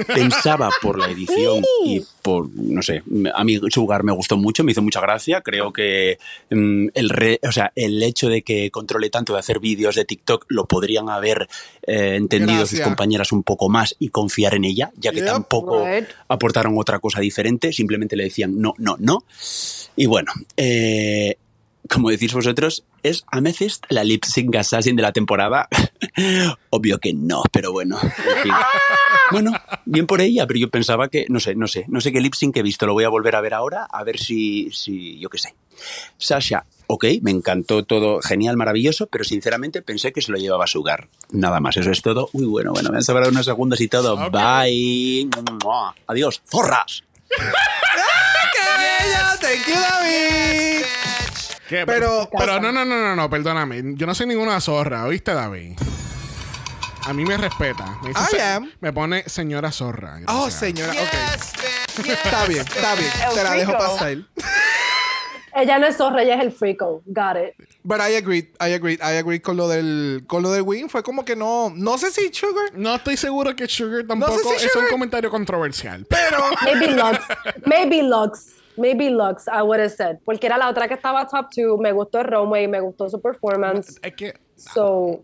Pensaba 0.07 0.69
por 0.81 0.97
la 0.97 1.07
edición 1.10 1.61
y 1.85 2.01
por, 2.22 2.49
no 2.56 2.81
sé, 2.81 3.03
a 3.34 3.43
mí 3.43 3.60
Sugar 3.69 4.03
me 4.03 4.14
gustó 4.14 4.38
mucho, 4.38 4.64
me 4.64 4.72
hizo 4.72 4.81
mucha 4.81 5.01
gracia. 5.01 5.41
Creo 5.41 5.73
que 5.73 6.19
mm, 6.49 6.88
el, 6.93 7.10
re- 7.10 7.39
o 7.47 7.51
sea, 7.51 7.72
el 7.76 8.01
hecho 8.01 8.30
de 8.30 8.43
que 8.43 8.72
controle 8.72 9.10
tanto 9.10 9.34
de 9.34 9.39
hacer 9.39 9.60
vídeos 9.60 9.95
de 9.95 10.06
TikTok 10.06 10.45
lo 10.47 10.65
podrían 10.65 11.10
haber 11.10 11.49
eh, 11.85 12.15
entendido 12.15 12.65
sus 12.65 12.80
compañeras 12.81 13.31
un 13.34 13.43
poco 13.43 13.68
más 13.69 13.95
y 13.99 14.10
confiar 14.10 14.56
en 14.56 14.64
ella, 14.69 14.91
ya 14.97 15.11
que 15.11 15.17
Yep. 15.19 15.25
tampoco 15.27 15.85
Right. 15.85 16.07
aportaron 16.27 16.75
otra 16.77 16.99
cosa 16.99 17.19
diferente, 17.19 17.71
simplemente 17.73 18.15
le 18.15 18.23
decían 18.25 18.59
no, 18.59 18.73
no, 18.77 18.95
no. 18.99 19.23
Y 19.95 20.05
bueno, 20.05 20.31
eh, 20.55 21.35
como 21.88 22.10
decís 22.10 22.34
vosotros, 22.34 22.84
¿es 23.03 23.23
Amethyst 23.31 23.85
la 23.89 24.03
lip 24.03 24.23
sync 24.26 24.56
assassin 24.56 24.95
de 24.95 25.01
la 25.01 25.11
temporada? 25.11 25.68
Obvio 26.69 26.99
que 26.99 27.14
no, 27.14 27.43
pero 27.51 27.72
bueno. 27.72 27.99
en 28.01 28.43
fin. 28.43 28.53
Bueno, 29.31 29.51
bien 29.85 30.07
por 30.07 30.22
ella, 30.22 30.47
pero 30.47 30.60
yo 30.60 30.72
pensaba 30.72 31.07
que, 31.07 31.27
no 31.30 31.39
sé, 31.39 31.53
no 31.53 31.68
sé, 31.68 31.85
no 31.88 32.01
sé 32.01 32.11
qué 32.11 32.19
lip 32.19 32.34
sync 32.34 32.57
he 32.57 32.64
visto, 32.64 32.88
lo 32.88 32.93
voy 32.93 33.03
a 33.03 33.10
volver 33.10 33.35
a 33.35 33.41
ver 33.41 33.53
ahora, 33.53 33.84
a 33.84 34.03
ver 34.03 34.18
si, 34.18 34.72
si 34.72 35.19
yo 35.19 35.30
qué 35.30 35.38
sé. 35.38 35.53
Sasha, 36.18 36.65
ok, 36.88 37.06
me 37.22 37.30
encantó 37.30 37.84
todo, 37.84 38.22
genial, 38.22 38.57
maravilloso, 38.57 39.06
pero 39.06 39.23
sinceramente 39.23 39.84
pensé 39.84 40.11
que 40.11 40.23
se 40.23 40.31
lo 40.31 40.39
llevaba 40.39 40.64
a 40.64 40.68
Sugar. 40.68 41.10
Nada 41.31 41.60
más, 41.60 41.77
eso 41.77 41.91
es 41.91 42.01
todo. 42.01 42.30
Uy, 42.34 42.45
bueno, 42.45 42.72
bueno, 42.72 42.89
me 42.89 42.97
han 42.97 43.03
sobrado 43.03 43.30
unos 43.30 43.45
segundos 43.45 43.80
y 43.81 43.88
todo. 43.88 44.15
Ok. 44.15 44.31
Bye. 44.31 45.30
Mua. 45.64 45.93
Adiós, 46.07 46.41
zorras. 46.49 47.03
¡Qué 47.30 48.65
bella! 48.80 49.38
Thank 49.39 49.68
you, 49.68 49.76
David. 49.76 50.85
¿Qué? 51.69 51.85
Pero- 51.85 52.27
pero 52.37 52.59
no, 52.59 52.71
no, 52.71 52.83
no, 52.83 52.97
no, 52.99 53.15
no, 53.15 53.29
perdóname. 53.29 53.81
Yo 53.95 54.05
no 54.07 54.15
soy 54.15 54.25
ninguna 54.25 54.59
zorra, 54.59 55.05
¿oíste, 55.05 55.33
David? 55.33 55.77
A 57.05 57.13
mí 57.13 57.23
me 57.25 57.37
respeta. 57.37 57.97
Me, 58.03 58.09
dice 58.09 58.37
I 58.37 58.41
am. 58.41 58.71
me 58.81 58.91
pone 58.91 59.23
señora 59.27 59.71
zorra. 59.71 60.19
Oh, 60.27 60.49
señora, 60.49 60.91
ok. 60.91 62.05
Está 62.07 62.45
bien, 62.45 62.61
está 62.61 62.95
bien. 62.95 63.11
El 63.29 63.35
Te 63.35 63.43
la 63.43 63.51
dejo 63.53 63.71
rico. 63.71 63.83
pasar. 63.83 64.17
Ella 65.55 65.79
no 65.79 65.87
es 65.87 65.97
zorra, 65.97 66.21
ella 66.21 66.35
es 66.35 66.41
el 66.41 66.51
freako. 66.51 67.01
Got 67.07 67.37
it. 67.37 67.67
But 67.83 67.99
I 67.99 68.15
agree, 68.15 68.51
I 68.61 68.73
agree, 68.73 68.93
I 69.01 69.17
agree 69.17 69.41
con 69.41 69.57
lo 69.57 69.67
del, 69.67 70.23
con 70.27 70.43
lo 70.43 70.51
del 70.51 70.61
win. 70.61 70.89
Fue 70.89 71.01
como 71.03 71.25
que 71.25 71.35
no, 71.35 71.71
no 71.75 71.97
sé 71.97 72.11
si 72.11 72.31
Sugar, 72.33 72.71
No 72.73 72.95
estoy 72.95 73.17
seguro 73.17 73.55
que 73.55 73.67
Sugar 73.67 74.05
tampoco 74.07 74.37
si 74.57 74.65
es 74.67 74.75
un 74.75 74.87
comentario 74.89 75.29
controversial. 75.31 76.05
pero 76.09 76.37
Maybe 76.63 76.87
Lux. 76.91 77.19
Maybe 77.65 78.03
Lux. 78.03 78.45
Maybe 78.80 79.10
Lux, 79.10 79.47
I 79.47 79.61
would 79.61 79.80
have 79.80 79.91
said. 79.91 80.19
Porque 80.26 80.47
era 80.47 80.57
la 80.57 80.69
otra 80.69 80.88
que 80.88 80.95
estaba 80.95 81.27
top 81.27 81.49
two. 81.53 81.77
Me 81.77 81.91
gustó 81.91 82.19
el 82.19 82.26
runway, 82.26 82.68
me 82.68 82.80
gustó 82.80 83.10
su 83.10 83.22
performance. 83.22 83.99
Es 84.01 84.14
que. 84.15 84.34
So. 84.56 85.23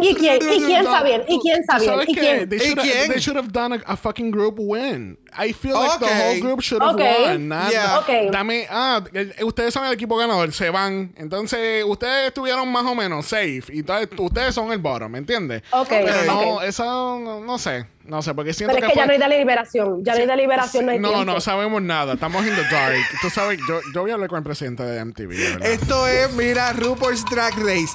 ¿y 0.00 0.14
quién? 0.14 0.38
¿Y 0.40 0.64
quién 0.64 0.84
está 0.84 1.02
bien? 1.02 1.22
¿Y 1.26 1.40
quién 1.40 1.60
está 1.60 1.78
¿Y 2.06 2.14
quién? 2.14 2.48
they 2.48 3.18
should 3.18 3.36
have 3.36 3.50
done 3.50 3.72
a, 3.74 3.82
a 3.86 3.96
fucking 3.96 4.30
group 4.30 4.58
win. 4.58 5.18
I 5.38 5.52
feel 5.52 5.74
like 5.74 5.98
the 5.98 6.06
whole 6.06 6.40
group 6.40 6.60
should 6.62 6.82
have 6.82 6.94
Ok. 6.94 7.00
won. 7.26 7.48
Nada- 7.48 7.70
Yeah. 7.70 7.98
Ok. 7.98 8.30
Dame, 8.32 8.66
ah, 8.70 9.02
ustedes 9.44 9.74
son 9.74 9.84
el 9.86 9.92
equipo 9.92 10.16
ganador, 10.16 10.52
se 10.52 10.70
van. 10.70 11.12
Entonces, 11.16 11.84
ustedes 11.84 12.28
estuvieron 12.28 12.70
más 12.70 12.84
o 12.84 12.94
menos 12.94 13.26
safe. 13.26 13.64
Y 13.72 13.84
ustedes 14.18 14.54
son 14.54 14.72
el 14.72 14.78
bottom, 14.78 15.10
¿me 15.12 15.18
entiendes? 15.18 15.62
Ok, 15.72 15.88
Pero 15.88 16.24
no, 16.26 16.62
eso 16.62 17.18
no, 17.18 17.40
no 17.40 17.58
sé. 17.58 17.86
No 18.04 18.22
sé, 18.22 18.34
porque 18.34 18.52
siento 18.54 18.72
Pero 18.72 18.86
es 18.86 18.92
que 18.92 18.96
ya 19.00 19.04
fue- 19.04 19.18
no 19.18 19.24
hay 19.24 19.30
deliberación. 19.32 20.04
Ya 20.04 20.14
no 20.14 20.20
hay 20.20 20.26
deliberación, 20.26 20.86
no 20.86 20.92
hay 20.92 20.98
no, 21.00 21.08
tiempo. 21.08 21.24
no 21.24 21.40
sabemos 21.40 21.82
nada. 21.82 22.12
Estamos 22.12 22.46
in 22.46 22.54
the 22.54 22.62
dark. 22.72 22.94
Tú 23.20 23.28
sabes, 23.30 23.58
yo, 23.68 23.80
yo 23.92 24.02
voy 24.02 24.12
a 24.12 24.14
hablar 24.14 24.28
con 24.28 24.38
el 24.38 24.44
presidente 24.44 24.84
de 24.84 25.00
MTV, 25.04 25.26
verdad. 25.36 25.66
Esto 25.68 26.06
es, 26.06 26.32
mira, 26.34 26.72
RuPaul's 26.72 27.24
Drag 27.24 27.52
Race. 27.58 27.92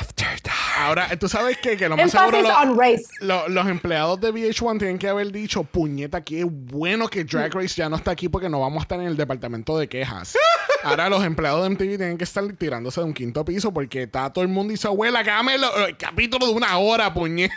After 0.00 0.26
Dark. 0.42 0.56
Ahora, 0.78 1.08
tú 1.18 1.28
sabes 1.28 1.58
que, 1.58 1.76
que 1.76 1.86
lo 1.86 1.98
más 1.98 2.10
seguro 2.10 2.40
lo- 2.40 2.58
on 2.60 2.78
race. 2.78 3.04
lo- 3.20 3.46
los 3.48 3.66
empleados 3.68 4.18
de 4.22 4.30
VH1 4.32 4.78
tienen 4.78 4.98
que 4.98 5.08
haber 5.08 5.30
dicho, 5.30 5.64
puñeta, 5.64 6.22
qué 6.24 6.44
bueno 6.72 7.06
que 7.08 7.24
Drag 7.24 7.52
Race 7.54 7.74
ya 7.76 7.88
no 7.88 7.96
está 7.96 8.10
aquí 8.12 8.28
porque 8.28 8.48
no 8.48 8.58
vamos 8.60 8.78
a 8.80 8.82
estar 8.82 8.98
en 8.98 9.06
el 9.06 9.16
departamento 9.16 9.76
de 9.78 9.88
quejas. 9.88 10.34
Ahora 10.82 11.08
los 11.08 11.22
empleados 11.22 11.62
de 11.62 11.70
MTV 11.70 11.96
tienen 11.98 12.18
que 12.18 12.24
estar 12.24 12.44
tirándose 12.54 13.00
de 13.00 13.06
un 13.06 13.12
quinto 13.14 13.44
piso 13.44 13.72
porque 13.72 14.02
está 14.04 14.32
todo 14.32 14.42
el 14.42 14.48
mundo 14.48 14.72
y 14.72 14.74
dice, 14.74 14.88
abuela, 14.88 15.20
hágame 15.20 15.58
lo- 15.58 15.86
el 15.86 15.96
capítulo 15.96 16.46
de 16.46 16.52
una 16.52 16.76
hora, 16.78 17.12
puñeta. 17.14 17.54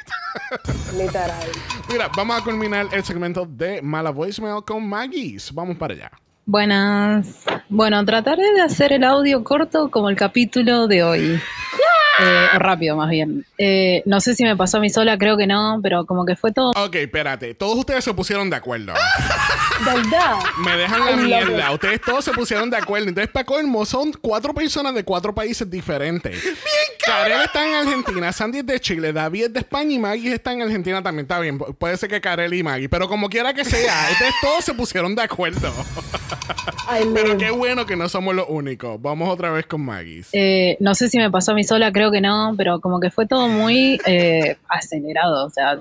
Literal. 0.97 1.47
Mira, 1.89 2.09
vamos 2.15 2.39
a 2.39 2.43
culminar 2.43 2.87
el 2.91 3.03
segmento 3.03 3.45
de 3.49 3.81
Mala 3.81 4.11
Voicemail 4.11 4.63
con 4.65 4.87
Maggie's. 4.87 5.51
Vamos 5.53 5.77
para 5.77 5.93
allá. 5.93 6.11
Buenas. 6.45 7.43
Bueno, 7.69 8.05
trataré 8.05 8.51
de 8.53 8.61
hacer 8.61 8.93
el 8.93 9.03
audio 9.03 9.43
corto 9.43 9.89
como 9.89 10.09
el 10.09 10.15
capítulo 10.15 10.87
de 10.87 11.03
hoy. 11.03 11.41
Eh, 12.19 12.47
o 12.55 12.59
rápido, 12.59 12.95
más 12.95 13.09
bien. 13.09 13.45
Eh, 13.57 14.01
no 14.05 14.21
sé 14.21 14.35
si 14.35 14.43
me 14.43 14.55
pasó 14.55 14.77
a 14.77 14.79
mí 14.79 14.89
sola, 14.89 15.17
creo 15.17 15.35
que 15.37 15.47
no, 15.47 15.79
pero 15.83 16.05
como 16.05 16.25
que 16.25 16.35
fue 16.35 16.51
todo. 16.53 16.71
Ok, 16.71 16.95
espérate. 16.95 17.53
Todos 17.55 17.77
ustedes 17.79 18.03
se 18.03 18.13
pusieron 18.13 18.49
de 18.49 18.55
acuerdo. 18.55 18.93
¿Verdad? 19.83 20.35
Me 20.63 20.77
dejan 20.77 21.05
la 21.05 21.15
mierda. 21.17 21.71
Ustedes 21.71 21.99
todos 22.01 22.23
se 22.23 22.31
pusieron 22.31 22.69
de 22.69 22.77
acuerdo. 22.77 23.09
Entonces, 23.09 23.31
para 23.31 23.45
colmo, 23.45 23.85
son 23.85 24.13
cuatro 24.21 24.53
personas 24.53 24.93
de 24.95 25.03
cuatro 25.03 25.35
países 25.35 25.69
diferentes. 25.69 26.41
Bien, 26.41 26.55
Karel 27.05 27.41
está 27.41 27.67
en 27.67 27.73
Argentina, 27.87 28.31
Sandy 28.31 28.59
es 28.59 28.65
de 28.65 28.79
Chile, 28.79 29.11
David 29.13 29.43
es 29.45 29.53
de 29.53 29.59
España 29.59 29.91
y 29.93 29.99
Maggie 29.99 30.33
está 30.33 30.53
en 30.53 30.61
Argentina 30.61 31.03
también. 31.03 31.25
Está 31.25 31.39
bien, 31.39 31.59
pu- 31.59 31.75
puede 31.75 31.97
ser 31.97 32.09
que 32.09 32.21
Karel 32.21 32.53
y 32.53 32.63
Maggie, 32.63 32.87
pero 32.89 33.07
como 33.09 33.29
quiera 33.29 33.53
que 33.53 33.65
sea, 33.65 34.07
ustedes 34.11 34.33
todos 34.41 34.63
se 34.63 34.73
pusieron 34.73 35.13
de 35.15 35.23
acuerdo. 35.23 35.71
Pero 37.13 37.37
qué 37.37 37.49
bueno 37.51 37.85
que 37.85 37.95
no 37.95 38.07
somos 38.09 38.35
los 38.35 38.45
únicos. 38.47 39.01
Vamos 39.01 39.29
otra 39.29 39.51
vez 39.51 39.65
con 39.65 39.81
Maggie. 39.83 40.23
Eh, 40.33 40.77
no 40.79 40.95
sé 40.95 41.09
si 41.09 41.17
me 41.17 41.29
pasó 41.31 41.51
a 41.51 41.55
mí 41.55 41.63
sola, 41.63 41.91
creo 41.91 42.05
que 42.11 42.22
no, 42.22 42.53
pero 42.57 42.80
como 42.80 42.99
que 42.99 43.10
fue 43.10 43.26
todo 43.26 43.48
muy 43.48 43.99
eh, 44.06 44.57
acelerado. 44.68 45.45
O 45.45 45.49
sea, 45.49 45.80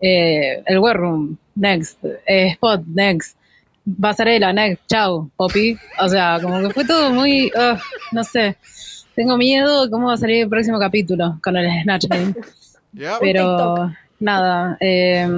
eh, 0.00 0.62
el 0.66 0.78
web 0.78 0.96
room, 0.96 1.36
next, 1.54 2.02
eh, 2.26 2.48
spot, 2.52 2.82
next, 2.86 3.36
pasarela, 4.00 4.52
next, 4.52 4.82
chau, 4.86 5.30
poppy. 5.36 5.76
O 6.00 6.08
sea, 6.08 6.38
como 6.42 6.60
que 6.60 6.70
fue 6.70 6.84
todo 6.84 7.10
muy, 7.10 7.50
ugh, 7.54 7.80
no 8.12 8.24
sé. 8.24 8.56
Tengo 9.14 9.36
miedo 9.36 9.84
de 9.84 9.90
cómo 9.90 10.08
va 10.08 10.14
a 10.14 10.18
salir 10.18 10.44
el 10.44 10.48
próximo 10.48 10.78
capítulo 10.78 11.38
con 11.42 11.56
el 11.56 11.82
Snatch 11.82 12.06
Game. 12.06 12.34
Pero 13.20 13.92
nada, 14.18 14.76
eh, 14.80 15.28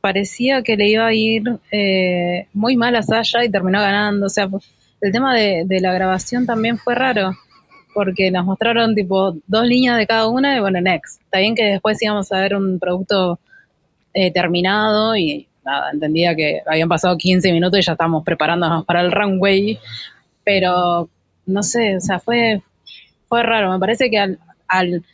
parecía 0.00 0.62
que 0.62 0.76
le 0.76 0.88
iba 0.88 1.06
a 1.06 1.14
ir 1.14 1.42
eh, 1.70 2.46
muy 2.52 2.76
mal 2.76 2.96
a 2.96 3.02
Sasha 3.02 3.44
y 3.44 3.50
terminó 3.50 3.80
ganando. 3.80 4.26
O 4.26 4.28
sea, 4.28 4.48
el 5.00 5.12
tema 5.12 5.34
de, 5.34 5.64
de 5.66 5.80
la 5.80 5.92
grabación 5.92 6.46
también 6.46 6.78
fue 6.78 6.94
raro, 6.94 7.34
porque 7.94 8.30
nos 8.30 8.44
mostraron 8.44 8.94
tipo 8.94 9.36
dos 9.46 9.66
líneas 9.66 9.96
de 9.98 10.06
cada 10.06 10.28
una 10.28 10.56
y 10.56 10.60
bueno, 10.60 10.80
next. 10.80 11.20
Está 11.22 11.38
bien 11.38 11.54
que 11.54 11.64
después 11.64 12.02
íbamos 12.02 12.30
a 12.32 12.40
ver 12.40 12.54
un 12.54 12.78
producto 12.78 13.38
eh, 14.14 14.32
terminado 14.32 15.16
y 15.16 15.48
nada, 15.64 15.90
entendía 15.92 16.34
que 16.34 16.60
habían 16.66 16.88
pasado 16.88 17.16
15 17.16 17.52
minutos 17.52 17.78
y 17.78 17.82
ya 17.82 17.92
estábamos 17.92 18.24
preparándonos 18.24 18.84
para 18.84 19.00
el 19.00 19.12
runway, 19.12 19.78
pero 20.44 21.08
no 21.46 21.62
sé, 21.62 21.96
o 21.96 22.00
sea, 22.00 22.18
fue, 22.18 22.62
fue 23.28 23.42
raro. 23.42 23.70
Me 23.72 23.78
parece 23.78 24.10
que 24.10 24.18
al, 24.18 24.38
al 24.68 25.04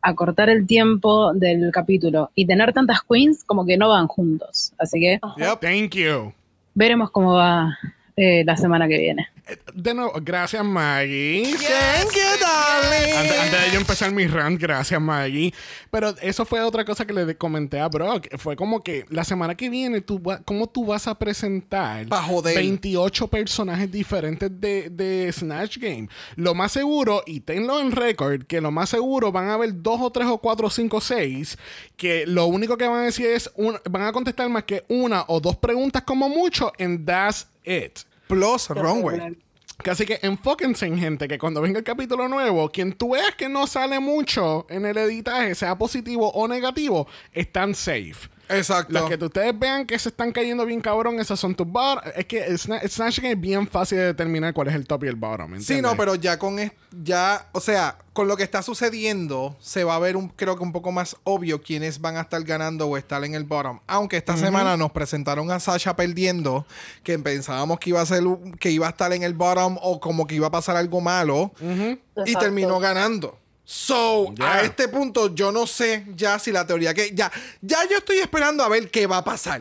acortar 0.00 0.50
el 0.50 0.66
tiempo 0.66 1.32
del 1.34 1.70
capítulo 1.72 2.30
y 2.34 2.46
tener 2.46 2.72
tantas 2.72 3.00
queens 3.02 3.44
como 3.44 3.66
que 3.66 3.76
no 3.76 3.88
van 3.88 4.06
juntos. 4.06 4.72
Así 4.78 5.00
que 5.00 5.20
Yep. 5.36 5.60
Thank 5.60 5.94
you. 5.94 6.32
veremos 6.74 7.10
cómo 7.10 7.34
va 7.34 7.76
eh, 8.16 8.42
la 8.44 8.56
semana 8.56 8.88
que 8.88 8.98
viene. 8.98 9.28
De 9.74 9.94
nuevo, 9.94 10.12
gracias 10.22 10.64
Maggie. 10.64 11.42
Thank 11.52 12.12
you, 12.14 12.40
darling. 12.40 13.14
Antes, 13.16 13.38
antes 13.40 13.64
de 13.66 13.70
yo 13.72 13.78
empezar 13.78 14.10
mi 14.10 14.26
rant, 14.26 14.60
gracias 14.60 15.00
Maggie. 15.00 15.52
Pero 15.90 16.14
eso 16.20 16.44
fue 16.44 16.60
otra 16.62 16.84
cosa 16.84 17.06
que 17.06 17.12
le 17.12 17.36
comenté 17.36 17.78
a 17.78 17.88
Brock. 17.88 18.26
Fue 18.38 18.56
como 18.56 18.82
que 18.82 19.04
la 19.08 19.22
semana 19.22 19.54
que 19.54 19.68
viene, 19.70 20.00
tú 20.00 20.20
va- 20.20 20.40
¿cómo 20.44 20.66
tú 20.66 20.86
vas 20.86 21.06
a 21.06 21.14
presentar 21.16 22.08
joder. 22.08 22.56
28 22.56 23.28
personajes 23.28 23.90
diferentes 23.92 24.50
de, 24.60 24.90
de 24.90 25.30
Snatch 25.32 25.78
Game? 25.78 26.08
Lo 26.34 26.54
más 26.54 26.72
seguro, 26.72 27.22
y 27.24 27.40
tenlo 27.40 27.78
en 27.80 27.92
récord, 27.92 28.42
que 28.46 28.60
lo 28.60 28.72
más 28.72 28.88
seguro 28.90 29.30
van 29.30 29.48
a 29.48 29.54
haber 29.54 29.80
dos 29.80 30.00
o 30.00 30.10
tres 30.10 30.26
o 30.26 30.38
cuatro 30.38 30.66
o 30.66 30.70
cinco 30.70 30.96
o 30.96 31.00
seis 31.00 31.56
que 31.96 32.26
lo 32.26 32.46
único 32.46 32.76
que 32.76 32.86
van 32.88 33.02
a 33.02 33.04
decir 33.04 33.26
es, 33.26 33.50
un- 33.54 33.78
van 33.88 34.02
a 34.02 34.12
contestar 34.12 34.48
más 34.48 34.64
que 34.64 34.84
una 34.88 35.24
o 35.28 35.38
dos 35.40 35.56
preguntas 35.56 36.02
como 36.02 36.28
mucho, 36.28 36.72
and 36.80 37.06
that's 37.06 37.46
it. 37.66 38.00
Plus 38.28 38.68
Runway. 38.68 39.36
Así 39.84 40.06
que 40.06 40.18
enfóquense 40.22 40.86
en 40.86 40.98
gente 40.98 41.28
que 41.28 41.38
cuando 41.38 41.60
venga 41.60 41.78
el 41.78 41.84
capítulo 41.84 42.28
nuevo, 42.28 42.70
quien 42.70 42.92
tú 42.94 43.10
veas 43.10 43.34
que 43.34 43.48
no 43.48 43.66
sale 43.66 44.00
mucho 44.00 44.66
en 44.70 44.86
el 44.86 44.96
editaje, 44.96 45.54
sea 45.54 45.76
positivo 45.76 46.30
o 46.32 46.48
negativo, 46.48 47.06
están 47.32 47.74
safe. 47.74 48.28
Exacto. 48.48 48.92
Los 48.92 49.08
que 49.10 49.24
ustedes 49.24 49.58
vean 49.58 49.86
que 49.86 49.98
se 49.98 50.08
están 50.10 50.32
cayendo 50.32 50.64
bien 50.64 50.80
cabrón, 50.80 51.18
esas 51.20 51.38
son 51.40 51.54
tus 51.54 51.70
bar. 51.70 52.12
Es 52.16 52.26
que 52.26 52.44
el 52.44 52.58
Sna- 52.58 52.80
el 52.82 52.90
Snatch 52.90 53.18
Game 53.20 53.32
es 53.32 53.40
bien 53.40 53.66
fácil 53.66 53.98
de 53.98 54.04
determinar 54.06 54.52
cuál 54.54 54.68
es 54.68 54.74
el 54.74 54.86
top 54.86 55.04
y 55.04 55.08
el 55.08 55.16
bottom. 55.16 55.60
Sí, 55.60 55.80
no, 55.82 55.96
pero 55.96 56.14
ya 56.14 56.38
con 56.38 56.58
es- 56.58 56.72
ya, 57.02 57.48
o 57.52 57.60
sea, 57.60 57.98
con 58.12 58.28
lo 58.28 58.36
que 58.36 58.42
está 58.44 58.62
sucediendo, 58.62 59.56
se 59.60 59.84
va 59.84 59.96
a 59.96 59.98
ver 59.98 60.16
un, 60.16 60.28
creo 60.28 60.56
que 60.56 60.62
un 60.62 60.72
poco 60.72 60.90
más 60.92 61.16
obvio 61.24 61.60
quiénes 61.60 62.00
van 62.00 62.16
a 62.16 62.22
estar 62.22 62.42
ganando 62.44 62.86
o 62.86 62.96
estar 62.96 63.22
en 63.24 63.34
el 63.34 63.44
bottom. 63.44 63.80
Aunque 63.86 64.16
esta 64.16 64.36
semana 64.36 64.76
nos 64.76 64.92
presentaron 64.92 65.50
a 65.50 65.60
Sasha 65.60 65.94
perdiendo, 65.96 66.66
que 67.02 67.18
pensábamos 67.18 67.78
que 67.78 67.90
iba 67.90 68.00
a 68.00 68.06
ser 68.06 68.22
que 68.60 68.70
iba 68.70 68.86
a 68.86 68.90
estar 68.90 69.12
en 69.12 69.22
el 69.22 69.34
bottom 69.34 69.76
o 69.82 70.00
como 70.00 70.26
que 70.26 70.34
iba 70.36 70.46
a 70.46 70.50
pasar 70.50 70.76
algo 70.76 71.00
malo 71.00 71.52
y 71.60 71.74
Exacto. 72.20 72.38
terminó 72.38 72.78
ganando. 72.78 73.38
So, 73.68 74.32
Ya. 74.38 74.52
a 74.52 74.62
este 74.62 74.86
punto 74.86 75.34
yo 75.34 75.50
no 75.50 75.66
sé 75.66 76.06
ya 76.14 76.38
si 76.38 76.52
la 76.52 76.64
teoría 76.64 76.94
que 76.94 77.10
ya 77.12 77.32
ya 77.60 77.78
yo 77.90 77.98
estoy 77.98 78.18
esperando 78.18 78.62
a 78.62 78.68
ver 78.68 78.88
qué 78.92 79.08
va 79.08 79.18
a 79.18 79.24
pasar. 79.24 79.60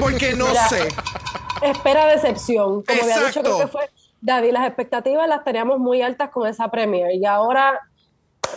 Porque 0.00 0.32
no 0.32 0.46
Mira, 0.48 0.68
sé. 0.68 0.88
Espera 1.62 2.06
decepción. 2.06 2.82
Como 2.82 3.02
había 3.02 3.04
dicho, 3.04 3.18
Exacto. 3.26 3.40
creo 3.42 3.58
que 3.58 3.66
fue 3.68 3.90
David, 4.22 4.52
las 4.52 4.66
expectativas 4.66 5.28
las 5.28 5.44
teníamos 5.44 5.78
muy 5.78 6.00
altas 6.00 6.30
con 6.30 6.48
esa 6.48 6.70
premiere. 6.70 7.14
Y 7.16 7.26
ahora 7.26 7.78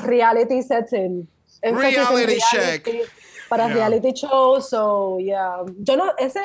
reality 0.02 0.62
sets 0.64 0.94
in. 0.94 1.28
En 1.62 1.78
Reality 1.78 2.38
check. 2.52 2.90
Para 3.50 3.66
Yeah. 3.68 3.76
reality 3.76 4.14
shows. 4.14 4.70
So, 4.70 5.18
yeah. 5.20 5.58
Yo 5.80 5.96
no, 5.98 6.12
ese, 6.18 6.40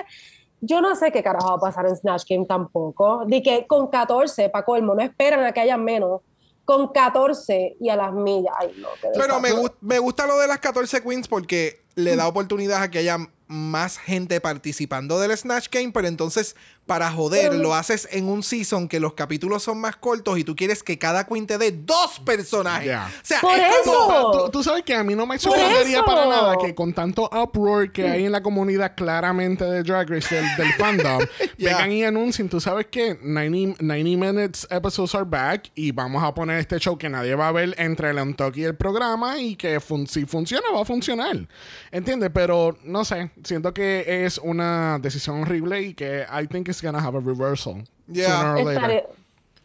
yo 0.61 0.81
no 0.81 0.95
sé 0.97 1.11
qué 1.13 1.23
carajo 1.23 1.51
va 1.51 1.55
a 1.55 1.61
pasar 1.61 1.87
en 1.87 1.97
Snatch 1.97 2.25
Game 2.29 2.47
tampoco. 2.47 3.25
Di 3.27 3.43
que 3.43 3.65
con 3.67 3.87
14, 3.89 4.49
para 4.51 4.65
colmo, 4.65 4.95
no 4.95 5.03
esperan 5.03 5.45
a 5.45 5.53
que 5.53 5.61
haya 5.61 5.77
menos. 5.77 6.21
Con 6.69 6.89
14 6.93 7.77
y 7.81 7.89
a 7.89 7.97
las 7.97 8.13
millas. 8.13 8.53
Ay, 8.61 8.75
no, 8.77 8.89
Pero 9.15 9.41
me, 9.41 9.53
gust- 9.55 9.77
me 9.81 9.99
gusta 9.99 10.27
lo 10.27 10.39
de 10.39 10.47
las 10.47 10.59
14 10.59 11.03
queens 11.03 11.27
porque 11.27 11.81
le 11.95 12.15
da 12.15 12.29
oportunidad 12.29 12.83
a 12.83 12.91
que 12.91 12.99
haya 12.99 13.17
más 13.47 13.97
gente 13.97 14.39
participando 14.43 15.19
del 15.19 15.35
Snatch 15.35 15.69
Game, 15.71 15.93
pero 15.93 16.09
entonces 16.09 16.57
para 16.89 17.13
joder 17.13 17.55
lo 17.55 17.75
haces 17.75 18.09
en 18.11 18.29
un 18.29 18.43
season 18.43 18.89
que 18.89 18.99
los 18.99 19.13
capítulos 19.15 19.63
son 19.63 19.81
más 19.81 19.95
cortos 19.97 20.37
y 20.39 20.43
tú 20.43 20.57
quieres 20.57 20.83
que 20.83 20.99
cada 20.99 21.25
queen 21.27 21.47
te 21.47 21.57
dé 21.59 21.71
dos 21.71 22.19
personajes. 22.25 22.87
Ya. 22.89 23.07
O 23.09 23.21
sea, 23.23 23.41
Por 23.41 23.57
es 23.57 23.75
como- 23.85 23.93
eso. 24.11 24.31
Tú, 24.47 24.51
tú 24.51 24.63
sabes 24.65 24.83
que 24.83 24.95
a 24.95 25.05
mí 25.05 25.15
no 25.15 25.27
me 25.27 25.39
sorprendería 25.39 26.03
para 26.03 26.27
nada 26.27 26.57
que 26.61 26.75
con 26.75 26.93
tanto 26.93 27.29
uproar 27.33 27.93
que 27.93 28.09
hay 28.09 28.25
en 28.25 28.33
la 28.33 28.43
comunidad 28.43 28.95
claramente 28.97 29.65
de 29.65 29.83
Drag 29.83 30.09
Race 30.11 30.35
del, 30.35 30.45
del 30.57 30.73
fandom, 30.79 31.21
vengan 31.59 31.93
y 31.93 32.05
anuncien, 32.05 32.49
tú 32.49 32.61
sabes 32.61 32.87
que 32.87 33.19
90, 33.23 33.83
90 33.85 34.09
minutes 34.27 34.67
episodes 34.71 35.15
are 35.15 35.25
back 35.29 35.71
y 35.75 35.93
vamos 35.93 36.25
a 36.25 36.35
poner 36.35 36.59
este 36.59 36.79
show 36.79 36.97
que 36.97 37.09
nadie 37.09 37.35
va 37.35 37.49
a 37.49 37.53
ver 37.53 37.75
entre 37.79 38.11
el 38.11 38.19
Untuck 38.19 38.57
y 38.57 38.65
el 38.65 38.75
programa 38.77 39.39
y 39.39 39.55
que 39.57 39.79
fun- 39.81 40.07
si 40.07 40.25
funciona 40.25 40.67
va 40.75 40.81
a 40.81 40.85
funcionar. 40.87 41.47
¿Entiendes? 41.93 42.31
Pero 42.33 42.79
no 42.85 43.05
sé, 43.05 43.31
siento 43.45 43.75
que 43.75 44.25
es 44.25 44.39
una 44.39 44.99
decisión 45.01 45.43
horrible 45.43 45.83
y 45.83 45.95
que 45.95 46.25
I 46.33 46.47
think 46.47 46.69
it's 46.69 46.78
gonna 46.83 47.01
have 47.01 47.17
a 47.17 47.21
reversal. 47.21 47.83
Yeah. 48.07 48.27
sooner 48.41 48.55
or 48.57 48.65
later. 48.65 48.83
Estaré- 48.83 49.07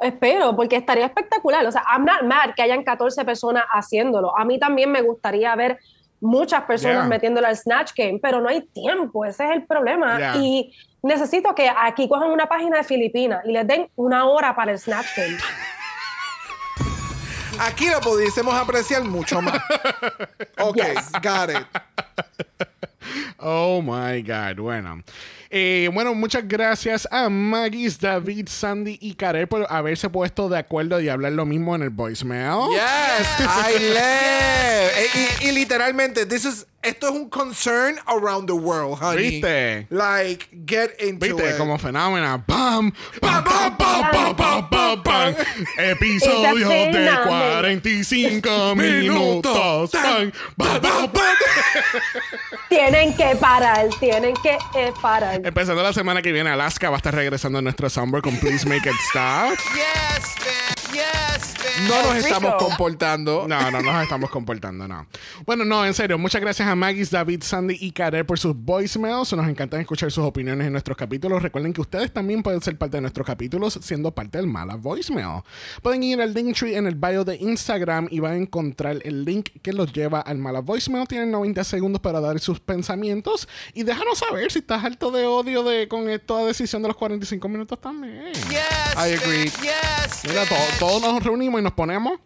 espero, 0.01 0.55
porque 0.55 0.75
estaría 0.77 1.05
espectacular. 1.05 1.65
O 1.65 1.71
sea, 1.71 1.83
I'm 1.91 2.03
not 2.05 2.23
mad 2.23 2.53
que 2.55 2.61
hayan 2.63 2.83
14 2.83 3.23
personas 3.25 3.63
haciéndolo. 3.73 4.37
A 4.37 4.43
mí 4.45 4.59
también 4.59 4.91
me 4.91 5.01
gustaría 5.01 5.55
ver 5.55 5.79
muchas 6.19 6.63
personas 6.63 6.97
Yeah. 7.03 7.07
metiéndole 7.09 7.47
al 7.47 7.55
Snatch 7.57 7.91
Game, 7.95 8.19
pero 8.21 8.39
no 8.41 8.49
hay 8.49 8.61
tiempo, 8.61 9.25
ese 9.25 9.43
es 9.45 9.51
el 9.51 9.65
problema. 9.65 10.17
Yeah. 10.17 10.37
Y 10.37 10.73
necesito 11.01 11.53
que 11.53 11.69
aquí 11.69 12.07
cojan 12.07 12.31
una 12.31 12.45
página 12.47 12.77
de 12.77 12.83
Filipinas 12.85 13.41
y 13.45 13.51
les 13.51 13.67
den 13.67 13.89
una 13.95 14.25
hora 14.25 14.55
para 14.55 14.71
el 14.71 14.79
Snatch 14.79 15.07
Game. 15.17 15.37
Aquí 17.59 17.87
lo 17.87 17.99
pudiésemos 18.01 18.53
apreciar 18.55 19.03
mucho 19.03 19.41
más. 19.41 19.59
Ok, 20.59 20.77
Yes. 20.77 21.11
got 21.21 21.49
it. 21.49 21.67
Oh 23.37 23.81
my 23.81 24.21
God. 24.21 24.57
Bueno. 24.61 25.03
Eh, 25.55 25.89
bueno, 25.93 26.15
muchas 26.15 26.47
gracias 26.47 27.07
a 27.11 27.29
Maggie, 27.29 27.87
David, 28.01 28.47
Sandy 28.49 28.97
y 28.99 29.13
Karel 29.13 29.47
por 29.47 29.67
haberse 29.69 30.09
puesto 30.09 30.49
de 30.49 30.57
acuerdo 30.57 30.99
y 30.99 31.09
hablar 31.09 31.33
lo 31.33 31.45
mismo 31.45 31.75
en 31.75 31.83
el 31.83 31.91
voicemail. 31.91 32.69
Yes, 32.71 33.47
I 33.47 33.79
live. 33.79 34.91
Y, 35.41 35.45
y- 35.45 35.49
y 35.49 35.51
literalmente, 35.51 36.25
this 36.25 36.45
is, 36.45 36.65
esto 36.83 37.07
es 37.07 37.13
un 37.13 37.29
concern 37.29 37.97
around 38.05 38.47
the 38.47 38.53
world, 38.53 38.99
honey. 39.01 39.41
¿Viste? 39.41 39.87
Like, 39.89 40.47
get 40.65 41.01
into 41.01 41.25
¿Viste? 41.25 41.49
it. 41.51 41.57
Como 41.57 41.77
fenómena. 41.77 42.43
¡Pam! 42.45 42.91
¡Pam, 43.21 43.43
pam, 43.43 43.77
pam, 43.77 44.11
pam, 44.11 44.35
pam, 44.35 44.69
pam, 44.69 45.03
pam! 45.03 45.35
Episodio 45.77 46.67
de 46.69 47.07
Esa 47.07 47.23
45 47.23 48.75
minutos. 48.75 49.91
¡Pam! 49.91 50.31
¡Pam, 50.57 50.81
pam! 50.81 51.09
Tienen 52.69 53.15
que 53.15 53.35
parar, 53.35 53.87
tienen 53.99 54.33
que 54.41 54.57
eh, 54.75 54.91
parar. 55.01 55.41
Empezando 55.43 55.81
la 55.83 55.93
semana 55.93 56.21
que 56.21 56.31
viene, 56.31 56.49
Alaska 56.49 56.89
va 56.89 56.95
a 56.95 56.97
estar 56.97 57.15
regresando 57.15 57.59
a 57.59 57.61
nuestro 57.61 57.89
soundboard 57.89 58.23
con 58.23 58.37
Please 58.37 58.67
Make 58.67 58.89
It 58.89 58.95
Stop. 59.09 59.57
No 61.87 62.01
nos 62.03 62.13
Rico. 62.15 62.27
estamos 62.27 62.55
comportando. 62.55 63.47
No, 63.47 63.71
no 63.71 63.81
nos 63.81 64.03
estamos 64.03 64.29
comportando, 64.29 64.87
no. 64.87 65.07
Bueno, 65.45 65.65
no, 65.65 65.85
en 65.85 65.93
serio, 65.93 66.17
muchas 66.17 66.39
gracias 66.41 66.67
a 66.67 66.75
Maggie, 66.75 67.03
David, 67.09 67.41
Sandy 67.43 67.77
y 67.81 67.91
Karel 67.91 68.25
por 68.25 68.37
sus 68.39 68.55
voicemails. 68.55 69.33
Nos 69.33 69.47
encantan 69.47 69.81
escuchar 69.81 70.11
sus 70.11 70.23
opiniones 70.23 70.67
en 70.67 70.71
nuestros 70.73 70.95
capítulos. 70.95 71.41
Recuerden 71.41 71.73
que 71.73 71.81
ustedes 71.81 72.13
también 72.13 72.43
pueden 72.43 72.61
ser 72.61 72.77
parte 72.77 72.97
de 72.97 73.01
nuestros 73.01 73.25
capítulos 73.25 73.79
siendo 73.81 74.11
parte 74.13 74.37
del 74.37 74.47
Mala 74.47 74.75
Voicemail. 74.75 75.41
Pueden 75.81 76.03
ir 76.03 76.21
al 76.21 76.33
Linktree 76.33 76.75
en 76.77 76.85
el 76.87 76.95
bio 76.95 77.25
de 77.25 77.35
Instagram 77.37 78.07
y 78.11 78.19
van 78.19 78.33
a 78.33 78.37
encontrar 78.37 78.99
el 79.03 79.25
link 79.25 79.49
que 79.61 79.73
los 79.73 79.91
lleva 79.91 80.21
al 80.21 80.37
Mala 80.37 80.59
Voicemail. 80.59 81.07
Tienen 81.07 81.31
90 81.31 81.63
segundos 81.63 82.01
para 82.01 82.21
dar 82.21 82.39
sus 82.39 82.59
pensamientos 82.59 83.47
y 83.73 83.83
déjanos 83.83 84.19
saber 84.19 84.51
si 84.51 84.59
estás 84.59 84.83
harto 84.83 85.09
de 85.11 85.25
odio 85.25 85.63
de 85.63 85.87
con 85.87 86.07
esta 86.09 86.37
decisión 86.45 86.81
de 86.83 86.89
los 86.89 86.97
45 86.97 87.47
minutos 87.49 87.81
también. 87.81 88.31
I 88.95 89.13
agree. 89.15 89.51
Mira, 90.27 90.45
to- 90.45 90.82
todos 90.85 91.01
nos 91.01 91.23
reunimos 91.23 91.61
y 91.61 91.63
nos 91.63 91.71
ponemos. 91.71 92.19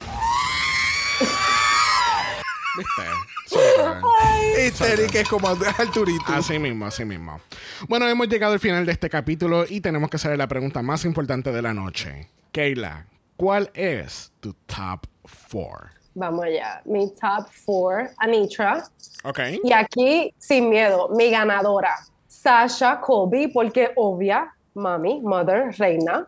¿Viste? 2.75 3.03
Súper. 3.45 4.65
Histérica 4.65 5.19
es 5.19 5.29
como 5.29 5.47
Arturito. 5.47 6.33
Así 6.33 6.57
mismo, 6.57 6.87
así 6.87 7.05
mismo. 7.05 7.39
Bueno, 7.87 8.07
hemos 8.07 8.27
llegado 8.27 8.53
al 8.53 8.59
final 8.59 8.83
de 8.83 8.93
este 8.93 9.11
capítulo 9.11 9.65
y 9.69 9.79
tenemos 9.79 10.09
que 10.09 10.15
hacer 10.15 10.35
la 10.35 10.47
pregunta 10.47 10.81
más 10.81 11.05
importante 11.05 11.51
de 11.51 11.61
la 11.61 11.71
noche. 11.75 12.29
Keila, 12.51 13.05
¿cuál 13.35 13.69
es 13.75 14.31
tu 14.39 14.53
top 14.65 15.05
4? 15.51 15.89
Vamos 16.15 16.45
allá. 16.45 16.81
Mi 16.85 17.11
top 17.11 17.47
four, 17.51 18.09
Anitra. 18.17 18.83
Ok. 19.23 19.39
Y 19.63 19.71
aquí, 19.71 20.33
sin 20.39 20.69
miedo, 20.69 21.09
mi 21.09 21.29
ganadora, 21.29 21.93
Sasha 22.25 22.99
Colby, 23.01 23.49
porque 23.49 23.91
obvia, 23.95 24.51
mami, 24.73 25.21
mother, 25.21 25.75
reina. 25.77 26.27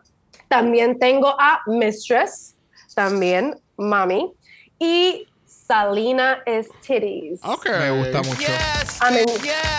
También 0.50 0.98
tengo 0.98 1.28
a 1.38 1.60
Mistress, 1.66 2.56
también 2.94 3.54
mami. 3.78 4.32
Y 4.80 5.26
Salina 5.46 6.42
es 6.44 6.68
titties. 6.84 7.38
Ok. 7.44 7.66
Me 7.66 7.90
gusta 7.98 8.22
mucho. 8.22 8.52
I'm, 9.00 9.14
in- 9.16 9.28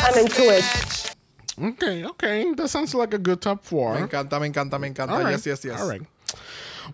I'm 0.06 0.18
into 0.18 0.50
it. 0.58 0.64
Ok, 1.58 1.84
ok. 2.10 2.56
That 2.56 2.70
sounds 2.70 2.94
like 2.96 3.14
a 3.14 3.18
good 3.20 3.42
top 3.42 3.66
4. 3.66 3.96
Me 3.96 4.00
encanta, 4.08 4.40
me 4.40 4.48
encanta, 4.48 4.80
me 4.80 4.88
encanta. 4.88 5.12
All 5.12 5.24
right. 5.24 5.32
Yes, 5.34 5.46
yes, 5.46 5.66
yes. 5.66 5.82
All 5.82 5.90
right. 5.90 6.02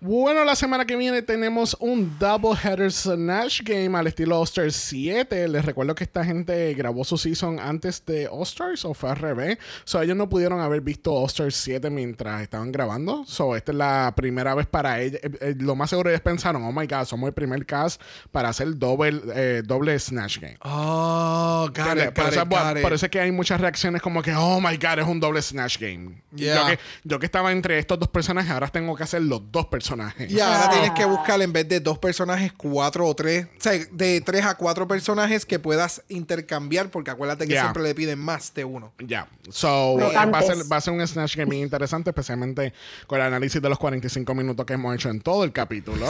Bueno, 0.02 0.44
la 0.44 0.56
semana 0.56 0.86
que 0.86 0.96
viene 0.96 1.22
tenemos 1.22 1.76
un 1.80 2.18
Double 2.20 2.58
Header 2.62 2.92
Snatch 2.92 3.62
Game 3.64 3.98
al 3.98 4.08
estilo 4.08 4.40
All-Stars 4.40 4.76
7. 4.76 5.48
Les 5.48 5.66
recuerdo 5.66 5.96
que 5.96 6.04
esta 6.04 6.24
gente 6.24 6.74
grabó 6.76 7.04
su 7.04 7.18
season 7.18 7.60
antes 7.60 8.06
de 8.06 8.28
All-Stars 8.28 8.86
o 8.86 8.94
fue 8.94 9.10
al 9.10 9.16
revés. 9.16 9.58
So, 9.86 10.02
ellos 10.02 10.16
no 10.16 10.30
pudieron 10.30 10.60
haber 10.60 10.82
visto 10.82 11.14
All-Stars 11.14 11.56
7 11.56 11.90
mientras 11.90 12.42
estaban 12.42 12.72
grabando. 12.72 13.26
So, 13.26 13.56
esta 13.56 13.72
es 13.72 13.78
la 13.78 14.14
primera 14.16 14.54
vez 14.54 14.68
para 14.68 15.02
ellos. 15.02 15.20
Eh, 15.24 15.32
eh, 15.42 15.56
lo 15.58 15.76
más 15.76 15.90
seguro 15.90 16.10
ellos 16.10 16.22
pensaron, 16.22 16.64
oh 16.64 16.72
my 16.72 16.86
god, 16.86 17.06
somos 17.06 17.28
el 17.28 17.34
primer 17.34 17.66
cast 17.66 18.02
para 18.32 18.50
hacer 18.50 18.78
doble, 18.78 19.22
eh, 19.34 19.64
doble 19.66 19.98
Snatch 19.98 20.40
Game. 20.40 20.58
Oh, 20.62 21.70
got 21.74 21.98
it, 21.98 22.14
por, 22.14 22.26
got 22.26 22.34
eso, 22.34 22.42
it, 22.44 22.50
got 22.50 22.78
it. 22.78 22.84
por 22.84 22.94
eso 22.94 23.06
es 23.06 23.12
que 23.12 23.20
hay 23.20 23.32
muchas 23.32 23.60
reacciones 23.60 24.02
como 24.02 24.22
que, 24.22 24.36
oh 24.36 24.60
my 24.62 24.78
god, 24.78 25.00
es 25.00 25.08
un 25.08 25.20
doble 25.20 25.42
Snatch 25.42 25.80
Game. 25.80 26.22
Yeah. 26.36 26.56
Yo, 26.56 26.68
que, 26.68 26.80
yo 27.04 27.20
que 27.20 27.26
estaba 27.26 27.52
entre 27.52 27.80
estos 27.80 27.98
dos 27.98 28.10
personajes, 28.10 28.52
ahora 28.52 28.68
tengo 28.68 28.96
que 28.96 29.04
hacer 29.04 29.22
los 29.22 29.42
dos 29.52 29.66
personajes. 29.66 29.87
Y 30.30 30.40
ahora 30.40 30.70
tienes 30.70 30.92
que 30.92 31.06
buscar 31.06 31.42
en 31.42 31.54
vez 31.54 31.68
de 31.70 31.80
dos 31.80 31.98
personajes, 32.00 32.52
cuatro 32.54 33.06
o 33.08 33.16
tres. 33.16 33.46
O 33.46 33.62
sea, 33.62 33.74
de 33.92 34.22
tres 34.22 34.46
a 34.46 34.56
cuatro 34.56 34.88
personajes 34.88 35.46
que 35.46 35.60
puedas 35.60 36.02
intercambiar, 36.10 36.90
porque 36.90 37.12
acuérdate 37.12 37.46
que 37.46 37.54
Yeah. 37.54 37.64
siempre 37.64 37.84
le 37.84 37.96
piden 37.96 38.20
más 38.20 38.54
de 38.54 38.66
uno. 38.66 38.92
Ya. 39.00 39.28
So, 39.50 39.96
No 40.00 40.12
eh, 40.12 40.16
va, 40.16 40.40
a 40.40 40.42
ser, 40.42 40.58
va 40.72 40.78
a 40.78 40.82
ser 40.82 40.94
un 40.94 41.06
Snatch 41.08 41.36
Game 41.36 41.50
bien 41.52 41.64
interesante, 41.64 42.10
especialmente 42.10 42.74
con 43.08 43.20
el 43.20 43.26
análisis 43.26 43.62
de 43.62 43.70
los 43.70 43.78
45 43.80 44.34
minutos 44.36 44.66
que 44.66 44.74
hemos 44.74 44.94
hecho 44.96 45.10
en 45.10 45.22
todo 45.22 45.44
el 45.44 45.52
capítulo. 45.52 46.06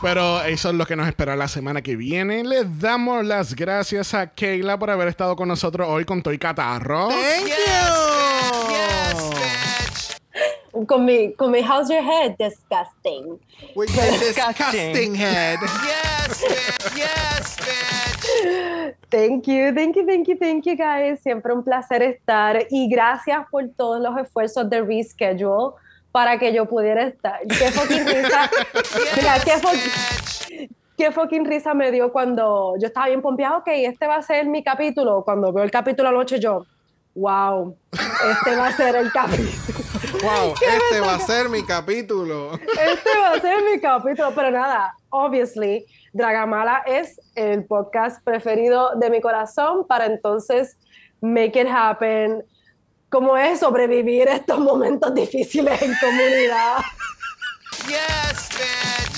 Pero 0.00 0.42
eso 0.42 0.70
es 0.70 0.74
lo 0.74 0.84
que 0.84 0.96
nos 0.96 1.06
espera 1.06 1.36
la 1.36 1.46
semana 1.46 1.80
que 1.80 1.94
viene. 1.94 2.42
Les 2.42 2.80
damos 2.80 3.24
las 3.24 3.54
gracias 3.54 4.14
a 4.14 4.26
Keila 4.26 4.76
por 4.76 4.90
haber 4.90 5.06
estado 5.06 5.36
con 5.36 5.46
nosotros 5.46 5.86
hoy 5.88 6.04
con 6.04 6.22
Toy 6.22 6.38
Catarro. 6.38 7.08
Thank 7.08 7.48
you. 9.22 9.31
Con 10.86 11.04
mi, 11.04 11.32
con 11.34 11.50
mi 11.50 11.60
How's 11.60 11.88
Your 11.90 12.02
Head? 12.02 12.36
Disgusting. 12.38 13.38
With 13.76 13.94
your 13.94 14.06
Disgusting. 14.18 14.92
disgusting 14.94 15.14
head. 15.14 15.58
Thank 19.10 19.46
you, 19.46 19.72
thank 19.74 19.96
you, 19.96 20.06
thank 20.06 20.26
you, 20.28 20.36
thank 20.38 20.64
you, 20.64 20.74
guys. 20.76 21.20
Siempre 21.20 21.52
un 21.52 21.62
placer 21.62 22.02
estar 22.02 22.66
y 22.70 22.88
gracias 22.88 23.46
por 23.50 23.68
todos 23.76 24.00
los 24.00 24.16
esfuerzos 24.18 24.68
de 24.70 24.80
reschedule 24.80 25.74
para 26.10 26.38
que 26.38 26.52
yo 26.52 26.64
pudiera 26.66 27.02
estar. 27.04 27.40
Qué 27.46 27.70
fucking 27.70 28.06
risa. 28.06 28.50
Mira, 29.16 29.34
qué, 29.44 29.52
fu- 29.58 30.66
qué 30.96 31.12
fucking 31.12 31.44
risa 31.44 31.74
me 31.74 31.90
dio 31.90 32.10
cuando 32.10 32.74
yo 32.78 32.86
estaba 32.86 33.08
bien 33.08 33.20
pompeada. 33.20 33.58
Ok, 33.58 33.68
este 33.68 34.06
va 34.06 34.16
a 34.16 34.22
ser 34.22 34.46
mi 34.46 34.62
capítulo. 34.64 35.22
Cuando 35.24 35.52
veo 35.52 35.64
el 35.64 35.70
capítulo 35.70 36.08
anoche, 36.08 36.40
yo, 36.40 36.64
wow, 37.14 37.76
este 37.92 38.56
va 38.56 38.68
a 38.68 38.72
ser 38.76 38.96
el 38.96 39.12
capítulo. 39.12 39.52
Wow, 40.22 40.54
¿Qué 40.60 40.66
me 40.66 40.76
este 40.76 41.00
va 41.00 41.14
a 41.14 41.20
ser 41.20 41.48
mi 41.48 41.64
capítulo. 41.64 42.54
Este 42.54 43.18
va 43.18 43.32
a 43.32 43.40
ser 43.40 43.62
mi 43.62 43.80
capítulo, 43.80 44.32
pero 44.34 44.50
nada, 44.50 44.96
obviously, 45.10 45.84
Dragamala 46.12 46.82
es 46.86 47.20
el 47.34 47.64
podcast 47.64 48.22
preferido 48.24 48.94
de 48.96 49.10
mi 49.10 49.20
corazón 49.20 49.86
para 49.86 50.06
entonces 50.06 50.76
make 51.20 51.60
it 51.60 51.68
happen. 51.68 52.44
Como 53.08 53.36
es 53.36 53.60
sobrevivir 53.60 54.28
estos 54.28 54.58
momentos 54.58 55.14
difíciles 55.14 55.82
en 55.82 55.94
comunidad. 56.00 56.78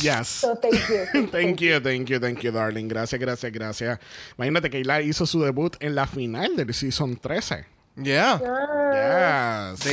Yes. 0.01 0.29
So 0.29 0.57
thank 0.57 0.75
you. 0.89 1.29
Thank 1.29 1.61
you, 1.61 1.81
thank 1.81 2.11
you, 2.11 2.21
thank 2.21 2.43
you, 2.43 2.53
darling. 2.53 2.89
Gracias, 2.89 3.19
gracias, 3.19 3.51
gracias. 3.51 3.99
Imagínate 4.37 4.69
que 4.69 4.79
Keila 4.79 5.01
hizo 5.01 5.25
su 5.25 5.41
debut 5.41 5.77
en 5.81 5.95
la 5.95 6.07
final 6.07 6.57
del 6.57 6.75
Season 6.75 7.17
13. 7.17 7.74
Yeah. 7.97 8.41
Ah, 8.45 9.73
Yes. 9.77 9.93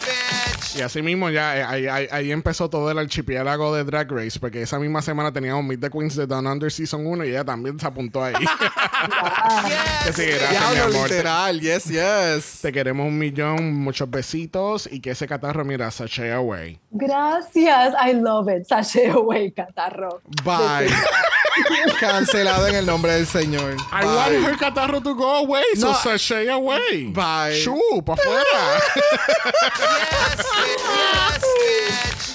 Damn. 0.00 0.78
Y 0.78 0.80
así 0.82 1.02
mismo 1.02 1.28
ya 1.28 1.56
eh, 1.58 1.62
ahí, 1.64 1.86
ahí- 1.88 2.08
ahí 2.10 2.30
empezó 2.30 2.70
todo 2.70 2.88
el 2.90 2.98
archipiélago 2.98 3.74
de 3.74 3.82
Drag 3.84 4.08
Race, 4.12 4.38
porque 4.38 4.62
esa 4.62 4.78
misma 4.78 5.02
semana 5.02 5.32
teníamos 5.32 5.64
Meet 5.64 5.80
the 5.80 5.90
Queens 5.90 6.14
de 6.14 6.26
Down 6.26 6.46
Under 6.46 6.70
Season 6.70 7.04
1 7.04 7.24
y 7.24 7.30
ella 7.30 7.44
también 7.44 7.80
se 7.80 7.86
apuntó 7.86 8.22
ahí. 8.22 8.34
que 10.04 10.12
sí, 10.12 10.26
gracias, 10.26 10.72
mi 10.72 10.78
amor. 10.78 11.08
Te, 11.08 11.14
literal. 11.16 11.60
Yes, 11.60 11.84
yes. 11.86 12.60
te 12.62 12.70
queremos 12.72 13.08
un 13.08 13.18
millón, 13.18 13.74
muchos 13.74 14.08
besitos 14.08 14.88
y 14.90 15.00
que 15.00 15.10
ese 15.10 15.26
catarro, 15.26 15.64
mira, 15.64 15.90
sashay 15.90 16.30
away. 16.30 16.78
Gracias, 16.92 17.94
I 18.00 18.12
love 18.14 18.48
it. 18.48 18.64
Sashay 18.68 19.06
away, 19.08 19.50
catarro. 19.50 20.20
Bye. 20.44 20.88
Cancelado 22.00 22.66
en 22.68 22.76
el 22.76 22.86
nombre 22.86 23.12
del 23.12 23.26
Señor. 23.26 23.74
I 23.92 24.04
want 24.04 24.30
Bye. 24.30 24.44
her 24.44 24.56
catarro 24.56 25.00
to 25.00 25.14
go 25.14 25.36
away, 25.36 25.62
so 25.76 25.88
No. 25.88 25.94
sashay 25.94 26.48
away. 26.48 27.06
Bye. 27.12 27.54
Shoo, 27.60 28.02
pa' 28.04 28.14
afuera. 28.14 28.44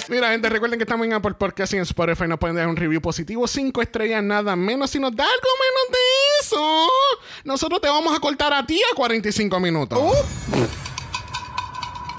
Mira, 0.09 0.29
gente, 0.31 0.49
recuerden 0.49 0.77
que 0.77 0.83
estamos 0.83 1.07
en 1.07 1.13
Apple 1.13 1.33
Podcast 1.33 1.73
y 1.73 1.77
en 1.77 1.83
Spotify 1.83 2.27
nos 2.27 2.37
pueden 2.37 2.55
dar 2.55 2.67
un 2.67 2.75
review 2.75 3.01
positivo, 3.01 3.47
cinco 3.47 3.81
estrellas, 3.81 4.21
nada 4.21 4.55
menos. 4.55 4.91
Si 4.91 4.99
nos 4.99 5.15
da 5.15 5.23
algo 5.23 5.47
menos 5.59 5.91
de 5.91 5.97
eso, 6.41 6.87
nosotros 7.45 7.81
te 7.81 7.87
vamos 7.87 8.15
a 8.15 8.19
cortar 8.19 8.53
a 8.53 8.65
ti 8.65 8.79
a 8.91 8.95
45 8.95 9.59
minutos. 9.59 9.99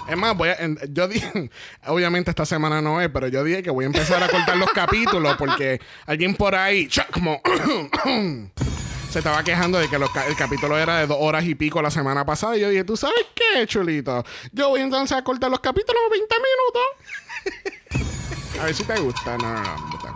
Es 0.08 0.16
más, 0.16 0.36
voy 0.36 0.50
a, 0.50 0.58
yo 0.90 1.08
dije, 1.08 1.50
obviamente 1.86 2.30
esta 2.30 2.44
semana 2.44 2.82
no 2.82 3.00
es, 3.00 3.08
pero 3.08 3.28
yo 3.28 3.42
dije 3.42 3.62
que 3.62 3.70
voy 3.70 3.84
a 3.84 3.86
empezar 3.86 4.22
a 4.22 4.28
cortar 4.28 4.56
los 4.56 4.70
capítulos 4.72 5.36
porque 5.38 5.80
alguien 6.06 6.34
por 6.34 6.54
ahí, 6.54 6.88
como, 7.12 7.40
se 9.10 9.18
estaba 9.18 9.42
quejando 9.44 9.78
de 9.78 9.88
que 9.88 9.96
el 9.96 10.36
capítulo 10.36 10.78
era 10.78 10.98
de 10.98 11.06
dos 11.06 11.16
horas 11.20 11.44
y 11.44 11.54
pico 11.54 11.80
la 11.80 11.90
semana 11.90 12.26
pasada. 12.26 12.56
Y 12.56 12.60
yo 12.60 12.68
dije, 12.68 12.84
¿tú 12.84 12.96
sabes 12.96 13.26
qué, 13.34 13.66
chulito? 13.66 14.24
Yo 14.52 14.68
voy 14.70 14.80
entonces 14.80 15.16
a 15.16 15.22
cortar 15.22 15.50
los 15.50 15.60
capítulos 15.60 16.02
a 16.06 16.10
20 16.10 16.34
minutos. 17.94 18.10
a 18.60 18.64
ver 18.64 18.74
si 18.74 18.84
te 18.84 18.98
gusta. 19.00 19.38
No, 19.38 19.54
no, 19.54 19.62
no. 19.62 19.88
no 19.88 20.13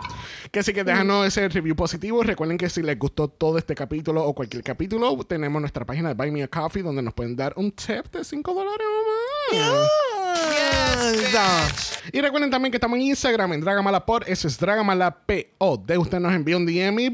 Que 0.51 0.63
sí 0.63 0.73
que 0.73 0.83
déjanos 0.83 1.27
ese 1.27 1.47
review 1.47 1.75
positivo. 1.75 2.23
Recuerden 2.23 2.57
que 2.57 2.69
si 2.69 2.81
les 2.81 2.97
gustó 2.97 3.27
todo 3.27 3.59
este 3.59 3.75
capítulo 3.75 4.25
o 4.25 4.33
cualquier 4.33 4.63
capítulo, 4.63 5.15
tenemos 5.23 5.61
nuestra 5.61 5.85
página 5.85 6.07
de 6.09 6.15
Buy 6.15 6.31
Me 6.31 6.41
a 6.41 6.47
Coffee 6.47 6.81
donde 6.81 7.03
nos 7.03 7.13
pueden 7.13 7.35
dar 7.35 7.53
un 7.55 7.71
tip 7.71 8.11
de 8.11 8.23
5 8.23 8.51
dólares 8.53 8.87
o 8.87 8.91
más. 11.37 11.99
Y 12.11 12.19
recuerden 12.21 12.49
también 12.49 12.71
que 12.71 12.77
estamos 12.77 12.97
en 12.97 13.03
Instagram 13.03 13.53
en 13.53 13.61
Dragamalapod. 13.61 14.23
Eso 14.25 14.47
es 14.47 14.57
Dragamalapod. 14.57 15.79
De 15.85 15.99
usted 15.99 16.19
nos 16.19 16.33
envía 16.33 16.57
un 16.57 16.65
DM 16.65 16.99
y. 16.99 17.13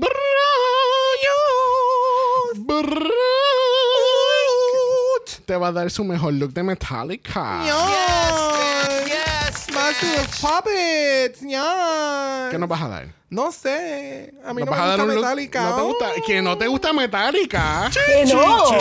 Te 5.46 5.58
va 5.58 5.68
a 5.68 5.72
dar 5.74 5.92
su 5.92 6.06
mejor 6.06 6.34
look 6.34 6.54
de 6.54 6.64
Metallica. 6.64 7.64
Yes, 7.66 9.68
Master 9.74 10.20
of 10.22 10.42
Puppets. 10.42 11.42
Yes. 11.42 12.50
¿Qué 12.50 12.58
nos 12.58 12.70
vas 12.70 12.82
a 12.82 12.88
dar? 12.88 13.25
No 13.36 13.52
sé. 13.52 14.34
A 14.46 14.54
mí 14.54 14.62
¿Nos 14.64 14.70
no 14.70 14.76
me 14.78 14.96
gusta 14.96 15.06
Metallica. 15.06 15.62
¿No 15.62 15.76
te 15.76 15.82
gusta? 15.82 16.06
¿Que 16.26 16.42
no 16.42 16.58
te 16.58 16.68
gusta 16.68 16.94
Metallica? 16.94 17.92
Que 17.94 18.26
no. 18.34 18.72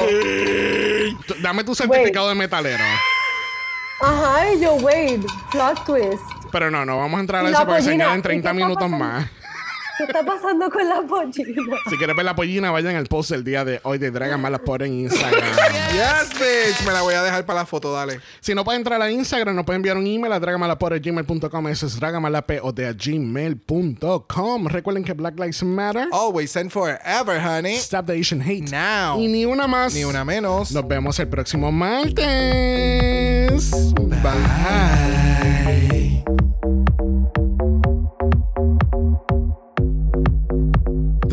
Dame 1.43 1.65
tu 1.65 1.75
certificado 1.75 2.29
de 2.29 2.37
metalero. 2.37 2.85
Ajá, 4.01 4.53
y 4.53 4.61
yo, 4.61 4.75
wait, 4.75 5.25
plot 5.51 5.85
twist. 5.85 6.23
Pero 6.53 6.71
no, 6.71 6.85
no 6.85 6.99
vamos 6.99 7.19
a 7.19 7.21
entrar 7.21 7.45
a 7.45 7.51
eso 7.51 7.67
porque 7.67 7.83
se 7.83 7.95
¿y 7.97 7.99
30 7.99 8.29
qué 8.29 8.37
está 8.37 8.53
minutos 8.53 8.89
más. 8.91 9.27
¿Qué 9.97 10.05
está 10.05 10.25
pasando 10.25 10.69
con 10.71 10.89
la 10.89 11.03
pollina? 11.03 11.77
Si 11.89 11.97
quieres 11.97 12.17
ver 12.17 12.25
la 12.25 12.35
pollina, 12.35 12.71
vayan 12.71 12.97
al 12.97 13.07
post 13.07 13.31
del 13.31 13.45
día 13.45 13.65
de 13.65 13.81
hoy 13.85 13.99
de 13.99 14.11
Dragon 14.11 14.41
Malas 14.41 14.61
por 14.61 14.83
en 14.83 14.93
Instagram. 14.95 15.43
Yes, 15.95 16.31
bitch. 16.31 16.85
Me 16.85 16.93
la 16.93 17.03
voy 17.03 17.15
a 17.15 17.23
dejar 17.23 17.47
para 17.47 17.61
la 17.61 17.67
foto, 17.67 17.93
dale. 17.93 18.19
Si 18.41 18.53
no 18.53 18.65
pueden 18.65 18.81
entrar 18.81 19.01
a 19.01 19.09
Instagram, 19.11 19.55
nos 19.55 19.65
pueden 19.65 19.79
enviar 19.79 19.97
un 19.97 20.05
email 20.07 20.33
a 20.33 20.41
dragamalapod.gmail.com. 20.41 21.69
Eso 21.69 21.87
es 21.87 22.01
dragamalapod 22.01 22.81
a 22.81 22.93
gmail.com. 22.93 24.67
Recuerden 24.67 25.05
que 25.05 25.13
Black 25.13 25.39
Lives 25.39 25.63
Matter. 25.63 26.09
Always 26.11 26.57
and 26.57 26.73
forever, 26.73 27.41
honey. 27.41 27.77
Stop 27.77 28.07
the 28.07 28.19
Asian 28.19 28.41
hate. 28.41 28.71
Now. 28.73 29.21
Y 29.21 29.29
ni 29.29 29.45
una 29.47 29.69
más. 29.69 29.95
Ni 29.95 30.03
una 30.05 30.25
menos. 30.25 30.73
Nos 30.73 30.89
vemos 30.89 31.17
el 31.21 31.29
próximo 31.29 31.71
martes. 31.71 32.25
Bye. 35.63 36.04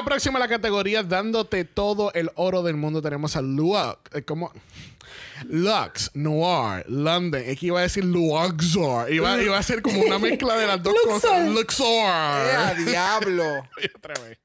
Mira, 0.00 0.04
próxima 0.04 0.38
a 0.38 0.40
la 0.40 0.48
categoría, 0.48 1.02
dándote 1.02 1.64
todo 1.64 2.12
el 2.14 2.30
oro 2.34 2.62
del 2.62 2.76
mundo, 2.76 3.02
tenemos 3.02 3.36
a 3.36 3.42
Lux. 3.42 3.98
eh, 4.12 4.22
¿Cómo? 4.22 4.52
Lux, 5.48 6.10
Noir, 6.14 6.84
London. 6.88 7.40
Es 7.44 7.58
que 7.58 7.66
iba 7.66 7.80
a 7.80 7.82
decir 7.82 8.04
Luxor. 8.04 9.12
Iba, 9.12 9.40
iba 9.42 9.58
a 9.58 9.62
ser 9.62 9.82
como 9.82 10.00
una 10.00 10.18
mezcla 10.18 10.56
de 10.56 10.66
las 10.66 10.82
dos 10.82 10.94
cosas. 11.04 11.48
Luxor. 11.48 11.86
¡Eh, 11.86 12.56
a 12.56 12.74
diablo! 12.74 13.44
Otra 13.96 14.14
vez. 14.22 14.38